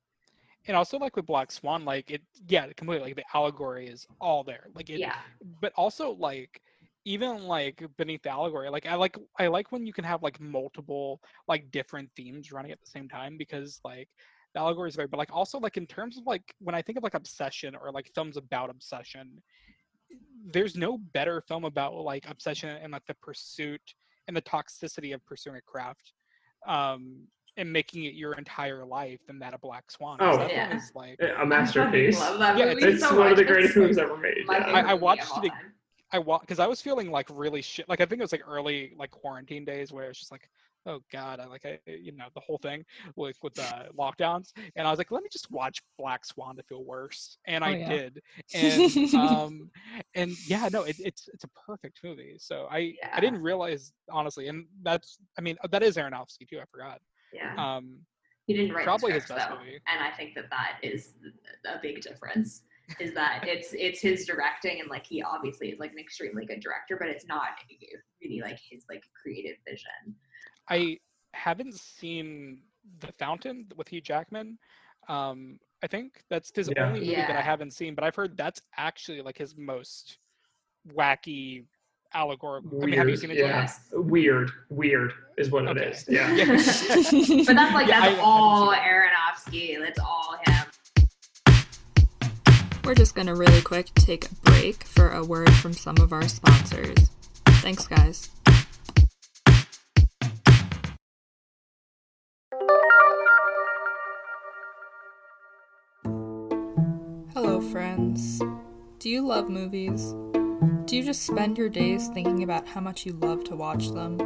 And 0.68 0.76
also 0.76 0.98
like 0.98 1.16
with 1.16 1.26
Black 1.26 1.50
Swan, 1.50 1.84
like 1.84 2.10
it, 2.10 2.22
yeah, 2.46 2.66
completely. 2.76 3.08
Like 3.08 3.16
the 3.16 3.24
allegory 3.34 3.88
is 3.88 4.06
all 4.20 4.44
there. 4.44 4.66
Like 4.74 4.90
it, 4.90 5.00
yeah, 5.00 5.16
but 5.60 5.72
also 5.76 6.12
like 6.12 6.60
even 7.08 7.44
like 7.44 7.82
beneath 7.96 8.22
the 8.22 8.28
allegory 8.28 8.68
like 8.68 8.84
i 8.84 8.94
like 8.94 9.16
i 9.38 9.46
like 9.46 9.72
when 9.72 9.86
you 9.86 9.94
can 9.94 10.04
have 10.04 10.22
like 10.22 10.38
multiple 10.40 11.20
like 11.46 11.70
different 11.70 12.10
themes 12.14 12.52
running 12.52 12.70
at 12.70 12.78
the 12.80 12.86
same 12.86 13.08
time 13.08 13.38
because 13.38 13.80
like 13.82 14.08
the 14.52 14.60
allegory 14.60 14.90
is 14.90 14.96
very 14.96 15.08
but 15.08 15.16
like 15.16 15.32
also 15.32 15.58
like 15.58 15.78
in 15.78 15.86
terms 15.86 16.18
of 16.18 16.26
like 16.26 16.54
when 16.58 16.74
i 16.74 16.82
think 16.82 16.98
of 16.98 17.04
like 17.04 17.14
obsession 17.14 17.74
or 17.74 17.90
like 17.90 18.10
films 18.14 18.36
about 18.36 18.68
obsession 18.68 19.42
there's 20.52 20.76
no 20.76 20.98
better 20.98 21.40
film 21.40 21.64
about 21.64 21.94
like 21.94 22.28
obsession 22.28 22.68
and 22.82 22.92
like 22.92 23.06
the 23.06 23.14
pursuit 23.22 23.80
and 24.26 24.36
the 24.36 24.42
toxicity 24.42 25.14
of 25.14 25.24
pursuing 25.24 25.56
a 25.56 25.62
craft 25.62 26.12
um 26.66 27.26
and 27.58 27.70
making 27.70 28.04
it 28.04 28.14
your 28.14 28.32
entire 28.34 28.84
life 28.84 29.20
than 29.26 29.38
that 29.40 29.52
of 29.52 29.60
black 29.60 29.90
Swan. 29.90 30.16
Oh. 30.20 30.38
that 30.38 30.50
Yeah. 30.50 30.74
is 30.76 30.90
like 30.94 31.18
A 31.20 31.44
masterpiece. 31.44 32.18
I 32.20 32.30
love 32.30 32.38
that 32.38 32.58
Yeah, 32.58 32.88
It's 32.88 33.00
so 33.06 33.18
one 33.18 33.30
of 33.32 33.36
the 33.36 33.44
greatest 33.44 33.70
It's, 33.70 33.76
movies 33.76 33.96
like, 33.98 34.06
ever 34.06 34.16
made. 34.16 34.44
yeah. 34.48 34.64
favorite 34.64 34.84
I 34.86 34.94
watched 34.94 35.22
of 35.24 35.32
all 35.32 35.40
the- 35.42 35.50
I 36.10 36.18
watched 36.18 36.42
because 36.46 36.58
I 36.60 36.66
was 36.66 36.80
feeling 36.80 37.10
like 37.10 37.26
really 37.30 37.60
shit. 37.60 37.86
Like 37.88 38.00
I 38.00 38.06
think 38.06 38.20
it 38.20 38.24
was 38.24 38.32
like 38.32 38.48
early 38.48 38.94
like 38.96 39.10
quarantine 39.10 39.64
days 39.66 39.92
where 39.92 40.08
it's 40.08 40.18
just 40.18 40.32
like, 40.32 40.48
oh 40.86 41.00
god, 41.12 41.38
I 41.38 41.44
like 41.46 41.66
I 41.66 41.78
you 41.86 42.12
know 42.12 42.28
the 42.32 42.40
whole 42.40 42.56
thing 42.56 42.82
like 43.16 43.36
with 43.42 43.52
the 43.54 43.88
lockdowns, 43.98 44.52
and 44.76 44.86
I 44.86 44.90
was 44.90 44.96
like, 44.96 45.10
let 45.10 45.22
me 45.22 45.28
just 45.30 45.50
watch 45.50 45.82
Black 45.98 46.24
Swan 46.24 46.56
to 46.56 46.62
feel 46.62 46.82
worse, 46.82 47.36
and 47.46 47.62
Oh, 47.62 47.66
I 47.66 47.76
yeah. 47.76 47.88
did, 47.88 48.22
and 48.54 49.14
um 49.16 49.70
and 50.14 50.32
yeah, 50.46 50.68
no, 50.72 50.84
it, 50.84 50.96
it's 50.98 51.28
it's 51.34 51.44
a 51.44 51.48
perfect 51.66 51.98
movie. 52.02 52.36
So 52.38 52.68
I 52.70 52.78
Yeah. 53.02 53.10
I 53.12 53.20
didn't 53.20 53.42
realize 53.42 53.92
honestly, 54.10 54.48
and 54.48 54.64
that's 54.82 55.18
I 55.36 55.42
mean 55.42 55.58
that 55.70 55.82
is 55.82 55.96
Aronofsky 55.96 56.48
too. 56.48 56.58
I 56.60 56.64
forgot. 56.70 57.00
Yeah, 57.32 57.54
Um, 57.56 58.00
he 58.46 58.54
didn't 58.54 58.74
write 58.74 58.84
probably 58.84 59.10
the 59.12 59.14
his 59.16 59.24
scripts, 59.24 59.44
best 59.44 59.50
though, 59.50 59.64
movie. 59.64 59.80
and 59.86 60.02
I 60.02 60.10
think 60.16 60.34
that 60.34 60.48
that 60.50 60.78
is 60.82 61.14
a 61.66 61.78
big 61.80 62.00
difference. 62.00 62.62
Is 63.00 63.12
that 63.14 63.44
it's 63.46 63.74
it's 63.74 64.00
his 64.00 64.24
directing 64.26 64.80
and 64.80 64.88
like 64.88 65.06
he 65.06 65.22
obviously 65.22 65.68
is 65.70 65.78
like 65.78 65.92
an 65.92 65.98
extremely 65.98 66.46
good 66.46 66.60
director, 66.60 66.96
but 66.98 67.08
it's 67.08 67.26
not 67.26 67.48
really 68.22 68.40
like 68.40 68.58
his 68.70 68.84
like 68.88 69.02
creative 69.20 69.56
vision. 69.68 70.14
I 70.70 70.98
haven't 71.34 71.74
seen 71.74 72.62
The 73.00 73.12
Fountain 73.18 73.66
with 73.76 73.88
Hugh 73.88 74.00
Jackman. 74.00 74.58
Um, 75.08 75.58
I 75.82 75.86
think 75.86 76.22
that's 76.30 76.50
his 76.54 76.70
Yeah. 76.74 76.86
only 76.86 77.00
movie 77.00 77.12
that 77.12 77.36
I 77.36 77.42
haven't 77.42 77.72
seen, 77.72 77.94
but 77.94 78.04
I've 78.04 78.14
heard 78.16 78.36
that's 78.36 78.60
actually 78.76 79.20
like 79.22 79.38
his 79.38 79.56
most 79.56 80.18
wacky 80.94 81.64
allegorical. 82.14 82.82
I 82.82 82.86
mean, 82.86 82.94
have 82.98 83.06
you 83.06 83.12
Weird, 83.12 83.18
seen 83.20 83.30
it? 83.30 83.36
yeah. 83.38 83.46
Yes. 83.62 83.80
Weird, 83.92 84.50
weird 84.70 85.12
is 85.36 85.50
what 85.50 85.64
it 85.64 85.70
Okay. 85.76 85.86
is. 85.90 86.04
Yeah. 86.08 86.32
Yeah. 86.34 86.44
But 87.46 87.56
that's 87.56 87.74
like 87.74 87.86
Yeah, 87.88 88.00
that's 88.00 88.08
haven't 88.08 88.20
all 88.20 88.70
seen 88.72 88.80
it. 88.80 88.82
Aronofsky. 88.82 89.78
That's 89.80 89.98
all 89.98 90.36
him. 90.46 90.64
We're 92.84 92.94
just 92.94 93.14
gonna 93.14 93.34
really 93.34 93.60
quick 93.60 93.92
take 93.96 94.30
a 94.30 94.34
break 94.36 94.84
for 94.84 95.10
a 95.10 95.22
word 95.24 95.52
from 95.54 95.72
some 95.74 95.98
of 95.98 96.12
our 96.12 96.26
sponsors. 96.28 97.10
Thanks, 97.60 97.86
guys. 97.86 98.30
Hello, 107.34 107.60
friends. 107.60 108.40
Do 108.98 109.08
you 109.08 109.22
love 109.26 109.48
movies? 109.48 110.14
Do 110.84 110.96
you 110.96 111.04
just 111.04 111.22
spend 111.22 111.56
your 111.58 111.68
days 111.68 112.08
thinking 112.08 112.42
about 112.42 112.66
how 112.66 112.80
much 112.80 113.06
you 113.06 113.12
love 113.12 113.44
to 113.44 113.54
watch 113.54 113.90
them? 113.90 114.16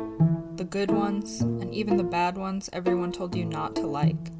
The 0.56 0.64
good 0.64 0.90
ones, 0.90 1.40
and 1.40 1.74
even 1.74 1.96
the 1.96 2.04
bad 2.04 2.38
ones 2.38 2.70
everyone 2.72 3.12
told 3.12 3.34
you 3.34 3.44
not 3.44 3.76
to 3.76 3.86
like? 3.86 4.30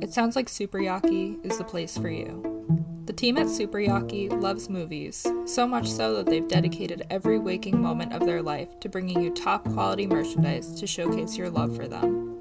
It 0.00 0.12
sounds 0.12 0.36
like 0.36 0.48
Super 0.48 0.78
Yaki 0.78 1.44
is 1.44 1.58
the 1.58 1.64
place 1.64 1.96
for 1.96 2.08
you. 2.08 2.50
The 3.06 3.12
team 3.12 3.38
at 3.38 3.48
Super 3.48 3.78
Yaki 3.78 4.30
loves 4.40 4.68
movies, 4.68 5.26
so 5.44 5.66
much 5.66 5.90
so 5.90 6.14
that 6.16 6.26
they've 6.26 6.48
dedicated 6.48 7.06
every 7.10 7.38
waking 7.38 7.80
moment 7.80 8.12
of 8.12 8.26
their 8.26 8.42
life 8.42 8.80
to 8.80 8.88
bringing 8.88 9.22
you 9.22 9.30
top 9.30 9.64
quality 9.72 10.06
merchandise 10.06 10.80
to 10.80 10.86
showcase 10.86 11.36
your 11.36 11.50
love 11.50 11.76
for 11.76 11.86
them. 11.86 12.33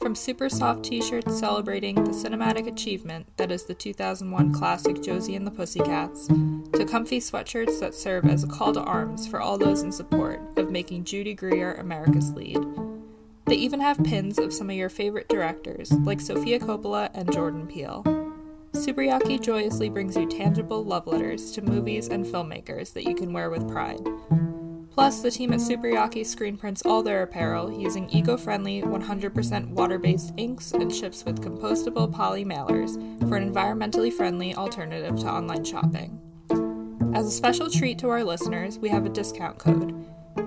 From 0.00 0.14
super 0.14 0.48
soft 0.48 0.84
t 0.84 1.02
shirts 1.02 1.38
celebrating 1.38 1.96
the 1.96 2.12
cinematic 2.12 2.68
achievement 2.68 3.26
that 3.36 3.50
is 3.50 3.64
the 3.64 3.74
2001 3.74 4.52
classic 4.52 5.02
Josie 5.02 5.34
and 5.34 5.44
the 5.44 5.50
Pussycats, 5.50 6.28
to 6.28 6.86
comfy 6.88 7.18
sweatshirts 7.18 7.80
that 7.80 7.94
serve 7.94 8.24
as 8.26 8.44
a 8.44 8.46
call 8.46 8.72
to 8.74 8.80
arms 8.80 9.26
for 9.26 9.40
all 9.40 9.58
those 9.58 9.82
in 9.82 9.90
support 9.90 10.40
of 10.56 10.70
making 10.70 11.02
Judy 11.04 11.34
Greer 11.34 11.74
America's 11.74 12.32
lead. 12.32 12.64
They 13.46 13.56
even 13.56 13.80
have 13.80 14.02
pins 14.04 14.38
of 14.38 14.52
some 14.52 14.70
of 14.70 14.76
your 14.76 14.88
favorite 14.88 15.28
directors, 15.28 15.90
like 15.90 16.20
Sofia 16.20 16.60
Coppola 16.60 17.10
and 17.12 17.32
Jordan 17.32 17.66
Peele. 17.66 18.04
Superyaki 18.72 19.40
joyously 19.40 19.88
brings 19.88 20.16
you 20.16 20.28
tangible 20.28 20.84
love 20.84 21.08
letters 21.08 21.50
to 21.52 21.62
movies 21.62 22.06
and 22.06 22.24
filmmakers 22.24 22.92
that 22.92 23.04
you 23.04 23.16
can 23.16 23.32
wear 23.32 23.50
with 23.50 23.68
pride. 23.68 24.06
Plus, 24.90 25.20
the 25.20 25.30
team 25.30 25.52
at 25.52 25.60
Superyaki 25.60 26.26
screen 26.26 26.56
prints 26.56 26.82
all 26.84 27.02
their 27.02 27.22
apparel 27.22 27.72
using 27.72 28.10
eco 28.10 28.36
friendly, 28.36 28.82
100% 28.82 29.68
water 29.70 29.98
based 29.98 30.32
inks 30.36 30.72
and 30.72 30.92
ships 30.94 31.24
with 31.24 31.40
compostable 31.40 32.12
poly 32.12 32.44
mailers 32.44 32.96
for 33.28 33.36
an 33.36 33.52
environmentally 33.52 34.12
friendly 34.12 34.54
alternative 34.54 35.16
to 35.20 35.26
online 35.26 35.64
shopping. 35.64 36.20
As 37.14 37.26
a 37.26 37.30
special 37.30 37.70
treat 37.70 37.98
to 38.00 38.08
our 38.10 38.24
listeners, 38.24 38.78
we 38.78 38.88
have 38.88 39.06
a 39.06 39.08
discount 39.08 39.58
code. 39.58 39.94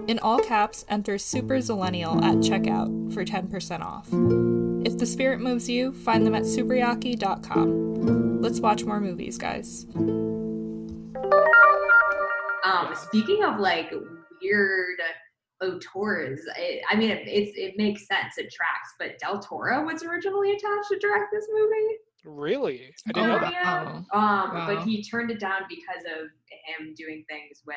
In 0.07 0.19
all 0.19 0.39
caps, 0.39 0.85
enter 0.89 1.15
SuperZillennial 1.15 2.21
at 2.23 2.37
checkout 2.37 3.13
for 3.13 3.25
10% 3.25 3.81
off. 3.81 4.07
If 4.85 4.97
the 4.97 5.05
spirit 5.05 5.39
moves 5.39 5.69
you, 5.69 5.93
find 5.93 6.25
them 6.25 6.35
at 6.35 6.43
superyaki.com. 6.43 8.41
Let's 8.41 8.59
watch 8.59 8.83
more 8.83 8.99
movies, 8.99 9.37
guys. 9.37 9.85
Um, 12.63 12.95
speaking 12.95 13.43
of 13.43 13.59
like 13.59 13.93
weird 14.41 14.99
auteurs, 15.61 16.39
I, 16.55 16.81
I 16.89 16.95
mean, 16.95 17.11
it, 17.11 17.27
it's 17.27 17.51
it 17.57 17.75
makes 17.77 18.07
sense. 18.07 18.37
It 18.37 18.51
tracks. 18.51 18.93
But 18.99 19.19
Del 19.19 19.39
Toro 19.39 19.85
was 19.85 20.03
originally 20.03 20.51
attached 20.51 20.87
to 20.89 20.97
direct 20.99 21.31
this 21.31 21.47
movie. 21.51 21.97
Really? 22.23 22.93
I 23.07 23.11
didn't 23.13 23.29
know 23.29 23.39
that. 23.39 23.51
Yeah. 23.51 24.01
Oh, 24.13 24.17
Um, 24.19 24.53
Wow. 24.53 24.65
but 24.67 24.83
he 24.85 25.03
turned 25.03 25.31
it 25.31 25.39
down 25.39 25.61
because 25.69 26.03
of 26.05 26.27
him 26.77 26.93
doing 26.95 27.25
things 27.29 27.61
with 27.65 27.75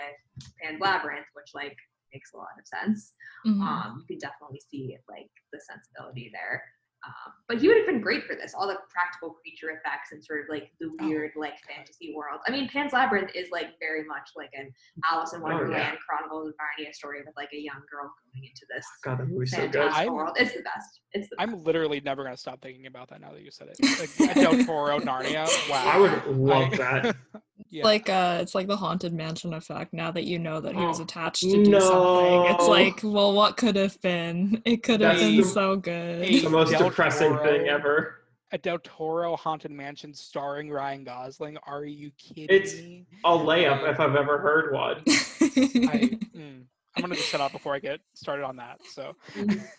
Pan's 0.62 0.80
Labyrinth, 0.80 1.26
which 1.34 1.50
like 1.54 1.76
makes 2.12 2.32
a 2.32 2.36
lot 2.36 2.48
of 2.58 2.66
sense. 2.66 3.14
Mhm. 3.46 3.60
Um, 3.60 3.96
you 4.00 4.06
can 4.06 4.18
definitely 4.30 4.60
see 4.70 4.96
like 5.08 5.30
the 5.52 5.60
sensibility 5.60 6.30
there. 6.32 6.62
Um, 7.06 7.32
but 7.48 7.58
he 7.60 7.68
would 7.68 7.76
have 7.76 7.86
been 7.86 8.00
great 8.00 8.24
for 8.24 8.34
this. 8.34 8.54
All 8.54 8.66
the 8.66 8.76
practical 8.88 9.30
creature 9.30 9.68
effects 9.70 10.12
and 10.12 10.24
sort 10.24 10.40
of 10.40 10.46
like 10.48 10.70
the 10.80 10.88
Oh, 11.00 11.06
weird 11.06 11.32
like 11.36 11.54
fantasy 11.68 12.14
world. 12.16 12.40
I 12.48 12.50
mean, 12.50 12.68
Pan's 12.68 12.92
Labyrinth 12.94 13.30
is 13.34 13.50
like 13.50 13.78
very 13.78 14.04
much 14.04 14.30
like 14.36 14.50
an 14.54 14.72
Alice 15.10 15.32
in 15.34 15.42
Oh, 15.42 15.46
yeah. 15.48 15.54
Wonderland 15.54 15.98
Chronicles 16.08 16.48
of 16.48 16.54
Narnia 16.54 16.94
story 16.94 17.20
with 17.26 17.36
like 17.36 17.50
a 17.52 17.58
young 17.58 17.82
girl 17.90 18.10
going 18.32 18.44
into 18.48 18.64
this 18.74 18.86
God, 19.02 19.18
that 19.18 19.28
movie's 19.28 19.50
so 19.50 19.68
good. 19.68 20.10
world. 20.10 20.36
It's 20.38 20.54
the 20.54 20.62
best. 20.62 21.00
It's 21.12 21.28
the 21.28 21.36
best. 21.36 21.48
I'm 21.50 21.62
literally 21.62 22.00
never 22.00 22.24
gonna 22.24 22.36
stop 22.36 22.62
thinking 22.62 22.86
about 22.86 23.08
that 23.10 23.20
now 23.20 23.32
that 23.32 23.42
you 23.42 23.50
said 23.50 23.68
it. 23.68 23.78
Like, 24.18 24.34
Del 24.34 24.64
Toro, 24.64 24.98
Narnia. 25.00 25.46
Wow. 25.70 25.84
I 25.86 25.98
would 25.98 26.26
love 26.38 26.72
I- 26.74 26.76
that. 26.76 27.16
yeah. 27.74 27.82
Like 27.84 28.08
uh 28.08 28.38
it's 28.40 28.54
like 28.54 28.68
the 28.68 28.76
haunted 28.76 29.12
mansion 29.12 29.52
effect 29.52 29.92
now 29.92 30.10
that 30.12 30.24
you 30.24 30.38
know 30.38 30.60
that 30.60 30.74
he 30.76 30.80
was 30.84 31.00
Oh, 31.00 31.02
attached 31.02 31.42
to 31.42 31.64
do 31.64 31.80
something. 31.80 32.54
It's 32.54 32.68
like, 32.68 33.00
well 33.02 33.32
what 33.34 33.56
could 33.56 33.74
have 33.76 34.00
been? 34.00 34.62
It 34.64 34.82
could 34.84 35.00
have 35.00 35.16
That's 35.18 35.22
been 35.22 35.36
the- 35.38 35.44
so 35.44 35.76
good. 35.76 36.22
The 36.44 36.48
most 36.48 36.70
Del 36.70 36.88
depressing 36.88 37.36
thing 37.38 37.66
ever. 37.68 38.20
a 38.52 38.58
Del 38.58 38.78
Toro 38.78 39.34
haunted 39.36 39.72
mansion 39.72 40.14
starring 40.14 40.70
Ryan 40.70 41.02
Gosling. 41.02 41.56
Are 41.66 41.84
you 41.84 42.12
kidding 42.16 42.44
It's- 42.48 42.76
me? 42.76 43.06
A 43.24 43.30
layup 43.30 43.90
if 43.90 43.98
I've 43.98 44.14
ever 44.14 44.38
heard 44.38 44.72
one. 44.72 44.98
I, 45.08 46.16
mm, 46.36 46.62
I'm 46.96 47.00
gonna 47.02 47.16
just 47.16 47.28
shut 47.28 47.40
up 47.40 47.50
before 47.50 47.74
I 47.74 47.80
get 47.80 47.98
started 48.14 48.44
on 48.44 48.54
that. 48.56 48.78
So 48.88 49.16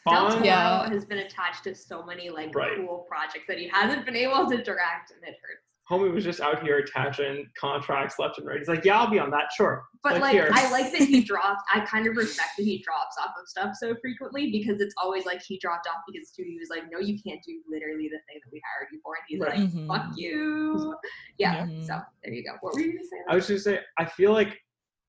Del 0.09 0.29
Toro 0.31 0.43
Yeah. 0.43 0.89
has 0.89 1.05
been 1.05 1.19
attached 1.19 1.63
to 1.63 1.73
so 1.73 2.03
many 2.05 2.29
like 2.29 2.53
Right. 2.53 2.75
cool 2.75 3.05
projects 3.07 3.45
that 3.47 3.57
he 3.57 3.69
hasn't 3.69 4.05
been 4.05 4.17
able 4.17 4.49
to 4.49 4.61
direct, 4.61 5.11
and 5.11 5.23
it 5.23 5.35
hurts. 5.41 5.61
Homie 5.89 6.11
was 6.11 6.23
just 6.23 6.41
out 6.41 6.63
here 6.63 6.79
attaching 6.79 7.45
contracts 7.59 8.17
left 8.17 8.39
and 8.39 8.47
right. 8.47 8.57
He's 8.57 8.67
like, 8.67 8.83
yeah, 8.83 8.99
I'll 8.99 9.09
be 9.09 9.19
on 9.19 9.29
that. 9.29 9.51
Sure. 9.55 9.83
But 10.01 10.13
Like, 10.13 10.21
like, 10.21 10.31
here. 10.33 10.49
I 10.51 10.71
like 10.71 10.91
that 10.91 11.01
he 11.01 11.23
dropped. 11.31 11.61
I 11.73 11.81
kind 11.81 12.07
of 12.07 12.17
respect 12.17 12.49
that 12.57 12.63
he 12.63 12.79
drops 12.83 13.15
off 13.21 13.33
of 13.39 13.47
stuff 13.47 13.75
so 13.79 13.95
frequently 14.01 14.49
because 14.51 14.81
it's 14.81 14.95
always 15.01 15.25
like 15.27 15.43
he 15.43 15.59
dropped 15.59 15.87
off 15.87 16.01
because 16.07 16.27
the 16.27 16.33
studio 16.33 16.57
was 16.59 16.69
like, 16.69 16.89
no, 16.91 16.97
you 16.99 17.19
can't 17.21 17.39
do 17.43 17.61
literally 17.69 18.05
the 18.09 18.17
thing 18.27 18.39
that 18.43 18.51
we 18.51 18.59
hired 18.65 18.87
you 18.91 18.99
for, 19.03 19.13
and 19.15 19.23
he's 19.27 19.39
Right. 19.39 19.59
like, 19.59 19.69
Mhm. 19.69 19.87
fuck 19.87 20.17
you. 20.17 20.95
Yeah. 21.37 21.65
Mhm. 21.67 21.85
So 21.85 21.99
there 22.23 22.33
you 22.33 22.43
go. 22.43 22.53
What 22.61 22.73
were 22.73 22.79
you 22.79 22.93
gonna 22.93 23.03
say? 23.03 23.17
I 23.29 23.35
was 23.35 23.47
just 23.47 23.65
gonna 23.65 23.77
say, 23.77 23.83
I 23.99 24.05
feel 24.05 24.31
like 24.33 24.59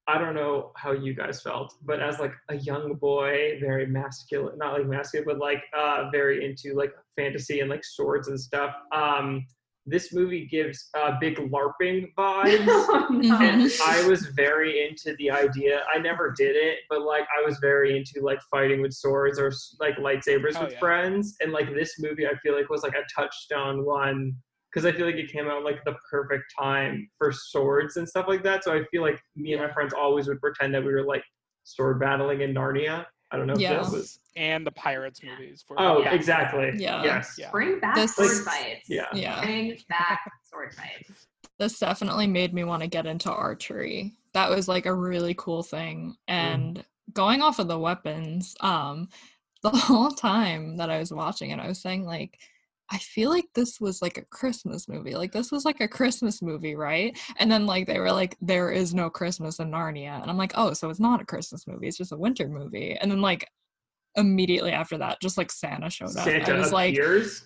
I 0.08 0.18
don't 0.18 0.34
know 0.34 0.72
how 0.76 0.92
you 0.92 1.14
guys 1.14 1.40
felt, 1.42 1.74
but 1.82 2.00
as 2.00 2.20
like 2.20 2.32
a 2.48 2.56
young 2.56 2.94
boy, 2.94 3.58
very 3.60 3.86
masculine, 3.86 4.56
not 4.58 4.74
like 4.74 4.86
masculine, 4.86 5.26
but 5.26 5.38
like 5.38 5.64
uh 5.76 6.10
very 6.12 6.44
into 6.44 6.74
like 6.76 6.92
fantasy 7.16 7.60
and 7.60 7.68
like 7.70 7.82
swords 7.82 8.28
and 8.28 8.38
stuff. 8.38 8.74
Um, 8.92 9.44
this 9.88 10.12
movie 10.12 10.46
gives 10.46 10.88
uh 10.98 11.12
big 11.20 11.36
LARPing 11.36 12.12
vibes. 12.18 12.66
oh, 12.68 13.06
no. 13.10 13.38
and. 13.40 13.70
I 13.84 14.06
was 14.06 14.26
very 14.34 14.86
into 14.86 15.16
the 15.18 15.30
idea. 15.30 15.82
I 15.94 15.98
never 15.98 16.32
did 16.36 16.56
it, 16.56 16.78
but 16.90 17.02
like 17.02 17.22
I 17.40 17.46
was 17.46 17.58
very 17.60 17.96
into 17.96 18.20
like 18.24 18.40
fighting 18.50 18.82
with 18.82 18.92
swords 18.92 19.38
or 19.38 19.52
like 19.80 19.96
lightsabers 19.96 20.56
Oh, 20.56 20.64
with 20.64 20.72
yeah. 20.72 20.78
friends. 20.78 21.36
And 21.40 21.52
like 21.52 21.72
this 21.74 21.94
movie, 22.00 22.26
I 22.26 22.34
feel 22.42 22.54
like 22.56 22.68
was 22.68 22.82
like 22.82 22.94
a 22.94 23.04
touchstone 23.14 23.84
one 23.84 24.34
because 24.72 24.84
I 24.84 24.92
feel 24.92 25.06
like 25.06 25.14
it 25.16 25.30
came 25.32 25.46
out 25.48 25.64
like 25.64 25.82
the 25.84 25.94
perfect 26.10 26.44
time 26.58 27.08
for 27.16 27.32
swords 27.32 27.96
and 27.96 28.06
stuff 28.08 28.26
like 28.28 28.42
that. 28.42 28.64
So 28.64 28.74
I 28.74 28.82
feel 28.90 29.02
like 29.02 29.18
me 29.36 29.52
and 29.54 29.62
my 29.62 29.72
friends 29.72 29.94
always 29.94 30.26
would 30.28 30.40
pretend 30.40 30.74
that 30.74 30.84
we 30.84 30.92
were 30.92 31.04
like 31.04 31.24
sword 31.64 31.98
battling 32.00 32.42
in 32.42 32.52
Narnia. 32.54 33.06
I 33.30 33.36
don't 33.36 33.46
know 33.46 33.56
Yeah. 33.56 33.80
if 33.80 33.86
that 33.86 33.92
was. 33.92 34.20
and 34.36 34.66
the 34.66 34.70
pirates 34.72 35.20
movies. 35.22 35.64
For 35.66 35.80
Oh, 35.80 36.00
Yeah. 36.02 36.12
exactly. 36.14 36.72
Yeah. 36.76 37.02
Yes. 37.02 37.34
Yeah. 37.38 37.50
Bring 37.50 37.80
back 37.80 37.94
This- 37.96 38.14
sword 38.14 38.44
fights. 38.44 38.88
Yeah. 38.88 39.06
Yeah. 39.12 39.40
Bring 39.44 39.76
back 39.88 40.20
sword 40.42 40.74
fights. 40.74 41.26
this 41.58 41.78
definitely 41.78 42.26
made 42.26 42.52
me 42.52 42.64
want 42.64 42.82
to 42.82 42.86
get 42.88 43.06
into 43.06 43.32
archery. 43.32 44.12
That 44.34 44.50
was 44.50 44.68
like 44.68 44.84
a 44.84 44.94
really 44.94 45.34
cool 45.38 45.62
thing. 45.62 46.14
And 46.28 46.84
going 47.14 47.40
off 47.40 47.58
of 47.58 47.66
the 47.68 47.78
weapons, 47.78 48.54
um, 48.60 49.08
the 49.62 49.70
whole 49.70 50.10
time 50.10 50.76
that 50.76 50.90
I 50.90 50.98
was 50.98 51.12
watching 51.12 51.50
it, 51.50 51.58
I 51.58 51.66
was 51.66 51.80
saying 51.80 52.04
like, 52.04 52.38
I 52.90 52.98
feel 52.98 53.30
like 53.30 53.46
this 53.54 53.80
was 53.80 54.00
like 54.00 54.16
a 54.16 54.24
Christmas 54.26 54.88
movie. 54.88 55.16
Like 55.16 55.32
this 55.32 55.50
was 55.50 55.64
like 55.64 55.80
a 55.80 55.88
Christmas 55.88 56.40
movie, 56.40 56.76
right? 56.76 57.18
And 57.38 57.50
then 57.50 57.66
like 57.66 57.86
they 57.86 57.98
were 57.98 58.12
like, 58.12 58.36
there 58.40 58.70
is 58.70 58.94
no 58.94 59.10
Christmas 59.10 59.58
in 59.58 59.70
Narnia. 59.72 60.20
And 60.22 60.30
I'm 60.30 60.38
like, 60.38 60.52
oh, 60.54 60.72
so 60.72 60.88
it's 60.88 61.00
not 61.00 61.20
a 61.20 61.24
Christmas 61.24 61.66
movie, 61.66 61.88
it's 61.88 61.96
just 61.96 62.12
a 62.12 62.16
winter 62.16 62.48
movie. 62.48 62.96
And 63.00 63.10
then 63.10 63.20
like 63.20 63.48
immediately 64.14 64.70
after 64.72 64.98
that, 64.98 65.20
just 65.20 65.36
like 65.36 65.50
Santa 65.50 65.90
showed 65.90 66.16
up. 66.16 66.24
Santa 66.24 66.52
I 66.52 66.58
was 66.58 66.72
like, 66.72 66.94
appears. 66.94 67.44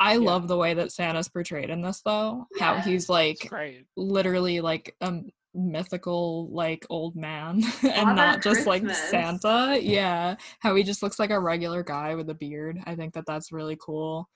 I 0.00 0.12
Yeah. 0.12 0.18
love 0.18 0.46
the 0.46 0.56
way 0.56 0.74
that 0.74 0.92
Santa's 0.92 1.28
portrayed 1.28 1.70
in 1.70 1.80
this 1.80 2.02
though. 2.04 2.46
How 2.58 2.76
he's 2.80 3.08
like 3.08 3.50
literally 3.96 4.60
like 4.60 4.94
a 5.00 5.20
mythical 5.54 6.48
like 6.52 6.86
old 6.90 7.16
man 7.16 7.62
and 7.82 8.14
not 8.16 8.42
just 8.42 8.66
like 8.66 8.88
Santa. 8.90 9.78
Yeah, 9.80 10.36
how 10.60 10.74
he 10.74 10.82
just 10.82 11.02
looks 11.02 11.18
like 11.18 11.30
a 11.30 11.40
regular 11.40 11.82
guy 11.82 12.14
with 12.14 12.28
a 12.30 12.34
beard. 12.34 12.78
I 12.86 12.94
think 12.94 13.14
that 13.14 13.24
that's 13.26 13.52
really 13.52 13.76
cool. 13.80 14.28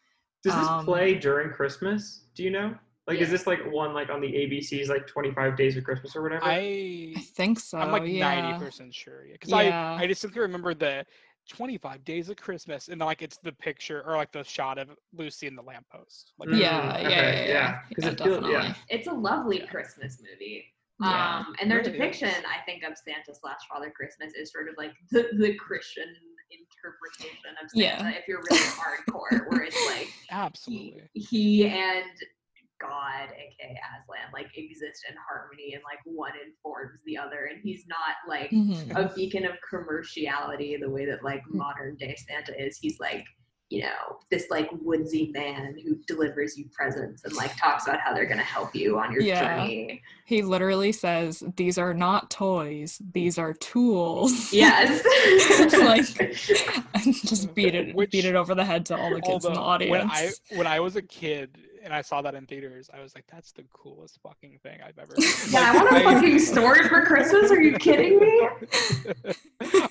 Does 0.42 0.54
this 0.56 0.68
um, 0.68 0.84
play 0.84 1.14
during 1.14 1.50
Christmas? 1.52 2.26
Do 2.34 2.42
you 2.42 2.50
know? 2.50 2.74
Like, 3.08 3.18
is 3.20 3.30
this 3.30 3.46
like 3.48 3.60
one 3.70 3.92
like 3.94 4.10
on 4.10 4.20
the 4.20 4.28
ABCs 4.28 4.88
like 4.88 5.06
25 5.06 5.56
Days 5.56 5.76
of 5.76 5.84
Christmas 5.84 6.14
or 6.14 6.22
whatever? 6.22 6.44
I 6.44 7.12
I 7.16 7.20
think 7.36 7.58
so. 7.60 7.78
I'm 7.78 7.90
like 7.90 8.08
yeah. 8.08 8.20
ninety 8.20 8.58
percent 8.64 8.94
sure. 8.94 9.26
Yeah, 9.26 9.32
because 9.34 9.50
Yeah. 9.52 9.96
I 9.98 10.04
I 10.04 10.06
distinctly 10.06 10.40
remember 10.40 10.72
the 10.74 11.04
25 11.48 12.04
Days 12.04 12.28
of 12.28 12.36
Christmas, 12.36 12.86
and 12.88 13.00
like 13.00 13.20
it's 13.22 13.38
the 13.42 13.52
picture 13.52 14.02
or 14.06 14.16
like 14.16 14.30
the 14.32 14.44
shot 14.44 14.78
of 14.78 14.90
Lucy 15.12 15.48
in 15.48 15.56
the 15.56 15.62
lamppost. 15.62 16.32
Like 16.38 16.48
Mm, 16.50 16.58
Yeah, 16.60 16.98
yeah, 17.00 17.08
okay, 17.08 17.10
yeah, 17.10 17.32
yeah. 17.32 17.46
yeah. 17.48 17.72
'Cause 17.94 18.04
Yeah, 18.04 18.10
it 18.10 18.18
feel- 18.20 18.32
yeah. 18.32 18.38
definitely. 18.40 18.74
It's 18.90 19.08
a 19.08 19.12
lovely 19.12 19.66
Christmas 19.66 20.20
movie. 20.22 20.72
Yeah. 21.02 21.38
Um, 21.46 21.54
and 21.60 21.70
their 21.70 21.78
Really 21.78 21.92
depiction, 21.92 22.28
is. 22.28 22.36
I 22.44 22.64
think, 22.64 22.82
of 22.84 22.96
Santa 22.96 23.34
slash 23.38 23.60
Father 23.68 23.90
Christmas 23.94 24.32
is 24.34 24.50
sort 24.52 24.68
of 24.68 24.74
like 24.78 24.92
the, 25.10 25.28
the 25.38 25.54
Christian 25.54 26.04
interpretation 26.50 27.50
of 27.62 27.70
Santa. 27.70 28.04
Yeah. 28.04 28.18
If 28.18 28.28
you're 28.28 28.42
really 28.50 28.62
hardcore, 28.64 29.50
where 29.50 29.62
it's 29.62 29.86
like 29.86 30.06
he, 30.06 30.12
absolutely. 30.30 31.10
he 31.14 31.66
and 31.66 32.04
God, 32.80 33.28
aka 33.30 33.78
Aslan, 34.00 34.32
like 34.32 34.48
exist 34.56 35.04
in 35.08 35.14
harmony, 35.28 35.74
and 35.74 35.82
like 35.84 36.00
one 36.04 36.32
informs 36.44 36.98
the 37.06 37.16
other, 37.16 37.48
and 37.52 37.60
he's 37.62 37.84
not 37.86 38.16
like 38.28 38.50
Mhm. 38.50 38.90
a 38.96 39.14
beacon 39.14 39.44
of 39.46 39.52
commerciality 39.72 40.78
the 40.80 40.90
way 40.90 41.06
that 41.06 41.22
like 41.22 41.42
Mm. 41.48 41.54
modern 41.54 41.96
day 41.96 42.16
Santa 42.28 42.52
is. 42.60 42.78
He's 42.78 42.98
like, 42.98 43.24
you 43.72 43.80
know, 43.80 44.18
this 44.30 44.50
like 44.50 44.68
woodsy 44.82 45.30
man 45.32 45.78
who 45.82 45.96
delivers 46.06 46.58
you 46.58 46.66
presents 46.70 47.24
and 47.24 47.32
like 47.32 47.56
talks 47.56 47.86
about 47.86 47.98
how 48.00 48.12
they're 48.12 48.26
gonna 48.26 48.42
help 48.42 48.74
you 48.74 48.98
on 48.98 49.10
your 49.10 49.22
Yeah. 49.22 49.60
journey. 49.60 50.02
He 50.26 50.42
literally 50.42 50.92
says, 50.92 51.42
"These 51.56 51.78
are 51.78 51.94
not 51.94 52.30
toys; 52.30 53.00
these 53.14 53.38
are 53.38 53.54
tools." 53.54 54.52
Yes. 54.52 55.02
like, 55.72 56.04
just 57.24 57.54
beat 57.54 57.74
it, 57.74 57.94
Which- 57.94 58.10
beat 58.10 58.26
it 58.26 58.34
over 58.36 58.54
the 58.54 58.64
head 58.64 58.84
to 58.86 58.96
all 58.96 59.14
the 59.14 59.22
kids 59.22 59.46
in 59.46 59.54
the 59.54 59.60
audience. 59.60 59.90
when 59.90 60.10
I 60.10 60.30
when 60.56 60.66
I 60.66 60.80
was 60.80 60.96
a 60.96 61.02
kid 61.02 61.56
and 61.82 61.94
I 61.94 62.02
saw 62.02 62.20
that 62.22 62.34
in 62.34 62.44
theaters, 62.46 62.90
I 62.92 63.00
was 63.00 63.14
like, 63.14 63.24
"That's 63.32 63.52
the 63.52 63.64
coolest 63.72 64.18
fucking 64.22 64.58
thing 64.62 64.80
I've 64.86 64.98
ever." 64.98 65.14
yeah, 65.50 65.72
I 65.72 65.76
want 65.76 65.96
a 65.96 66.00
fucking 66.00 66.38
sword 66.40 66.88
for 66.90 67.06
Christmas. 67.06 67.50
Are 67.50 67.60
you 67.60 67.72
kidding 67.78 68.20
me? 68.20 68.48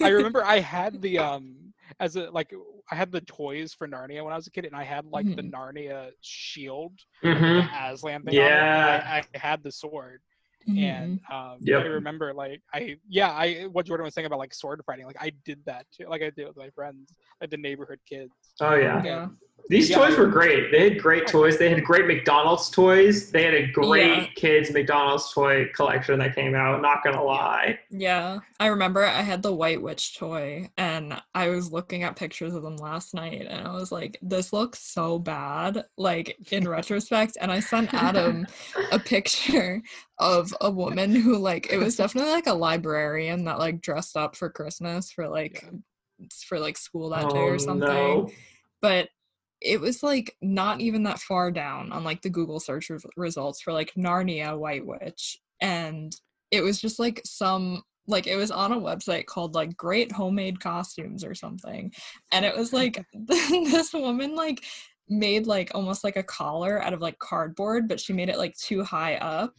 I 0.01 0.09
remember 0.09 0.45
I 0.45 0.59
had 0.59 1.01
the 1.01 1.17
um 1.17 1.70
as 1.99 2.15
a 2.15 2.29
like 2.31 2.53
I 2.89 2.95
had 2.95 3.11
the 3.11 3.21
toys 3.21 3.73
for 3.73 3.87
Narnia 3.87 4.23
when 4.23 4.33
I 4.33 4.35
was 4.35 4.47
a 4.47 4.51
kid, 4.51 4.65
and 4.65 4.75
I 4.75 4.83
had 4.83 5.05
like 5.05 5.25
the 5.35 5.41
Mhm. 5.41 5.51
Narnia 5.51 6.11
shield, 6.21 6.93
Mhm. 7.23 7.69
the 7.69 7.93
Aslan 7.93 8.23
thing. 8.23 8.33
Yeah. 8.35 9.01
I, 9.05 9.17
I 9.35 9.37
had 9.37 9.63
the 9.63 9.71
sword, 9.71 10.21
Mhm. 10.67 10.77
and 10.83 11.19
um, 11.31 11.57
Yep. 11.61 11.81
I 11.81 11.85
remember 11.87 12.33
like 12.33 12.61
I 12.73 12.97
yeah 13.07 13.31
I 13.31 13.63
what 13.65 13.85
Jordan 13.85 14.05
was 14.05 14.13
saying 14.13 14.25
about 14.27 14.39
like 14.39 14.53
sword 14.53 14.81
fighting, 14.85 15.05
like 15.05 15.21
I 15.21 15.31
did 15.45 15.63
that 15.65 15.85
too. 15.91 16.05
Like 16.07 16.21
I 16.21 16.29
did 16.29 16.47
with 16.47 16.57
my 16.57 16.69
friends, 16.71 17.13
like 17.39 17.49
the 17.49 17.57
neighborhood 17.57 17.99
kids. 18.07 18.31
Oh 18.61 18.75
yeah. 18.75 19.03
yeah. 19.03 19.27
These 19.69 19.89
Yeah. 19.89 19.99
toys 19.99 20.17
were 20.17 20.27
great. 20.27 20.69
They 20.69 20.89
had 20.89 21.01
great 21.01 21.27
toys. 21.27 21.57
They 21.57 21.69
had 21.69 21.81
great 21.85 22.05
McDonald's 22.05 22.69
toys. 22.69 23.31
They 23.31 23.43
had 23.43 23.53
a 23.53 23.67
great 23.67 24.05
Yeah. 24.23 24.27
kids 24.35 24.69
McDonald's 24.73 25.31
toy 25.31 25.69
collection 25.73 26.19
that 26.19 26.35
came 26.35 26.55
out. 26.55 26.81
Not 26.81 27.01
gonna 27.05 27.23
lie. 27.23 27.79
Yeah, 27.89 28.39
I 28.59 28.67
remember 28.67 29.05
I 29.05 29.21
had 29.21 29.41
the 29.41 29.53
White 29.53 29.81
Witch 29.81 30.17
toy 30.17 30.69
and 30.77 31.21
I 31.33 31.47
was 31.49 31.71
looking 31.71 32.03
at 32.03 32.17
pictures 32.17 32.53
of 32.53 32.63
them 32.63 32.75
last 32.75 33.13
night 33.13 33.47
and 33.49 33.65
I 33.65 33.71
was 33.71 33.93
like, 33.93 34.17
this 34.21 34.51
looks 34.51 34.79
so 34.79 35.17
bad, 35.19 35.85
like 35.97 36.51
in 36.51 36.67
retrospect. 36.67 37.37
And 37.39 37.49
I 37.49 37.61
sent 37.61 37.93
Adam 37.93 38.47
a 38.91 38.99
picture 39.15 39.81
of 40.17 40.53
a 40.59 40.69
woman 40.69 41.15
who, 41.15 41.37
like, 41.37 41.71
it 41.71 41.77
was 41.77 41.95
definitely 41.95 42.31
like 42.31 42.47
a 42.47 42.53
librarian 42.53 43.45
that, 43.45 43.57
like, 43.59 43.79
dressed 43.79 44.17
up 44.17 44.35
for 44.35 44.49
Christmas 44.49 45.11
for, 45.11 45.29
like, 45.29 45.63
for 46.45 46.59
like 46.59 46.77
school 46.77 47.09
that 47.09 47.29
day 47.29 47.39
oh 47.39 47.47
or 47.47 47.57
something. 47.57 47.87
no. 47.87 48.29
But 48.81 49.09
it 49.61 49.79
was 49.79 50.01
like 50.01 50.35
not 50.41 50.81
even 50.81 51.03
that 51.03 51.19
far 51.19 51.51
down 51.51 51.91
on 51.91 52.03
like 52.03 52.21
the 52.21 52.29
Google 52.29 52.59
search 52.59 52.89
re- 52.89 52.97
results 53.15 53.61
for 53.61 53.71
like 53.71 53.93
Narnia 53.95 54.57
White 54.57 54.85
Witch. 54.85 55.39
And 55.61 56.15
it 56.49 56.61
was 56.61 56.81
just 56.81 56.99
like 56.99 57.21
some 57.25 57.83
like 58.07 58.25
it 58.25 58.35
was 58.35 58.51
on 58.51 58.71
a 58.71 58.79
website 58.79 59.27
called 59.27 59.53
like 59.53 59.77
Great 59.77 60.11
Homemade 60.11 60.59
Costumes 60.59 61.23
or 61.23 61.35
something. 61.35 61.91
And 62.31 62.43
it 62.43 62.57
was 62.57 62.73
like 62.73 63.03
this 63.13 63.93
woman 63.93 64.35
like 64.35 64.63
made 65.07 65.45
like 65.45 65.71
almost 65.75 66.03
like 66.03 66.15
a 66.15 66.23
collar 66.23 66.81
out 66.81 66.93
of 66.93 67.01
like 67.01 67.19
cardboard, 67.19 67.87
but 67.87 67.99
she 67.99 68.13
made 68.13 68.29
it 68.29 68.37
like 68.37 68.55
too 68.57 68.83
high 68.83 69.15
up. 69.15 69.53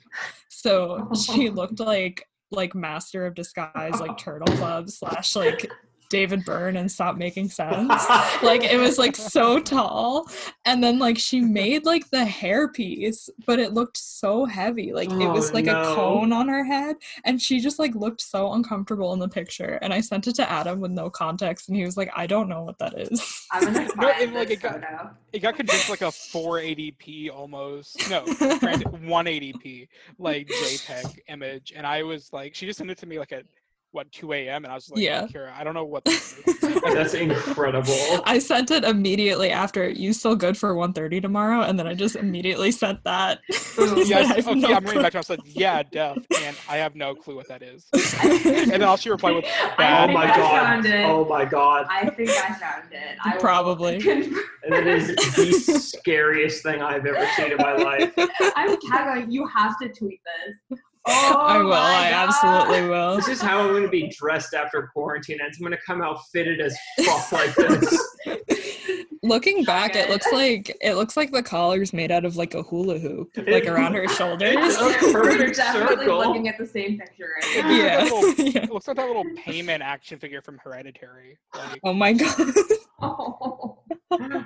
So 0.48 1.08
she 1.14 1.50
looked 1.50 1.78
like 1.78 2.26
like 2.50 2.74
master 2.74 3.24
of 3.26 3.34
disguise, 3.34 4.00
like 4.00 4.18
turtle 4.18 4.54
club 4.56 4.90
slash 4.90 5.36
like 5.36 5.70
David 6.12 6.44
Byrne 6.44 6.76
and 6.76 6.92
stop 6.92 7.16
making 7.16 7.48
sense 7.48 7.88
like 8.42 8.62
it 8.64 8.78
was 8.78 8.98
like 8.98 9.16
so 9.16 9.58
tall. 9.58 10.28
And 10.66 10.84
then 10.84 10.98
like 10.98 11.16
she 11.18 11.40
made 11.40 11.86
like 11.86 12.08
the 12.10 12.24
hair 12.24 12.68
piece, 12.68 13.30
but 13.46 13.58
it 13.58 13.72
looked 13.72 13.96
so 13.96 14.44
heavy. 14.44 14.92
Like 14.92 15.10
it 15.10 15.26
was 15.28 15.50
Oh, 15.50 15.54
like 15.54 15.64
no. 15.64 15.80
a 15.80 15.94
cone 15.94 16.32
on 16.32 16.48
her 16.48 16.64
head. 16.64 16.96
And 17.24 17.40
she 17.40 17.58
just 17.60 17.78
like 17.78 17.94
looked 17.94 18.20
so 18.20 18.52
uncomfortable 18.52 19.12
in 19.14 19.18
the 19.18 19.28
picture. 19.28 19.78
And 19.82 19.92
i 19.92 20.00
sent 20.02 20.26
it 20.28 20.34
to 20.36 20.50
adam 20.50 20.80
with 20.80 20.90
no 20.90 21.08
context 21.08 21.68
and 21.68 21.76
he 21.76 21.84
was 21.84 21.96
like 21.96 22.10
i 22.14 22.26
don't 22.26 22.48
know 22.50 22.62
what 22.62 22.78
that 22.78 22.92
is. 23.00 23.46
I'm 23.50 23.64
gonna 23.64 23.80
No, 23.96 24.08
find 24.08 24.22
and, 24.22 24.34
like, 24.34 24.48
this 24.48 24.58
it 24.58 24.62
got- 24.62 24.74
photo. 24.74 25.10
It 25.32 25.38
got 25.40 25.56
condensed 25.56 25.88
like 25.88 26.02
a 26.02 26.12
480p 26.12 27.30
almost. 27.34 28.10
No 28.10 28.24
granted 28.60 28.86
180p 28.88 29.88
like 30.18 30.46
JPEG 30.48 31.18
image, 31.28 31.72
and 31.74 31.86
I 31.86 32.02
was 32.02 32.32
like, 32.34 32.54
she 32.54 32.66
just 32.66 32.78
sent 32.78 32.90
it 32.90 32.98
to 32.98 33.06
me 33.06 33.18
like 33.18 33.32
at 33.32 33.44
what 33.92 34.10
2 34.12 34.32
a.m. 34.32 34.64
and 34.64 34.72
I 34.72 34.74
was 34.74 34.90
like, 34.90 35.02
Yeah. 35.02 35.26
Kyra, 35.26 35.52
I 35.54 35.62
don't 35.64 35.74
know 35.74 35.84
what. 35.84 36.04
This. 36.12 36.40
That's 36.94 37.14
incredible. 37.14 37.94
I 38.24 38.38
sent 38.38 38.70
it 38.70 38.84
immediately 38.84 39.50
after. 39.50 39.88
You 39.88 40.12
still 40.12 40.34
good 40.36 40.56
for 40.56 40.74
1.30 40.74 41.20
tomorrow? 41.22 41.60
And 41.62 41.78
then 41.78 41.86
I 41.86 41.94
just 41.94 42.16
immediately 42.16 42.70
sent 42.72 43.04
that. 43.04 43.40
Oh, 43.78 44.00
I 44.00 44.04
yes, 44.04 44.46
okay, 44.46 44.54
no 44.60 44.68
I'm 44.74 44.84
reading 44.84 45.02
back 45.02 45.12
to. 45.12 45.18
her, 45.18 45.20
I 45.20 45.22
said, 45.22 45.40
yeah, 45.44 45.82
def, 45.82 46.18
and 46.42 46.56
I 46.68 46.76
have 46.76 46.94
no 46.94 47.14
clue 47.14 47.36
what 47.36 47.48
that 47.48 47.62
is. 47.62 47.86
and 47.92 48.70
then 48.70 48.82
I'll 48.82 48.96
she 48.98 49.08
reply 49.10 49.30
with, 49.32 49.46
I 49.78 50.04
oh 50.08 50.12
my 50.12 50.24
I 50.30 50.36
god. 50.36 50.86
Oh 51.06 51.24
my 51.24 51.44
god. 51.46 51.86
I 51.88 52.10
think 52.10 52.28
I 52.30 52.52
found 52.54 52.92
it. 52.92 53.16
I 53.24 53.36
Probably. 53.38 54.00
confirm. 54.00 54.40
And 54.64 54.74
it 54.74 54.86
is 54.86 55.08
the 55.36 55.52
scariest 55.78 56.62
thing 56.62 56.82
I've 56.82 57.06
ever 57.06 57.26
seen 57.36 57.52
in 57.52 57.56
my 57.58 57.72
life. 57.74 58.12
I'm 58.56 58.76
tagging. 58.90 59.30
You 59.30 59.46
have 59.46 59.78
to 59.80 59.88
tweet 59.88 60.20
this. 60.70 60.78
Oh 61.06 61.36
I 61.40 61.58
will. 61.58 61.68
my 61.70 61.76
I 61.76 62.10
God. 62.10 62.28
absolutely 62.28 62.88
will. 62.88 63.16
This 63.16 63.28
is 63.28 63.40
how 63.40 63.60
I'm 63.60 63.68
going 63.70 63.82
to 63.82 63.88
be 63.88 64.08
dressed 64.08 64.54
after 64.54 64.88
quarantine 64.92 65.38
ends. 65.42 65.58
I'm 65.58 65.66
going 65.66 65.76
to 65.76 65.84
come 65.84 66.00
out 66.00 66.18
fitted 66.32 66.60
as 66.60 66.76
fuck 67.04 67.32
like 67.32 67.54
this. 67.56 68.08
Looking 69.24 69.62
back, 69.64 69.94
it 69.94 70.10
looks 70.10 70.26
like 70.32 70.76
it 70.80 70.94
looks 70.94 71.16
like 71.16 71.30
the 71.30 71.42
collar's 71.44 71.92
made 71.92 72.10
out 72.10 72.24
of 72.24 72.36
like 72.36 72.54
a 72.54 72.62
hula 72.62 72.98
hoop, 72.98 73.30
like 73.46 73.66
around 73.66 73.94
her 73.94 74.08
shoulders. 74.08 74.56
It's 74.58 74.80
a 74.80 75.12
We're 75.12 75.46
definitely 75.52 75.96
circle. 76.06 76.18
looking 76.18 76.48
at 76.48 76.58
the 76.58 76.66
same 76.66 76.98
picture 76.98 77.28
right 77.40 77.64
now. 77.64 77.70
Yeah. 77.70 78.04
looks 78.10 78.18
like 78.18 78.26
that 78.26 78.36
little- 78.36 78.44
Yeah. 78.52 78.62
It 78.64 78.72
looks 78.72 78.88
like 78.88 78.96
that 78.96 79.06
little 79.06 79.24
Paimon 79.46 79.80
action 79.80 80.18
figure 80.18 80.42
from 80.42 80.58
Hereditary. 80.58 81.38
Like, 81.54 81.80
Oh 81.84 81.92
my 81.92 82.12
god. 82.14 82.36
Oh. 83.02 83.78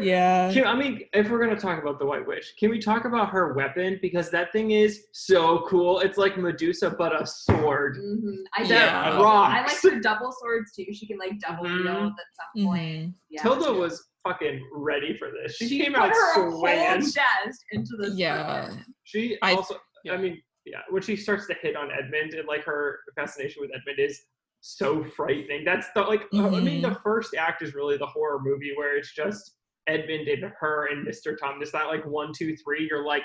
yeah. 0.00 0.52
Can, 0.52 0.66
I 0.66 0.74
mean, 0.74 1.02
if 1.12 1.28
we're 1.30 1.42
going 1.44 1.54
to 1.54 1.60
talk 1.60 1.80
about 1.80 1.98
the 1.98 2.06
White 2.06 2.26
Witch, 2.26 2.54
can 2.58 2.70
we 2.70 2.78
talk 2.78 3.04
about 3.04 3.30
her 3.30 3.52
weapon? 3.54 3.98
Because 4.00 4.30
that 4.30 4.52
thing 4.52 4.70
is 4.72 5.04
so 5.12 5.64
cool. 5.68 6.00
It's 6.00 6.18
like 6.18 6.38
Medusa, 6.38 6.90
but 6.90 7.20
a 7.20 7.26
sword. 7.26 7.96
Mm-hmm. 7.98 8.34
I 8.56 8.62
Yeah. 8.62 8.68
yeah. 8.84 9.00
I 9.02 9.10
like 9.10 9.22
Rocks. 9.22 9.82
her 9.82 10.00
double 10.00 10.32
swords 10.40 10.72
too. 10.74 10.86
She 10.92 11.06
can 11.06 11.18
like 11.18 11.38
double 11.40 11.64
Mhm. 11.64 11.84
wield 11.84 12.12
at 12.12 12.26
some 12.56 12.66
point. 12.66 13.08
Mhm. 13.08 13.14
Yeah. 13.30 13.42
Tilda 13.42 13.72
was 13.72 14.08
fucking 14.26 14.66
ready 14.72 15.16
for 15.18 15.28
this. 15.30 15.56
She, 15.56 15.68
she 15.68 15.78
came 15.80 15.92
put 15.94 16.02
out 16.04 16.08
her 16.10 16.34
whole 16.50 16.60
swinging. 16.60 17.00
chest 17.02 17.64
into 17.72 17.96
this. 18.00 18.14
Yeah. 18.16 18.62
weapon. 18.62 18.84
She 19.04 19.38
I- 19.42 19.54
also, 19.54 19.76
Yeah. 20.04 20.12
I 20.14 20.16
mean, 20.18 20.40
yeah, 20.64 20.80
when 20.90 21.02
she 21.02 21.16
starts 21.16 21.46
to 21.48 21.54
hit 21.54 21.76
on 21.76 21.90
Edmund 21.90 22.34
and 22.34 22.46
like 22.46 22.62
her 22.64 23.00
fascination 23.14 23.62
with 23.62 23.70
Edmund 23.74 23.98
is 23.98 24.22
so 24.60 25.04
frightening. 25.04 25.64
That's 25.64 25.86
the 25.94 26.02
like, 26.02 26.22
I 26.34 26.48
mean, 26.60 26.82
the 26.82 26.98
first 27.02 27.34
act 27.34 27.62
is 27.62 27.74
really 27.74 27.96
the 27.96 28.06
horror 28.06 28.40
movie 28.42 28.72
where 28.76 28.96
it's 28.96 29.14
just 29.14 29.54
Edmund 29.86 30.28
and 30.28 30.52
her 30.60 30.88
and 30.90 31.06
Mr. 31.06 31.36
Tumnus. 31.38 31.70
That 31.72 31.86
like 31.86 32.04
one, 32.04 32.32
two, 32.36 32.56
three. 32.56 32.86
You're 32.90 33.04
like, 33.06 33.24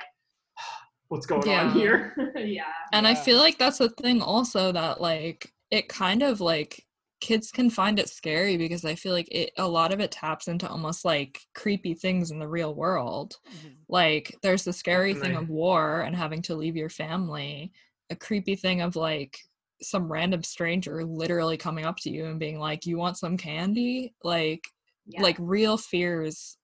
what's 1.09 1.25
going 1.25 1.47
Yeah. 1.47 1.65
on 1.65 1.71
here? 1.73 2.15
yeah. 2.37 2.63
And 2.91 3.07
I 3.07 3.15
feel 3.15 3.37
like 3.37 3.57
that's 3.57 3.79
the 3.79 3.89
thing 3.89 4.21
also 4.21 4.71
that 4.71 5.01
like 5.01 5.51
it 5.71 5.89
kind 5.89 6.23
of 6.23 6.39
like 6.39 6.83
kids 7.19 7.51
can 7.51 7.69
find 7.69 7.99
it 7.99 8.09
scary 8.09 8.57
because 8.57 8.83
I 8.83 8.95
feel 8.95 9.13
like 9.13 9.29
it 9.31 9.51
a 9.57 9.65
lot 9.67 9.93
of 9.93 10.01
it 10.01 10.11
taps 10.11 10.49
into 10.49 10.67
almost 10.67 11.05
like 11.05 11.39
creepy 11.55 11.93
things 11.93 12.31
in 12.31 12.39
the 12.39 12.47
real 12.47 12.75
world. 12.75 13.37
mhm. 13.49 13.75
Like 13.87 14.35
there's 14.43 14.65
the 14.65 14.73
scary 14.73 15.13
thing 15.13 15.35
of 15.35 15.49
war 15.49 16.01
and 16.01 16.15
having 16.15 16.41
to 16.43 16.55
leave 16.55 16.75
your 16.75 16.89
family, 16.89 17.71
a 18.09 18.15
creepy 18.15 18.55
thing 18.55 18.81
of 18.81 18.95
like 18.95 19.37
some 19.83 20.11
random 20.11 20.43
stranger 20.43 21.03
literally 21.03 21.57
coming 21.57 21.85
up 21.85 21.97
to 22.01 22.09
you 22.09 22.25
and 22.25 22.39
being 22.39 22.59
like, 22.59 22.85
"You 22.85 22.97
want 22.97 23.17
some 23.17 23.37
candy?" 23.37 24.13
Like 24.23 24.67
yeah. 25.05 25.21
like 25.21 25.37
real 25.39 25.77
fears 25.77 26.57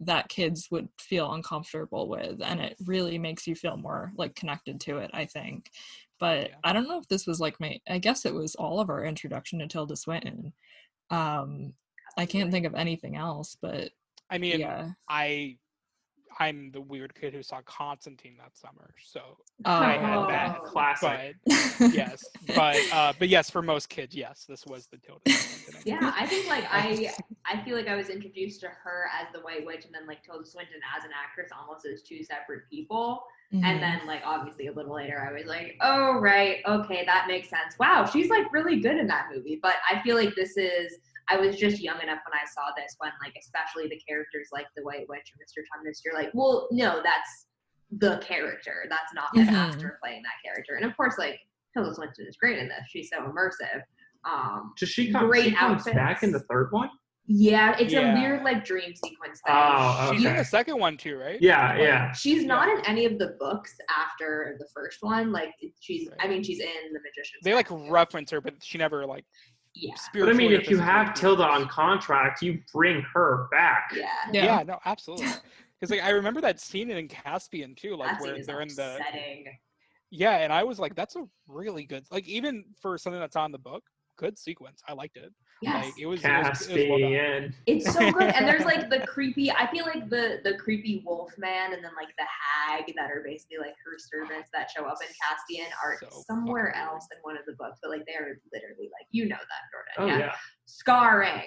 that 0.00 0.28
kids 0.28 0.68
would 0.70 0.88
feel 0.98 1.32
uncomfortable 1.32 2.08
with 2.08 2.40
and 2.42 2.60
it 2.60 2.76
really 2.86 3.18
makes 3.18 3.46
you 3.46 3.54
feel 3.54 3.76
more 3.76 4.12
like 4.16 4.34
connected 4.34 4.80
to 4.80 4.98
it 4.98 5.10
i 5.14 5.24
think 5.24 5.70
but 6.18 6.50
Yeah. 6.50 6.56
i 6.64 6.72
don't 6.72 6.88
know 6.88 6.98
if 6.98 7.08
this 7.08 7.26
was 7.26 7.40
like 7.40 7.60
my 7.60 7.78
i 7.88 7.98
guess 7.98 8.24
it 8.24 8.34
was 8.34 8.54
all 8.56 8.80
of 8.80 8.90
our 8.90 9.04
introduction 9.04 9.60
to 9.60 9.68
tilda 9.68 9.96
swinton 9.96 10.52
um 11.10 11.72
i 12.16 12.26
can't 12.26 12.50
think 12.50 12.66
of 12.66 12.74
anything 12.74 13.16
else 13.16 13.56
but 13.60 13.90
I 14.30 14.38
mean, 14.38 14.60
yeah 14.60 14.90
I, 15.08 15.58
I'm 16.38 16.70
the 16.72 16.80
weird 16.80 17.14
kid 17.14 17.34
who 17.34 17.42
saw 17.42 17.60
Constantine 17.62 18.34
that 18.38 18.56
summer. 18.56 18.94
So, 19.04 19.20
oh 19.64 19.72
I 19.72 19.92
had 19.92 20.28
that. 20.28 20.58
Oh. 20.60 20.64
Classic. 20.64 21.36
but 21.44 21.54
yes, 21.94 22.24
but 22.54 22.76
uh, 22.92 23.12
but 23.18 23.28
yes, 23.28 23.50
for 23.50 23.62
most 23.62 23.88
kids, 23.88 24.14
yes, 24.14 24.44
this 24.48 24.66
was 24.66 24.86
the 24.86 24.98
Tilda. 24.98 25.30
Swinton 25.30 25.82
Yeah, 25.84 26.12
I 26.16 26.26
think 26.26 26.48
like 26.48 26.64
I 26.70 27.12
I 27.46 27.62
feel 27.64 27.76
like 27.76 27.88
I 27.88 27.96
was 27.96 28.08
introduced 28.08 28.60
to 28.60 28.68
her 28.68 29.06
as 29.20 29.32
the 29.32 29.40
White 29.40 29.64
Witch 29.66 29.84
and 29.84 29.94
then 29.94 30.06
like 30.06 30.22
Tilda 30.22 30.46
Swinton 30.46 30.80
as 30.96 31.04
an 31.04 31.10
actress 31.12 31.50
almost 31.56 31.86
as 31.86 32.02
two 32.02 32.22
separate 32.22 32.68
people. 32.70 33.24
Mhm. 33.52 33.64
And 33.64 33.82
then 33.82 34.06
like 34.06 34.22
obviously 34.24 34.68
a 34.68 34.72
little 34.72 34.94
later 34.94 35.26
I 35.28 35.32
was 35.32 35.46
like, 35.46 35.76
oh 35.80 36.18
right, 36.18 36.58
okay, 36.66 37.04
that 37.06 37.26
makes 37.28 37.48
sense. 37.48 37.78
Wow, 37.78 38.06
she's 38.06 38.30
like 38.30 38.52
really 38.52 38.80
good 38.80 38.96
in 38.96 39.06
that 39.08 39.28
movie. 39.34 39.58
But 39.62 39.74
I 39.90 40.02
feel 40.02 40.16
like 40.16 40.34
this 40.34 40.56
is 40.56 40.98
I 41.28 41.36
was 41.36 41.56
just 41.56 41.80
young 41.80 42.00
enough 42.02 42.18
when 42.26 42.34
I 42.34 42.44
saw 42.52 42.70
this 42.76 42.94
when 42.98 43.10
like 43.24 43.34
especially 43.38 43.88
the 43.88 44.00
characters 44.08 44.48
like 44.52 44.66
the 44.76 44.82
White 44.82 45.06
Witch 45.08 45.20
or 45.32 45.38
Mr. 45.42 45.62
Tumnus, 45.64 46.00
you're 46.04 46.14
like, 46.14 46.30
well, 46.34 46.68
no, 46.72 47.00
that's 47.02 47.46
the 47.98 48.18
character. 48.18 48.86
That's 48.88 49.12
not 49.14 49.28
an 49.36 49.46
Mhm. 49.46 49.52
actor 49.74 49.98
playing 50.02 50.22
that 50.22 50.42
character. 50.44 50.74
And 50.74 50.84
of 50.84 50.96
course, 50.96 51.16
like 51.18 51.38
Tilda 51.74 51.94
Swinton 51.94 52.26
is 52.26 52.36
great 52.36 52.58
in 52.58 52.68
this. 52.68 52.84
She's 52.88 53.10
so 53.10 53.20
immersive. 53.22 53.82
Um 54.24 54.72
Does 54.78 54.88
she 54.88 55.10
come? 55.12 55.26
Great 55.26 55.44
she 55.50 55.54
comes 55.54 55.84
back 55.84 56.22
in 56.22 56.32
the 56.32 56.40
third 56.40 56.68
one. 56.72 56.90
yeah, 57.26 57.76
it's 57.78 57.92
Yeah. 57.92 58.12
a 58.12 58.20
weird 58.20 58.42
like 58.42 58.64
dream 58.64 58.94
sequence 58.96 59.40
thing. 59.46 59.54
Oh, 59.56 60.12
She's 60.12 60.24
in 60.24 60.36
the 60.36 60.44
second 60.44 60.78
one 60.78 60.96
too, 60.96 61.16
right? 61.16 61.40
Yeah, 61.40 61.70
Like, 61.70 61.78
yeah. 61.80 62.12
She's 62.12 62.44
not 62.44 62.68
in 62.68 62.84
any 62.86 63.04
of 63.04 63.18
the 63.18 63.36
books 63.38 63.74
after 63.96 64.56
the 64.58 64.66
first 64.74 64.98
one. 65.02 65.30
Like 65.32 65.54
she's, 65.80 66.08
I 66.18 66.26
mean, 66.28 66.42
she's 66.42 66.58
in 66.60 66.92
the 66.92 66.98
Magician's. 67.00 67.42
They 67.44 67.54
like 67.54 67.68
reference 67.70 68.30
her, 68.32 68.40
but 68.40 68.54
she 68.62 68.76
never 68.78 69.06
like 69.06 69.24
Yeah, 69.74 69.94
But 70.12 70.28
I 70.28 70.32
mean, 70.32 70.52
if 70.52 70.68
you 70.68 70.78
have. 70.78 71.14
Tilda 71.14 71.44
on 71.44 71.66
contract, 71.68 72.42
you 72.42 72.60
bring 72.72 73.02
her 73.14 73.48
back. 73.50 73.90
yeah. 73.94 74.06
yeah, 74.32 74.44
Yeah, 74.44 74.62
no, 74.64 74.78
absolutely. 74.84 75.26
Because 75.80 75.90
like 75.96 76.04
I 76.04 76.10
remember 76.10 76.40
that 76.42 76.60
scene 76.60 76.92
in 76.92 77.08
Caspian 77.08 77.74
too, 77.74 77.96
like 77.96 78.10
that 78.12 78.20
scene 78.22 78.30
where 78.30 78.38
is 78.40 78.46
they're 78.46 78.60
in 78.60 78.68
the 78.68 78.98
upsetting. 79.00 79.46
yeah, 80.12 80.36
and 80.36 80.52
I 80.52 80.62
was 80.62 80.78
like, 80.78 80.94
that's 80.94 81.16
a 81.16 81.24
really 81.48 81.86
good 81.86 82.04
like 82.12 82.24
even 82.28 82.64
for 82.80 82.96
something 82.96 83.18
that's 83.18 83.34
on 83.34 83.50
the 83.50 83.58
book, 83.58 83.82
good 84.16 84.38
sequence. 84.38 84.80
I 84.86 84.92
liked 84.92 85.16
it. 85.16 85.32
Yes, 85.62 85.84
Like 85.86 85.94
it 85.98 86.06
was, 86.06 86.24
it 86.24 86.28
was, 86.28 86.68
it 86.68 86.72
was 86.80 86.88
well. 86.88 86.98
Caspian. 86.98 87.54
it's 87.66 87.92
so 87.92 88.10
good. 88.10 88.22
And 88.34 88.46
there's 88.48 88.64
like 88.64 88.90
the 88.90 89.00
creepy. 89.06 89.50
I 89.50 89.70
feel 89.70 89.84
like 89.84 90.10
the 90.10 90.40
the 90.44 90.54
creepy 90.58 91.02
wolf 91.06 91.32
man 91.38 91.72
and 91.72 91.82
then 91.84 91.92
like 91.96 92.08
the 92.18 92.24
hag 92.26 92.92
that 92.96 93.10
are 93.10 93.22
basically 93.24 93.58
like 93.58 93.74
her 93.84 93.96
servants 93.98 94.50
that 94.52 94.70
show 94.70 94.84
up 94.84 94.98
in 95.00 95.08
Caspian 95.22 95.68
are 95.84 95.96
So 96.00 96.22
somewhere 96.26 96.74
weird. 96.74 96.88
else 96.88 97.06
in 97.12 97.18
one 97.22 97.36
of 97.36 97.44
the 97.46 97.52
books, 97.52 97.78
but 97.82 97.90
like 97.90 98.02
they're 98.06 98.40
literally 98.52 98.90
like 98.98 99.06
you 99.12 99.26
know 99.28 99.36
that 99.36 100.02
Oh 100.02 100.06
Jordan. 100.06 100.20
yeah. 100.20 100.34
Scarring, 100.66 101.42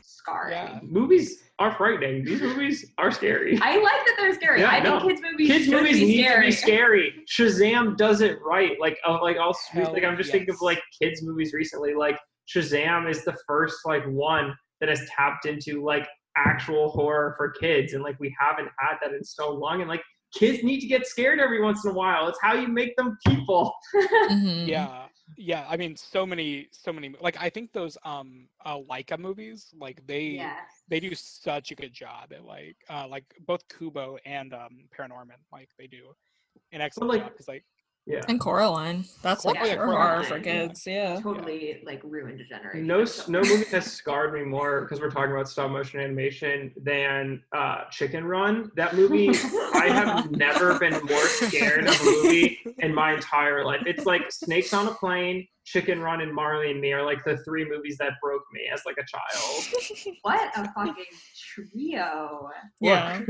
scarring. 0.00 0.52
Yeah. 0.52 0.78
Movies 0.82 1.42
are 1.58 1.74
frightening. 1.74 2.24
These 2.24 2.42
movies 2.42 2.92
are 2.98 3.10
scary. 3.10 3.58
I 3.62 3.76
like 3.78 3.82
that 4.06 4.14
they're 4.18 4.34
scary. 4.34 4.60
Yeah, 4.60 4.70
I 4.70 4.82
think 4.82 4.94
no. 5.02 5.08
kids 5.08 5.20
movies 5.22 5.48
Kids 5.50 5.64
should 5.64 5.74
movies 5.74 5.98
be 5.98 6.04
need 6.06 6.24
scary. 6.24 6.42
to 6.42 6.46
be 6.48 6.52
scary. 6.52 7.14
Shazam 7.28 7.96
does 7.96 8.20
it 8.20 8.38
right. 8.44 8.72
Like, 8.80 8.98
uh, 9.08 9.18
like 9.22 9.38
I'll 9.38 9.56
Hell 9.72 9.92
like 9.92 10.04
I'm 10.04 10.16
just 10.16 10.30
thinking 10.30 10.50
of 10.50 10.60
like 10.60 10.80
kids 11.00 11.22
movies 11.22 11.52
recently. 11.52 11.94
Like 11.94 12.18
Shazam 12.54 13.10
is 13.10 13.24
the 13.24 13.36
first 13.46 13.78
like 13.84 14.04
one 14.06 14.54
that 14.80 14.88
has 14.88 15.00
tapped 15.14 15.46
into 15.46 15.84
like 15.84 16.06
actual 16.36 16.90
horror 16.90 17.34
for 17.36 17.50
kids, 17.50 17.92
and 17.94 18.02
like 18.02 18.18
we 18.20 18.34
haven't 18.38 18.68
had 18.78 18.96
that 19.02 19.14
in 19.14 19.24
so 19.24 19.52
long. 19.52 19.80
And 19.80 19.88
like 19.88 20.02
kids 20.34 20.62
need 20.62 20.80
to 20.80 20.86
get 20.86 21.06
scared 21.06 21.40
every 21.40 21.62
once 21.62 21.84
in 21.84 21.90
a 21.90 21.94
while. 21.94 22.28
It's 22.28 22.38
how 22.42 22.54
you 22.54 22.68
make 22.68 22.96
them 22.96 23.16
people. 23.26 23.72
Mhm. 24.30 24.66
Yeah. 24.66 25.06
Yeah, 25.36 25.66
I 25.68 25.76
mean, 25.76 25.96
so 25.96 26.24
many, 26.24 26.68
so 26.70 26.92
many. 26.92 27.12
Like, 27.20 27.36
I 27.40 27.50
think 27.50 27.72
those 27.72 27.98
um, 28.04 28.48
uh, 28.64 28.78
Laika 28.88 29.18
movies, 29.18 29.66
like 29.76 30.00
they, 30.06 30.22
yes. 30.22 30.56
they 30.88 31.00
do 31.00 31.14
such 31.16 31.72
a 31.72 31.74
good 31.74 31.92
job 31.92 32.32
at 32.32 32.44
like, 32.44 32.76
uh, 32.88 33.08
like 33.08 33.24
both 33.44 33.60
Kubo 33.68 34.18
and 34.24 34.54
um, 34.54 34.84
Paranorman, 34.96 35.40
like 35.52 35.68
they 35.78 35.88
do 35.88 36.14
an 36.70 36.80
excellent 36.80 37.10
like, 37.10 37.22
job. 37.22 37.30
Because 37.32 37.48
like, 37.48 37.64
Yeah. 38.08 38.20
and 38.28 38.38
coraline 38.38 39.04
that's 39.20 39.44
like 39.44 39.56
Coraline, 39.56 39.74
pure 39.74 39.84
Coraline, 39.84 40.06
horror 40.06 40.22
for 40.22 40.38
kids 40.40 40.86
yeah 40.86 41.18
Totally 41.20 41.82
like 41.84 42.00
ruined 42.04 42.40
a 42.40 42.44
generation. 42.44 42.86
No, 42.86 43.00
of 43.00 43.28
no 43.28 43.40
movie 43.40 43.64
has 43.70 43.90
scarred 43.90 44.32
me 44.32 44.44
more 44.44 44.82
because 44.82 45.00
we're 45.00 45.10
talking 45.10 45.32
about 45.32 45.48
stop 45.48 45.70
motion 45.70 46.00
animation 46.00 46.72
than 46.76 47.42
uh, 47.52 47.84
Chicken 47.90 48.24
Run. 48.24 48.70
That 48.76 48.94
movie, 48.94 49.30
I 49.74 49.88
have 49.88 50.30
never 50.36 50.78
been 50.78 50.92
more 51.04 51.26
scared 51.26 51.86
of 51.88 52.00
a 52.00 52.04
movie 52.04 52.60
in 52.78 52.94
my 52.94 53.14
entire 53.14 53.64
life. 53.64 53.82
It's 53.86 54.06
like 54.06 54.30
Snakes 54.30 54.72
on 54.72 54.86
a 54.88 54.92
Plane, 54.94 55.46
Chicken 55.64 56.00
Run, 56.00 56.20
and 56.20 56.32
Marley 56.32 56.70
and 56.70 56.80
Me 56.80 56.92
are 56.92 57.04
like 57.04 57.24
the 57.24 57.38
three 57.38 57.64
movies 57.68 57.96
that 57.98 58.12
broke 58.22 58.44
me 58.52 58.68
as 58.72 58.82
like 58.86 58.96
a 58.98 59.04
child. 59.06 60.16
what 60.22 60.56
a 60.56 60.72
fucking 60.72 61.04
trio. 61.54 62.50
yeah 62.80 63.20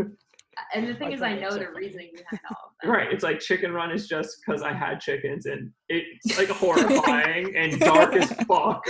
And 0.75 0.89
the 0.89 0.95
thing 0.95 1.09
I 1.09 1.13
is, 1.13 1.23
I 1.23 1.35
know 1.35 1.51
so 1.51 1.59
the 1.59 1.65
funny. 1.67 1.79
reasoning 1.79 2.11
behind 2.15 2.41
all 2.51 2.71
of 2.71 2.73
them. 2.83 2.91
Right. 2.91 3.13
It's 3.13 3.23
like 3.23 3.41
Chicken 3.41 3.73
Run 3.73 3.91
is 3.91 4.09
just 4.09 4.39
because 4.45 4.63
I 4.63 4.73
had 4.73 5.01
chickens 5.01 5.47
and 5.47 5.71
it's 5.89 6.39
like 6.39 6.49
horrifying 6.51 7.55
and 7.57 7.79
dark 7.81 8.15
as 8.15 8.31
fuck. 8.47 8.85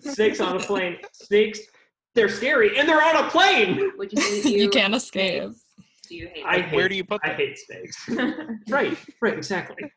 Snakes 0.00 0.40
on 0.40 0.56
a 0.56 0.60
plane. 0.60 0.98
Snakes, 1.12 1.60
they're 2.14 2.28
scary 2.28 2.78
and 2.78 2.88
they're 2.88 3.02
on 3.02 3.24
a 3.24 3.30
plane. 3.30 3.92
Would 3.96 4.12
you 4.12 4.22
hate 4.22 4.44
you? 4.44 4.62
you 4.62 4.70
can't 4.70 4.94
escape? 4.94 5.50
Do 6.08 6.16
you 6.16 6.28
hate 6.32 6.44
I 6.46 6.56
like, 6.58 6.72
where 6.72 6.88
do 6.88 6.94
you 6.94 7.04
put 7.04 7.20
I 7.24 7.30
hate 7.30 7.58
snakes. 7.58 8.08
Right, 8.68 8.96
right, 9.20 9.36
exactly. 9.36 9.90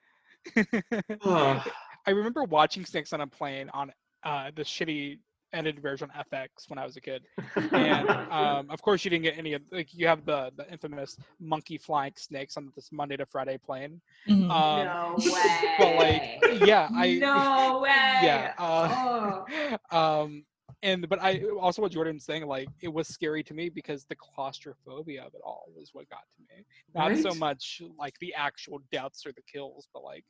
Ugh. 1.23 1.69
I 2.07 2.11
remember 2.11 2.43
watching 2.43 2.85
Snakes 2.85 3.13
on 3.13 3.21
a 3.21 3.27
Plane 3.27 3.69
on 3.73 3.91
uh, 4.23 4.51
the 4.55 4.61
shitty 4.61 5.19
edited 5.55 5.81
version 5.81 6.09
FX 6.31 6.47
when 6.67 6.77
I 6.77 6.85
was 6.85 6.97
a 6.97 7.01
kid, 7.01 7.23
and 7.71 8.09
um, 8.31 8.67
of 8.69 8.81
course 8.81 9.03
you 9.03 9.09
didn't 9.09 9.23
get 9.23 9.37
any 9.37 9.53
of 9.53 9.61
like 9.71 9.93
you 9.93 10.07
have 10.07 10.25
the 10.25 10.51
the 10.57 10.69
infamous 10.71 11.17
monkey 11.39 11.77
flying 11.77 12.13
snakes 12.17 12.57
on 12.57 12.71
this 12.75 12.91
Monday 12.91 13.17
to 13.17 13.25
Friday 13.25 13.57
plane. 13.57 14.01
Mhm. 14.29 14.49
Um, 14.51 14.85
no 14.85 15.15
way. 15.33 15.75
but 15.79 15.95
like 15.95 16.23
yeah, 16.65 16.89
I 16.95 17.15
no 17.15 17.79
way. 17.81 17.89
yeah. 18.23 18.53
Uh, 18.57 18.89
Oh. 18.97 19.77
um 19.91 20.43
and 20.83 21.07
but 21.09 21.19
i 21.21 21.41
also 21.59 21.81
what 21.81 21.91
jordan's 21.91 22.25
saying 22.25 22.45
like 22.45 22.67
it 22.81 22.91
was 22.91 23.07
scary 23.07 23.43
to 23.43 23.53
me 23.53 23.69
because 23.69 24.05
the 24.05 24.15
claustrophobia 24.15 25.21
of 25.23 25.33
it 25.33 25.41
all 25.45 25.65
was 25.75 25.91
what 25.93 26.07
got 26.09 26.19
to 26.35 26.41
me 26.55 26.63
not 26.93 27.15
so 27.17 27.33
much 27.35 27.81
like 27.97 28.13
the 28.19 28.33
actual 28.33 28.79
deaths 28.91 29.25
or 29.25 29.31
the 29.33 29.41
kills 29.51 29.87
but 29.93 30.03
like 30.03 30.23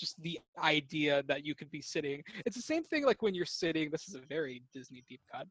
just 0.00 0.20
the 0.22 0.38
idea 0.62 1.22
that 1.28 1.44
you 1.44 1.54
could 1.54 1.70
be 1.70 1.82
sitting 1.82 2.22
it's 2.46 2.56
the 2.56 2.62
same 2.62 2.82
thing 2.82 3.04
like 3.04 3.20
when 3.22 3.34
you're 3.34 3.44
sitting 3.44 3.90
this 3.90 4.08
is 4.08 4.14
a 4.14 4.20
very 4.28 4.62
disney 4.72 5.02
deep 5.08 5.20
cut 5.32 5.46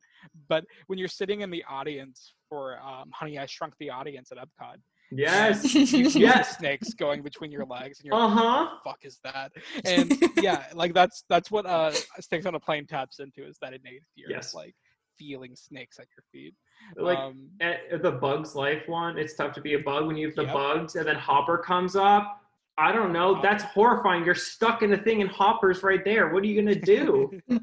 but 0.50 0.66
when 0.88 0.98
you're 1.00 1.08
sitting 1.08 1.42
in 1.42 1.50
the 1.52 1.64
audience 1.70 2.34
for 2.50 2.80
um, 2.80 3.10
honey 3.14 3.38
i 3.38 3.46
shrunk 3.46 3.74
the 3.80 3.90
audience 3.90 4.32
at 4.32 4.38
epcot 4.38 4.78
Yes. 5.12 5.74
you 5.74 6.08
Yes. 6.16 6.58
snakes 6.58 6.94
going 6.94 7.22
between 7.24 7.52
your 7.52 7.66
legs 7.66 8.00
and 8.00 8.06
you're 8.06 8.16
Uh 8.16 8.28
like, 8.28 8.38
huh. 8.38 8.68
fuck 8.84 9.00
is 9.04 9.20
that? 9.24 9.52
And 9.86 10.12
yeah, 10.36 10.66
like 10.74 10.94
that's 10.94 11.24
that's 11.30 11.50
what 11.52 11.66
uh 11.66 11.92
snakes 12.20 12.46
on 12.46 12.56
a 12.56 12.60
plane 12.60 12.86
taps 12.86 13.20
into 13.20 13.48
is 13.48 13.58
that 13.62 13.74
innate 13.74 14.04
fear 14.16 14.30
Yes. 14.30 14.50
of 14.50 14.54
like 14.56 14.76
feeling 15.18 15.56
snakes 15.56 16.00
at 16.00 16.08
your 16.16 16.24
feet. 16.32 16.54
Like 16.98 17.18
um, 17.18 17.50
at 17.62 18.02
the 18.04 18.12
Bugs 18.12 18.56
Life 18.56 18.84
one, 18.88 19.18
it's 19.18 19.36
tough 19.36 19.54
to 19.54 19.62
be 19.62 19.74
a 19.74 19.80
bug 19.80 20.06
when 20.08 20.16
you 20.16 20.28
have 20.28 20.36
the 20.36 20.44
Yep. 20.44 20.54
bugs 20.54 20.96
and 20.96 21.08
then 21.08 21.16
Hopper 21.16 21.58
comes 21.58 21.96
up. 21.96 22.42
I 22.80 22.94
don't 22.94 23.12
know. 23.12 23.42
That's 23.42 23.64
horrifying. 23.66 24.24
You're 24.24 24.36
stuck 24.36 24.84
in 24.84 24.94
a 24.94 24.98
thing 24.98 25.22
and 25.22 25.30
Hopper's 25.30 25.84
right 25.84 26.04
there. 26.06 26.30
What 26.34 26.44
are 26.44 26.46
you 26.48 26.62
gonna 26.62 26.80
do? 26.80 27.30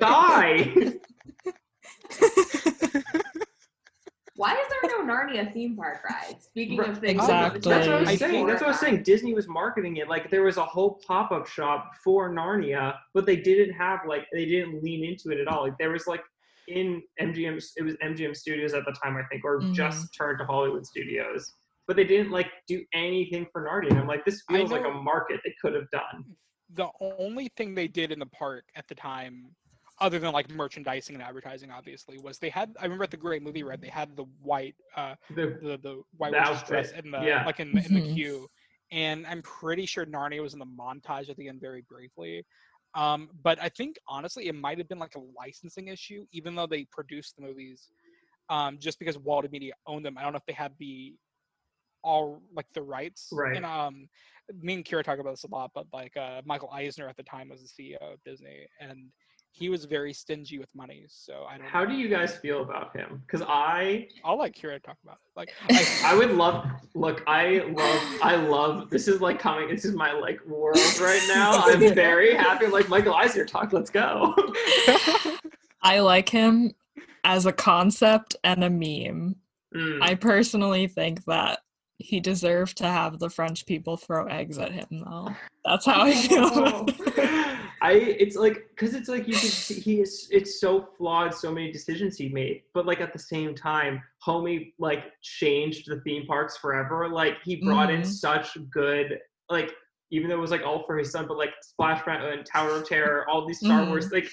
Die. 0.00 0.74
Why 4.36 4.52
is 4.54 4.66
there 4.68 4.90
no 4.90 5.04
Narnia 5.14 5.52
theme 5.52 5.76
park 5.76 6.02
ride? 6.10 6.42
Speaking 6.42 6.80
of 6.80 6.98
things, 6.98 7.20
Exactly. 7.22 7.60
That's 7.70 7.86
what 7.86 7.96
I 7.96 8.00
was 8.00 8.18
saying. 8.18 8.46
That's 8.46 8.60
what 8.62 8.68
I 8.68 8.72
was 8.72 8.80
saying. 8.80 9.02
Disney 9.04 9.32
was 9.32 9.46
marketing 9.46 9.98
it 9.98 10.08
like 10.08 10.28
there 10.30 10.42
was 10.42 10.56
a 10.56 10.64
whole 10.64 10.98
pop-up 11.06 11.46
shop 11.46 11.92
for 12.02 12.30
Narnia, 12.30 12.96
but 13.12 13.26
they 13.26 13.36
didn't 13.36 13.74
have 13.74 14.00
like 14.08 14.22
they 14.32 14.44
didn't 14.46 14.82
lean 14.82 15.04
into 15.04 15.30
it 15.30 15.40
at 15.40 15.46
all. 15.46 15.62
Like 15.62 15.78
there 15.78 15.90
was 15.90 16.06
like 16.08 16.22
in 16.66 17.00
MGM, 17.20 17.62
it 17.76 17.82
was 17.82 17.94
MGM 18.02 18.34
Studios 18.34 18.72
at 18.74 18.84
the 18.86 18.96
time, 19.04 19.16
I 19.16 19.22
think, 19.30 19.44
or 19.44 19.60
Mhm. 19.60 19.72
just 19.74 20.12
turned 20.16 20.38
to 20.40 20.46
Hollywood 20.46 20.84
Studios. 20.86 21.52
But 21.86 21.96
they 21.96 22.04
didn't 22.04 22.30
like 22.30 22.50
do 22.66 22.82
anything 22.94 23.46
for 23.52 23.66
Narnia. 23.66 23.90
And 23.90 24.00
I'm 24.00 24.06
like, 24.06 24.24
this 24.24 24.42
feels 24.50 24.70
like 24.70 24.84
a 24.84 24.90
market 24.90 25.40
they 25.44 25.54
could 25.60 25.74
have 25.74 25.90
done. 25.90 26.24
the 26.74 26.88
only 27.00 27.48
thing 27.56 27.74
they 27.74 27.88
did 27.88 28.10
in 28.10 28.18
the 28.18 28.26
park 28.26 28.64
at 28.74 28.88
the 28.88 28.94
time, 28.94 29.54
other 30.00 30.18
than 30.18 30.32
like 30.32 30.50
merchandising 30.50 31.14
and 31.14 31.22
advertising, 31.22 31.70
obviously, 31.70 32.18
was 32.18 32.38
they 32.38 32.48
had. 32.48 32.74
I 32.80 32.84
remember 32.84 33.04
at 33.04 33.10
the 33.10 33.16
Great 33.16 33.42
Movie 33.42 33.62
Ride, 33.62 33.80
they 33.80 33.88
had 33.88 34.16
the 34.16 34.24
white, 34.42 34.74
uh, 34.96 35.14
The, 35.30 35.58
the 35.62 35.78
the 35.82 36.02
white 36.16 36.32
The 36.32 36.38
witch's 36.50 36.62
dress 36.68 36.92
in 36.92 37.10
the 37.10 37.20
yeah. 37.20 37.44
like 37.44 37.60
in 37.60 37.72
the, 37.72 37.84
in 37.84 37.94
the 37.94 38.14
queue, 38.14 38.48
and 38.90 39.26
I'm 39.26 39.42
pretty 39.42 39.86
sure 39.86 40.04
Narnia 40.06 40.42
was 40.42 40.52
in 40.52 40.58
the 40.58 40.66
montage 40.66 41.28
at 41.30 41.36
the 41.36 41.48
end 41.48 41.60
very 41.60 41.82
briefly. 41.88 42.44
Um, 42.94 43.28
but 43.42 43.60
I 43.60 43.68
think 43.68 43.96
honestly, 44.08 44.46
it 44.48 44.54
might 44.54 44.78
have 44.78 44.88
been 44.88 44.98
like 45.00 45.16
a 45.16 45.22
licensing 45.38 45.88
issue, 45.88 46.24
even 46.32 46.54
though 46.54 46.66
they 46.66 46.86
produced 46.90 47.36
the 47.36 47.42
movies, 47.42 47.88
um, 48.48 48.78
just 48.80 48.98
because 48.98 49.18
Walden 49.18 49.50
Media 49.50 49.72
owned 49.86 50.04
them. 50.04 50.16
I 50.18 50.22
don't 50.22 50.32
know 50.32 50.38
if 50.38 50.46
they 50.46 50.52
had 50.52 50.72
the 50.78 51.14
all 52.04 52.42
like 52.54 52.66
the 52.74 52.82
rights. 52.82 53.28
Right. 53.32 53.56
And 53.56 53.66
um, 53.66 54.08
me 54.60 54.74
and 54.74 54.84
Kyra 54.84 55.02
talk 55.02 55.18
about 55.18 55.32
this 55.32 55.44
a 55.44 55.48
lot, 55.48 55.72
but 55.74 55.86
like 55.92 56.16
uh, 56.16 56.42
Michael 56.44 56.70
Eisner 56.70 57.08
at 57.08 57.16
the 57.16 57.22
time 57.22 57.48
was 57.48 57.60
the 57.62 57.82
CEO 57.82 58.12
of 58.12 58.22
Disney, 58.24 58.66
and 58.78 59.10
he 59.54 59.68
was 59.68 59.84
very 59.84 60.12
stingy 60.12 60.58
with 60.58 60.68
money. 60.74 61.04
So 61.08 61.44
I 61.48 61.56
don't. 61.56 61.66
Know. 61.66 61.70
How 61.70 61.84
know. 61.84 61.90
do 61.90 61.96
you 61.96 62.08
guys 62.08 62.36
feel 62.36 62.62
about 62.62 62.94
him? 62.94 63.22
Because 63.26 63.46
I 63.48 64.08
I'll 64.24 64.38
let 64.38 64.54
Kyra 64.54 64.82
talk 64.82 64.96
about 65.02 65.16
it. 65.24 65.30
Like 65.36 65.52
I, 65.70 66.12
I 66.12 66.14
would 66.14 66.32
love 66.32 66.66
look, 66.94 67.22
I 67.26 67.64
love 67.68 68.20
I 68.22 68.36
love 68.36 68.90
this 68.90 69.08
is 69.08 69.20
like 69.20 69.38
coming 69.38 69.68
this 69.68 69.84
is 69.84 69.94
my 69.94 70.12
like 70.12 70.44
world 70.44 70.76
right 71.00 71.24
now. 71.28 71.62
I'm 71.64 71.80
very 71.94 72.34
happy. 72.34 72.66
Like 72.66 72.88
Michael 72.88 73.14
Eisner 73.14 73.44
talk, 73.44 73.72
let's 73.72 73.90
go. 73.90 74.34
I 75.82 76.00
like 76.00 76.28
him 76.28 76.72
as 77.22 77.46
a 77.46 77.52
concept 77.52 78.36
and 78.42 78.64
a 78.64 78.70
meme. 78.70 79.36
Mm. 79.74 80.02
I 80.02 80.14
personally 80.14 80.86
think 80.86 81.24
that 81.24 81.60
he 82.04 82.20
deserved 82.20 82.76
to 82.78 82.84
have 82.84 83.18
the 83.18 83.30
French 83.30 83.64
people 83.66 83.96
throw 83.96 84.26
eggs 84.26 84.58
at 84.58 84.72
him, 84.72 84.86
though. 84.90 85.34
That's 85.64 85.86
how 85.86 86.02
I 86.02 86.12
feel. 86.28 86.86
I 87.82 87.92
it's 87.92 88.36
like 88.36 88.66
because 88.70 88.94
it's 88.94 89.08
like 89.08 89.26
you 89.28 89.34
can 89.34 89.48
see 89.48 89.74
he 89.80 90.00
is 90.00 90.28
it's 90.30 90.58
so 90.58 90.88
flawed 90.96 91.34
so 91.34 91.52
many 91.52 91.70
decisions 91.70 92.16
he 92.16 92.30
made 92.30 92.62
but 92.72 92.86
like 92.86 93.02
at 93.02 93.12
the 93.12 93.18
same 93.18 93.54
time 93.54 94.00
homie 94.26 94.72
like 94.78 95.12
changed 95.20 95.86
the 95.90 96.00
theme 96.00 96.24
parks 96.24 96.56
forever 96.56 97.08
like 97.10 97.36
he 97.44 97.56
brought 97.56 97.90
in 97.90 98.00
Mhm. 98.00 98.06
such 98.06 98.56
good 98.70 99.18
like 99.50 99.70
even 100.10 100.30
though 100.30 100.36
it 100.36 100.40
was 100.40 100.50
like 100.50 100.62
all 100.64 100.84
for 100.86 100.96
his 100.96 101.10
son 101.10 101.26
but 101.28 101.36
like 101.36 101.50
Splash 101.60 102.06
Mountain 102.06 102.44
Tower 102.44 102.70
of 102.76 102.88
Terror 102.88 103.28
all 103.28 103.46
these 103.46 103.58
Star 103.58 103.82
Mhm. 103.82 103.88
Wars 103.88 104.10
like 104.12 104.28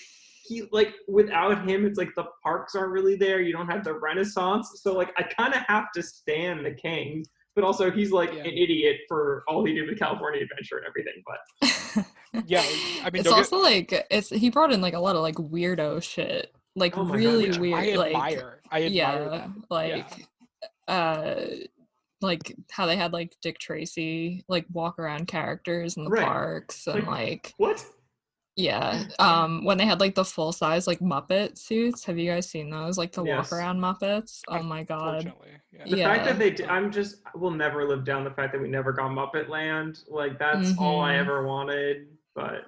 he 0.48 0.69
like 0.72 0.93
without 1.10 1.68
him 1.68 1.85
it's 1.85 1.98
like 1.98 2.11
the 2.15 2.27
parks 2.43 2.73
aren't 2.73 2.91
really 2.93 3.15
there 3.18 3.41
you 3.41 3.52
don't 3.52 3.68
have 3.69 3.84
the 3.84 3.93
Renaissance 3.93 4.80
so 4.81 4.93
like 4.93 5.11
I 5.18 5.23
kind 5.23 5.53
of 5.53 5.61
have 5.68 5.91
to 5.95 6.02
stand 6.02 6.65
the 6.65 6.72
king 6.72 7.26
but 7.55 7.63
also 7.63 7.91
he's 7.91 8.11
like 8.11 8.31
Yeah. 8.33 8.39
an 8.41 8.45
idiot 8.57 8.97
for 9.07 9.43
all 9.47 9.65
he 9.65 9.73
did 9.73 9.87
with 9.89 9.99
California 9.99 10.41
Adventure 10.41 10.77
and 10.77 10.87
everything 10.87 11.23
but 11.25 12.05
yeah, 12.47 12.61
I 13.03 13.09
mean, 13.11 13.19
it's 13.19 13.23
don't 13.25 13.37
also 13.39 13.57
like 13.59 13.91
it's 14.09 14.29
he 14.29 14.49
brought 14.49 14.71
in 14.71 14.79
like 14.81 14.93
a 14.93 14.99
lot 14.99 15.15
of 15.17 15.21
like 15.21 15.35
weirdo 15.35 16.01
shit, 16.01 16.53
like 16.75 16.97
Oh 16.97 17.03
my 17.03 17.09
God, 17.11 17.17
really 17.17 17.59
weird, 17.59 17.79
I 17.79 17.95
like 17.95 18.13
admire. 18.13 18.61
I 18.71 18.77
admire 18.83 18.89
yeah, 18.93 19.29
them. 19.29 19.65
like 19.69 20.27
uh, 20.87 21.35
like 22.21 22.55
how 22.71 22.85
they 22.85 22.95
had 22.95 23.11
like 23.11 23.35
Dick 23.41 23.59
Tracy 23.59 24.43
like 24.47 24.65
walk 24.71 24.97
around 24.99 25.27
characters 25.27 25.97
in 25.97 26.05
the 26.05 26.09
Right. 26.09 26.23
parks 26.25 26.87
and 26.87 27.05
Like- 27.05 27.07
like 27.07 27.53
what 27.57 27.85
yeah, 28.55 29.03
um, 29.19 29.63
when 29.63 29.77
they 29.77 29.85
had 29.85 29.99
like 29.99 30.13
the 30.15 30.25
full 30.25 30.51
size 30.51 30.85
like 30.87 30.99
Muppet 30.99 31.57
suits. 31.57 32.03
Have 32.05 32.17
you 32.17 32.29
guys 32.29 32.49
seen 32.49 32.69
those? 32.69 32.97
Like 32.97 33.11
the 33.13 33.23
Yes. 33.23 33.51
walk 33.51 33.57
around 33.59 33.79
Muppets. 33.79 34.41
Oh 34.49 34.61
my 34.61 34.83
god. 34.83 35.15
Unfortunately, 35.25 35.49
yeah. 35.71 35.83
The 35.85 36.03
fact 36.03 36.25
Yeah. 36.25 36.31
that 36.33 36.39
they, 36.39 36.49
d- 36.51 36.65
I'm 36.65 36.91
just, 36.91 37.17
we'll 37.33 37.51
never 37.51 37.87
live 37.87 38.03
down 38.03 38.23
the 38.25 38.31
fact 38.31 38.51
that 38.53 38.61
we 38.61 38.67
never 38.67 38.91
got 38.91 39.09
Muppet 39.11 39.47
Land. 39.47 40.03
Like 40.09 40.37
that's 40.37 40.77
all 40.77 40.99
I 41.01 41.13
Mhm. 41.13 41.19
ever 41.19 41.45
wanted. 41.47 42.07
But 42.35 42.65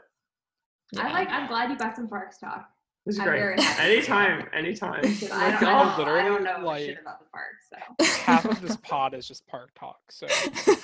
I 0.98 1.12
like. 1.12 1.30
I'm 1.30 1.48
glad 1.48 1.70
you 1.70 1.78
got 1.78 1.96
some 1.96 2.08
parks 2.08 2.38
talk. 2.38 2.70
This 3.06 3.16
is 3.16 3.20
I'm 3.20 3.28
great. 3.28 3.40
very 3.40 3.62
happy. 3.62 3.82
Anytime, 3.94 4.48
anytime. 4.54 5.02
I 5.34 5.52
don't, 5.60 5.64
oh, 5.64 5.68
I 5.68 5.98
don't, 5.98 6.08
I 6.08 6.24
don't 6.24 6.44
know 6.44 6.66
like- 6.66 6.86
shit 6.86 7.00
about 7.02 7.20
the 7.20 7.26
parks. 7.26 7.68
So 7.70 8.06
half 8.24 8.46
of 8.46 8.62
this 8.62 8.78
pod 8.84 9.14
is 9.14 9.28
just 9.28 9.46
park 9.48 9.72
talk. 9.78 10.00
So 10.10 10.28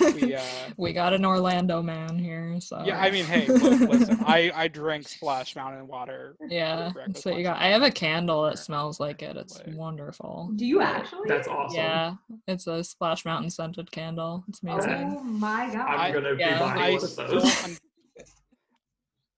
we, 0.20 0.34
uh, 0.34 0.42
we 0.76 0.92
got 0.92 1.14
an 1.14 1.24
Orlando 1.24 1.80
man 1.82 2.18
here, 2.18 2.60
so 2.60 2.82
yeah, 2.84 3.00
I 3.00 3.10
mean, 3.10 3.24
hey, 3.24 3.46
li- 3.46 3.56
listen, 3.86 4.18
I 4.26 4.50
I 4.54 4.68
drink 4.68 5.08
Splash 5.08 5.56
Mountain 5.56 5.86
water. 5.86 6.36
yeah, 6.48 6.90
breakfast 6.92 7.14
that's 7.14 7.24
what 7.24 7.36
you 7.36 7.42
got. 7.44 7.58
I 7.58 7.68
have 7.68 7.82
a 7.82 7.90
candle 7.90 8.42
that 8.42 8.58
smells 8.58 9.00
like 9.00 9.22
it. 9.22 9.36
It's 9.36 9.56
Like- 9.58 9.74
wonderful. 9.76 10.50
do 10.56 10.66
you 10.66 10.82
actually? 10.82 11.28
That's 11.28 11.48
awesome. 11.48 11.76
Yeah, 11.76 12.14
it's 12.46 12.66
a 12.66 12.84
Splash 12.84 13.24
Mountain 13.24 13.50
scented 13.50 13.90
candle. 13.92 14.44
It's 14.48 14.62
amazing. 14.62 15.16
Oh 15.18 15.22
my 15.22 15.72
god. 15.72 15.86
I'm 15.86 16.12
gonna 16.12 16.34
yeah. 16.34 16.54
be 16.54 16.58
buying 16.60 16.80
I 16.82 16.90
one 16.92 17.04
of 17.04 17.16
those. 17.16 17.64
I'm, 17.64 17.76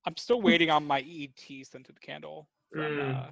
I'm 0.05 0.17
still 0.17 0.41
waiting 0.43 0.71
on 0.71 0.85
my 0.87 1.01
ET 1.01 1.67
scented 1.67 2.01
candle 2.01 2.49
from 2.73 2.82
Mm. 2.82 3.27
uh, 3.28 3.31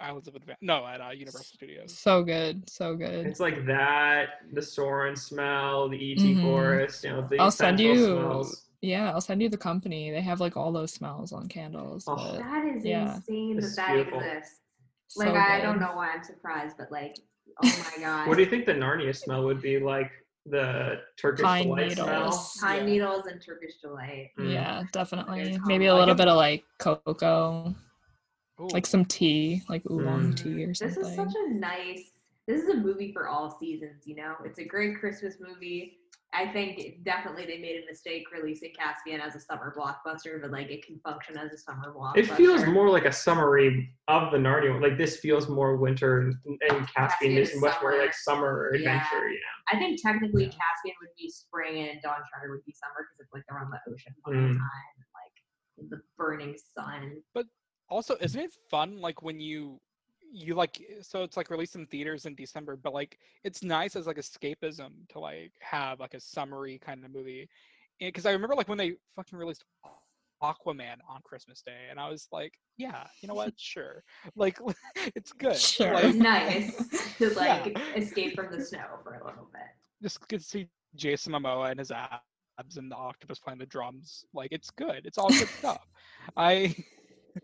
Islands 0.00 0.26
of 0.28 0.34
Adventure. 0.34 0.58
No, 0.62 0.86
at 0.86 1.00
uh, 1.00 1.10
Universal 1.10 1.44
Studios. 1.56 1.96
So 1.96 2.22
good, 2.22 2.68
so 2.68 2.94
good. 2.96 3.26
It's 3.26 3.40
like 3.40 3.66
that, 3.66 4.40
the 4.52 4.62
Soren 4.62 5.14
smell, 5.16 5.88
the 5.88 6.12
ET 6.12 6.18
Mhm. 6.34 6.40
forest, 6.42 7.04
you 7.04 7.10
know, 7.10 7.26
the 7.28 7.38
I'll 7.38 7.50
send 7.50 7.78
you. 7.78 8.06
smells. 8.06 8.66
Yeah, 8.80 9.12
I'll 9.12 9.20
send 9.20 9.40
you 9.42 9.48
the 9.48 9.56
company. 9.58 10.10
They 10.10 10.20
have 10.22 10.40
like 10.40 10.56
all 10.56 10.72
those 10.72 10.92
smells 10.92 11.32
on 11.32 11.46
candles. 11.48 12.04
Oh. 12.08 12.16
but 12.16 12.38
that 12.38 12.64
is 12.66 12.84
yeah. 12.84 13.16
insane 13.16 13.56
This 13.56 13.64
is 13.66 13.76
that 13.76 13.88
that 13.88 13.94
beautiful. 13.94 14.20
exists. 14.20 14.60
so 15.08 15.32
Like 15.32 15.48
I 15.50 15.60
don't 15.60 15.78
know 15.78 15.92
why 15.94 16.10
I'm 16.12 16.24
surprised, 16.24 16.76
but 16.78 16.90
like, 16.90 17.16
oh 17.62 17.66
my 17.66 17.92
god. 18.02 18.28
What 18.28 18.36
do 18.38 18.42
you 18.42 18.50
think 18.50 18.66
the 18.66 18.72
Narnia 18.74 19.14
smell 19.14 19.44
would 19.44 19.60
be 19.62 19.78
like? 19.78 20.10
The 20.46 21.00
Turkish 21.16 21.44
Pine 21.44 21.62
delight 21.68 21.92
smell. 21.92 22.06
needles. 22.08 22.56
Pine 22.60 22.76
Yeah. 22.78 22.84
needles 22.86 23.26
and 23.26 23.40
Turkish 23.40 23.76
delight. 23.76 24.30
Mm. 24.40 24.52
Yeah, 24.52 24.82
definitely. 24.90 25.56
Maybe 25.66 25.86
a 25.86 25.90
combo. 25.90 26.00
little 26.00 26.14
bit 26.16 26.26
of 26.26 26.36
like 26.36 26.64
cocoa, 26.80 27.72
Ooh. 28.62 28.68
like 28.68 28.86
some 28.86 29.04
tea, 29.04 29.62
like 29.68 29.82
oolong 29.90 30.32
Mm. 30.32 30.36
tea 30.36 30.64
or 30.64 30.74
something. 30.74 31.02
This 31.02 31.08
is 31.10 31.16
such 31.16 31.34
a 31.34 31.52
nice. 31.52 32.12
This 32.46 32.62
is 32.62 32.68
a 32.70 32.76
movie 32.76 33.12
for 33.12 33.28
all 33.28 33.56
seasons. 33.58 34.02
You 34.06 34.16
know, 34.16 34.34
it's 34.44 34.58
a 34.58 34.64
great 34.64 34.98
Christmas 34.98 35.36
movie. 35.40 35.98
I 36.34 36.50
think 36.50 36.78
it- 36.78 37.04
definitely 37.04 37.44
they 37.44 37.58
made 37.58 37.82
a 37.82 37.86
mistake 37.86 38.24
releasing 38.32 38.72
Caspian 38.72 39.20
as 39.20 39.36
a 39.36 39.40
summer 39.40 39.74
blockbuster, 39.76 40.40
but 40.40 40.50
like 40.50 40.70
it 40.70 40.84
can 40.84 40.98
function 41.00 41.36
as 41.36 41.52
a 41.52 41.58
summer 41.58 41.92
blockbuster. 41.94 42.16
It 42.16 42.26
feels 42.32 42.64
more 42.66 42.88
like 42.88 43.04
a 43.04 43.12
summary 43.12 43.94
of 44.08 44.32
the 44.32 44.38
Narnia. 44.38 44.72
one. 44.72 44.80
Like 44.82 44.96
this 44.96 45.18
feels 45.18 45.48
more 45.50 45.76
winter, 45.76 46.20
and, 46.20 46.34
and 46.46 46.58
Caspian 46.60 46.86
Caspian 46.96 47.36
is 47.36 47.50
is 47.50 47.60
much 47.60 47.76
more 47.82 47.98
like 47.98 48.14
summer 48.14 48.72
Yeah. 48.74 48.78
adventure. 48.96 49.28
You 49.28 49.34
know. 49.34 49.72
I 49.72 49.78
think 49.78 50.00
technically 50.02 50.44
Yeah. 50.44 50.52
Caspian 50.52 50.94
would 51.02 51.14
be 51.18 51.28
spring 51.30 51.88
and 51.88 52.00
Dawn 52.02 52.22
Treader 52.32 52.50
would 52.54 52.64
be 52.64 52.72
summer 52.72 53.06
because 53.06 53.20
it's 53.20 53.32
like 53.34 53.42
they're 53.48 53.58
on 53.60 53.70
the 53.70 53.92
ocean 53.92 54.14
all 54.24 54.32
Mm. 54.32 54.52
the 54.54 54.58
time. 54.58 54.96
Like 55.78 55.90
the 55.90 56.00
burning 56.16 56.56
sun. 56.74 57.22
Also, 57.92 58.16
isn't 58.20 58.40
it 58.40 58.54
fun 58.70 58.96
like 59.00 59.22
when 59.22 59.38
you 59.38 59.78
you 60.34 60.54
like 60.54 60.80
so 61.02 61.22
it's 61.24 61.36
like 61.36 61.50
released 61.50 61.74
in 61.76 61.86
theaters 61.86 62.24
in 62.24 62.34
December, 62.34 62.74
but 62.76 62.94
like 62.94 63.18
it's 63.44 63.62
nice 63.62 63.96
as 63.96 64.06
like 64.06 64.16
escapism 64.16 64.90
to 65.10 65.18
like 65.20 65.52
have 65.60 66.00
like 66.00 66.14
a 66.14 66.20
summary 66.20 66.78
kind 66.78 67.04
of 67.04 67.10
movie. 67.12 67.48
Because 68.00 68.24
I 68.24 68.32
remember 68.32 68.54
like 68.54 68.68
when 68.68 68.78
they 68.78 68.94
fucking 69.14 69.38
released 69.38 69.64
Aquaman 70.42 70.96
on 71.08 71.20
Christmas 71.22 71.62
Day, 71.62 71.82
and 71.90 72.00
I 72.00 72.08
was 72.08 72.26
like, 72.32 72.54
yeah, 72.78 73.06
you 73.20 73.28
know 73.28 73.34
what, 73.34 73.52
sure, 73.58 74.02
like 74.34 74.58
it's 75.14 75.32
good. 75.32 75.56
Sure. 75.56 75.92
Like, 75.92 76.14
nice 76.14 76.74
to 77.18 77.28
like 77.34 77.76
Yeah. 77.76 77.94
escape 77.94 78.34
from 78.34 78.50
the 78.56 78.64
snow 78.64 78.86
for 79.04 79.14
a 79.14 79.24
little 79.26 79.48
bit. 79.52 79.62
just 80.02 80.26
get 80.28 80.40
to 80.40 80.46
see 80.46 80.66
Jason 80.96 81.32
Momoa 81.34 81.70
and 81.70 81.78
his 81.78 81.90
abs 81.90 82.76
and 82.76 82.90
the 82.90 82.96
octopus 82.96 83.38
playing 83.38 83.58
the 83.58 83.66
drums. 83.66 84.24
Like 84.32 84.50
it's 84.50 84.70
good. 84.70 85.04
It's 85.04 85.18
all 85.18 85.28
good 85.28 85.48
stuff. 85.48 85.86
I 86.36 86.74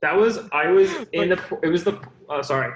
That 0.02 0.16
was 0.16 0.40
I 0.52 0.69
was 0.69 0.93
in 1.12 1.31
the 1.31 1.59
it 1.62 1.69
was 1.69 1.85
the 1.85 2.01
oh 2.28 2.43
sorry. 2.43 2.73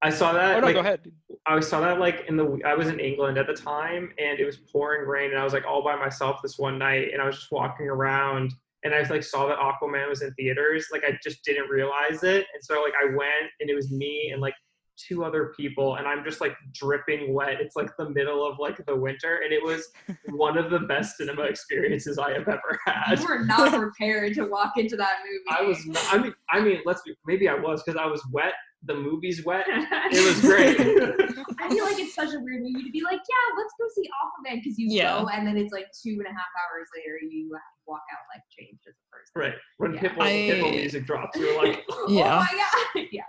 I 0.00 0.10
saw 0.10 0.32
that 0.32 0.56
oh 0.56 0.60
no, 0.60 0.66
like, 0.66 0.74
go 0.74 0.80
ahead. 0.80 1.10
I 1.46 1.58
saw 1.60 1.80
that 1.80 1.98
like 1.98 2.24
in 2.28 2.36
the 2.36 2.60
I 2.64 2.74
was 2.74 2.88
in 2.88 3.00
England 3.00 3.38
at 3.38 3.46
the 3.46 3.54
time 3.54 4.12
and 4.18 4.38
it 4.38 4.44
was 4.44 4.56
pouring 4.56 5.08
rain 5.08 5.30
and 5.30 5.38
I 5.38 5.44
was 5.44 5.52
like 5.52 5.64
all 5.66 5.82
by 5.82 5.96
myself 5.96 6.40
this 6.42 6.58
one 6.58 6.78
night 6.78 7.08
and 7.12 7.20
I 7.20 7.26
was 7.26 7.36
just 7.36 7.50
walking 7.50 7.88
around 7.88 8.52
and 8.84 8.94
I 8.94 9.02
like 9.08 9.24
saw 9.24 9.48
that 9.48 9.58
Aquaman 9.58 10.08
was 10.08 10.22
in 10.22 10.32
theaters 10.34 10.86
like 10.92 11.02
I 11.04 11.18
just 11.22 11.44
didn't 11.44 11.68
realize 11.68 12.22
it 12.22 12.46
and 12.54 12.62
so 12.62 12.80
like 12.82 12.92
I 13.02 13.06
went 13.06 13.50
and 13.60 13.68
it 13.68 13.74
was 13.74 13.90
me 13.90 14.30
and 14.32 14.40
like 14.40 14.54
two 15.08 15.24
other 15.24 15.52
people 15.56 15.96
and 15.96 16.06
I'm 16.06 16.24
just 16.24 16.40
like 16.40 16.54
dripping 16.72 17.32
wet 17.32 17.60
it's 17.60 17.76
like 17.76 17.90
the 17.98 18.10
middle 18.10 18.46
of 18.46 18.58
like 18.58 18.84
the 18.86 18.96
winter 18.96 19.40
and 19.44 19.52
it 19.52 19.62
was 19.62 19.88
one 20.30 20.58
of 20.58 20.70
the 20.70 20.80
best 20.80 21.16
cinema 21.16 21.42
experiences 21.42 22.18
I 22.18 22.32
have 22.32 22.48
ever 22.48 22.78
had 22.84 23.18
You 23.20 23.26
were 23.26 23.44
not 23.44 23.72
prepared 23.72 24.34
to 24.34 24.46
walk 24.46 24.72
into 24.76 24.96
that 24.96 25.18
movie. 25.24 25.58
I 25.58 25.62
was 25.62 25.86
not, 25.86 26.04
I 26.12 26.18
mean 26.18 26.34
I 26.50 26.60
mean 26.60 26.80
let's 26.84 27.02
be 27.02 27.14
maybe 27.26 27.48
I 27.48 27.54
was 27.54 27.82
because 27.84 27.98
I 28.00 28.06
was 28.06 28.22
wet 28.32 28.54
the 28.84 28.94
movie's 28.94 29.44
wet 29.44 29.64
it 29.68 30.24
was 30.26 30.40
great 30.40 30.78
I 31.60 31.68
feel 31.68 31.84
like 31.84 31.98
it's 31.98 32.14
such 32.14 32.32
a 32.34 32.38
weird 32.40 32.62
movie 32.62 32.84
to 32.84 32.90
be 32.92 33.02
like, 33.02 33.18
yeah, 33.18 33.56
let's 33.56 33.74
go 33.78 33.84
see 33.94 34.08
Aquaman 34.08 34.62
because 34.62 34.78
you 34.78 34.86
Yeah. 34.90 35.20
go, 35.20 35.28
and 35.28 35.46
then 35.46 35.56
it's 35.56 35.72
like 35.72 35.86
two 36.02 36.12
and 36.18 36.26
a 36.26 36.30
half 36.30 36.46
hours 36.62 36.86
later, 36.96 37.18
you 37.28 37.50
walk 37.86 38.00
out 38.12 38.24
like 38.32 38.42
changed 38.56 38.80
as 38.88 38.94
a 38.94 39.06
person. 39.10 39.32
Right. 39.34 39.54
When 39.78 39.94
Yeah. 39.94 40.00
Pitbull, 40.00 40.22
I- 40.22 40.52
Pitbull 40.54 40.70
music 40.70 41.04
drops, 41.06 41.36
you're 41.38 41.56
like, 41.58 41.84
oh 41.90 42.06
Yeah. 42.08 42.36
Oh 42.36 42.38
my 42.38 43.00
god. 43.02 43.06
Yeah. 43.10 43.22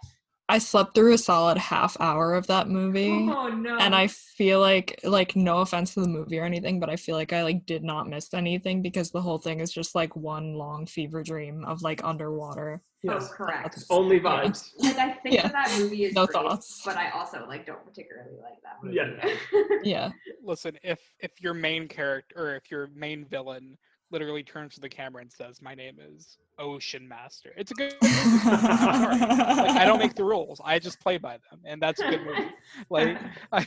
I 0.50 0.58
slept 0.58 0.96
through 0.96 1.14
a 1.14 1.18
solid 1.18 1.58
half 1.60 1.96
hour 2.00 2.34
of 2.34 2.48
that 2.48 2.68
movie. 2.68 3.28
Oh 3.30 3.50
no. 3.50 3.78
and 3.78 3.94
I 3.96 4.08
feel 4.08 4.60
like 4.60 5.00
like 5.04 5.36
no 5.36 5.60
offense 5.60 5.94
to 5.94 6.02
the 6.02 6.08
movie 6.10 6.40
or 6.40 6.44
anything, 6.44 6.80
but 6.80 6.90
I 6.90 6.96
feel 6.96 7.16
like 7.16 7.32
I 7.34 7.44
like 7.44 7.66
did 7.68 7.84
not 7.84 8.10
miss 8.10 8.34
anything 8.34 8.82
because 8.82 9.12
the 9.12 9.22
whole 9.22 9.38
thing 9.38 9.60
is 9.60 9.72
just 9.72 9.94
like 9.94 10.16
one 10.16 10.56
long 10.56 10.88
fever 10.88 11.22
dream 11.24 11.64
of 11.66 11.82
like 11.84 12.04
underwater. 12.04 12.82
Oh, 13.08 13.14
yes, 13.14 13.30
Oh, 13.32 13.34
correct. 13.36 13.64
That's- 13.64 13.86
only 13.90 14.18
Yeah. 14.18 14.44
vibes. 14.44 14.70
Like 14.80 14.98
I 14.98 15.14
think 15.14 15.36
Yeah. 15.36 15.44
that, 15.50 15.68
that 15.70 15.80
movie 15.80 16.06
is 16.06 16.14
No 16.16 16.26
great, 16.26 16.34
thoughts. 16.34 16.82
but 16.84 16.98
I 16.98 17.12
also 17.12 17.46
like 17.48 17.66
don't 17.68 17.86
particularly 17.86 18.38
like 18.42 18.62
that 18.64 18.84
movie. 18.84 18.98
Yeah. 18.98 19.80
Yeah. 19.84 20.12
Listen, 20.44 20.78
if 20.84 21.00
if 21.20 21.40
your 21.40 21.54
main 21.54 21.88
character 21.88 22.36
or 22.38 22.56
if 22.56 22.72
your 22.72 22.88
main 22.96 23.24
villain 23.26 23.78
literally 24.12 24.44
turns 24.44 24.76
to 24.76 24.82
the 24.82 24.90
camera 24.90 25.22
and 25.22 25.32
says, 25.32 25.62
"My 25.62 25.76
name 25.76 25.98
is 26.00 26.38
Ocean 26.58 27.08
Master," 27.08 27.52
it's 27.56 27.72
a 27.72 27.74
good. 27.74 27.94
movie. 28.02 28.14
I'm. 28.46 29.20
Like, 29.20 29.70
I 29.78 29.86
don't 29.86 30.00
make 30.00 30.16
the 30.16 30.24
rules. 30.24 30.62
I 30.64 30.80
just 30.80 31.00
play 31.00 31.18
by 31.18 31.34
them, 31.50 31.60
and 31.66 31.82
that's 31.82 32.02
a 32.02 32.10
good 32.10 32.22
movie. 32.24 32.52
Like, 32.90 33.18
I, 33.52 33.66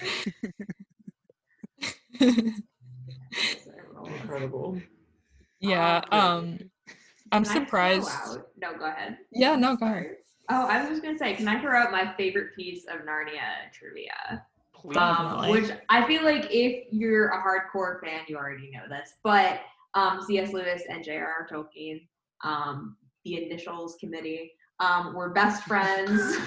Incredible. 4.20 4.80
yeah. 5.60 6.02
Um, 6.10 6.20
Um 6.20 6.58
I'm 7.32 7.44
Can 7.44 7.64
surprised. 7.64 8.10
No, 8.60 8.76
go 8.78 8.86
ahead. 8.86 9.16
Yeah, 9.32 9.56
no, 9.56 9.76
go 9.76 9.86
ahead. 9.86 10.16
Oh, 10.50 10.66
I 10.66 10.80
was 10.80 10.90
just 10.90 11.02
gonna 11.02 11.18
say, 11.18 11.34
can 11.34 11.48
I 11.48 11.60
throw 11.60 11.76
out 11.78 11.90
my 11.90 12.12
favorite 12.16 12.54
piece 12.54 12.84
of 12.84 13.00
Narnia 13.06 13.72
trivia? 13.72 14.44
please. 14.82 14.96
Um, 14.96 15.48
which 15.50 15.70
I 15.88 16.06
feel 16.06 16.24
like 16.24 16.46
if 16.50 16.86
you're 16.92 17.28
a 17.28 17.42
hardcore 17.42 18.00
fan, 18.00 18.20
you 18.26 18.36
already 18.36 18.70
know 18.70 18.82
this. 18.88 19.14
But 19.22 19.60
um, 19.94 20.22
C.S. 20.26 20.52
Lewis 20.52 20.82
and 20.88 21.04
J.R.R. 21.04 21.48
Tolkien, 21.50 22.06
um, 22.44 22.96
the 23.24 23.44
Initials 23.44 23.96
Committee, 24.00 24.52
um, 24.80 25.14
were 25.14 25.30
best 25.30 25.64
friends. 25.64 26.36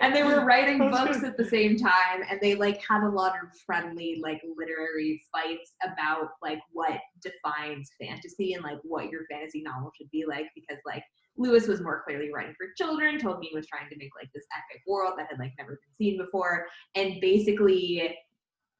And 0.00 0.14
they 0.14 0.22
were 0.22 0.44
writing 0.44 0.90
books 0.90 1.22
at 1.22 1.36
the 1.36 1.44
same 1.44 1.76
time 1.76 2.22
and 2.30 2.40
they 2.40 2.54
like 2.54 2.82
had 2.88 3.02
a 3.02 3.08
lot 3.08 3.32
of 3.32 3.48
friendly 3.66 4.20
like 4.22 4.40
literary 4.56 5.22
fights 5.32 5.72
about 5.84 6.30
like 6.42 6.60
what 6.72 6.98
defines 7.22 7.90
fantasy 8.00 8.54
and 8.54 8.62
like 8.62 8.78
what 8.82 9.10
your 9.10 9.22
fantasy 9.30 9.62
novel 9.62 9.90
should 9.96 10.10
be 10.10 10.24
like 10.26 10.46
because 10.54 10.80
like 10.86 11.02
lewis 11.36 11.66
was 11.66 11.82
more 11.82 12.02
clearly 12.06 12.30
writing 12.32 12.54
for 12.56 12.68
children 12.76 13.18
tolkien 13.18 13.52
was 13.52 13.66
trying 13.66 13.88
to 13.90 13.96
make 13.98 14.10
like 14.18 14.30
this 14.34 14.46
epic 14.56 14.82
world 14.86 15.14
that 15.18 15.26
had 15.28 15.38
like 15.38 15.52
never 15.58 15.72
been 15.72 15.96
seen 15.98 16.18
before 16.18 16.66
and 16.94 17.20
basically 17.20 18.16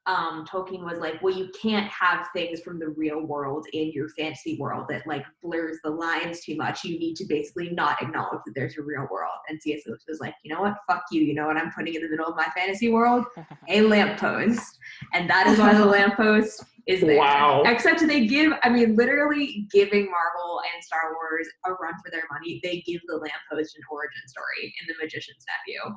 um, 0.06 0.44
Tolkien 0.46 0.84
was 0.84 0.98
like, 0.98 1.20
well, 1.20 1.34
you 1.34 1.50
can't 1.60 1.88
have 1.90 2.28
things 2.32 2.60
from 2.60 2.78
the 2.78 2.90
real 2.90 3.22
world 3.22 3.66
in 3.72 3.90
your 3.92 4.08
fantasy 4.10 4.56
world 4.58 4.86
that 4.88 5.06
like 5.06 5.24
blurs 5.42 5.78
the 5.82 5.90
lines 5.90 6.44
too 6.44 6.56
much. 6.56 6.84
You 6.84 6.98
need 6.98 7.16
to 7.16 7.24
basically 7.26 7.70
not 7.70 8.00
acknowledge 8.00 8.40
that 8.46 8.52
there's 8.54 8.78
a 8.78 8.82
real 8.82 9.08
world. 9.10 9.38
And 9.48 9.60
C.S. 9.60 9.82
Lewis 9.86 10.04
was 10.08 10.20
like, 10.20 10.34
you 10.44 10.54
know 10.54 10.60
what? 10.60 10.76
Fuck 10.88 11.02
you. 11.10 11.22
You 11.22 11.34
know 11.34 11.46
what 11.46 11.56
I'm 11.56 11.72
putting 11.72 11.94
in 11.94 12.02
the 12.02 12.08
middle 12.08 12.26
of 12.26 12.36
my 12.36 12.46
fantasy 12.56 12.88
world? 12.88 13.24
A 13.68 13.82
lamppost. 13.82 14.78
And 15.12 15.28
that 15.28 15.48
is 15.48 15.58
why 15.58 15.74
the 15.74 15.84
lamppost 15.86 16.64
is 16.86 17.00
there. 17.00 17.18
Wow. 17.18 17.64
Except 17.66 18.06
they 18.06 18.26
give, 18.26 18.52
I 18.62 18.68
mean, 18.68 18.94
literally 18.94 19.66
giving 19.72 20.08
Marvel 20.08 20.60
and 20.72 20.84
Star 20.84 21.14
Wars 21.14 21.48
a 21.64 21.72
run 21.72 21.94
for 22.04 22.12
their 22.12 22.24
money. 22.30 22.60
They 22.62 22.80
give 22.86 23.00
the 23.08 23.16
lamppost 23.16 23.76
an 23.76 23.82
origin 23.90 24.22
story 24.28 24.72
in 24.80 24.86
The 24.86 24.94
Magician's 25.02 25.44
Nephew. 25.66 25.96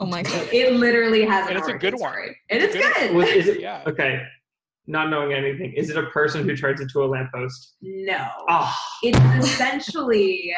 Oh 0.00 0.06
my 0.06 0.22
god. 0.24 0.48
It 0.52 0.72
literally 0.74 1.24
has 1.24 1.44
an 1.44 1.50
And 1.50 1.58
it's 1.58 1.68
a 1.68 1.72
origin 1.72 1.90
good 1.92 2.00
one. 2.00 2.12
story. 2.12 2.36
And 2.50 2.62
It's 2.62 2.74
it's 2.74 2.84
good 2.84 3.12
good. 3.12 3.28
Is 3.36 3.48
it, 3.48 3.60
Yeah. 3.60 3.82
Okay. 3.86 4.20
Not 4.86 5.10
knowing 5.10 5.32
anything, 5.34 5.72
is 5.76 5.90
it 5.90 5.96
a 5.96 6.06
person 6.10 6.42
who 6.48 6.56
turns 6.56 6.80
into 6.80 7.04
a 7.04 7.06
lamppost? 7.06 7.76
No. 7.80 8.26
Ah, 8.48 8.76
It's 9.04 9.46
essentially, 9.46 10.52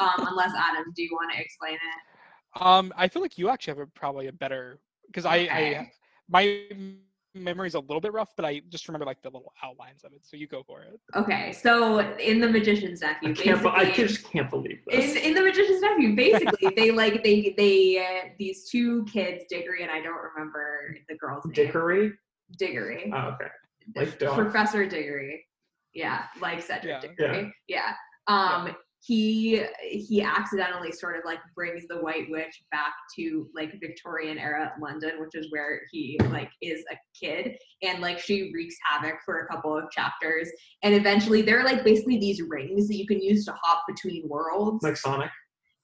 uh, 0.00 0.04
um, 0.04 0.26
unless 0.30 0.52
Adam, 0.56 0.84
do 0.96 1.02
you 1.02 1.10
want 1.12 1.32
to 1.34 1.40
explain 1.42 1.74
it? 1.74 2.62
Um, 2.62 2.92
I 2.96 3.08
feel 3.08 3.20
like 3.20 3.36
you 3.36 3.50
actually 3.50 3.72
have 3.72 3.78
a, 3.80 3.86
probably 3.88 4.28
a 4.28 4.32
better 4.32 4.78
because 5.08 5.26
I, 5.26 5.36
I 5.36 5.90
my 6.30 6.62
memory's 7.34 7.74
a 7.74 7.80
little 7.80 8.00
bit 8.00 8.12
rough, 8.12 8.30
but 8.36 8.44
I 8.44 8.60
just 8.68 8.88
remember 8.88 9.04
like 9.04 9.20
the 9.22 9.28
little 9.28 9.52
outlines 9.62 10.04
of 10.04 10.12
it. 10.12 10.24
So 10.24 10.36
you 10.36 10.46
go 10.46 10.62
for 10.62 10.82
it. 10.82 11.00
Okay, 11.14 11.52
so 11.52 11.98
in 12.18 12.40
The 12.40 12.48
Magician's 12.48 13.02
I 13.02 13.12
Nephew, 13.22 13.34
can't. 13.34 13.66
I 13.66 13.90
just 13.90 14.30
can't 14.30 14.48
believe 14.48 14.78
in, 14.90 15.00
this. 15.00 15.16
in 15.16 15.34
The 15.34 15.42
Magician's 15.42 15.80
Nephew, 15.80 16.14
basically, 16.14 16.72
they 16.76 16.90
like, 16.90 17.22
they, 17.24 17.54
they, 17.56 17.98
uh, 17.98 18.28
these 18.38 18.68
two 18.70 19.04
kids, 19.06 19.44
Diggory, 19.48 19.82
and 19.82 19.90
I 19.90 20.00
don't 20.00 20.18
remember 20.34 20.96
the 21.08 21.16
girl's 21.16 21.44
name. 21.44 21.54
Dickory. 21.54 22.12
Diggory. 22.58 23.12
Oh, 23.14 23.34
okay. 23.34 23.46
Like 23.96 24.18
dog. 24.18 24.34
Professor 24.34 24.86
Diggory. 24.86 25.44
Yeah, 25.92 26.24
like 26.40 26.62
Cedric 26.62 26.84
Yeah. 26.84 27.00
Diggory. 27.00 27.52
Yeah. 27.68 27.92
Um, 28.26 28.74
he 29.06 29.62
he 29.82 30.22
accidentally 30.22 30.90
sort 30.90 31.16
of 31.16 31.24
like 31.26 31.40
brings 31.54 31.86
the 31.88 31.98
White 31.98 32.30
Witch 32.30 32.62
back 32.70 32.94
to 33.16 33.48
like 33.54 33.78
Victorian 33.78 34.38
era 34.38 34.72
London, 34.80 35.20
which 35.20 35.34
is 35.34 35.50
where 35.50 35.82
he 35.92 36.18
like 36.30 36.50
is 36.62 36.82
a 36.90 36.96
kid, 37.18 37.58
and 37.82 38.00
like 38.00 38.18
she 38.18 38.50
wreaks 38.54 38.76
havoc 38.82 39.16
for 39.24 39.40
a 39.40 39.46
couple 39.46 39.76
of 39.76 39.90
chapters, 39.90 40.48
and 40.82 40.94
eventually 40.94 41.42
there 41.42 41.60
are 41.60 41.64
like 41.64 41.84
basically 41.84 42.18
these 42.18 42.40
rings 42.40 42.88
that 42.88 42.96
you 42.96 43.06
can 43.06 43.20
use 43.20 43.44
to 43.44 43.54
hop 43.60 43.82
between 43.86 44.26
worlds. 44.26 44.82
Like 44.82 44.96
Sonic. 44.96 45.30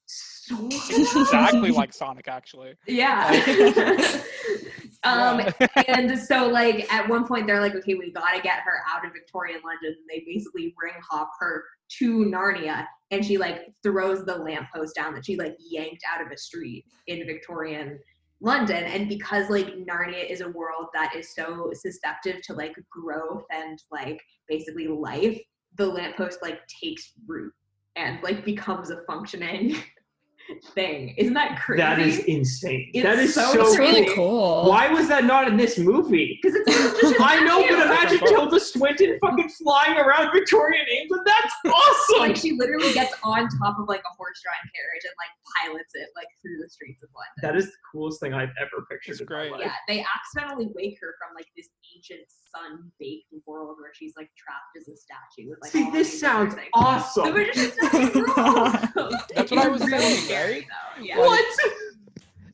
so 0.06 0.66
Exactly 0.66 1.72
like 1.72 1.92
Sonic, 1.92 2.26
actually. 2.26 2.74
yeah. 2.86 3.30
um, 5.04 5.40
and 5.88 6.18
so 6.18 6.48
like 6.48 6.92
at 6.92 7.08
one 7.08 7.26
point 7.26 7.46
they're 7.46 7.60
like 7.60 7.74
okay 7.74 7.94
we 7.94 8.12
gotta 8.12 8.40
get 8.40 8.60
her 8.60 8.82
out 8.92 9.06
of 9.06 9.12
victorian 9.12 9.60
london. 9.64 9.96
And 9.98 10.08
they 10.08 10.24
basically 10.26 10.74
ring 10.80 10.94
hop 11.08 11.30
her 11.38 11.64
to 11.98 12.24
narnia 12.24 12.86
and 13.10 13.24
she 13.24 13.38
like 13.38 13.72
throws 13.82 14.24
the 14.24 14.36
lamppost 14.36 14.94
down 14.94 15.14
that 15.14 15.26
she 15.26 15.36
like 15.36 15.56
yanked 15.58 16.02
out 16.12 16.24
of 16.24 16.32
a 16.32 16.36
street 16.36 16.84
in 17.06 17.26
victorian 17.26 17.98
london. 18.40 18.84
And 18.84 19.08
because 19.08 19.48
like 19.50 19.74
narnia 19.76 20.28
is 20.28 20.40
a 20.40 20.48
world 20.48 20.86
that 20.94 21.14
is 21.16 21.34
so 21.34 21.70
susceptible 21.74 22.40
to 22.44 22.54
like 22.54 22.74
growth 22.90 23.44
and 23.50 23.82
like 23.90 24.20
basically 24.48 24.88
life 24.88 25.40
the 25.76 25.86
lamppost 25.86 26.40
like 26.42 26.60
takes 26.66 27.12
root 27.26 27.52
and 27.96 28.18
like 28.22 28.44
becomes 28.44 28.90
a 28.90 29.02
functioning 29.06 29.76
thing. 30.74 31.14
Isn't 31.16 31.34
that 31.34 31.60
crazy? 31.60 31.80
That 31.82 31.98
is 31.98 32.18
insane. 32.20 32.90
It's 32.94 33.04
that 33.04 33.18
is 33.18 33.34
so 33.34 33.52
so, 33.52 33.60
It's 33.66 33.78
really 33.78 34.06
cool. 34.14 34.62
cool. 34.62 34.70
Why 34.70 34.88
was 34.88 35.08
that 35.08 35.24
not 35.24 35.48
in 35.48 35.56
this 35.56 35.78
movie? 35.78 36.38
because 36.42 36.56
it's 36.60 36.68
a 36.68 37.00
just 37.00 37.14
a 37.18 37.22
I 37.22 37.40
know, 37.40 37.62
but 37.62 37.86
imagine 37.86 38.18
Tilda 38.26 38.58
Swinton 38.60 39.18
fucking 39.20 39.48
flying 39.62 39.96
around 39.98 40.32
Victorian 40.32 40.86
England. 41.00 41.22
That's 41.26 41.54
awesome. 41.66 42.18
like 42.20 42.36
she 42.36 42.52
literally 42.52 42.92
gets 42.92 43.14
on 43.22 43.48
top 43.58 43.78
of 43.78 43.88
like 43.88 44.00
a 44.00 44.14
horse-drawn 44.16 44.54
carriage 44.74 45.04
and 45.04 45.14
like 45.18 45.32
pilots 45.56 45.92
it 45.94 46.08
like 46.16 46.26
through 46.42 46.58
the 46.62 46.68
streets 46.68 47.02
of 47.02 47.08
London. 47.14 47.40
that 47.42 47.56
is 47.56 47.66
the 47.70 47.76
coolest 47.92 48.20
thing 48.20 48.34
I've 48.34 48.52
ever 48.60 48.86
pictured. 48.90 49.12
It's 49.12 49.20
great. 49.22 49.52
yeah, 49.58 49.72
they 49.88 50.04
accidentally 50.04 50.68
wake 50.74 50.98
her 51.00 51.14
from 51.18 51.34
like 51.34 51.46
this 51.56 51.68
ancient 51.96 52.26
sun-baked 52.54 53.26
world 53.46 53.76
where 53.80 53.92
she's 53.94 54.14
like 54.16 54.28
trapped 54.36 54.74
as 54.76 54.88
a 54.88 54.96
statue. 54.96 55.50
With, 55.50 55.58
like, 55.62 55.70
See, 55.70 55.90
this 55.90 56.20
sounds 56.20 56.54
awesome. 56.74 57.26
The 57.26 57.32
magician's 57.32 57.72
statue 57.74 58.22
rules. 58.22 59.14
That's 59.34 59.50
what 59.50 59.60
I 59.64 59.68
was 59.68 59.80
really 59.82 59.98
saying, 60.00 60.20
scary, 60.24 60.39
right? 60.42 60.66
though. 60.96 61.02
Yeah. 61.02 61.18
What? 61.18 61.44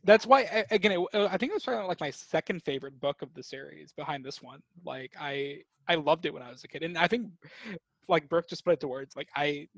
That's 0.05 0.25
why 0.25 0.65
again, 0.71 0.93
it, 0.93 1.01
uh, 1.15 1.29
I 1.31 1.37
think 1.37 1.51
it 1.51 1.55
was 1.55 1.65
probably 1.65 1.89
like 1.89 2.01
my 2.01 2.11
second 2.11 2.63
favorite 2.63 2.99
book 3.01 3.23
of 3.23 3.35
the 3.35 3.43
series 3.43 3.93
behind 3.93 4.25
this 4.25 4.41
one. 4.41 4.61
Like 4.85 5.13
I 5.21 5.63
I 5.89 5.97
loved 5.97 6.27
it 6.27 6.33
when 6.33 6.43
I 6.43 6.51
was 6.51 6.63
a 6.63 6.69
kid, 6.69 6.85
and 6.85 6.97
I 6.97 7.09
think 7.09 7.29
like 8.09 8.29
Brooke 8.29 8.49
just 8.49 8.65
put 8.65 8.75
it 8.75 8.81
to 8.81 8.89
words. 8.89 9.17
Like 9.17 9.29
I, 9.35 9.69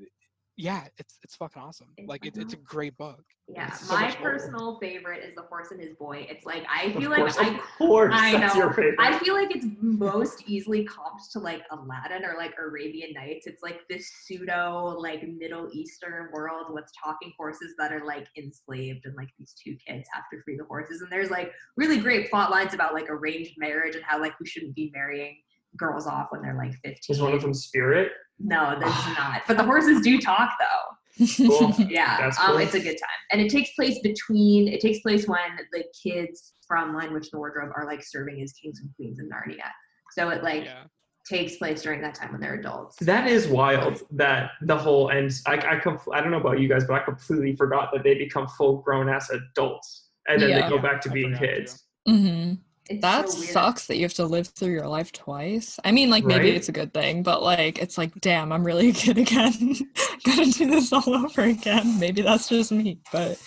yeah, 0.59 0.83
it's 0.97 1.17
it's 1.23 1.37
fucking 1.37 1.61
awesome. 1.61 1.87
It's 1.97 2.09
Like 2.09 2.25
it, 2.25 2.35
it's 2.37 2.53
a 2.53 2.57
great 2.57 2.97
book. 2.97 3.23
Yeah, 3.47 3.71
so 3.71 3.93
my 3.95 4.01
much 4.01 4.15
fun. 4.15 4.23
personal 4.23 4.77
favorite 4.79 5.23
is 5.23 5.33
The 5.33 5.43
Horse 5.43 5.71
and 5.71 5.79
His 5.81 5.95
Boy. 5.95 6.27
It's 6.29 6.45
like 6.45 6.65
I 6.69 6.87
Of 6.87 6.95
feel 6.97 7.15
course, 7.15 7.37
like 7.37 7.47
I 7.47 7.55
of 7.55 7.61
course, 7.77 8.13
I 8.13 8.31
that's 8.33 8.53
know. 8.55 8.63
your 8.63 8.73
favorite. 8.73 8.95
I 8.99 9.17
feel 9.19 9.35
like 9.35 9.55
it's 9.55 9.65
most 9.81 10.43
easily 10.47 10.85
comped 10.85 11.31
to 11.31 11.39
like 11.39 11.63
Aladdin 11.71 12.25
or 12.25 12.35
like 12.37 12.53
Arabian 12.59 13.13
Nights. 13.13 13.47
It's 13.47 13.63
like 13.63 13.79
this 13.89 14.11
pseudo 14.25 14.95
like 14.99 15.23
Middle 15.25 15.69
Eastern 15.71 16.27
world 16.33 16.65
with 16.73 16.85
talking 17.01 17.31
horses 17.39 17.73
that 17.79 17.93
are 17.93 18.05
like 18.05 18.27
enslaved 18.37 19.05
and 19.05 19.15
like 19.15 19.29
these 19.39 19.53
two 19.53 19.77
kids 19.87 20.09
have 20.11 20.25
to 20.33 20.43
free 20.43 20.57
the 20.57 20.65
horses. 20.65 21.01
And 21.01 21.09
there's 21.09 21.31
like 21.31 21.53
really 21.77 21.99
great 21.99 22.29
plot 22.29 22.51
lines 22.51 22.73
about 22.73 22.93
like 22.93 23.09
arranged 23.09 23.53
marriage 23.57 23.95
and 23.95 24.03
how 24.03 24.19
like 24.19 24.37
we 24.41 24.45
shouldn't 24.45 24.75
be 24.75 24.91
marrying 24.93 25.37
girls 25.77 26.05
off 26.05 26.27
when 26.31 26.41
they're 26.41 26.57
like 26.57 26.73
15. 26.83 26.97
Is 27.07 27.21
one 27.21 27.33
of 27.33 27.41
them 27.41 27.53
Spirit? 27.53 28.11
No, 28.39 28.77
there's 28.79 29.05
not. 29.17 29.41
But 29.47 29.57
the 29.57 29.63
horses 29.63 30.01
do 30.01 30.19
talk 30.19 30.51
though. 30.59 31.25
Cool. 31.37 31.75
Yeah, 31.89 32.17
That's 32.17 32.39
um, 32.39 32.51
cool. 32.51 32.57
it's 32.59 32.75
a 32.75 32.79
good 32.79 32.95
time, 32.97 33.19
and 33.33 33.41
it 33.41 33.49
takes 33.51 33.71
place 33.73 33.99
between. 34.01 34.69
It 34.69 34.79
takes 34.79 34.99
place 35.01 35.27
when 35.27 35.39
the 35.73 35.83
kids 36.01 36.53
from 36.65 36.93
Lion 36.95 37.11
Witch 37.13 37.23
and 37.25 37.31
the 37.33 37.37
Wardrobe 37.39 37.71
are 37.75 37.85
like 37.85 38.01
serving 38.01 38.41
as 38.41 38.53
kings 38.53 38.79
and 38.79 38.89
queens 38.95 39.19
in 39.19 39.29
Narnia. 39.29 39.65
So 40.11 40.29
it 40.29 40.43
like 40.43 40.63
Yeah. 40.63 40.83
takes 41.29 41.57
place 41.57 41.81
during 41.81 41.99
that 42.03 42.15
time 42.15 42.31
when 42.31 42.39
they're 42.39 42.53
adults. 42.53 42.95
That 43.01 43.27
is 43.27 43.47
wild. 43.49 44.01
That 44.11 44.51
the 44.61 44.77
whole 44.77 45.09
and 45.09 45.29
I 45.45 45.55
I, 45.55 45.75
compl- 45.79 46.13
I 46.15 46.21
don't 46.21 46.31
know 46.31 46.39
about 46.39 46.61
you 46.61 46.69
guys, 46.69 46.85
but 46.85 46.93
I 47.01 47.03
completely 47.03 47.53
forgot 47.57 47.89
that 47.93 48.03
they 48.05 48.13
become 48.15 48.47
full 48.47 48.77
grown 48.77 49.09
ass 49.09 49.29
adults 49.29 50.05
and 50.29 50.41
then 50.41 50.51
Yeah. 50.51 50.61
they 50.61 50.69
go 50.69 50.79
back 50.81 51.01
to 51.01 51.09
I 51.09 51.13
being 51.13 51.33
forgot 51.35 51.41
too. 51.41 51.47
kids. 51.57 51.83
hmm 52.07 52.53
It's 52.89 53.01
That 53.01 53.29
so 53.29 53.41
sucks 53.41 53.85
that 53.87 53.97
you 53.97 54.03
have 54.03 54.13
to 54.15 54.25
live 54.25 54.47
through 54.47 54.71
your 54.73 54.87
life 54.87 55.11
twice. 55.11 55.79
I 55.85 55.91
mean, 55.91 56.09
like 56.09 56.25
maybe 56.25 56.49
Right? 56.49 56.55
it's 56.55 56.69
a 56.69 56.73
good 56.73 56.93
thing, 56.93 57.23
but 57.23 57.43
like 57.43 57.77
it's 57.79 57.97
like, 57.97 58.13
damn, 58.19 58.51
I'm 58.51 58.63
really 58.65 58.89
a 58.91 58.93
kid 58.93 59.17
again. 59.17 59.75
Gotta 60.25 60.45
do 60.51 60.69
this 60.69 60.91
all 60.91 61.07
over 61.15 61.41
again. 61.43 61.99
Maybe 61.99 62.21
that's 62.23 62.49
just 62.49 62.71
me, 62.71 62.99
but 63.11 63.39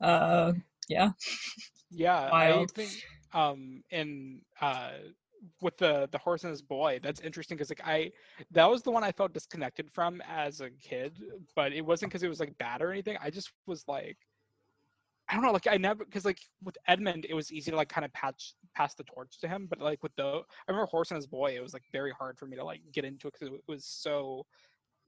uh, 0.00 0.52
yeah. 0.88 1.10
Yeah, 1.90 2.30
I 2.32 2.66
think 2.74 2.90
um 3.34 3.82
in 3.90 4.40
uh 4.60 4.92
with 5.60 5.76
the 5.78 6.08
the 6.10 6.18
horse 6.18 6.42
and 6.44 6.50
his 6.50 6.62
boy, 6.62 6.98
that's 7.02 7.20
interesting 7.20 7.56
because 7.56 7.70
like 7.70 7.82
I 7.86 8.10
that 8.50 8.68
was 8.68 8.82
the 8.82 8.90
one 8.90 9.04
I 9.04 9.12
felt 9.12 9.32
disconnected 9.32 9.90
from 9.92 10.20
as 10.28 10.60
a 10.60 10.70
kid, 10.70 11.16
but 11.54 11.72
it 11.72 11.82
wasn't 11.84 12.10
because 12.10 12.22
it 12.22 12.28
was 12.28 12.40
like 12.40 12.56
bad 12.58 12.82
or 12.82 12.90
anything. 12.90 13.16
I 13.22 13.30
just 13.30 13.52
was 13.66 13.84
like 13.86 14.16
I 15.28 15.34
don't 15.34 15.42
know, 15.42 15.52
like 15.52 15.66
I 15.66 15.76
never 15.76 16.04
because 16.04 16.24
like 16.24 16.40
with 16.64 16.78
Edmund 16.86 17.26
it 17.28 17.34
was 17.34 17.52
easy 17.52 17.70
to 17.70 17.76
like 17.76 17.90
kind 17.90 18.04
of 18.04 18.12
patch 18.14 18.54
pass 18.74 18.94
the 18.94 19.04
torch 19.04 19.38
to 19.40 19.48
him, 19.48 19.66
but 19.68 19.80
like 19.80 20.02
with 20.02 20.14
the 20.16 20.24
I 20.24 20.70
remember 20.70 20.86
horse 20.86 21.10
and 21.10 21.16
his 21.16 21.26
boy, 21.26 21.54
it 21.54 21.62
was 21.62 21.74
like 21.74 21.84
very 21.92 22.12
hard 22.12 22.38
for 22.38 22.46
me 22.46 22.56
to 22.56 22.64
like 22.64 22.80
get 22.92 23.04
into 23.04 23.28
it 23.28 23.34
because 23.38 23.54
it 23.54 23.62
was 23.68 23.84
so 23.84 24.46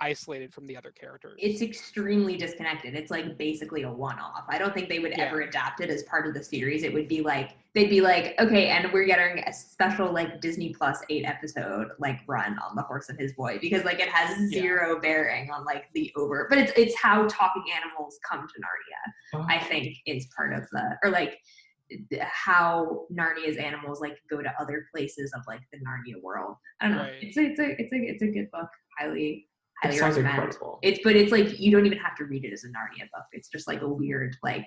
isolated 0.00 0.52
from 0.52 0.66
the 0.66 0.76
other 0.76 0.90
characters. 0.90 1.38
It's 1.38 1.60
extremely 1.62 2.36
disconnected. 2.36 2.94
It's 2.94 3.10
like 3.10 3.36
basically 3.36 3.82
a 3.82 3.90
one-off. 3.90 4.44
I 4.48 4.56
don't 4.58 4.72
think 4.72 4.88
they 4.88 4.98
would 4.98 5.12
Yeah. 5.12 5.24
ever 5.24 5.42
adapt 5.42 5.80
it 5.80 5.90
as 5.90 6.02
part 6.04 6.26
of 6.26 6.34
the 6.34 6.42
series. 6.42 6.82
It 6.82 6.92
would 6.92 7.08
be 7.08 7.20
like 7.20 7.50
they'd 7.74 7.90
be 7.90 8.00
like, 8.00 8.34
okay, 8.40 8.66
and 8.68 8.92
we're 8.92 9.04
getting 9.04 9.44
a 9.44 9.52
special 9.52 10.10
like 10.12 10.40
Disney 10.40 10.74
Plus 10.74 11.02
eight 11.10 11.24
episode 11.24 11.88
like 11.98 12.18
run 12.26 12.58
on 12.58 12.74
the 12.74 12.82
horse 12.82 13.08
and 13.10 13.18
his 13.20 13.32
boy 13.34 13.58
because 13.60 13.84
like 13.84 14.00
it 14.00 14.08
has 14.08 14.36
Yeah. 14.50 14.60
zero 14.60 15.00
bearing 15.00 15.50
on 15.50 15.64
like 15.64 15.84
the 15.94 16.10
over. 16.16 16.46
But 16.48 16.58
it's 16.58 16.72
it's 16.76 16.96
how 17.00 17.26
talking 17.28 17.64
animals 17.74 18.18
come 18.28 18.46
to 18.48 18.54
Narnia. 18.54 19.12
Oh, 19.34 19.46
I 19.48 19.58
think 19.64 19.94
is 20.06 20.26
part 20.36 20.52
of 20.52 20.68
the 20.70 20.98
or 21.04 21.10
like 21.10 21.38
how 22.22 23.06
Narnia's 23.12 23.56
animals 23.56 24.00
like 24.00 24.16
go 24.30 24.40
to 24.42 24.52
other 24.60 24.86
places 24.94 25.32
of 25.34 25.42
like 25.46 25.60
the 25.72 25.78
Narnia 25.78 26.20
world. 26.22 26.56
I 26.80 26.88
don't 26.88 26.96
know. 26.96 27.02
Right. 27.02 27.14
It's 27.20 27.36
a 27.36 27.42
it's 27.42 27.60
a 27.60 27.70
it's 27.80 27.92
a 27.92 27.96
it's 27.96 28.22
a 28.22 28.26
good 28.28 28.50
book. 28.50 28.68
Highly 28.98 29.48
It 29.82 29.86
highly 29.86 29.98
sounds 29.98 30.16
recommend. 30.16 30.38
incredible. 30.38 30.78
It's 30.82 31.00
but 31.02 31.16
it's 31.16 31.32
like 31.32 31.58
you 31.58 31.70
don't 31.70 31.86
even 31.86 31.98
have 31.98 32.16
to 32.16 32.24
read 32.24 32.44
it 32.44 32.52
as 32.52 32.64
a 32.64 32.68
Narnia 32.68 33.08
book. 33.12 33.24
It's 33.32 33.48
just 33.48 33.66
like 33.66 33.82
a 33.82 33.88
weird 33.88 34.36
like 34.42 34.66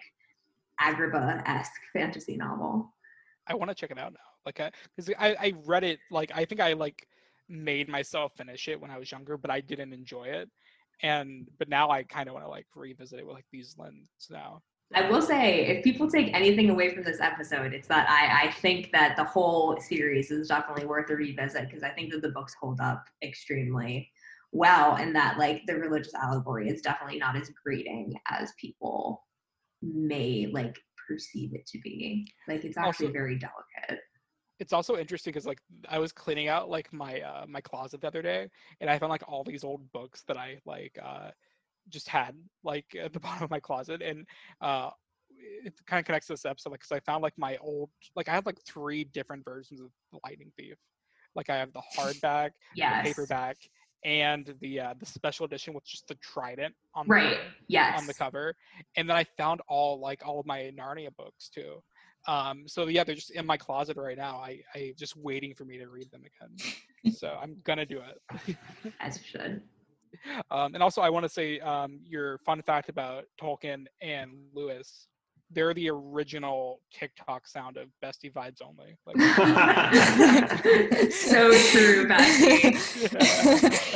Agrabah 0.81 1.47
esque 1.47 1.71
fantasy 1.93 2.35
novel. 2.35 2.93
I 3.47 3.55
want 3.55 3.69
to 3.69 3.75
check 3.75 3.91
it 3.91 3.99
out 3.99 4.13
now. 4.13 4.19
Like, 4.45 4.59
I 4.59 4.71
because 4.95 5.13
I, 5.19 5.35
I 5.39 5.53
read 5.65 5.83
it 5.83 5.99
like 6.11 6.31
I 6.33 6.45
think 6.45 6.61
I 6.61 6.73
like 6.73 7.07
made 7.49 7.89
myself 7.89 8.33
finish 8.37 8.67
it 8.67 8.79
when 8.79 8.91
I 8.91 8.97
was 8.97 9.11
younger, 9.11 9.37
but 9.37 9.51
I 9.51 9.61
didn't 9.61 9.93
enjoy 9.93 10.25
it. 10.25 10.49
And 11.01 11.47
but 11.59 11.69
now 11.69 11.89
I 11.89 12.03
kind 12.03 12.27
of 12.27 12.33
want 12.33 12.45
to 12.45 12.49
like 12.49 12.67
revisit 12.75 13.19
it 13.19 13.25
with 13.25 13.35
like 13.35 13.45
these 13.51 13.75
lens 13.77 14.07
now. 14.29 14.61
I 14.95 15.09
will 15.09 15.23
say, 15.23 15.65
if 15.65 15.83
people 15.83 16.07
take 16.07 16.31
anything 16.35 16.69
away 16.69 16.93
from 16.93 17.03
this 17.03 17.19
episode, 17.19 17.73
it's 17.73 17.87
that 17.87 18.07
I, 18.07 18.47
I 18.47 18.51
think 18.51 18.91
that 18.91 19.15
the 19.15 19.23
whole 19.23 19.79
series 19.79 20.29
is 20.29 20.49
definitely 20.49 20.85
worth 20.85 21.09
a 21.09 21.15
revisit 21.15 21.67
because 21.67 21.81
I 21.81 21.89
think 21.89 22.11
that 22.11 22.21
the 22.21 22.29
books 22.29 22.55
hold 22.59 22.79
up 22.79 23.03
extremely 23.23 24.11
well 24.53 24.95
and 24.95 25.15
that 25.15 25.37
like 25.37 25.61
the 25.67 25.75
religious 25.75 26.13
allegory 26.13 26.69
is 26.69 26.81
definitely 26.81 27.17
not 27.19 27.35
as 27.35 27.49
grating 27.65 28.13
as 28.29 28.53
people 28.61 29.25
may 29.81 30.47
like 30.51 30.75
perceive 31.07 31.53
it 31.53 31.65
to 31.67 31.79
be. 31.79 32.25
Like 32.47 32.63
it's 32.63 32.77
actually 32.77 33.07
Also- 33.07 33.13
very 33.13 33.37
delicate. 33.37 33.99
It's 34.59 34.71
also 34.71 34.95
interesting 34.97 35.31
because 35.33 35.47
like 35.47 35.59
I 35.89 35.97
was 35.99 36.11
cleaning 36.13 36.47
out 36.47 36.69
like 36.69 36.93
my 36.93 37.19
uh 37.21 37.45
my 37.47 37.59
closet 37.59 37.99
the 38.01 38.07
other 38.07 38.21
day, 38.21 38.47
and 38.79 38.89
I 38.89 38.97
found 38.99 39.09
like 39.09 39.23
all 39.27 39.43
these 39.43 39.63
old 39.63 39.91
books 39.91 40.23
that 40.27 40.37
I 40.37 40.59
like 40.65 40.97
uh 41.03 41.31
just 41.89 42.07
had 42.07 42.35
like 42.63 42.85
at 42.97 43.11
the 43.11 43.19
bottom 43.27 43.43
of 43.43 43.49
my 43.49 43.59
closet, 43.59 44.01
and 44.01 44.25
uh 44.61 44.91
it 45.65 45.73
kind 45.87 45.99
of 45.99 46.05
connects 46.05 46.27
to 46.27 46.33
this 46.33 46.45
episode 46.45 46.69
like 46.69 46.79
because 46.81 46.95
I 46.95 46.99
found 47.01 47.23
like 47.23 47.33
my 47.37 47.57
old 47.57 47.89
like 48.15 48.29
I 48.29 48.33
have 48.33 48.45
like 48.45 48.59
three 48.65 49.03
different 49.03 49.43
versions 49.43 49.81
of 49.81 49.87
the 50.13 50.19
Lightning 50.23 50.51
Thief. 50.57 50.75
Like 51.35 51.49
I 51.49 51.57
have 51.57 51.73
the 51.73 51.81
hardback, 51.97 52.51
Yes. 52.75 53.03
the 53.03 53.09
paperback, 53.09 53.57
and 54.05 54.53
the 54.61 54.79
uh, 54.79 54.93
the 54.99 55.05
special 55.05 55.45
edition 55.45 55.73
with 55.73 55.85
just 55.85 56.07
the 56.07 56.15
trident 56.15 56.73
on 56.93 57.07
Right. 57.07 57.37
the, 57.39 57.53
Yes. 57.67 57.95
on 57.95 58.05
the 58.05 58.13
cover. 58.13 58.55
And 58.97 59.09
then 59.09 59.15
I 59.17 59.23
found 59.37 59.61
all 59.67 59.99
like 59.99 60.25
all 60.25 60.39
of 60.39 60.45
my 60.45 60.71
Narnia 60.77 61.15
books 61.15 61.49
too. 61.49 61.81
Um, 62.27 62.63
so 62.67 62.87
yeah, 62.87 63.03
they're 63.03 63.15
just 63.15 63.31
in 63.31 63.45
my 63.45 63.57
closet 63.57 63.97
right 63.97 64.17
now. 64.17 64.37
I 64.37 64.61
I 64.75 64.93
just 64.97 65.15
waiting 65.17 65.53
for 65.55 65.65
me 65.65 65.77
to 65.77 65.87
read 65.87 66.09
them 66.11 66.21
again. 66.21 67.13
so 67.13 67.37
I'm 67.41 67.57
gonna 67.63 67.85
do 67.85 68.01
it. 68.01 68.57
As 68.99 69.17
you 69.17 69.23
should. 69.25 69.61
um, 70.51 70.73
and 70.75 70.83
also 70.83 71.01
I 71.01 71.09
want 71.09 71.23
to 71.23 71.29
say 71.29 71.59
um, 71.61 71.99
your 72.05 72.37
fun 72.39 72.61
fact 72.61 72.89
about 72.89 73.25
Tolkien 73.41 73.85
and 74.01 74.31
Lewis. 74.53 75.07
They're 75.53 75.73
the 75.73 75.89
original 75.89 76.81
TikTok 76.91 77.47
sound 77.47 77.77
of 77.77 77.89
Bestie 78.03 78.31
vibes 78.31 78.61
only. 78.61 78.97
Like, 79.05 79.17
so 81.11 81.53
true, 81.71 82.07
Bessie. 82.07 82.77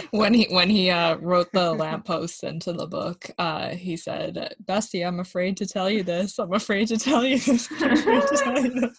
when 0.12 0.34
he 0.34 0.48
when 0.50 0.70
he 0.70 0.90
uh, 0.90 1.18
wrote 1.18 1.52
the 1.52 1.74
lamppost 1.74 2.44
into 2.44 2.74
the 2.74 2.88
book, 2.88 3.30
uh, 3.38 3.70
he 3.70 3.98
said, 3.98 4.56
"Bestie, 4.64 5.06
I'm 5.06 5.20
afraid 5.20 5.58
to 5.58 5.66
tell 5.66 5.90
you 5.90 6.04
this. 6.04 6.40
I'm 6.40 6.54
afraid 6.54 6.88
to 6.90 6.98
tell 6.98 7.26
you 7.26 7.40
this. 7.40 7.70
I'm 7.72 7.92
afraid 7.92 8.24
to 8.28 8.38
tell 8.38 8.66
you 8.66 8.92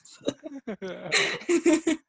this." 0.77 1.97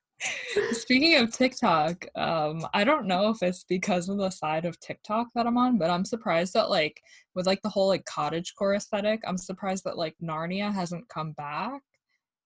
Speaking 0.71 1.15
of 1.17 1.31
TikTok, 1.31 2.05
um, 2.15 2.65
I 2.73 2.83
don't 2.83 3.07
know 3.07 3.29
if 3.29 3.41
it's 3.41 3.63
because 3.63 4.09
of 4.09 4.17
the 4.17 4.29
side 4.29 4.65
of 4.65 4.79
TikTok 4.79 5.27
that 5.35 5.47
I'm 5.47 5.57
on, 5.57 5.77
but 5.77 5.89
I'm 5.89 6.05
surprised 6.05 6.53
that 6.53 6.69
like 6.69 7.01
with 7.35 7.45
like 7.45 7.61
the 7.61 7.69
whole 7.69 7.87
like 7.87 8.05
cottage 8.05 8.53
core 8.57 8.75
aesthetic, 8.75 9.21
I'm 9.25 9.37
surprised 9.37 9.83
that 9.85 9.97
like 9.97 10.15
Narnia 10.21 10.73
hasn't 10.73 11.07
come 11.09 11.31
back 11.33 11.81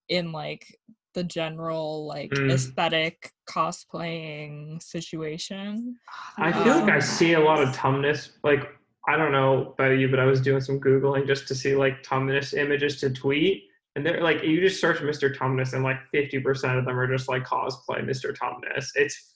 in 0.10 0.32
like 0.32 0.66
the 1.14 1.24
general 1.24 2.06
like 2.08 2.32
Mm. 2.32 2.52
aesthetic 2.52 3.32
cosplaying 3.50 4.82
situation. 4.82 5.98
I 6.38 6.52
feel 6.52 6.76
like 6.76 6.90
I 6.90 6.96
Um, 6.96 7.02
see 7.02 7.34
a 7.34 7.40
lot 7.40 7.62
of 7.62 7.70
Tumnus. 7.76 8.32
Like 8.44 8.68
I 9.08 9.18
don't 9.18 9.32
know 9.32 9.74
about 9.74 9.98
you, 10.00 10.10
but 10.10 10.20
I 10.20 10.26
was 10.26 10.42
doing 10.42 10.62
some 10.62 10.80
googling 10.80 11.28
just 11.28 11.48
to 11.50 11.56
see 11.56 11.76
like 11.76 12.04
Tumnus 12.04 12.54
images 12.54 13.00
to 13.02 13.10
tweet, 13.10 13.66
and 13.96 14.06
they're 14.06 14.22
like 14.22 14.44
you 14.44 14.60
just 14.60 14.82
search 14.82 15.00
Mr. 15.00 15.36
Tumnus, 15.36 15.74
and 15.74 15.84
like 15.84 15.98
fifty 16.12 16.40
percent 16.40 16.78
of 16.78 16.86
them 16.86 17.00
are 17.00 17.08
just 17.08 17.30
like 17.30 17.44
cosplay 17.44 18.04
Mr. 18.04 18.36
Tumnus. 18.36 18.88
It's 18.96 19.36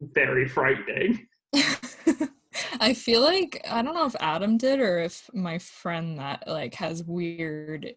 very 0.00 0.48
frightening. 0.48 1.26
I 2.80 2.94
feel 2.94 3.20
like 3.20 3.64
I 3.68 3.82
don't 3.82 3.94
know 3.94 4.06
if 4.06 4.16
Adam 4.20 4.56
did 4.56 4.80
or 4.80 4.98
if 4.98 5.28
my 5.34 5.58
friend 5.58 6.18
that 6.18 6.44
like 6.46 6.74
has 6.74 7.04
weird 7.04 7.94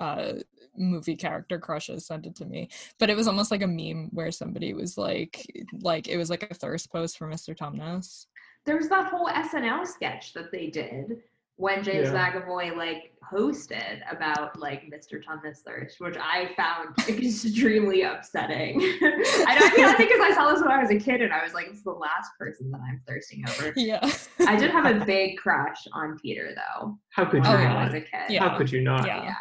uh 0.00 0.32
movie 0.76 1.14
character 1.14 1.58
crushes 1.58 2.06
sent 2.06 2.26
it 2.26 2.34
to 2.36 2.44
me. 2.44 2.68
But 2.98 3.10
it 3.10 3.16
was 3.16 3.28
almost 3.28 3.50
like 3.50 3.62
a 3.62 3.66
meme 3.66 4.10
where 4.12 4.32
somebody 4.32 4.74
was 4.74 4.98
like 4.98 5.46
like 5.80 6.08
it 6.08 6.16
was 6.16 6.30
like 6.30 6.42
a 6.50 6.54
thirst 6.54 6.90
post 6.90 7.16
for 7.16 7.28
Mr. 7.28 7.56
Tumnus. 7.56 8.26
There 8.66 8.76
was 8.76 8.88
that 8.88 9.08
whole 9.08 9.28
SNL 9.28 9.86
sketch 9.86 10.32
that 10.32 10.50
they 10.50 10.68
did 10.68 11.22
when 11.56 11.82
James 11.84 12.08
Yeah. 12.10 12.32
McAvoy 12.32 12.76
like 12.76 13.10
hosted 13.32 14.00
about 14.10 14.58
like 14.58 14.82
Mr. 14.92 15.22
Tumnus 15.24 15.58
thirst, 15.66 15.96
which 16.00 16.16
I 16.20 16.50
found 16.56 16.94
extremely 17.08 18.02
upsetting. 18.02 18.80
I 19.02 19.56
don't 19.58 19.78
yeah, 19.78 19.88
I 19.88 19.94
think 19.96 20.10
because 20.10 20.20
I 20.30 20.34
saw 20.34 20.52
this 20.52 20.60
when 20.60 20.70
I 20.70 20.80
was 20.82 20.90
a 20.90 20.98
kid 20.98 21.22
and 21.22 21.32
I 21.32 21.42
was 21.42 21.54
like, 21.54 21.66
it's 21.68 21.82
the 21.82 21.90
last 21.90 22.30
person 22.38 22.70
that 22.70 22.80
I'm 22.86 23.00
thirsting 23.08 23.44
over. 23.48 23.72
Yeah. 23.76 24.00
I 24.46 24.56
did 24.56 24.70
have 24.70 24.84
a 24.86 25.04
big 25.04 25.38
crush 25.38 25.78
on 25.92 26.18
Peter 26.20 26.54
though 26.54 26.98
How 27.10 27.24
could 27.24 27.42
when 27.42 27.50
you 27.50 27.56
Oh, 27.56 27.60
I 27.60 27.64
not? 27.72 27.84
was 27.86 27.94
a 27.94 28.00
kid. 28.00 28.30
Yeah. 28.30 28.48
How 28.48 28.56
could 28.58 28.70
you 28.70 28.82
not? 28.82 29.06
Yeah. 29.06 29.22
Yeah. 29.24 29.34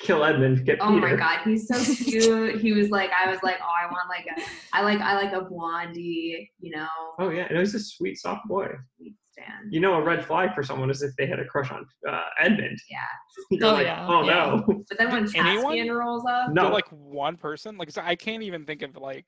Kill 0.00 0.24
Edmund, 0.24 0.66
get 0.66 0.76
oh 0.82 0.88
Peter. 0.88 0.98
Oh 0.98 1.00
Peter. 1.00 1.16
my 1.16 1.36
god, 1.36 1.38
he's 1.44 1.66
so 1.66 1.94
cute. 2.04 2.60
he 2.60 2.74
was 2.74 2.90
like, 2.90 3.10
I 3.18 3.30
was 3.30 3.38
like, 3.42 3.56
oh, 3.62 3.66
I 3.82 3.86
want 3.90 4.08
like 4.10 4.26
a, 4.26 4.42
I 4.74 4.82
like, 4.82 5.00
I 5.00 5.14
like 5.16 5.32
a 5.32 5.40
blondie, 5.40 6.52
you 6.60 6.76
know, 6.76 6.86
Oh 7.18 7.30
yeah, 7.30 7.48
no, 7.50 7.60
he's 7.60 7.74
a 7.74 7.80
sweet, 7.80 8.18
soft 8.18 8.46
boy. 8.46 8.68
sweet 8.98 9.14
stand. 9.38 9.72
You 9.72 9.80
know, 9.80 9.94
a 9.94 10.02
red 10.02 10.24
flag 10.24 10.54
for 10.54 10.62
someone 10.62 10.90
is 10.90 11.02
if 11.02 11.14
they 11.16 11.26
had 11.26 11.38
a 11.38 11.44
crush 11.44 11.70
on 11.70 11.86
uh, 12.08 12.22
Edmund. 12.40 12.78
Yeah. 12.90 12.98
You're 13.50 13.68
Oh, 13.68 13.72
like, 13.74 13.86
yeah, 13.86 14.06
oh 14.08 14.24
yeah. 14.24 14.34
no, 14.66 14.84
But 14.88 14.98
then 14.98 15.10
when 15.12 15.30
Caspian 15.30 15.90
rolls 15.92 16.24
up, 16.28 16.52
no. 16.52 16.62
To, 16.64 16.68
like 16.68 16.86
one 16.90 17.36
person 17.36 17.76
like 17.76 17.90
so 17.90 18.02
i 18.04 18.14
can't 18.14 18.42
even 18.42 18.64
think 18.64 18.82
of 18.82 18.96
like 18.96 19.26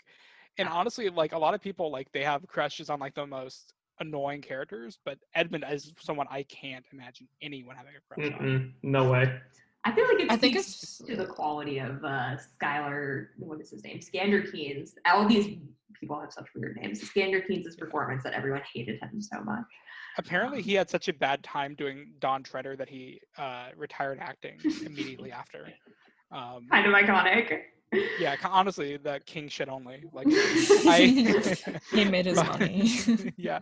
and 0.58 0.68
honestly 0.68 1.08
like 1.08 1.32
a 1.32 1.38
lot 1.38 1.54
of 1.54 1.60
people 1.60 1.90
like 1.90 2.10
they 2.12 2.22
have 2.22 2.46
crushes 2.46 2.90
on 2.90 3.00
like 3.00 3.14
the 3.14 3.26
most 3.26 3.72
annoying 4.00 4.40
characters 4.40 4.98
but 5.04 5.18
edmund 5.34 5.64
is 5.70 5.92
someone 6.00 6.26
i 6.30 6.42
can't 6.44 6.84
imagine 6.92 7.26
anyone 7.42 7.76
having 7.76 7.92
a 7.96 8.00
crush 8.14 8.32
on 8.32 8.46
Mm-mm, 8.46 8.72
no 8.82 9.10
way. 9.10 9.40
I 9.84 9.92
feel 9.92 10.06
like 10.08 10.20
it 10.20 10.30
I 10.30 10.36
think 10.36 10.56
it's 10.56 10.98
to 10.98 11.16
the 11.16 11.24
quality 11.24 11.78
of 11.78 12.04
uh, 12.04 12.36
Skylar. 12.62 13.28
What 13.38 13.60
is 13.60 13.70
his 13.70 13.84
name? 13.84 14.00
Skander 14.00 14.50
Keynes. 14.50 14.94
All 15.06 15.26
these 15.26 15.56
people 15.98 16.20
have 16.20 16.32
such 16.32 16.46
weird 16.54 16.76
names. 16.76 17.00
Skander 17.00 17.46
Keynes' 17.46 17.76
performance 17.76 18.22
that 18.24 18.32
everyone 18.34 18.62
hated 18.74 19.00
him 19.00 19.20
so 19.22 19.40
much. 19.40 19.64
Apparently 20.18 20.60
he 20.62 20.74
had 20.74 20.90
such 20.90 21.08
a 21.08 21.12
bad 21.12 21.42
time 21.42 21.74
doing 21.74 22.10
Dawn 22.20 22.42
Treader 22.42 22.76
that 22.76 22.88
he 22.88 23.20
uh 23.38 23.66
retired 23.76 24.18
acting 24.20 24.58
immediately 24.84 25.32
after 25.32 25.68
um 26.32 26.66
Kind 26.70 26.86
of 26.86 26.92
iconic. 26.92 27.60
yeah 28.20 28.36
honestly 28.44 28.98
the 28.98 29.18
king 29.24 29.48
shit 29.48 29.68
only 29.70 30.04
like 30.12 30.26
i 30.30 31.80
he 31.92 32.04
made 32.04 32.26
his 32.26 32.36
but- 32.36 32.46
money. 32.60 32.90
yeah 33.38 33.60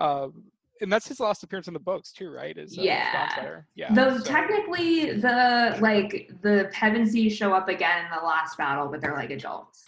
um 0.00 0.44
and 0.80 0.92
that's 0.92 1.08
his 1.08 1.20
last 1.20 1.42
appearance 1.42 1.68
in 1.68 1.74
the 1.74 1.80
books 1.80 2.12
too 2.12 2.30
right 2.30 2.56
is 2.56 2.78
uh, 2.78 2.82
Yeah. 2.82 3.60
Yeah 3.74 3.94
Though 3.94 4.18
so- 4.18 4.24
technically, 4.24 5.12
the 5.12 5.78
like 5.80 6.30
the 6.42 6.70
Pevensie 6.74 7.30
show 7.32 7.52
up 7.54 7.68
again 7.68 8.04
in 8.04 8.10
the 8.18 8.22
last 8.24 8.58
battle, 8.58 8.88
but 8.88 9.00
they're 9.00 9.14
like 9.14 9.30
adults. 9.30 9.86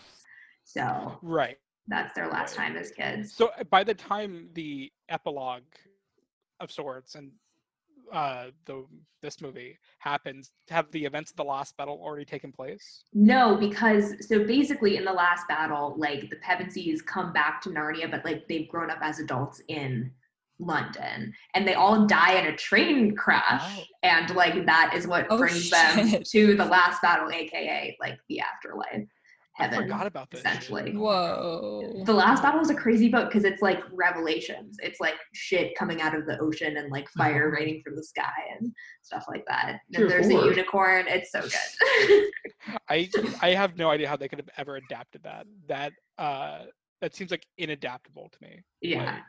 So 0.65 1.19
right 1.23 1.59
that's 1.89 2.15
their 2.15 2.29
last 2.29 2.57
Right. 2.57 2.69
time 2.69 2.77
as 2.77 2.91
kids. 2.91 3.35
So 3.35 3.51
uh, 3.59 3.65
by 3.65 3.83
the 3.85 3.95
time 3.95 4.49
the 4.55 4.93
epilogue 5.09 5.63
of 6.61 6.71
sorts 6.71 7.15
and 7.15 7.33
uh 8.13 8.47
the 8.65 8.87
this 9.21 9.41
movie 9.41 9.77
happens, 9.99 10.51
have 10.71 10.91
the 10.93 11.05
events 11.05 11.31
of 11.31 11.37
the 11.37 11.45
last 11.45 11.77
battle 11.77 12.01
already 12.03 12.25
taken 12.25 12.51
place? 12.53 13.05
No, 13.13 13.57
because 13.57 14.27
so 14.29 14.45
basically 14.45 14.97
in 14.97 15.05
the 15.05 15.13
last 15.13 15.47
battle, 15.49 15.95
like 15.99 16.31
the 16.31 16.37
Pevensies 16.37 17.05
come 17.05 17.33
back 17.33 17.61
to 17.63 17.71
Narnia, 17.71 18.11
but 18.11 18.25
like 18.25 18.47
they've 18.49 18.69
grown 18.69 18.91
up 18.91 18.99
as 19.03 19.19
adults 19.19 19.61
in 19.69 20.11
London, 20.61 21.33
and 21.55 21.67
they 21.69 21.75
all 21.75 22.07
die 22.07 22.35
in 22.41 22.47
a 22.47 22.57
train 22.57 23.15
crash, 23.15 23.63
Oh. 23.79 23.85
and 24.03 24.35
like 24.35 24.65
that 24.67 24.93
is 24.95 25.07
what 25.07 25.27
Oh, 25.31 25.39
brings 25.39 25.69
them 25.71 26.23
to 26.25 26.57
the 26.57 26.65
last 26.65 27.03
battle, 27.03 27.31
aka 27.31 27.97
like 28.01 28.19
the 28.29 28.41
afterlife, 28.41 29.05
I 29.59 29.75
forgot 29.75 30.07
about 30.07 30.31
this. 30.31 30.41
essentially. 30.41 30.95
Whoa. 30.95 32.03
The 32.05 32.13
last 32.13 32.43
battle 32.43 32.61
is 32.61 32.71
a 32.71 32.75
crazy 32.75 33.09
book 33.09 33.29
because 33.29 33.45
it's 33.45 33.63
like 33.63 33.81
revelations. 33.93 34.77
It's 34.83 35.01
like 35.01 35.15
shit 35.33 35.75
coming 35.77 36.01
out 36.01 36.15
of 36.15 36.27
the 36.27 36.39
ocean 36.39 36.77
and 36.77 36.91
like 36.91 37.09
fire 37.11 37.51
raining 37.59 37.83
from 37.85 37.97
the 37.97 38.05
sky 38.05 38.33
and 38.59 38.73
stuff 39.03 39.25
like 39.29 39.45
that. 39.49 39.81
Dear 39.91 40.03
And 40.03 40.11
there's 40.11 40.29
a 40.29 40.35
unicorn. 40.35 41.07
It's 41.09 41.33
so 41.33 41.41
good. 41.41 42.25
I 42.89 43.09
I 43.43 43.51
have 43.51 43.77
no 43.77 43.91
idea 43.91 44.09
how 44.09 44.17
they 44.17 44.29
could 44.29 44.39
have 44.39 44.51
ever 44.57 44.77
adapted 44.77 45.23
that. 45.25 45.47
That 45.69 45.93
uh 46.19 46.65
that 47.01 47.15
seems 47.15 47.31
like 47.31 47.47
inadaptable 47.61 48.31
to 48.33 48.39
me. 48.43 48.63
yeah. 48.81 49.05
Like, 49.05 49.23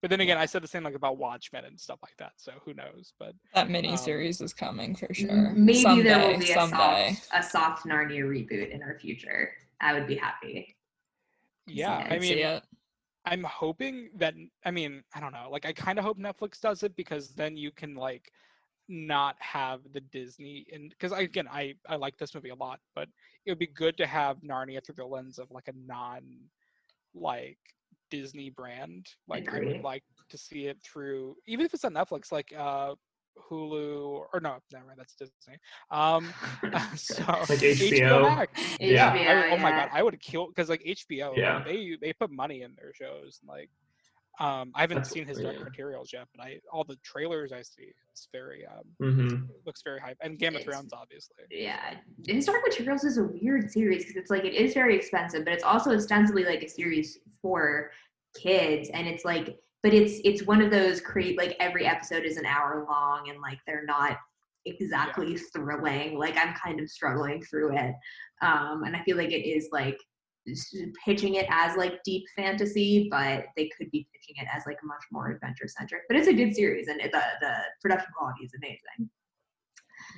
but 0.00 0.10
then 0.10 0.20
again, 0.20 0.38
I 0.38 0.46
said 0.46 0.62
the 0.62 0.68
same 0.68 0.82
like 0.82 0.94
about 0.94 1.18
Watchmen 1.18 1.64
and 1.64 1.78
stuff 1.78 1.98
like 2.02 2.16
that. 2.18 2.32
So 2.36 2.52
who 2.64 2.74
knows? 2.74 3.12
But 3.18 3.34
That 3.54 3.68
mini 3.70 3.90
Um, 3.90 3.96
series 3.96 4.40
is 4.40 4.54
coming 4.54 4.94
for 4.94 5.12
sure. 5.12 5.50
Maybe 5.52 5.82
someday, 5.82 6.02
there 6.02 6.28
will 6.32 6.38
be 6.38 6.50
a 6.50 6.54
someday. 6.54 7.12
soft, 7.14 7.28
a 7.32 7.42
soft 7.42 7.86
Narnia 7.86 8.22
reboot 8.24 8.70
in 8.70 8.82
our 8.82 8.98
future. 8.98 9.52
I 9.80 9.92
would 9.94 10.06
be 10.06 10.16
happy. 10.16 10.76
yeah, 11.66 12.00
Yeah, 12.00 12.14
I 12.14 12.18
mean. 12.18 12.60
I'm 13.26 13.44
hoping 13.44 14.08
that 14.16 14.34
I 14.64 14.70
mean, 14.70 15.02
I 15.14 15.20
don't 15.20 15.32
know. 15.32 15.48
Like 15.50 15.66
I 15.66 15.74
kind 15.74 15.98
of 15.98 16.04
hope 16.06 16.18
Netflix 16.18 16.58
does 16.58 16.82
it 16.82 16.96
because 16.96 17.28
then 17.34 17.54
you 17.56 17.70
can 17.70 17.94
like 17.94 18.32
not 18.88 19.36
have 19.38 19.80
the 19.92 20.00
Disney 20.00 20.66
and 20.72 20.88
because 20.90 21.12
I 21.12 21.20
again 21.20 21.46
I 21.46 21.74
I 21.86 21.96
like 21.96 22.16
this 22.16 22.34
movie 22.34 22.48
a 22.48 22.54
lot, 22.54 22.80
but 22.94 23.08
it 23.44 23.50
would 23.50 23.58
be 23.58 23.66
good 23.66 23.96
to 23.98 24.06
have 24.06 24.38
Narnia 24.40 24.82
through 24.84 24.94
the 24.96 25.04
lens 25.04 25.38
of 25.38 25.50
like 25.50 25.68
a 25.68 25.72
non 25.86 26.22
like 27.14 27.58
Disney 28.10 28.50
brand. 28.50 29.06
Like 29.28 29.52
I 29.52 29.60
would 29.60 29.82
like 29.82 30.02
to 30.28 30.38
see 30.38 30.66
it 30.66 30.78
through 30.82 31.36
even 31.46 31.64
if 31.66 31.74
it's 31.74 31.84
on 31.84 31.94
Netflix, 31.94 32.30
like 32.32 32.52
uh 32.56 32.94
Hulu 33.48 34.24
or 34.32 34.40
no, 34.42 34.56
never 34.72 34.86
mind, 34.86 34.98
that's 34.98 35.14
Disney. 35.14 35.56
Um 35.90 36.32
so 36.96 37.22
Like 37.24 37.58
HBO. 37.60 38.22
Max. 38.22 38.60
Yeah. 38.80 39.12
I- 39.12 39.50
oh 39.54 39.56
my 39.58 39.70
god, 39.70 39.88
I 39.92 40.02
would 40.02 40.20
kill 40.20 40.48
because 40.48 40.68
like 40.68 40.82
HBO, 40.84 41.36
Yeah. 41.36 41.56
like, 41.56 41.64
they 41.64 41.96
they 42.00 42.12
put 42.12 42.30
money 42.30 42.62
in 42.62 42.74
their 42.76 42.92
shows. 42.94 43.38
and, 43.42 43.48
Like, 43.48 43.70
um, 44.40 44.72
I 44.74 44.80
haven't 44.80 44.96
That's- 44.96 45.12
seen 45.12 45.26
his 45.26 45.38
yeah. 45.38 45.52
dark 45.52 45.64
Materials 45.64 46.12
yet, 46.12 46.26
but 46.34 46.42
I 46.44 46.58
all 46.72 46.82
the 46.82 46.96
trailers 47.04 47.52
I 47.52 47.62
see, 47.62 47.92
it's 48.10 48.26
very 48.32 48.64
um 48.66 48.84
hmm 48.98 49.36
looks 49.66 49.82
very 49.82 50.00
hype. 50.00 50.16
And 50.22 50.38
Game 50.38 50.56
of 50.56 50.62
Thrones, 50.64 50.92
obviously. 50.92 51.36
Yeah, 51.50 51.94
his 52.26 52.46
dark 52.46 52.62
Materials 52.66 53.04
is 53.04 53.18
a 53.18 53.24
weird 53.24 53.70
series 53.70 54.02
because 54.04 54.16
it's 54.16 54.30
like 54.30 54.44
it 54.44 54.54
is 54.54 54.72
very 54.74 54.96
expensive, 54.96 55.44
but 55.44 55.52
it's 55.52 55.64
also 55.64 55.92
ostensibly 55.94 56.44
like 56.44 56.62
a 56.62 56.68
series 56.68 57.18
for 57.42 57.90
kids, 58.36 58.88
and 58.94 59.06
it's 59.06 59.24
like, 59.24 59.58
but 59.82 59.92
it's 59.92 60.20
it's 60.24 60.42
one 60.46 60.62
of 60.62 60.70
those 60.70 61.00
create 61.00 61.36
like 61.36 61.54
every 61.60 61.84
episode 61.86 62.24
is 62.24 62.36
an 62.38 62.46
hour 62.46 62.86
long, 62.88 63.28
and 63.28 63.40
like 63.40 63.58
they're 63.66 63.84
not 63.84 64.16
exactly 64.66 65.36
thrilling. 65.36 66.18
Like 66.18 66.36
I'm 66.38 66.54
kind 66.54 66.80
of 66.80 66.88
struggling 66.88 67.42
through 67.42 67.76
it, 67.76 67.94
um, 68.40 68.84
and 68.84 68.96
I 68.96 69.02
feel 69.04 69.16
like 69.18 69.32
it 69.32 69.46
is 69.46 69.68
like 69.70 69.98
pitching 71.04 71.34
it 71.34 71.46
as 71.50 71.76
like 71.76 72.02
deep 72.04 72.24
fantasy, 72.34 73.08
but 73.10 73.44
they 73.56 73.68
could 73.76 73.90
be 73.90 74.06
pitching 74.30 74.44
it 74.44 74.48
as 74.56 74.64
like 74.66 74.78
much 74.84 75.02
more 75.10 75.30
adventure 75.30 75.68
centric. 75.68 76.02
But 76.08 76.16
it's 76.16 76.28
a 76.28 76.32
good 76.32 76.54
series, 76.54 76.88
and 76.88 77.00
it, 77.00 77.12
the 77.12 77.22
the 77.40 77.52
production 77.80 78.08
quality 78.16 78.44
is 78.44 78.52
amazing. 78.56 79.10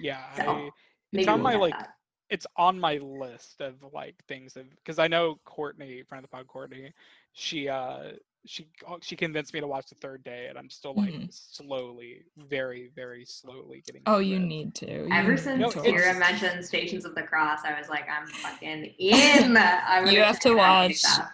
Yeah, 0.00 0.22
So, 0.36 0.42
I, 0.50 0.70
it's 1.12 1.28
on 1.28 1.42
my 1.42 1.54
like 1.56 1.74
that. 1.76 1.90
it's 2.30 2.46
on 2.56 2.78
my 2.78 2.96
list 2.98 3.60
of 3.60 3.74
like 3.92 4.14
things 4.28 4.56
of 4.56 4.64
because 4.76 4.98
I 4.98 5.08
know 5.08 5.38
Courtney, 5.44 6.02
friend 6.08 6.24
of 6.24 6.30
the 6.30 6.36
pod, 6.36 6.46
Courtney, 6.46 6.92
she 7.32 7.68
uh 7.68 8.12
she 8.46 8.66
uh, 8.88 8.96
she 9.02 9.14
convinced 9.16 9.54
me 9.54 9.60
to 9.60 9.66
watch 9.66 9.86
the 9.88 9.94
third 9.96 10.24
day, 10.24 10.46
and 10.48 10.58
I'm 10.58 10.70
still 10.70 10.94
like 10.94 11.12
Mhm. 11.12 11.32
slowly, 11.32 12.22
very 12.36 12.90
very 12.94 13.24
slowly 13.24 13.82
getting. 13.86 14.02
Oh, 14.06 14.18
you 14.18 14.36
it. 14.36 14.40
need 14.40 14.74
to. 14.76 15.08
Ever 15.12 15.32
You 15.32 15.36
since 15.38 15.46
need 15.58 15.60
No, 15.60 15.70
to 15.70 15.88
it's- 15.88 16.02
Kyra 16.16 16.18
mentioned 16.18 16.64
Stations 16.64 17.04
of 17.04 17.14
the 17.14 17.22
Cross, 17.22 17.60
I 17.64 17.78
was 17.78 17.88
like, 17.88 18.06
I'm 18.08 18.26
fucking 18.26 18.94
in. 18.98 19.56
I'm 19.56 20.06
You 20.12 20.22
have 20.22 20.40
to 20.40 20.48
check 20.50 20.52
it 20.56 20.58
out 20.60 20.88
watch- 20.88 20.90
ASAP. 21.02 21.30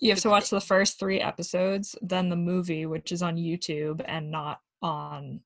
You 0.00 0.10
have 0.10 0.20
to 0.20 0.30
watch 0.30 0.48
the 0.50 0.60
first 0.60 0.98
three 0.98 1.20
episodes, 1.20 1.94
then 2.02 2.28
the 2.30 2.36
movie, 2.36 2.86
which 2.86 3.12
is 3.12 3.22
on 3.22 3.36
YouTube 3.36 4.02
and 4.06 4.30
not 4.30 4.60
on 4.82 5.40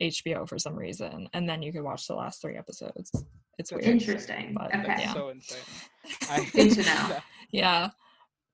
HBO 0.00 0.46
for 0.48 0.58
some 0.58 0.76
reason, 0.76 1.28
and 1.32 1.48
then 1.48 1.62
you 1.62 1.72
can 1.72 1.84
watch 1.84 2.06
the 2.06 2.14
last 2.14 2.42
three 2.42 2.56
episodes. 2.56 3.10
It's 3.58 3.72
weird. 3.72 3.84
Interesting. 3.84 4.54
But, 4.58 4.74
Okay. 4.74 4.82
That's 4.86 5.02
yeah. 5.02 5.14
so 5.14 5.28
insane. 5.30 5.58
I, 6.30 6.44
Good 6.52 6.70
to 6.72 6.82
know. 6.82 7.16
Yeah. 7.50 7.90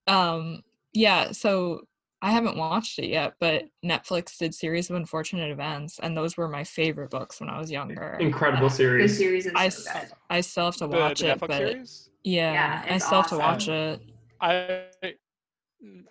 Um 0.07 0.63
yeah, 0.93 1.33
so 1.33 1.83
I 2.23 2.31
haven't 2.33 2.57
watched 2.59 2.99
it 2.99 3.07
yet, 3.07 3.35
but 3.41 3.65
Netflix 3.85 4.37
did 4.37 4.55
Series 4.55 4.91
of 4.91 4.97
Unfortunate 4.97 5.51
Events 5.51 5.99
and 6.03 6.15
those 6.15 6.37
were 6.37 6.49
my 6.49 6.65
favorite 6.65 7.11
books 7.11 7.41
when 7.41 7.49
I 7.49 7.59
was 7.59 7.71
younger. 7.71 8.19
Incredible 8.21 8.67
Uh, 8.67 8.69
The 8.69 8.75
series. 8.75 9.17
series 9.17 9.47
is 9.47 9.53
I 9.57 9.69
so 9.71 9.91
s- 9.91 10.01
good. 10.01 10.13
I 10.29 10.41
still 10.43 10.67
have 10.67 10.77
to 10.77 10.87
the, 10.87 10.97
watch 10.99 11.21
the 11.21 11.31
it, 11.31 11.39
Netflix 11.39 11.49
but 11.49 11.57
series. 11.57 12.11
yeah, 12.25 12.53
Yeah, 12.53 12.83
I 12.93 12.95
it's 12.97 13.07
still 13.07 13.23
have 13.23 13.31
to 13.31 13.39
watch 13.39 13.69
it. 13.69 14.01
I 14.43 14.85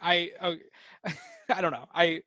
I 0.01 0.31
oh, 0.41 0.55
I 1.49 1.61
don't 1.61 1.71
know. 1.71 1.85
I 1.93 2.21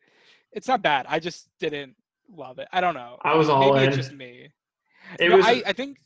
it's 0.53 0.69
not 0.69 0.83
bad. 0.83 1.07
I 1.09 1.19
just 1.19 1.49
didn't 1.59 1.95
love 2.35 2.59
it. 2.59 2.69
I 2.73 2.81
don't 2.81 2.95
know. 2.95 3.19
I 3.23 3.35
was 3.35 3.49
all 3.49 3.73
Maybe 3.75 3.85
in. 3.85 3.89
it's 3.89 3.97
just 3.97 4.13
me. 4.13 4.49
It 5.19 5.29
No, 5.31 5.37
was 5.37 5.47
I, 5.47 5.63
I 5.67 5.73
think 5.73 5.99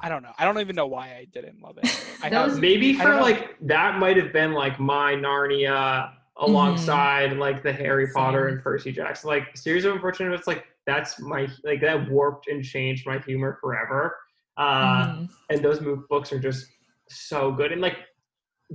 I 0.00 0.08
don't 0.08 0.22
know. 0.22 0.32
I 0.38 0.44
don't 0.44 0.58
even 0.60 0.76
know 0.76 0.86
why 0.86 1.08
I 1.08 1.26
didn't 1.32 1.60
love 1.62 1.78
it. 1.82 1.86
I 2.22 2.28
Those- 2.30 2.52
have, 2.52 2.60
maybe 2.60 2.94
for 2.94 3.04
don't 3.04 3.20
like 3.22 3.56
that 3.62 3.98
might 3.98 4.16
have 4.16 4.32
been 4.32 4.52
like 4.52 4.78
my 4.78 5.14
Narnia 5.14 6.12
alongside 6.38 7.36
like 7.38 7.62
the 7.62 7.72
Harry 7.72 8.08
Potter 8.14 8.46
Same. 8.48 8.54
and 8.54 8.62
Percy 8.62 8.92
Jackson. 8.92 9.28
Like 9.28 9.56
series 9.56 9.84
of 9.84 9.94
unfortunate 9.94 10.28
events, 10.28 10.46
like 10.46 10.64
that's 10.86 11.18
my 11.20 11.48
like 11.64 11.80
that 11.80 12.10
warped 12.10 12.48
and 12.48 12.62
changed 12.64 13.06
my 13.06 13.18
humor 13.18 13.58
forever. 13.60 14.16
Uh, 14.56 15.06
Mhm. 15.06 15.28
and 15.50 15.62
those 15.62 15.80
move 15.80 16.08
books 16.08 16.32
are 16.32 16.38
just 16.38 16.66
so 17.08 17.50
good. 17.52 17.72
And 17.72 17.80
like 17.80 17.96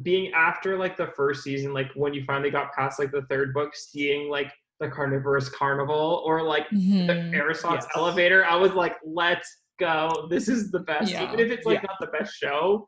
being 0.01 0.31
after 0.33 0.77
like 0.77 0.95
the 0.97 1.07
first 1.15 1.43
season, 1.43 1.73
like 1.73 1.89
when 1.95 2.13
you 2.13 2.23
finally 2.25 2.49
got 2.51 2.71
past 2.73 2.99
like 2.99 3.11
the 3.11 3.23
third 3.29 3.53
book, 3.53 3.75
seeing 3.75 4.29
like 4.29 4.51
the 4.79 4.89
carnivorous 4.89 5.49
carnival 5.49 6.23
or 6.25 6.41
like 6.41 6.69
the 6.69 6.77
Mhm. 6.77 7.33
Ersatz 7.33 7.85
Yes. 7.85 7.87
elevator, 7.95 8.45
I 8.45 8.55
was 8.55 8.73
like, 8.73 8.95
let's 9.05 9.47
go. 9.79 10.27
This 10.29 10.47
is 10.47 10.71
the 10.71 10.79
best. 10.79 11.11
Yeah. 11.11 11.23
Even 11.27 11.39
if 11.39 11.51
it's 11.51 11.65
like 11.65 11.81
Yeah. 11.81 11.87
not 11.89 11.99
the 11.99 12.17
best 12.17 12.33
show, 12.35 12.87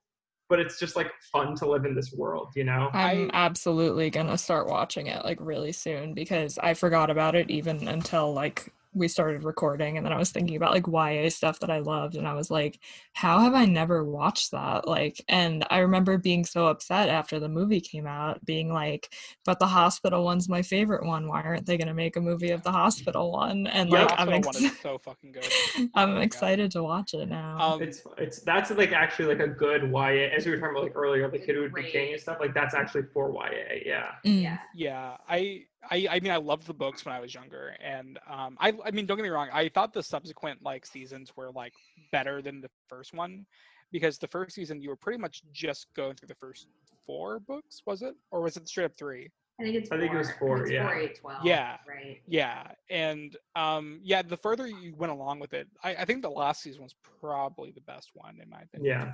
but 0.49 0.59
it's 0.59 0.79
just 0.79 0.95
like 0.95 1.11
fun 1.31 1.55
to 1.55 1.67
live 1.69 1.85
in 1.85 1.95
this 1.95 2.13
world, 2.13 2.49
you 2.55 2.63
know? 2.63 2.89
I'm 2.93 3.29
absolutely 3.33 4.09
gonna 4.09 4.37
start 4.37 4.67
watching 4.67 5.07
it 5.07 5.23
like 5.25 5.37
really 5.41 5.71
soon 5.71 6.13
because 6.13 6.57
I 6.57 6.73
forgot 6.73 7.09
about 7.09 7.35
it 7.35 7.49
even 7.49 7.87
until 7.87 8.33
like 8.33 8.71
we 8.93 9.07
started 9.07 9.43
recording 9.43 9.97
and 9.97 10.05
then 10.05 10.13
I 10.13 10.17
was 10.17 10.31
thinking 10.31 10.55
about 10.55 10.71
like 10.71 10.87
YA 10.87 11.29
stuff 11.29 11.59
that 11.59 11.69
I 11.69 11.79
loved 11.79 12.15
and 12.15 12.27
I 12.27 12.33
was 12.33 12.51
like, 12.51 12.79
how 13.13 13.39
have 13.39 13.53
I 13.53 13.65
never 13.65 14.03
watched 14.03 14.51
that? 14.51 14.87
Like 14.87 15.23
and 15.27 15.65
I 15.69 15.79
remember 15.79 16.17
being 16.17 16.45
so 16.45 16.67
upset 16.67 17.09
after 17.09 17.39
the 17.39 17.49
movie 17.49 17.81
came 17.81 18.07
out, 18.07 18.43
being 18.45 18.71
like, 18.71 19.13
but 19.45 19.59
the 19.59 19.67
hospital 19.67 20.23
one's 20.23 20.49
my 20.49 20.61
favorite 20.61 21.05
one. 21.05 21.27
Why 21.27 21.41
aren't 21.41 21.65
they 21.65 21.77
gonna 21.77 21.93
make 21.93 22.15
a 22.15 22.21
movie 22.21 22.51
of 22.51 22.63
the 22.63 22.71
hospital 22.71 23.31
one? 23.31 23.67
And 23.67 23.89
Yeah, 23.89 24.05
like 24.05 24.09
the 24.09 24.19
I'm 24.21 24.29
ex- 24.29 24.47
one 24.47 24.55
is 24.57 24.71
so 24.81 24.97
fucking 24.97 25.31
good. 25.31 25.43
I'm 25.95 26.09
Oh 26.09 26.13
my 26.15 26.19
God. 26.21 26.23
excited 26.23 26.71
to 26.71 26.83
watch 26.83 27.13
it 27.13 27.29
now. 27.29 27.59
Um, 27.59 27.81
It's 27.81 28.01
it's 28.17 28.39
that's 28.41 28.71
like 28.71 28.91
actually 28.91 29.35
like 29.35 29.39
a 29.39 29.47
good 29.47 29.83
YA 29.91 30.29
as 30.35 30.45
we 30.45 30.51
were 30.51 30.57
talking 30.57 30.75
about 30.75 30.83
like 30.83 30.95
earlier, 30.95 31.29
the 31.29 31.39
kid 31.39 31.55
who 31.55 31.61
would 31.61 31.73
be 31.73 31.81
Great. 31.81 31.93
king 31.93 32.11
and 32.13 32.21
stuff, 32.21 32.37
like 32.39 32.53
that's 32.53 32.73
actually 32.73 33.03
for 33.13 33.31
YA, 33.31 33.83
yeah. 33.85 34.11
Mm. 34.25 34.41
Yeah. 34.41 34.57
Yeah, 34.75 35.17
I, 35.27 35.63
I, 35.89 36.07
I 36.09 36.19
mean, 36.19 36.31
I 36.31 36.37
loved 36.37 36.67
the 36.67 36.73
books 36.73 37.05
when 37.05 37.13
I 37.13 37.19
was 37.19 37.33
younger, 37.33 37.75
and 37.83 38.19
um, 38.29 38.57
I, 38.59 38.73
I 38.85 38.91
mean, 38.91 39.05
don't 39.05 39.17
get 39.17 39.23
me 39.23 39.29
wrong, 39.29 39.49
I 39.53 39.69
thought 39.69 39.93
the 39.93 40.03
subsequent 40.03 40.63
like 40.63 40.85
seasons 40.85 41.31
were 41.35 41.51
like 41.51 41.73
better 42.11 42.41
than 42.41 42.61
the 42.61 42.69
first 42.87 43.13
one, 43.13 43.45
because 43.91 44.17
the 44.17 44.27
first 44.27 44.55
season 44.55 44.81
you 44.81 44.89
were 44.89 44.95
pretty 44.95 45.19
much 45.19 45.41
just 45.51 45.87
going 45.95 46.15
through 46.15 46.27
the 46.29 46.35
first 46.35 46.67
four 47.05 47.39
books, 47.39 47.81
was 47.85 48.01
it, 48.01 48.15
or 48.31 48.41
was 48.41 48.57
it 48.57 48.67
straight 48.67 48.85
up 48.85 48.97
three? 48.97 49.29
I 49.59 49.63
think 49.63 49.75
it's 49.75 49.91
I 49.91 49.99
think 49.99 50.13
it 50.13 50.17
was 50.17 50.31
four, 50.39 50.63
It's 50.63 50.71
yeah. 50.71 50.87
four, 50.87 50.95
eight, 50.95 51.19
twelve. 51.19 51.45
Yeah. 51.45 51.77
Right. 51.87 52.21
Yeah, 52.27 52.63
and 52.89 53.35
um, 53.55 53.99
yeah, 54.03 54.21
the 54.23 54.37
further 54.37 54.67
you 54.67 54.95
went 54.95 55.11
along 55.11 55.39
with 55.39 55.53
it, 55.53 55.67
I, 55.83 55.95
I 55.95 56.05
think 56.05 56.23
the 56.23 56.29
last 56.29 56.63
season 56.63 56.81
was 56.81 56.95
probably 57.19 57.71
the 57.71 57.81
best 57.81 58.09
one 58.13 58.39
in 58.41 58.49
my 58.49 58.61
opinion. 58.61 59.13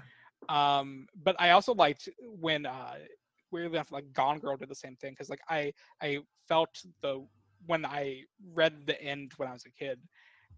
Yeah. 0.49 0.77
um 0.79 1.05
but 1.21 1.35
i 1.37 1.49
also 1.49 1.73
liked 1.73 2.07
when 2.39 2.65
uh 2.65 2.95
weirdly 3.51 3.77
enough 3.77 3.91
like 3.91 4.11
gone 4.13 4.39
girl 4.39 4.55
did 4.57 4.69
the 4.69 4.75
same 4.75 4.95
thing 4.97 5.11
because 5.11 5.29
like 5.29 5.41
i 5.49 5.71
i 6.01 6.17
felt 6.47 6.69
the 7.01 7.25
when 7.65 7.85
i 7.85 8.21
read 8.53 8.85
the 8.85 9.01
end 9.01 9.31
when 9.37 9.49
i 9.49 9.53
was 9.53 9.65
a 9.65 9.71
kid 9.71 9.99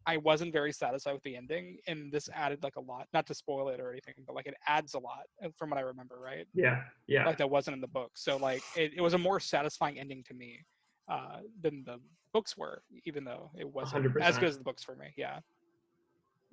i 0.06 0.18
wasn't 0.18 0.52
very 0.52 0.72
satisfied 0.72 1.14
with 1.14 1.24
the 1.24 1.36
ending 1.36 1.78
and 1.88 2.12
this 2.12 2.30
added 2.34 2.62
like 2.64 2.76
a 2.76 2.82
lot 2.82 3.08
not 3.14 3.26
to 3.26 3.34
spoil 3.34 3.70
it 3.70 3.80
or 3.80 3.92
anything 3.92 4.14
but 4.26 4.36
like 4.36 4.48
it 4.48 4.56
adds 4.68 4.94
a 4.94 5.00
lot 5.00 5.24
uh, 5.44 5.50
from 5.58 5.70
what 5.70 5.80
i 5.80 5.82
remember 5.82 6.20
right 6.20 6.48
Yeah. 6.54 6.82
Yeah. 7.08 7.26
like 7.26 7.38
that 7.38 7.50
wasn't 7.50 7.76
in 7.76 7.82
the 7.82 7.88
book 7.88 8.12
so 8.16 8.38
like 8.38 8.64
it, 8.76 8.94
it 8.96 9.02
was 9.02 9.14
a 9.14 9.18
more 9.18 9.40
satisfying 9.40 10.00
ending 10.00 10.24
to 10.28 10.34
me 10.34 10.60
uh 11.10 11.40
than 11.62 11.84
the 11.86 11.98
books 12.34 12.56
were 12.58 12.82
even 13.06 13.24
though 13.24 13.52
it 13.58 13.68
wasn't 13.70 14.06
as 14.22 14.38
100%. 14.38 14.40
good 14.40 14.50
as 14.50 14.58
the 14.58 14.64
books 14.64 14.84
for 14.84 14.96
me 14.96 15.08
yeah 15.18 15.40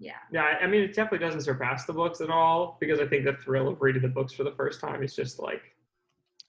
Yeah. 0.01 0.12
Yeah, 0.31 0.44
I- 0.44 0.65
I 0.65 0.66
mean, 0.69 0.82
it 0.82 0.94
definitely 0.94 1.19
doesn't 1.27 1.40
surpass 1.40 1.85
the 1.85 1.93
books 1.93 2.20
at 2.20 2.31
all 2.31 2.77
because 2.81 3.01
I 3.01 3.06
think 3.06 3.24
the 3.24 3.32
thrill 3.35 3.66
of 3.69 3.81
reading 3.81 4.02
the 4.02 4.09
books 4.09 4.32
for 4.32 4.44
the 4.44 4.52
first 4.52 4.81
time 4.81 5.02
is 5.02 5.15
just 5.15 5.40
like 5.40 5.74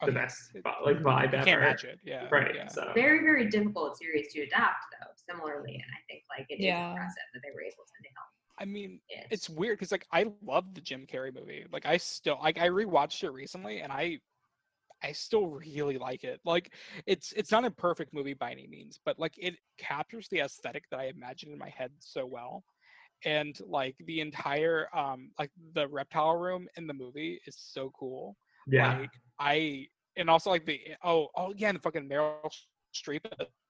the 0.02 0.08
Okay. 0.08 0.16
best, 0.16 0.56
It- 0.56 0.66
like 0.66 0.98
vibe 0.98 1.32
you 1.34 1.38
ever. 1.40 1.46
can't 1.46 1.62
match 1.62 1.84
it 1.84 2.00
yeah 2.04 2.28
Right. 2.32 2.56
yeah. 2.56 2.68
So 2.68 2.92
Very, 2.96 3.20
very 3.20 3.50
difficult 3.50 3.98
series 3.98 4.32
to 4.34 4.42
adapt, 4.42 4.86
though. 4.92 5.12
Similarly, 5.30 5.76
and 5.76 5.84
I 5.92 6.00
think 6.10 6.24
like 6.30 6.46
it 6.50 6.56
is 6.56 6.66
Yeah. 6.66 6.92
impressive 6.92 7.24
that 7.34 7.42
they 7.44 7.52
were 7.54 7.62
able 7.62 7.84
to 7.86 8.02
nail 8.04 8.24
i 8.62 8.66
mean 8.66 9.00
it. 9.10 9.26
it's 9.32 9.50
weird 9.50 9.78
because 9.78 9.92
like 9.92 10.06
I 10.12 10.26
love 10.42 10.74
the 10.74 10.82
Jim 10.82 11.06
Carrey 11.08 11.34
movie. 11.34 11.66
Like 11.72 11.86
I 11.86 11.96
still 11.98 12.38
like 12.42 12.58
I 12.60 12.68
rewatched 12.68 13.24
it 13.24 13.32
recently 13.32 13.80
and 13.82 13.92
I 13.92 14.20
I 15.02 15.14
still 15.14 15.48
really 15.48 15.98
like 15.98 16.24
it. 16.26 16.42
Like 16.44 16.74
it's 17.06 17.32
it's 17.34 17.52
not 17.52 17.64
a 17.64 17.72
perfect 17.72 18.14
movie 18.14 18.34
by 18.34 18.52
any 18.52 18.68
means, 18.68 19.00
but 19.06 19.18
like 19.18 19.34
it 19.38 19.56
captures 19.78 20.28
the 20.30 20.40
aesthetic 20.42 20.84
that 20.92 21.00
I 21.00 21.06
imagined 21.06 21.54
in 21.54 21.58
my 21.60 21.70
head 21.70 21.92
so 22.00 22.26
well. 22.26 22.64
And 23.24 23.58
like 23.66 23.96
the 24.06 24.20
entire 24.20 24.88
um 24.94 25.32
like 25.40 25.52
the 25.74 25.88
reptile 25.88 26.36
room 26.36 26.68
in 26.76 26.86
the 26.86 26.94
movie 26.94 27.40
is 27.48 27.56
so 27.58 27.92
cool. 27.98 28.36
Yeah, 28.72 29.00
Like 29.00 29.10
I 29.40 29.88
and 30.18 30.30
also 30.30 30.50
like 30.50 30.66
the 30.66 30.80
oh 31.04 31.28
oh 31.36 31.54
yeah, 31.56 31.70
and 31.70 31.78
the 31.78 31.82
fucking 31.82 32.08
Meryl 32.10 32.50
Streep 32.96 33.26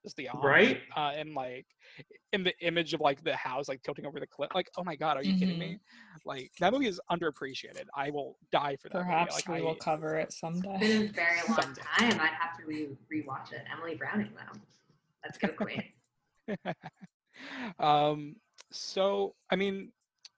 is 0.05 0.13
the 0.15 0.29
aunt, 0.29 0.43
Right? 0.43 0.81
Uh, 0.95 1.11
and 1.15 1.33
like 1.33 1.65
in 2.33 2.43
the 2.43 2.53
image 2.65 2.93
of 2.93 3.01
like 3.01 3.21
the 3.23 3.35
house 3.35 3.67
like 3.67 3.81
tilting 3.83 4.05
over 4.05 4.19
the 4.19 4.27
cliff. 4.27 4.49
Like 4.55 4.69
oh 4.77 4.83
my 4.83 4.95
god, 4.95 5.17
are 5.17 5.23
you 5.23 5.33
kidding 5.35 5.55
Mhm. 5.57 5.59
me? 5.59 5.79
Like 6.25 6.51
that 6.59 6.71
movie 6.73 6.87
is 6.87 6.99
underappreciated. 7.11 7.85
I 7.95 8.09
will 8.09 8.37
die 8.51 8.77
for 8.77 8.89
that. 8.89 8.95
movie. 8.99 9.05
Perhaps 9.09 9.35
Like, 9.35 9.47
we 9.49 9.55
I, 9.55 9.61
will 9.61 9.75
cover 9.75 10.17
it 10.17 10.23
It's 10.29 10.39
been 10.41 10.61
someday. 10.61 11.07
a 11.07 11.11
very 11.11 11.37
long 11.49 11.61
Someday. 11.61 11.81
time. 11.97 12.19
I'd 12.21 12.29
have 12.39 12.57
to 12.59 12.65
re 12.65 12.87
rewatch 13.13 13.51
it. 13.51 13.63
Emily 13.71 13.95
Browning, 13.95 14.31
though. 14.35 14.59
Let's 15.23 15.37
go, 15.37 15.49
Queen. 15.49 15.83
um. 17.79 18.35
So 18.71 19.35
I 19.51 19.55
mean, 19.55 19.91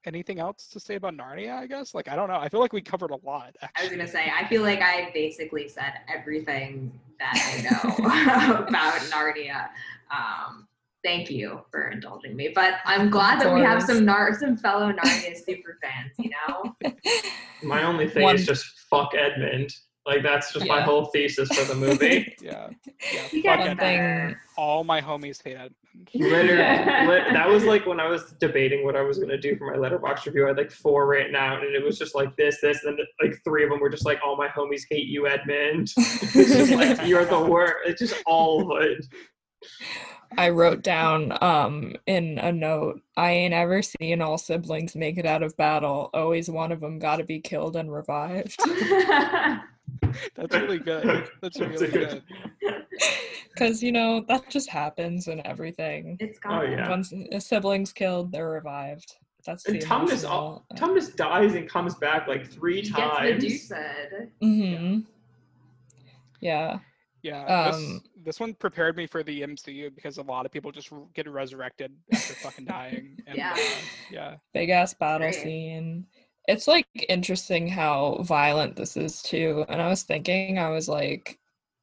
anything 0.06 0.38
else 0.38 0.66
to 0.68 0.80
say 0.80 0.96
about 0.96 1.14
Narnia? 1.14 1.54
I 1.54 1.66
guess. 1.66 1.94
Like 1.94 2.08
I 2.08 2.16
don't 2.16 2.28
know. 2.28 2.38
I 2.38 2.48
feel 2.48 2.60
like 2.60 2.72
we 2.72 2.80
covered 2.82 3.10
a 3.10 3.18
lot. 3.24 3.56
Actually. 3.62 3.80
I 3.80 3.88
was 3.88 3.90
gonna 3.96 4.08
say, 4.08 4.32
I 4.34 4.46
feel 4.48 4.62
like 4.62 4.80
I 4.80 5.10
basically 5.14 5.68
said 5.68 5.94
everything 6.12 6.92
that 7.18 7.34
I 7.34 7.62
know 7.70 7.94
about 8.66 9.00
Narnia. 9.10 9.68
Um, 10.10 10.66
thank 11.04 11.30
you 11.30 11.60
for 11.70 11.88
indulging 11.88 12.36
me, 12.36 12.50
but 12.54 12.74
I'm 12.84 13.10
glad 13.10 13.40
that 13.40 13.52
we 13.54 13.60
have 13.60 13.82
some 13.82 14.04
Nar- 14.04 14.38
some 14.38 14.56
fellow 14.56 14.92
Narnia 14.92 15.36
super 15.46 15.78
fans. 15.82 16.12
You 16.18 16.30
know, 16.30 16.76
my 17.62 17.82
only 17.84 18.08
thing 18.08 18.22
One- 18.22 18.36
is 18.36 18.46
just 18.46 18.64
fuck 18.90 19.12
Edmund. 19.14 19.74
Like 20.04 20.22
that's 20.22 20.52
just 20.52 20.66
my 20.66 20.80
whole 20.80 21.06
thesis 21.06 21.48
for 21.48 21.64
the 21.64 21.74
movie. 21.78 22.34
Yeah. 22.42 22.70
Yeah. 23.12 23.20
he 23.22 23.42
fuck 23.42 23.58
gets 23.58 23.80
Edmund. 23.80 24.36
All 24.56 24.84
my 24.84 25.00
homies 25.00 25.42
hate 25.42 25.54
Edmund. 25.54 25.74
Literally, 26.14 27.06
lit- 27.06 27.32
that 27.32 27.48
was 27.48 27.64
like 27.64 27.84
when 27.86 28.00
I 28.00 28.08
was 28.08 28.32
debating 28.40 28.84
what 28.84 28.96
I 28.96 29.02
was 29.02 29.18
gonna 29.18 29.38
do 29.38 29.56
for 29.56 29.70
my 29.70 29.76
Letterboxd 29.76 30.26
review. 30.26 30.44
I 30.44 30.48
had 30.48 30.56
like 30.56 30.70
four 30.72 31.06
written 31.06 31.36
out, 31.36 31.64
and 31.64 31.74
it 31.74 31.84
was 31.84 31.98
just 31.98 32.14
like 32.14 32.34
this, 32.36 32.60
this, 32.62 32.82
and 32.84 32.98
then 32.98 33.06
like 33.20 33.38
three 33.44 33.62
of 33.64 33.70
them 33.70 33.80
were 33.80 33.90
just 33.90 34.06
like, 34.06 34.18
"All 34.24 34.36
my 34.36 34.48
homies 34.48 34.82
hate 34.88 35.06
you, 35.06 35.26
Edmund." 35.28 35.92
it's 35.96 36.32
just 36.32 36.72
like 36.72 37.06
you're 37.06 37.24
the 37.26 37.40
worst. 37.40 37.74
It's 37.84 38.00
just 38.00 38.22
all 38.26 38.76
of 38.76 38.82
it. 38.82 39.04
I 40.38 40.48
wrote 40.48 40.82
down 40.82 41.36
um 41.44 41.94
in 42.06 42.38
a 42.38 42.50
note, 42.52 43.00
I 43.16 43.30
ain't 43.32 43.54
ever 43.54 43.82
seen 43.82 44.22
all 44.22 44.38
siblings 44.38 44.96
make 44.96 45.18
it 45.18 45.26
out 45.26 45.42
of 45.42 45.56
battle. 45.58 46.08
Always 46.14 46.48
one 46.48 46.72
of 46.72 46.80
them 46.80 46.98
got 46.98 47.16
to 47.16 47.24
be 47.24 47.40
killed 47.40 47.76
and 47.76 47.92
revived. 47.92 48.56
That's 50.34 50.54
really 50.54 50.78
good. 50.78 51.04
That's 51.40 51.58
That's 51.58 51.60
really 51.60 51.88
good- 51.88 52.22
good. 52.60 52.82
Because, 53.54 53.82
you 53.82 53.92
know, 53.92 54.24
that 54.28 54.48
just 54.48 54.70
happens 54.70 55.28
in 55.28 55.46
everything. 55.46 56.16
it's 56.20 56.38
Oh, 56.46 56.48
got 56.60 56.70
yeah. 56.70 56.88
Once 56.88 57.12
a 57.32 57.38
sibling's 57.38 57.92
killed, 57.92 58.32
they're 58.32 58.48
revived. 58.48 59.14
That's 59.44 59.64
the 59.64 59.72
And 59.72 59.80
Thomas, 59.82 60.24
all, 60.24 60.64
emotional- 60.70 60.88
Thomas 60.88 61.08
dies 61.10 61.54
and 61.54 61.68
comes 61.68 61.94
back 61.96 62.26
like 62.28 62.50
three 62.50 62.76
He 62.76 62.90
gets 62.90 62.96
times. 62.96 63.72
Mm-hmm. 64.42 65.00
Yeah. 66.40 66.78
Yeah. 67.22 67.44
Um, 67.44 67.72
this, 67.82 68.00
this 68.24 68.40
one 68.40 68.54
prepared 68.54 68.96
me 68.96 69.06
for 69.06 69.22
the 69.22 69.42
MCU 69.42 69.94
because 69.94 70.16
a 70.18 70.22
lot 70.22 70.46
of 70.46 70.50
people 70.52 70.72
just 70.72 70.90
get 71.14 71.28
resurrected 71.28 71.92
after 72.12 72.34
fucking 72.34 72.64
dying. 72.64 73.18
And, 73.26 73.36
Yeah. 73.36 73.52
Uh, 73.54 73.60
yeah. 74.10 74.34
big 74.54 74.70
ass 74.70 74.94
battle 74.94 75.28
Great. 75.30 75.42
scene. 75.42 76.06
It's 76.48 76.66
like 76.66 76.86
interesting 77.08 77.68
how 77.68 78.18
violent 78.22 78.76
this 78.76 78.96
is 78.96 79.22
too. 79.22 79.64
And 79.68 79.80
I 79.80 79.88
was 79.88 80.02
thinking, 80.02 80.58
I 80.58 80.70
was 80.70 80.88
like, 80.88 81.38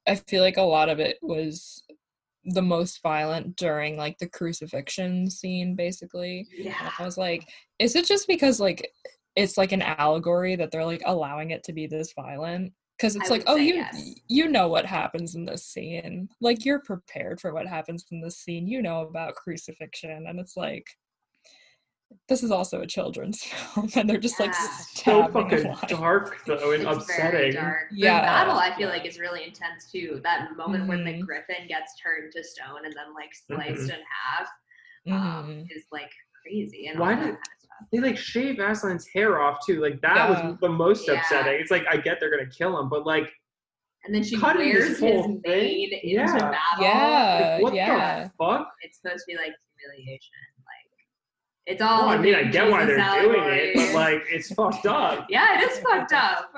I 0.08 0.16
feel 0.16 0.42
like 0.44 0.58
a 0.58 0.62
lot 0.62 0.90
of 0.90 1.00
it 1.00 1.18
was 1.22 1.82
the 2.46 2.62
most 2.62 3.02
violent 3.02 3.56
during 3.56 3.98
like 3.98 4.18
the 4.18 4.30
crucifixion 4.30 5.30
scene, 5.30 5.76
basically. 5.76 6.48
Yeah. 6.52 6.92
I 6.98 7.06
was 7.06 7.18
like, 7.18 7.48
is 7.80 7.96
it 7.96 8.06
just 8.06 8.28
because 8.28 8.60
like 8.60 8.92
it's 9.36 9.58
like 9.58 9.72
an 9.72 9.82
allegory 9.82 10.56
that 10.56 10.72
they're 10.72 10.86
like 10.86 11.04
allowing 11.06 11.52
it 11.52 11.64
to 11.66 11.74
be 11.74 11.88
this 11.88 12.14
violent? 12.14 12.74
Because 12.98 13.16
it's 13.16 13.30
I 13.32 13.36
like, 13.36 13.44
oh, 13.48 13.56
you 13.56 13.76
yes. 13.76 14.16
you 14.28 14.50
know 14.50 14.68
what 14.68 14.86
happens 14.86 15.36
in 15.36 15.46
this 15.46 15.66
scene. 15.66 16.28
Like 16.42 16.66
you're 16.66 16.82
prepared 16.82 17.40
for 17.40 17.54
what 17.54 17.66
happens 17.66 18.06
in 18.12 18.20
this 18.20 18.40
scene. 18.40 18.68
You 18.68 18.82
know 18.82 19.02
about 19.02 19.36
crucifixion, 19.36 20.26
and 20.28 20.38
it's 20.40 20.58
like 20.58 20.86
this 22.28 22.44
is 22.44 22.52
also 22.52 22.82
a 22.82 22.88
children's 22.88 23.44
film, 23.74 23.90
and 23.96 24.10
they're 24.10 24.18
just 24.18 24.40
like 24.40 24.54
so 24.54 25.28
fucking 25.30 25.66
alive. 25.66 25.88
dark 25.88 26.38
though 26.46 26.72
and 26.74 26.84
It's 26.84 26.84
very 26.84 26.98
upsetting. 26.98 27.54
dark. 27.54 27.88
Yeah. 27.92 28.20
The 28.20 28.26
battle 28.26 28.58
I 28.58 28.76
feel 28.76 28.90
like 28.90 29.06
is 29.06 29.20
really 29.20 29.44
intense 29.44 29.92
too. 29.92 30.20
That 30.24 30.56
moment 30.58 30.88
when 30.88 31.04
the 31.04 31.22
griffin 31.22 31.68
gets 31.68 31.94
turned 32.02 32.32
to 32.34 32.44
stone 32.44 32.86
and 32.86 32.94
then 32.94 33.14
like 33.14 33.30
sliced 33.34 33.90
Mhm. 33.90 33.96
in 33.96 34.02
half 34.26 34.48
um, 35.12 35.66
is 35.72 35.86
like 35.92 36.12
crazy 36.44 36.88
and 36.88 37.00
Why 37.00 37.12
all 37.14 37.16
did- 37.16 37.24
kind 37.26 37.32
of. 37.34 37.88
They 37.94 38.00
like 38.00 38.18
shave 38.18 38.58
Aslan's 38.58 39.08
hair 39.08 39.40
off 39.42 39.66
too. 39.66 39.82
Like 39.82 40.02
that 40.02 40.16
Yeah. 40.16 40.30
was 40.50 40.60
the 40.60 40.68
most 40.70 41.08
Yeah. 41.08 41.14
upsetting. 41.20 41.62
It's 41.62 41.72
like 41.72 41.86
I 41.90 41.96
get 41.98 42.20
they're 42.20 42.30
gonna 42.36 42.50
kill 42.50 42.78
him, 42.80 42.90
but 42.90 43.06
like 43.06 43.32
And 44.04 44.14
then 44.16 44.24
she 44.24 44.38
Cutting 44.38 44.62
wears 44.70 44.88
his 44.90 45.00
his 45.00 45.00
whole 45.00 45.28
mane 45.28 45.42
thing? 45.44 45.84
into 45.92 46.00
Yeah. 46.08 46.26
battle. 46.38 46.84
Yeah, 46.84 47.50
Like, 47.56 47.64
what 47.64 47.74
yeah. 47.74 48.24
the 48.26 48.32
fuck? 48.38 48.74
It's 48.82 49.00
supposed 49.02 49.26
to 49.28 49.34
be 49.34 49.38
like 49.38 49.54
humiliation. 49.78 50.34
Like 51.70 51.74
it's 51.74 51.82
all. 51.82 52.08
Well, 52.08 52.10
I 52.10 52.16
a 52.16 52.20
mean, 52.20 52.36
I 52.36 52.44
big 52.44 52.52
get 52.52 52.70
why 52.72 52.86
they're 52.86 53.22
doing 53.22 53.44
it, 53.46 53.76
but 53.76 53.94
like, 53.96 54.22
it's 54.32 54.52
fucked 54.54 54.86
up. 54.86 55.28
yeah, 55.30 55.62
it 55.62 55.72
is 55.72 55.80
fucked 55.80 56.14
up. 56.14 56.52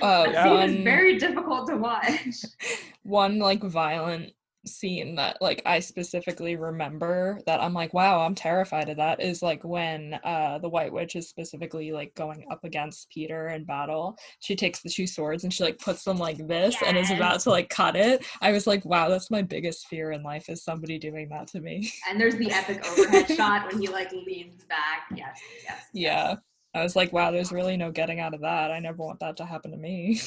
Uh, 0.00 0.24
That 0.24 0.32
Yeah. 0.32 0.44
scene 0.44 0.52
one, 0.54 0.70
is 0.70 0.84
very 0.84 1.18
difficult 1.18 1.68
to 1.68 1.76
watch. 1.76 2.44
one 3.02 3.38
like 3.38 3.62
violent 3.62 4.32
scene 4.66 5.14
that 5.16 5.38
like 5.40 5.62
I 5.66 5.80
specifically 5.80 6.56
remember 6.56 7.40
that 7.46 7.60
I'm 7.60 7.74
like, 7.74 7.92
wow, 7.94 8.20
I'm 8.20 8.34
terrified 8.34 8.88
of 8.88 8.96
that 8.96 9.20
is 9.20 9.42
like 9.42 9.64
when 9.64 10.18
uh 10.24 10.58
the 10.58 10.68
White 10.68 10.92
Witch 10.92 11.16
is 11.16 11.28
specifically 11.28 11.92
like 11.92 12.14
going 12.14 12.44
up 12.50 12.64
against 12.64 13.10
Peter 13.10 13.48
in 13.48 13.64
battle. 13.64 14.16
She 14.40 14.56
takes 14.56 14.80
the 14.80 14.90
two 14.90 15.06
swords 15.06 15.44
and 15.44 15.52
she 15.52 15.64
like 15.64 15.78
puts 15.78 16.04
them 16.04 16.18
like 16.18 16.46
this 16.46 16.76
and 16.84 16.96
is 16.96 17.10
about 17.10 17.40
to 17.40 17.50
like 17.50 17.68
cut 17.68 17.96
it. 17.96 18.24
I 18.40 18.52
was 18.52 18.66
like, 18.66 18.84
wow, 18.84 19.08
that's 19.08 19.30
my 19.30 19.42
biggest 19.42 19.86
fear 19.88 20.12
in 20.12 20.22
life 20.22 20.48
is 20.48 20.64
somebody 20.64 20.98
doing 20.98 21.28
that 21.30 21.48
to 21.48 21.60
me. 21.60 21.92
And 22.08 22.20
there's 22.20 22.36
the 22.36 22.50
epic 22.50 22.84
overhead 22.86 23.28
shot 23.36 23.70
when 23.70 23.80
he 23.80 23.88
like 23.88 24.12
leans 24.12 24.64
back. 24.64 25.06
Yes, 25.14 25.38
yes. 25.64 25.86
yeah. 25.92 26.34
I 26.74 26.82
was 26.82 26.96
like, 26.96 27.12
wow, 27.12 27.30
there's 27.30 27.52
really 27.52 27.76
no 27.76 27.90
getting 27.90 28.20
out 28.20 28.32
of 28.32 28.40
that. 28.40 28.70
I 28.70 28.78
never 28.78 29.02
want 29.02 29.20
that 29.20 29.36
to 29.38 29.44
happen 29.44 29.72
to 29.72 29.76
me. 29.76 30.20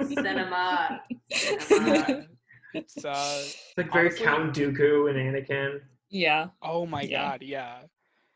Cinema. 0.00 1.02
Cinema. 1.30 2.26
It's 2.74 3.04
uh 3.04 3.36
It's 3.40 3.72
like 3.76 3.92
very 3.92 4.08
Honestly- 4.08 4.26
Count 4.26 4.54
Dooku 4.54 5.10
and 5.10 5.18
Anakin. 5.18 5.80
yeah. 6.10 6.48
oh 6.62 6.86
my 6.86 7.02
Yeah. 7.02 7.22
god, 7.30 7.42
yeah. 7.42 7.78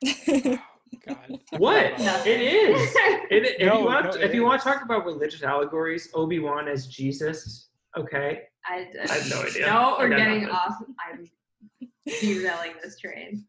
Oh, 0.95 1.15
god. 1.15 1.41
What? 1.59 1.97
forgot 1.97 2.27
It 2.27 2.41
is. 2.41 2.95
It, 3.31 3.57
if 3.61 3.67
No, 3.67 3.79
you 3.81 3.85
want, 3.87 4.05
no, 4.07 4.13
to, 4.13 4.19
it 4.21 4.25
if 4.25 4.35
you 4.35 4.45
want 4.45 4.61
to 4.61 4.69
talk 4.69 4.83
about 4.83 5.07
religious 5.07 5.43
allegories, 5.43 6.11
Obi 6.15 6.39
Wan 6.39 6.69
as 6.69 6.87
Jesus. 6.87 7.69
Okay, 7.97 8.43
I, 8.67 8.89
I 9.09 9.13
have 9.15 9.31
no 9.31 9.43
idea. 9.43 9.67
No, 9.73 9.97
we're 9.99 10.09
getting 10.11 10.43
nothing. 10.43 10.55
off. 10.55 10.77
I'm 11.01 11.31
derailing 12.21 12.73
this 12.83 12.99
train. 12.99 13.45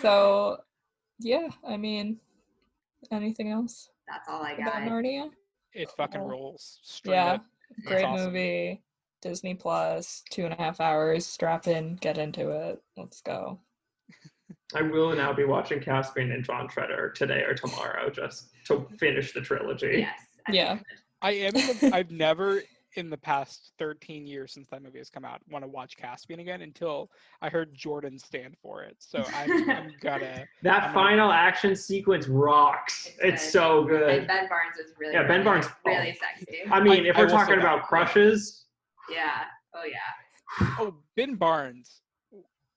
so 0.00 0.56
yeah, 1.18 1.48
I 1.66 1.76
mean 1.76 2.18
anything 3.10 3.50
else 3.50 3.88
That's 4.08 4.28
all 4.28 4.42
I 4.42 4.52
about 4.52 4.72
got. 4.72 4.82
Narnia? 4.82 5.30
It 5.74 5.90
fucking 5.96 6.20
Cool. 6.20 6.28
rolls. 6.30 6.80
Straight 6.82 7.14
Yeah. 7.14 7.32
up. 7.34 7.44
Great 7.86 8.04
awesome. 8.04 8.26
movie. 8.26 8.82
Disney 9.20 9.54
Plus, 9.54 10.22
two 10.30 10.44
and 10.44 10.52
a 10.52 10.56
half 10.56 10.80
hours. 10.80 11.24
Strap 11.24 11.68
in, 11.68 11.96
get 11.96 12.18
into 12.18 12.50
it. 12.50 12.82
Let's 12.96 13.20
go. 13.20 13.60
I 14.74 14.82
will 14.82 15.14
now 15.14 15.32
be 15.32 15.44
watching 15.44 15.80
Caspian 15.80 16.32
and 16.32 16.44
Dawn 16.44 16.68
Treader 16.68 17.10
today 17.10 17.44
or 17.46 17.54
tomorrow 17.54 18.10
just 18.10 18.50
to 18.66 18.86
finish 18.98 19.32
the 19.32 19.40
trilogy. 19.40 19.98
Yes. 19.98 20.18
I 20.46 20.52
Yeah. 20.52 20.78
I 21.20 21.30
am 21.32 21.54
in 21.54 21.78
the, 21.78 21.90
I've 21.94 22.10
never 22.10 22.62
in 22.94 23.08
the 23.08 23.16
past 23.16 23.72
13 23.78 24.26
years 24.26 24.52
since 24.52 24.68
that 24.68 24.82
movie 24.82 24.98
has 24.98 25.08
come 25.08 25.24
out 25.24 25.40
want 25.50 25.64
to 25.64 25.68
watch 25.68 25.96
Caspian 25.96 26.40
again 26.40 26.60
until 26.62 27.10
I 27.40 27.48
heard 27.48 27.74
Jordan 27.74 28.18
stand 28.18 28.56
for 28.62 28.82
it. 28.82 28.96
So 28.98 29.24
I'm, 29.34 29.70
I'm 29.70 29.94
gonna 30.02 30.44
That 30.62 30.82
I'm 30.84 30.92
gonna- 30.92 30.92
final 30.94 31.32
action 31.32 31.74
sequence 31.74 32.28
rocks. 32.28 33.06
It's 33.22 33.42
It's, 33.42 33.44
good. 33.44 33.50
so 33.52 33.78
And 33.80 33.88
good. 33.88 34.26
Ben 34.28 34.48
Barnes 34.48 34.76
is 34.78 34.92
really, 34.98 35.14
Yeah, 35.14 35.22
Ben 35.22 35.30
really, 35.30 35.44
Barnes- 35.44 35.66
really 35.86 36.18
sexy. 36.20 36.58
I 36.70 36.80
mean, 36.80 37.06
I- 37.06 37.08
if 37.08 37.16
we're 37.16 37.28
talking 37.28 37.58
about 37.58 37.78
yeah. 37.78 37.82
crushes, 37.82 38.64
Yeah. 39.10 39.44
Oh 39.74 39.84
yeah. 39.84 40.68
oh 40.78 40.94
Ben 41.16 41.34
Barnes. 41.36 42.02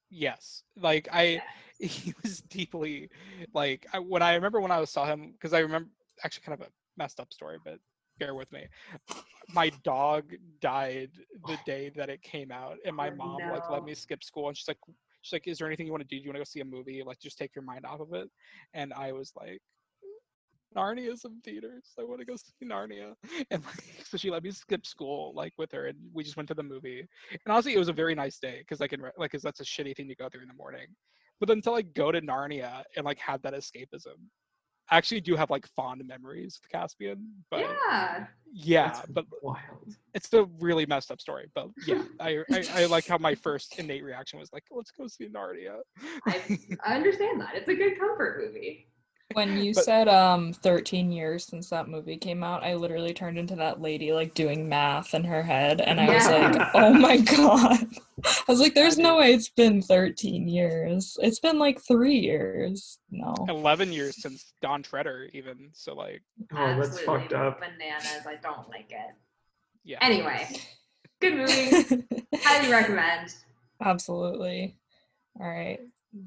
Yes, 0.10 0.64
like 0.78 1.08
I 1.12 1.24
Yes. 1.24 1.44
he 2.04 2.14
was 2.24 2.40
deeply 2.40 3.10
like 3.54 3.86
I, 3.92 4.00
when 4.00 4.22
I 4.22 4.36
remember 4.36 4.62
when 4.62 4.72
I 4.72 4.82
saw 4.86 5.06
him 5.06 5.34
because 5.34 5.52
I 5.54 5.60
remember 5.60 5.90
actually 6.24 6.44
kind 6.46 6.62
of 6.62 6.66
a 6.68 6.72
messed 6.96 7.20
up 7.20 7.34
story, 7.34 7.58
but 7.66 7.80
bear 8.20 8.36
with 8.36 8.52
me. 8.52 8.66
My 9.54 9.70
dog 9.84 10.34
died 10.62 11.12
the 11.48 11.54
oh. 11.54 11.60
day 11.66 11.92
that 11.96 12.10
it 12.10 12.22
came 12.22 12.52
out, 12.52 12.78
and 12.86 12.96
my 12.96 13.10
Oh, 13.10 13.16
mom 13.16 13.42
like 13.52 13.70
let 13.70 13.84
me 13.84 13.94
skip 13.94 14.24
school, 14.24 14.48
and 14.48 14.58
she's 14.58 14.68
like, 14.68 14.78
she's 15.22 15.34
like, 15.34 15.48
"Is 15.48 15.58
there 15.58 15.68
anything 15.68 15.86
you 15.86 15.92
want 15.92 16.02
to 16.02 16.08
do? 16.08 16.18
Do 16.18 16.24
you 16.24 16.30
want 16.30 16.36
to 16.36 16.40
go 16.40 16.46
see 16.46 16.62
a 16.62 16.66
movie? 16.66 17.04
Like, 17.06 17.20
just 17.20 17.38
take 17.38 17.56
your 17.56 17.64
mind 17.64 17.86
off 17.86 18.00
of 18.00 18.14
it." 18.14 18.30
And 18.74 18.94
I 18.94 19.12
was 19.12 19.32
like. 19.36 19.62
Narnia's 20.76 21.24
in 21.24 21.40
theaters. 21.46 21.94
I 21.98 22.04
want 22.04 22.20
to 22.20 22.26
go 22.26 22.36
see 22.36 22.52
Narnia, 22.66 23.14
and 23.50 23.64
like, 23.64 23.84
so 24.04 24.18
she 24.18 24.30
let 24.30 24.44
me 24.44 24.52
skip 24.52 24.86
school 24.86 25.32
like 25.34 25.54
with 25.58 25.72
her, 25.72 25.86
and 25.86 25.98
we 26.14 26.22
just 26.22 26.36
went 26.36 26.50
to 26.50 26.54
the 26.54 26.64
movie. 26.64 27.00
And 27.32 27.40
honestly, 27.48 27.74
it 27.74 27.80
was 27.80 27.88
a 27.88 27.94
very 27.94 28.14
nice 28.14 28.40
day 28.40 28.58
because 28.60 28.82
I 28.82 28.88
can 28.88 29.02
re- 29.02 29.12
like, 29.18 29.32
cause 29.32 29.42
that's 29.42 29.62
a 29.62 29.64
shitty 29.64 29.96
thing 29.96 30.10
to 30.10 30.16
go 30.16 30.28
through 30.28 30.42
in 30.42 30.50
the 30.50 30.54
morning. 30.54 30.88
But 31.40 31.48
then 31.48 31.62
to 31.62 31.72
like 31.72 31.94
go 31.94 32.12
to 32.12 32.22
Narnia 32.22 32.84
and 32.96 33.06
like 33.06 33.20
have 33.20 33.42
that 33.44 33.54
escapism, 33.54 34.16
actually 34.92 35.22
do 35.22 35.36
have 35.36 35.50
like 35.50 35.68
fond 35.76 36.06
memories 36.08 36.60
of 36.64 36.70
Caspian. 36.70 37.32
But 37.50 37.62
yeah, 37.62 38.26
Yeah. 38.54 38.88
that's 38.94 39.08
but 39.10 39.26
wild. 39.42 39.96
it's 40.14 40.32
a 40.34 40.46
really 40.60 40.86
messed 40.86 41.12
up 41.12 41.20
story. 41.22 41.48
But 41.56 41.70
yeah, 41.88 42.04
I, 42.20 42.44
I 42.52 42.66
I 42.74 42.86
like 42.86 43.08
how 43.08 43.18
my 43.18 43.36
first 43.36 43.78
innate 43.80 44.04
reaction 44.04 44.40
was 44.40 44.50
like, 44.54 44.64
let's 44.72 44.92
go 44.92 45.08
see 45.08 45.28
Narnia. 45.28 45.78
I, 46.28 46.42
I 46.86 46.96
understand 46.96 47.42
that. 47.42 47.56
It's 47.56 47.68
a 47.70 47.76
good 47.76 48.00
comfort 48.00 48.42
movie. 48.44 48.88
When 49.34 49.58
you 49.58 49.74
But- 49.74 49.84
said 49.86 50.08
um 50.08 50.54
13 50.54 51.12
years 51.12 51.46
since 51.46 51.70
that 51.72 51.88
movie 51.90 52.16
came 52.18 52.44
out, 52.44 52.64
I 52.64 52.76
literally 52.76 53.14
turned 53.14 53.40
into 53.40 53.56
that 53.56 53.82
lady 53.82 54.14
like 54.14 54.34
doing 54.36 54.70
math 54.70 55.14
in 55.16 55.24
her 55.24 55.42
head 55.42 55.82
and 55.82 56.00
I 56.00 56.14
was 56.14 56.28
like, 56.28 56.70
"Oh 56.76 56.94
my 56.94 57.18
god." 57.18 57.88
I 58.24 58.44
was 58.48 58.62
like, 58.62 58.74
there's 58.74 58.98
no 58.98 59.18
way 59.18 59.34
it's 59.34 59.50
been 59.50 59.82
13 59.82 60.48
years. 60.48 61.18
It's 61.22 61.40
been 61.40 61.60
like 61.60 61.82
3 61.82 62.14
years. 62.16 63.00
No. 63.12 63.34
Eleven 63.50 63.92
years 63.92 64.22
since 64.22 64.54
Dawn 64.62 64.82
Treader, 64.84 65.30
even 65.34 65.70
so, 65.74 65.94
like 65.96 66.22
Oh, 66.54 66.56
that's 66.78 66.90
Absolutely 66.98 67.06
fucked 67.06 67.34
up. 67.34 67.60
Bananas. 67.60 68.26
I 68.26 68.36
don't 68.42 68.70
like 68.70 68.90
it. 68.92 69.16
yeah. 69.84 69.98
Anyway, 70.02 70.48
good 71.20 71.36
movie. 71.36 72.06
Highly 72.36 72.72
recommend. 72.72 73.36
Absolutely. 73.82 74.78
All 75.40 75.48
right. 75.50 75.80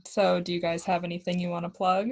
So, 0.04 0.40
do 0.40 0.52
you 0.52 0.60
guys 0.60 0.84
have 0.84 1.04
anything 1.04 1.38
you 1.38 1.48
want 1.48 1.64
to 1.64 1.70
plug? 1.70 2.10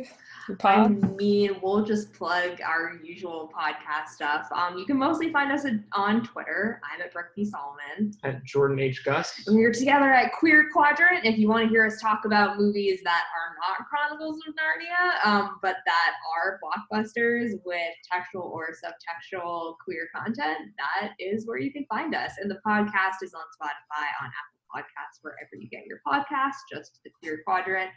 I 0.63 0.89
mean, 0.89 1.57
we'll 1.63 1.85
just 1.85 2.13
plug 2.13 2.61
our 2.61 2.99
usual 3.03 3.51
podcast 3.55 4.09
stuff. 4.15 4.49
Um, 4.53 4.79
you 4.79 4.87
can 4.87 4.97
mostly 4.97 5.33
find 5.33 5.51
us 5.51 5.65
at, 5.65 5.75
on 5.93 6.23
Twitter. 6.23 6.81
I'm 6.91 7.01
at 7.01 7.13
Brooke 7.13 7.35
P. 7.35 7.45
Solomon. 7.45 8.13
At 8.23 8.45
Jordan 8.45 8.79
H. 8.79 9.05
Gus. 9.05 9.43
We're 9.49 9.73
together 9.73 10.13
at 10.13 10.33
Queer 10.33 10.69
Quadrant. 10.73 11.25
If 11.25 11.37
you 11.37 11.49
want 11.49 11.65
to 11.65 11.69
hear 11.69 11.85
us 11.85 12.01
talk 12.01 12.25
about 12.25 12.59
movies 12.59 13.01
that 13.05 13.25
are 13.35 13.57
not 13.69 13.89
Chronicles 13.89 14.39
of 14.47 14.55
Narnia, 14.55 15.27
um, 15.27 15.59
but 15.63 15.77
that 15.85 16.15
are 16.37 16.61
blockbusters 16.63 17.53
with 17.65 17.93
textual 18.11 18.45
or 18.45 18.69
subtextual 18.71 19.75
queer 19.85 20.09
content, 20.15 20.59
that 20.79 21.13
is 21.19 21.47
where 21.47 21.59
you 21.59 21.73
can 21.73 21.85
find 21.89 22.15
us. 22.15 22.33
And 22.41 22.51
the 22.51 22.61
podcast 22.67 23.23
is 23.23 23.35
on 23.35 23.43
Spotify, 23.61 24.07
on 24.23 24.29
Apple 24.29 24.56
Podcasts, 24.75 25.19
wherever 25.23 25.51
you 25.59 25.69
get 25.69 25.87
your 25.87 26.01
podcasts, 26.07 26.63
just 26.73 27.01
the 27.05 27.11
Queer 27.21 27.43
Quadrant. 27.45 27.91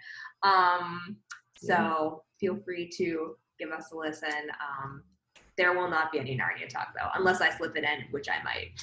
Um, 0.43 1.17
so 1.57 2.23
feel 2.39 2.57
free 2.63 2.89
to 2.97 3.35
give 3.59 3.71
us 3.71 3.91
a 3.91 3.97
listen. 3.97 4.49
Um, 4.61 5.03
there 5.59 5.73
will 5.73 5.89
not 5.89 6.11
be 6.11 6.19
any 6.19 6.37
Narnia 6.37 6.69
talk 6.69 6.93
though, 6.95 7.09
unless 7.15 7.41
I 7.41 7.49
slip 7.49 7.75
it 7.75 7.83
in, 7.83 8.05
which 8.11 8.27
I 8.29 8.41
might. 8.43 8.79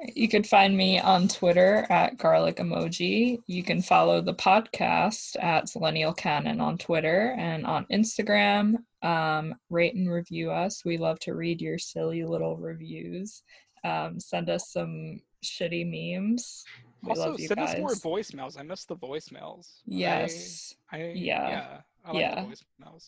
you 0.14 0.28
could 0.28 0.46
find 0.46 0.76
me 0.76 1.00
on 1.00 1.26
Twitter 1.26 1.84
at 1.90 2.16
garlic 2.16 2.58
emoji. 2.58 3.38
You 3.48 3.64
can 3.64 3.82
follow 3.82 4.20
the 4.20 4.34
podcast 4.34 5.34
at 5.42 5.66
Zillennial 5.66 6.16
Canon 6.16 6.60
on 6.60 6.78
Twitter 6.78 7.34
and 7.36 7.66
on 7.66 7.86
Instagram. 7.92 8.76
Um, 9.02 9.52
rate 9.68 9.96
and 9.96 10.08
review 10.08 10.52
us. 10.52 10.84
We 10.84 10.96
love 10.96 11.18
to 11.20 11.34
read 11.34 11.60
your 11.60 11.78
silly 11.78 12.24
little 12.24 12.56
reviews. 12.56 13.42
Um, 13.86 14.20
send 14.20 14.50
us 14.50 14.70
some 14.70 15.20
shitty 15.44 15.84
memes. 15.86 16.64
We 17.02 17.10
also, 17.10 17.30
love 17.30 17.40
you 17.40 17.48
send 17.48 17.60
guys. 17.60 17.74
us 17.74 17.78
more 17.78 18.14
voicemails. 18.14 18.58
I 18.58 18.62
miss 18.62 18.84
the 18.84 18.96
voicemails. 18.96 19.80
Yes. 19.86 20.74
I, 20.90 21.12
Yeah. 21.14 21.48
yeah. 21.48 21.80
I 22.04 22.12
like 22.12 22.20
Yeah. 22.20 22.44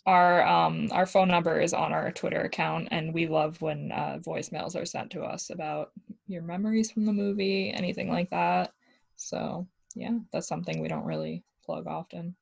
our 0.06 0.44
um 0.46 0.88
our 0.90 1.06
phone 1.06 1.28
number 1.28 1.60
is 1.60 1.72
on 1.72 1.92
our 1.92 2.10
twitter 2.10 2.40
account 2.40 2.88
and 2.90 3.14
we 3.14 3.28
love 3.28 3.60
when 3.62 3.92
uh, 3.92 4.18
voicemails 4.26 4.74
are 4.74 4.84
sent 4.84 5.10
to 5.12 5.22
us 5.22 5.50
about 5.50 5.92
your 6.26 6.42
memories 6.42 6.90
from 6.90 7.05
the 7.05 7.12
movie 7.12 7.70
anything 7.70 8.10
like 8.10 8.28
that 8.30 8.72
so 9.14 9.68
yeah 9.94 10.18
that's 10.32 10.48
something 10.48 10.80
we 10.80 10.88
don't 10.88 11.05
really 11.05 11.44
plug 11.64 11.86
often 11.86 12.34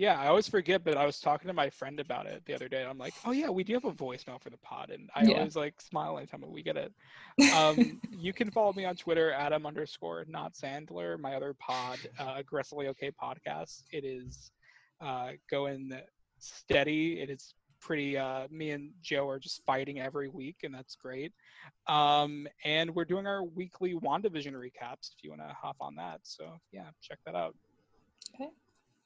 Yeah, 0.00 0.18
I 0.18 0.28
always 0.28 0.48
forget, 0.48 0.82
but 0.82 0.96
I 0.96 1.04
was 1.04 1.20
talking 1.20 1.48
to 1.48 1.52
my 1.52 1.68
friend 1.68 2.00
about 2.00 2.24
it 2.24 2.42
the 2.46 2.54
other 2.54 2.70
day. 2.70 2.86
I'm 2.86 2.96
like, 2.96 3.12
oh 3.26 3.32
yeah, 3.32 3.50
we 3.50 3.62
do 3.62 3.74
have 3.74 3.84
a 3.84 3.92
voicemail 3.92 4.40
for 4.40 4.48
the 4.48 4.56
pod, 4.56 4.88
and 4.88 5.10
I 5.14 5.26
Yeah. 5.26 5.40
always 5.40 5.56
like 5.56 5.78
smile 5.78 6.16
anytime 6.16 6.42
we 6.48 6.62
get 6.62 6.78
it. 6.78 6.90
Um, 7.52 8.00
you 8.10 8.32
can 8.32 8.50
follow 8.50 8.72
me 8.72 8.86
on 8.86 8.96
Twitter, 8.96 9.30
Adam 9.30 9.66
underscore 9.66 10.24
not 10.26 10.54
Sandler. 10.54 11.20
My 11.20 11.34
other 11.34 11.52
pod, 11.52 11.98
uh, 12.18 12.32
aggressively 12.38 12.88
okay 12.88 13.10
podcast. 13.10 13.82
It 13.92 14.06
is 14.06 14.50
uh, 15.02 15.32
going 15.50 15.92
steady. 16.38 17.20
It 17.20 17.28
is 17.28 17.52
pretty. 17.78 18.16
Uh, 18.16 18.48
me 18.50 18.70
and 18.70 18.92
Joe 19.02 19.28
are 19.28 19.38
just 19.38 19.62
fighting 19.66 20.00
every 20.00 20.28
week, 20.28 20.60
and 20.62 20.74
that's 20.74 20.96
great. 20.96 21.34
Um, 21.88 22.48
and 22.64 22.94
we're 22.94 23.04
doing 23.04 23.26
our 23.26 23.44
weekly 23.44 23.92
WandaVision 23.92 24.54
recaps. 24.54 25.12
If 25.14 25.22
you 25.22 25.28
want 25.28 25.42
to 25.42 25.54
hop 25.60 25.76
on 25.78 25.94
that, 25.96 26.20
so 26.22 26.58
yeah, 26.72 26.88
check 27.02 27.18
that 27.26 27.34
out. 27.34 27.54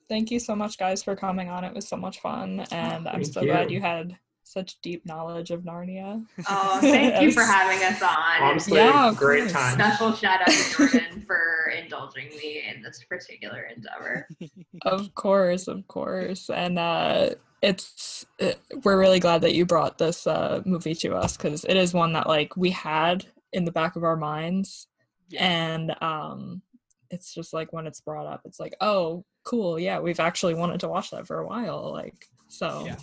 Thank 0.09 0.31
you 0.31 0.39
so 0.39 0.55
much 0.55 0.79
guys 0.79 1.03
for 1.03 1.17
coming 1.17 1.49
on 1.49 1.65
it 1.65 1.75
was 1.75 1.89
so 1.89 1.97
much 1.97 2.21
fun 2.21 2.61
and 2.71 3.09
i'm 3.09 3.23
Thank 3.23 3.33
so 3.33 3.43
glad 3.45 3.71
you. 3.71 3.77
you 3.77 3.81
had 3.83 4.17
such 4.47 4.79
deep 4.83 5.07
knowledge 5.07 5.51
of 5.51 5.63
Narnia. 5.63 6.23
Oh, 6.47 6.79
thank 6.83 7.23
you 7.23 7.33
for 7.33 7.41
having 7.43 7.83
us 7.83 8.03
on. 8.03 8.43
Honestly, 8.43 8.77
Yeah, 8.77 9.09
of 9.09 9.17
great 9.17 9.49
time. 9.49 9.73
Special 9.81 10.13
shout 10.13 10.43
out 10.43 10.49
to 10.49 10.77
Jordan 10.77 11.25
for 11.27 11.73
indulging 11.75 12.29
me 12.29 12.63
in 12.69 12.83
this 12.83 13.03
particular 13.09 13.63
endeavor. 13.75 14.29
Of 14.83 15.15
course, 15.15 15.67
of 15.67 15.87
course. 15.89 16.51
And 16.51 16.79
uh 16.79 17.31
it's 17.63 18.27
uh, 18.39 18.53
we're 18.85 18.99
really 19.01 19.19
glad 19.19 19.41
that 19.41 19.55
you 19.55 19.65
brought 19.65 19.97
this 19.97 20.27
uh 20.27 20.61
movie 20.67 20.95
to 20.97 21.15
us 21.15 21.39
cuz 21.39 21.65
it 21.65 21.79
is 21.79 21.95
one 21.95 22.13
that 22.13 22.27
like 22.29 22.55
we 22.55 22.69
had 22.71 23.25
in 23.55 23.65
the 23.65 23.73
back 23.73 23.97
of 23.97 24.05
our 24.05 24.17
minds 24.17 24.89
Yeah. 25.31 25.43
and 25.47 26.03
um 26.03 26.61
it's 27.09 27.33
just 27.33 27.55
like 27.55 27.73
when 27.73 27.87
it's 27.87 28.03
brought 28.03 28.27
up 28.27 28.43
it's 28.45 28.61
like, 28.61 28.75
"Oh, 28.83 29.25
cool. 29.45 29.79
Yeah, 29.79 30.01
we've 30.01 30.21
actually 30.21 30.55
wanted 30.55 30.81
to 30.81 30.89
watch 30.89 31.11
that 31.11 31.27
for 31.27 31.39
a 31.39 31.47
while." 31.47 31.93
Like 31.93 32.29
so 32.49 32.85
Yeah. 32.87 32.97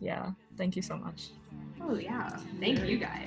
yeah. 0.00 0.30
Thank 0.56 0.76
you 0.76 0.82
so 0.82 0.96
much. 0.96 1.28
Oh 1.80 1.96
yeah, 1.96 2.38
thank 2.60 2.84
you 2.84 2.98
guys. 2.98 3.26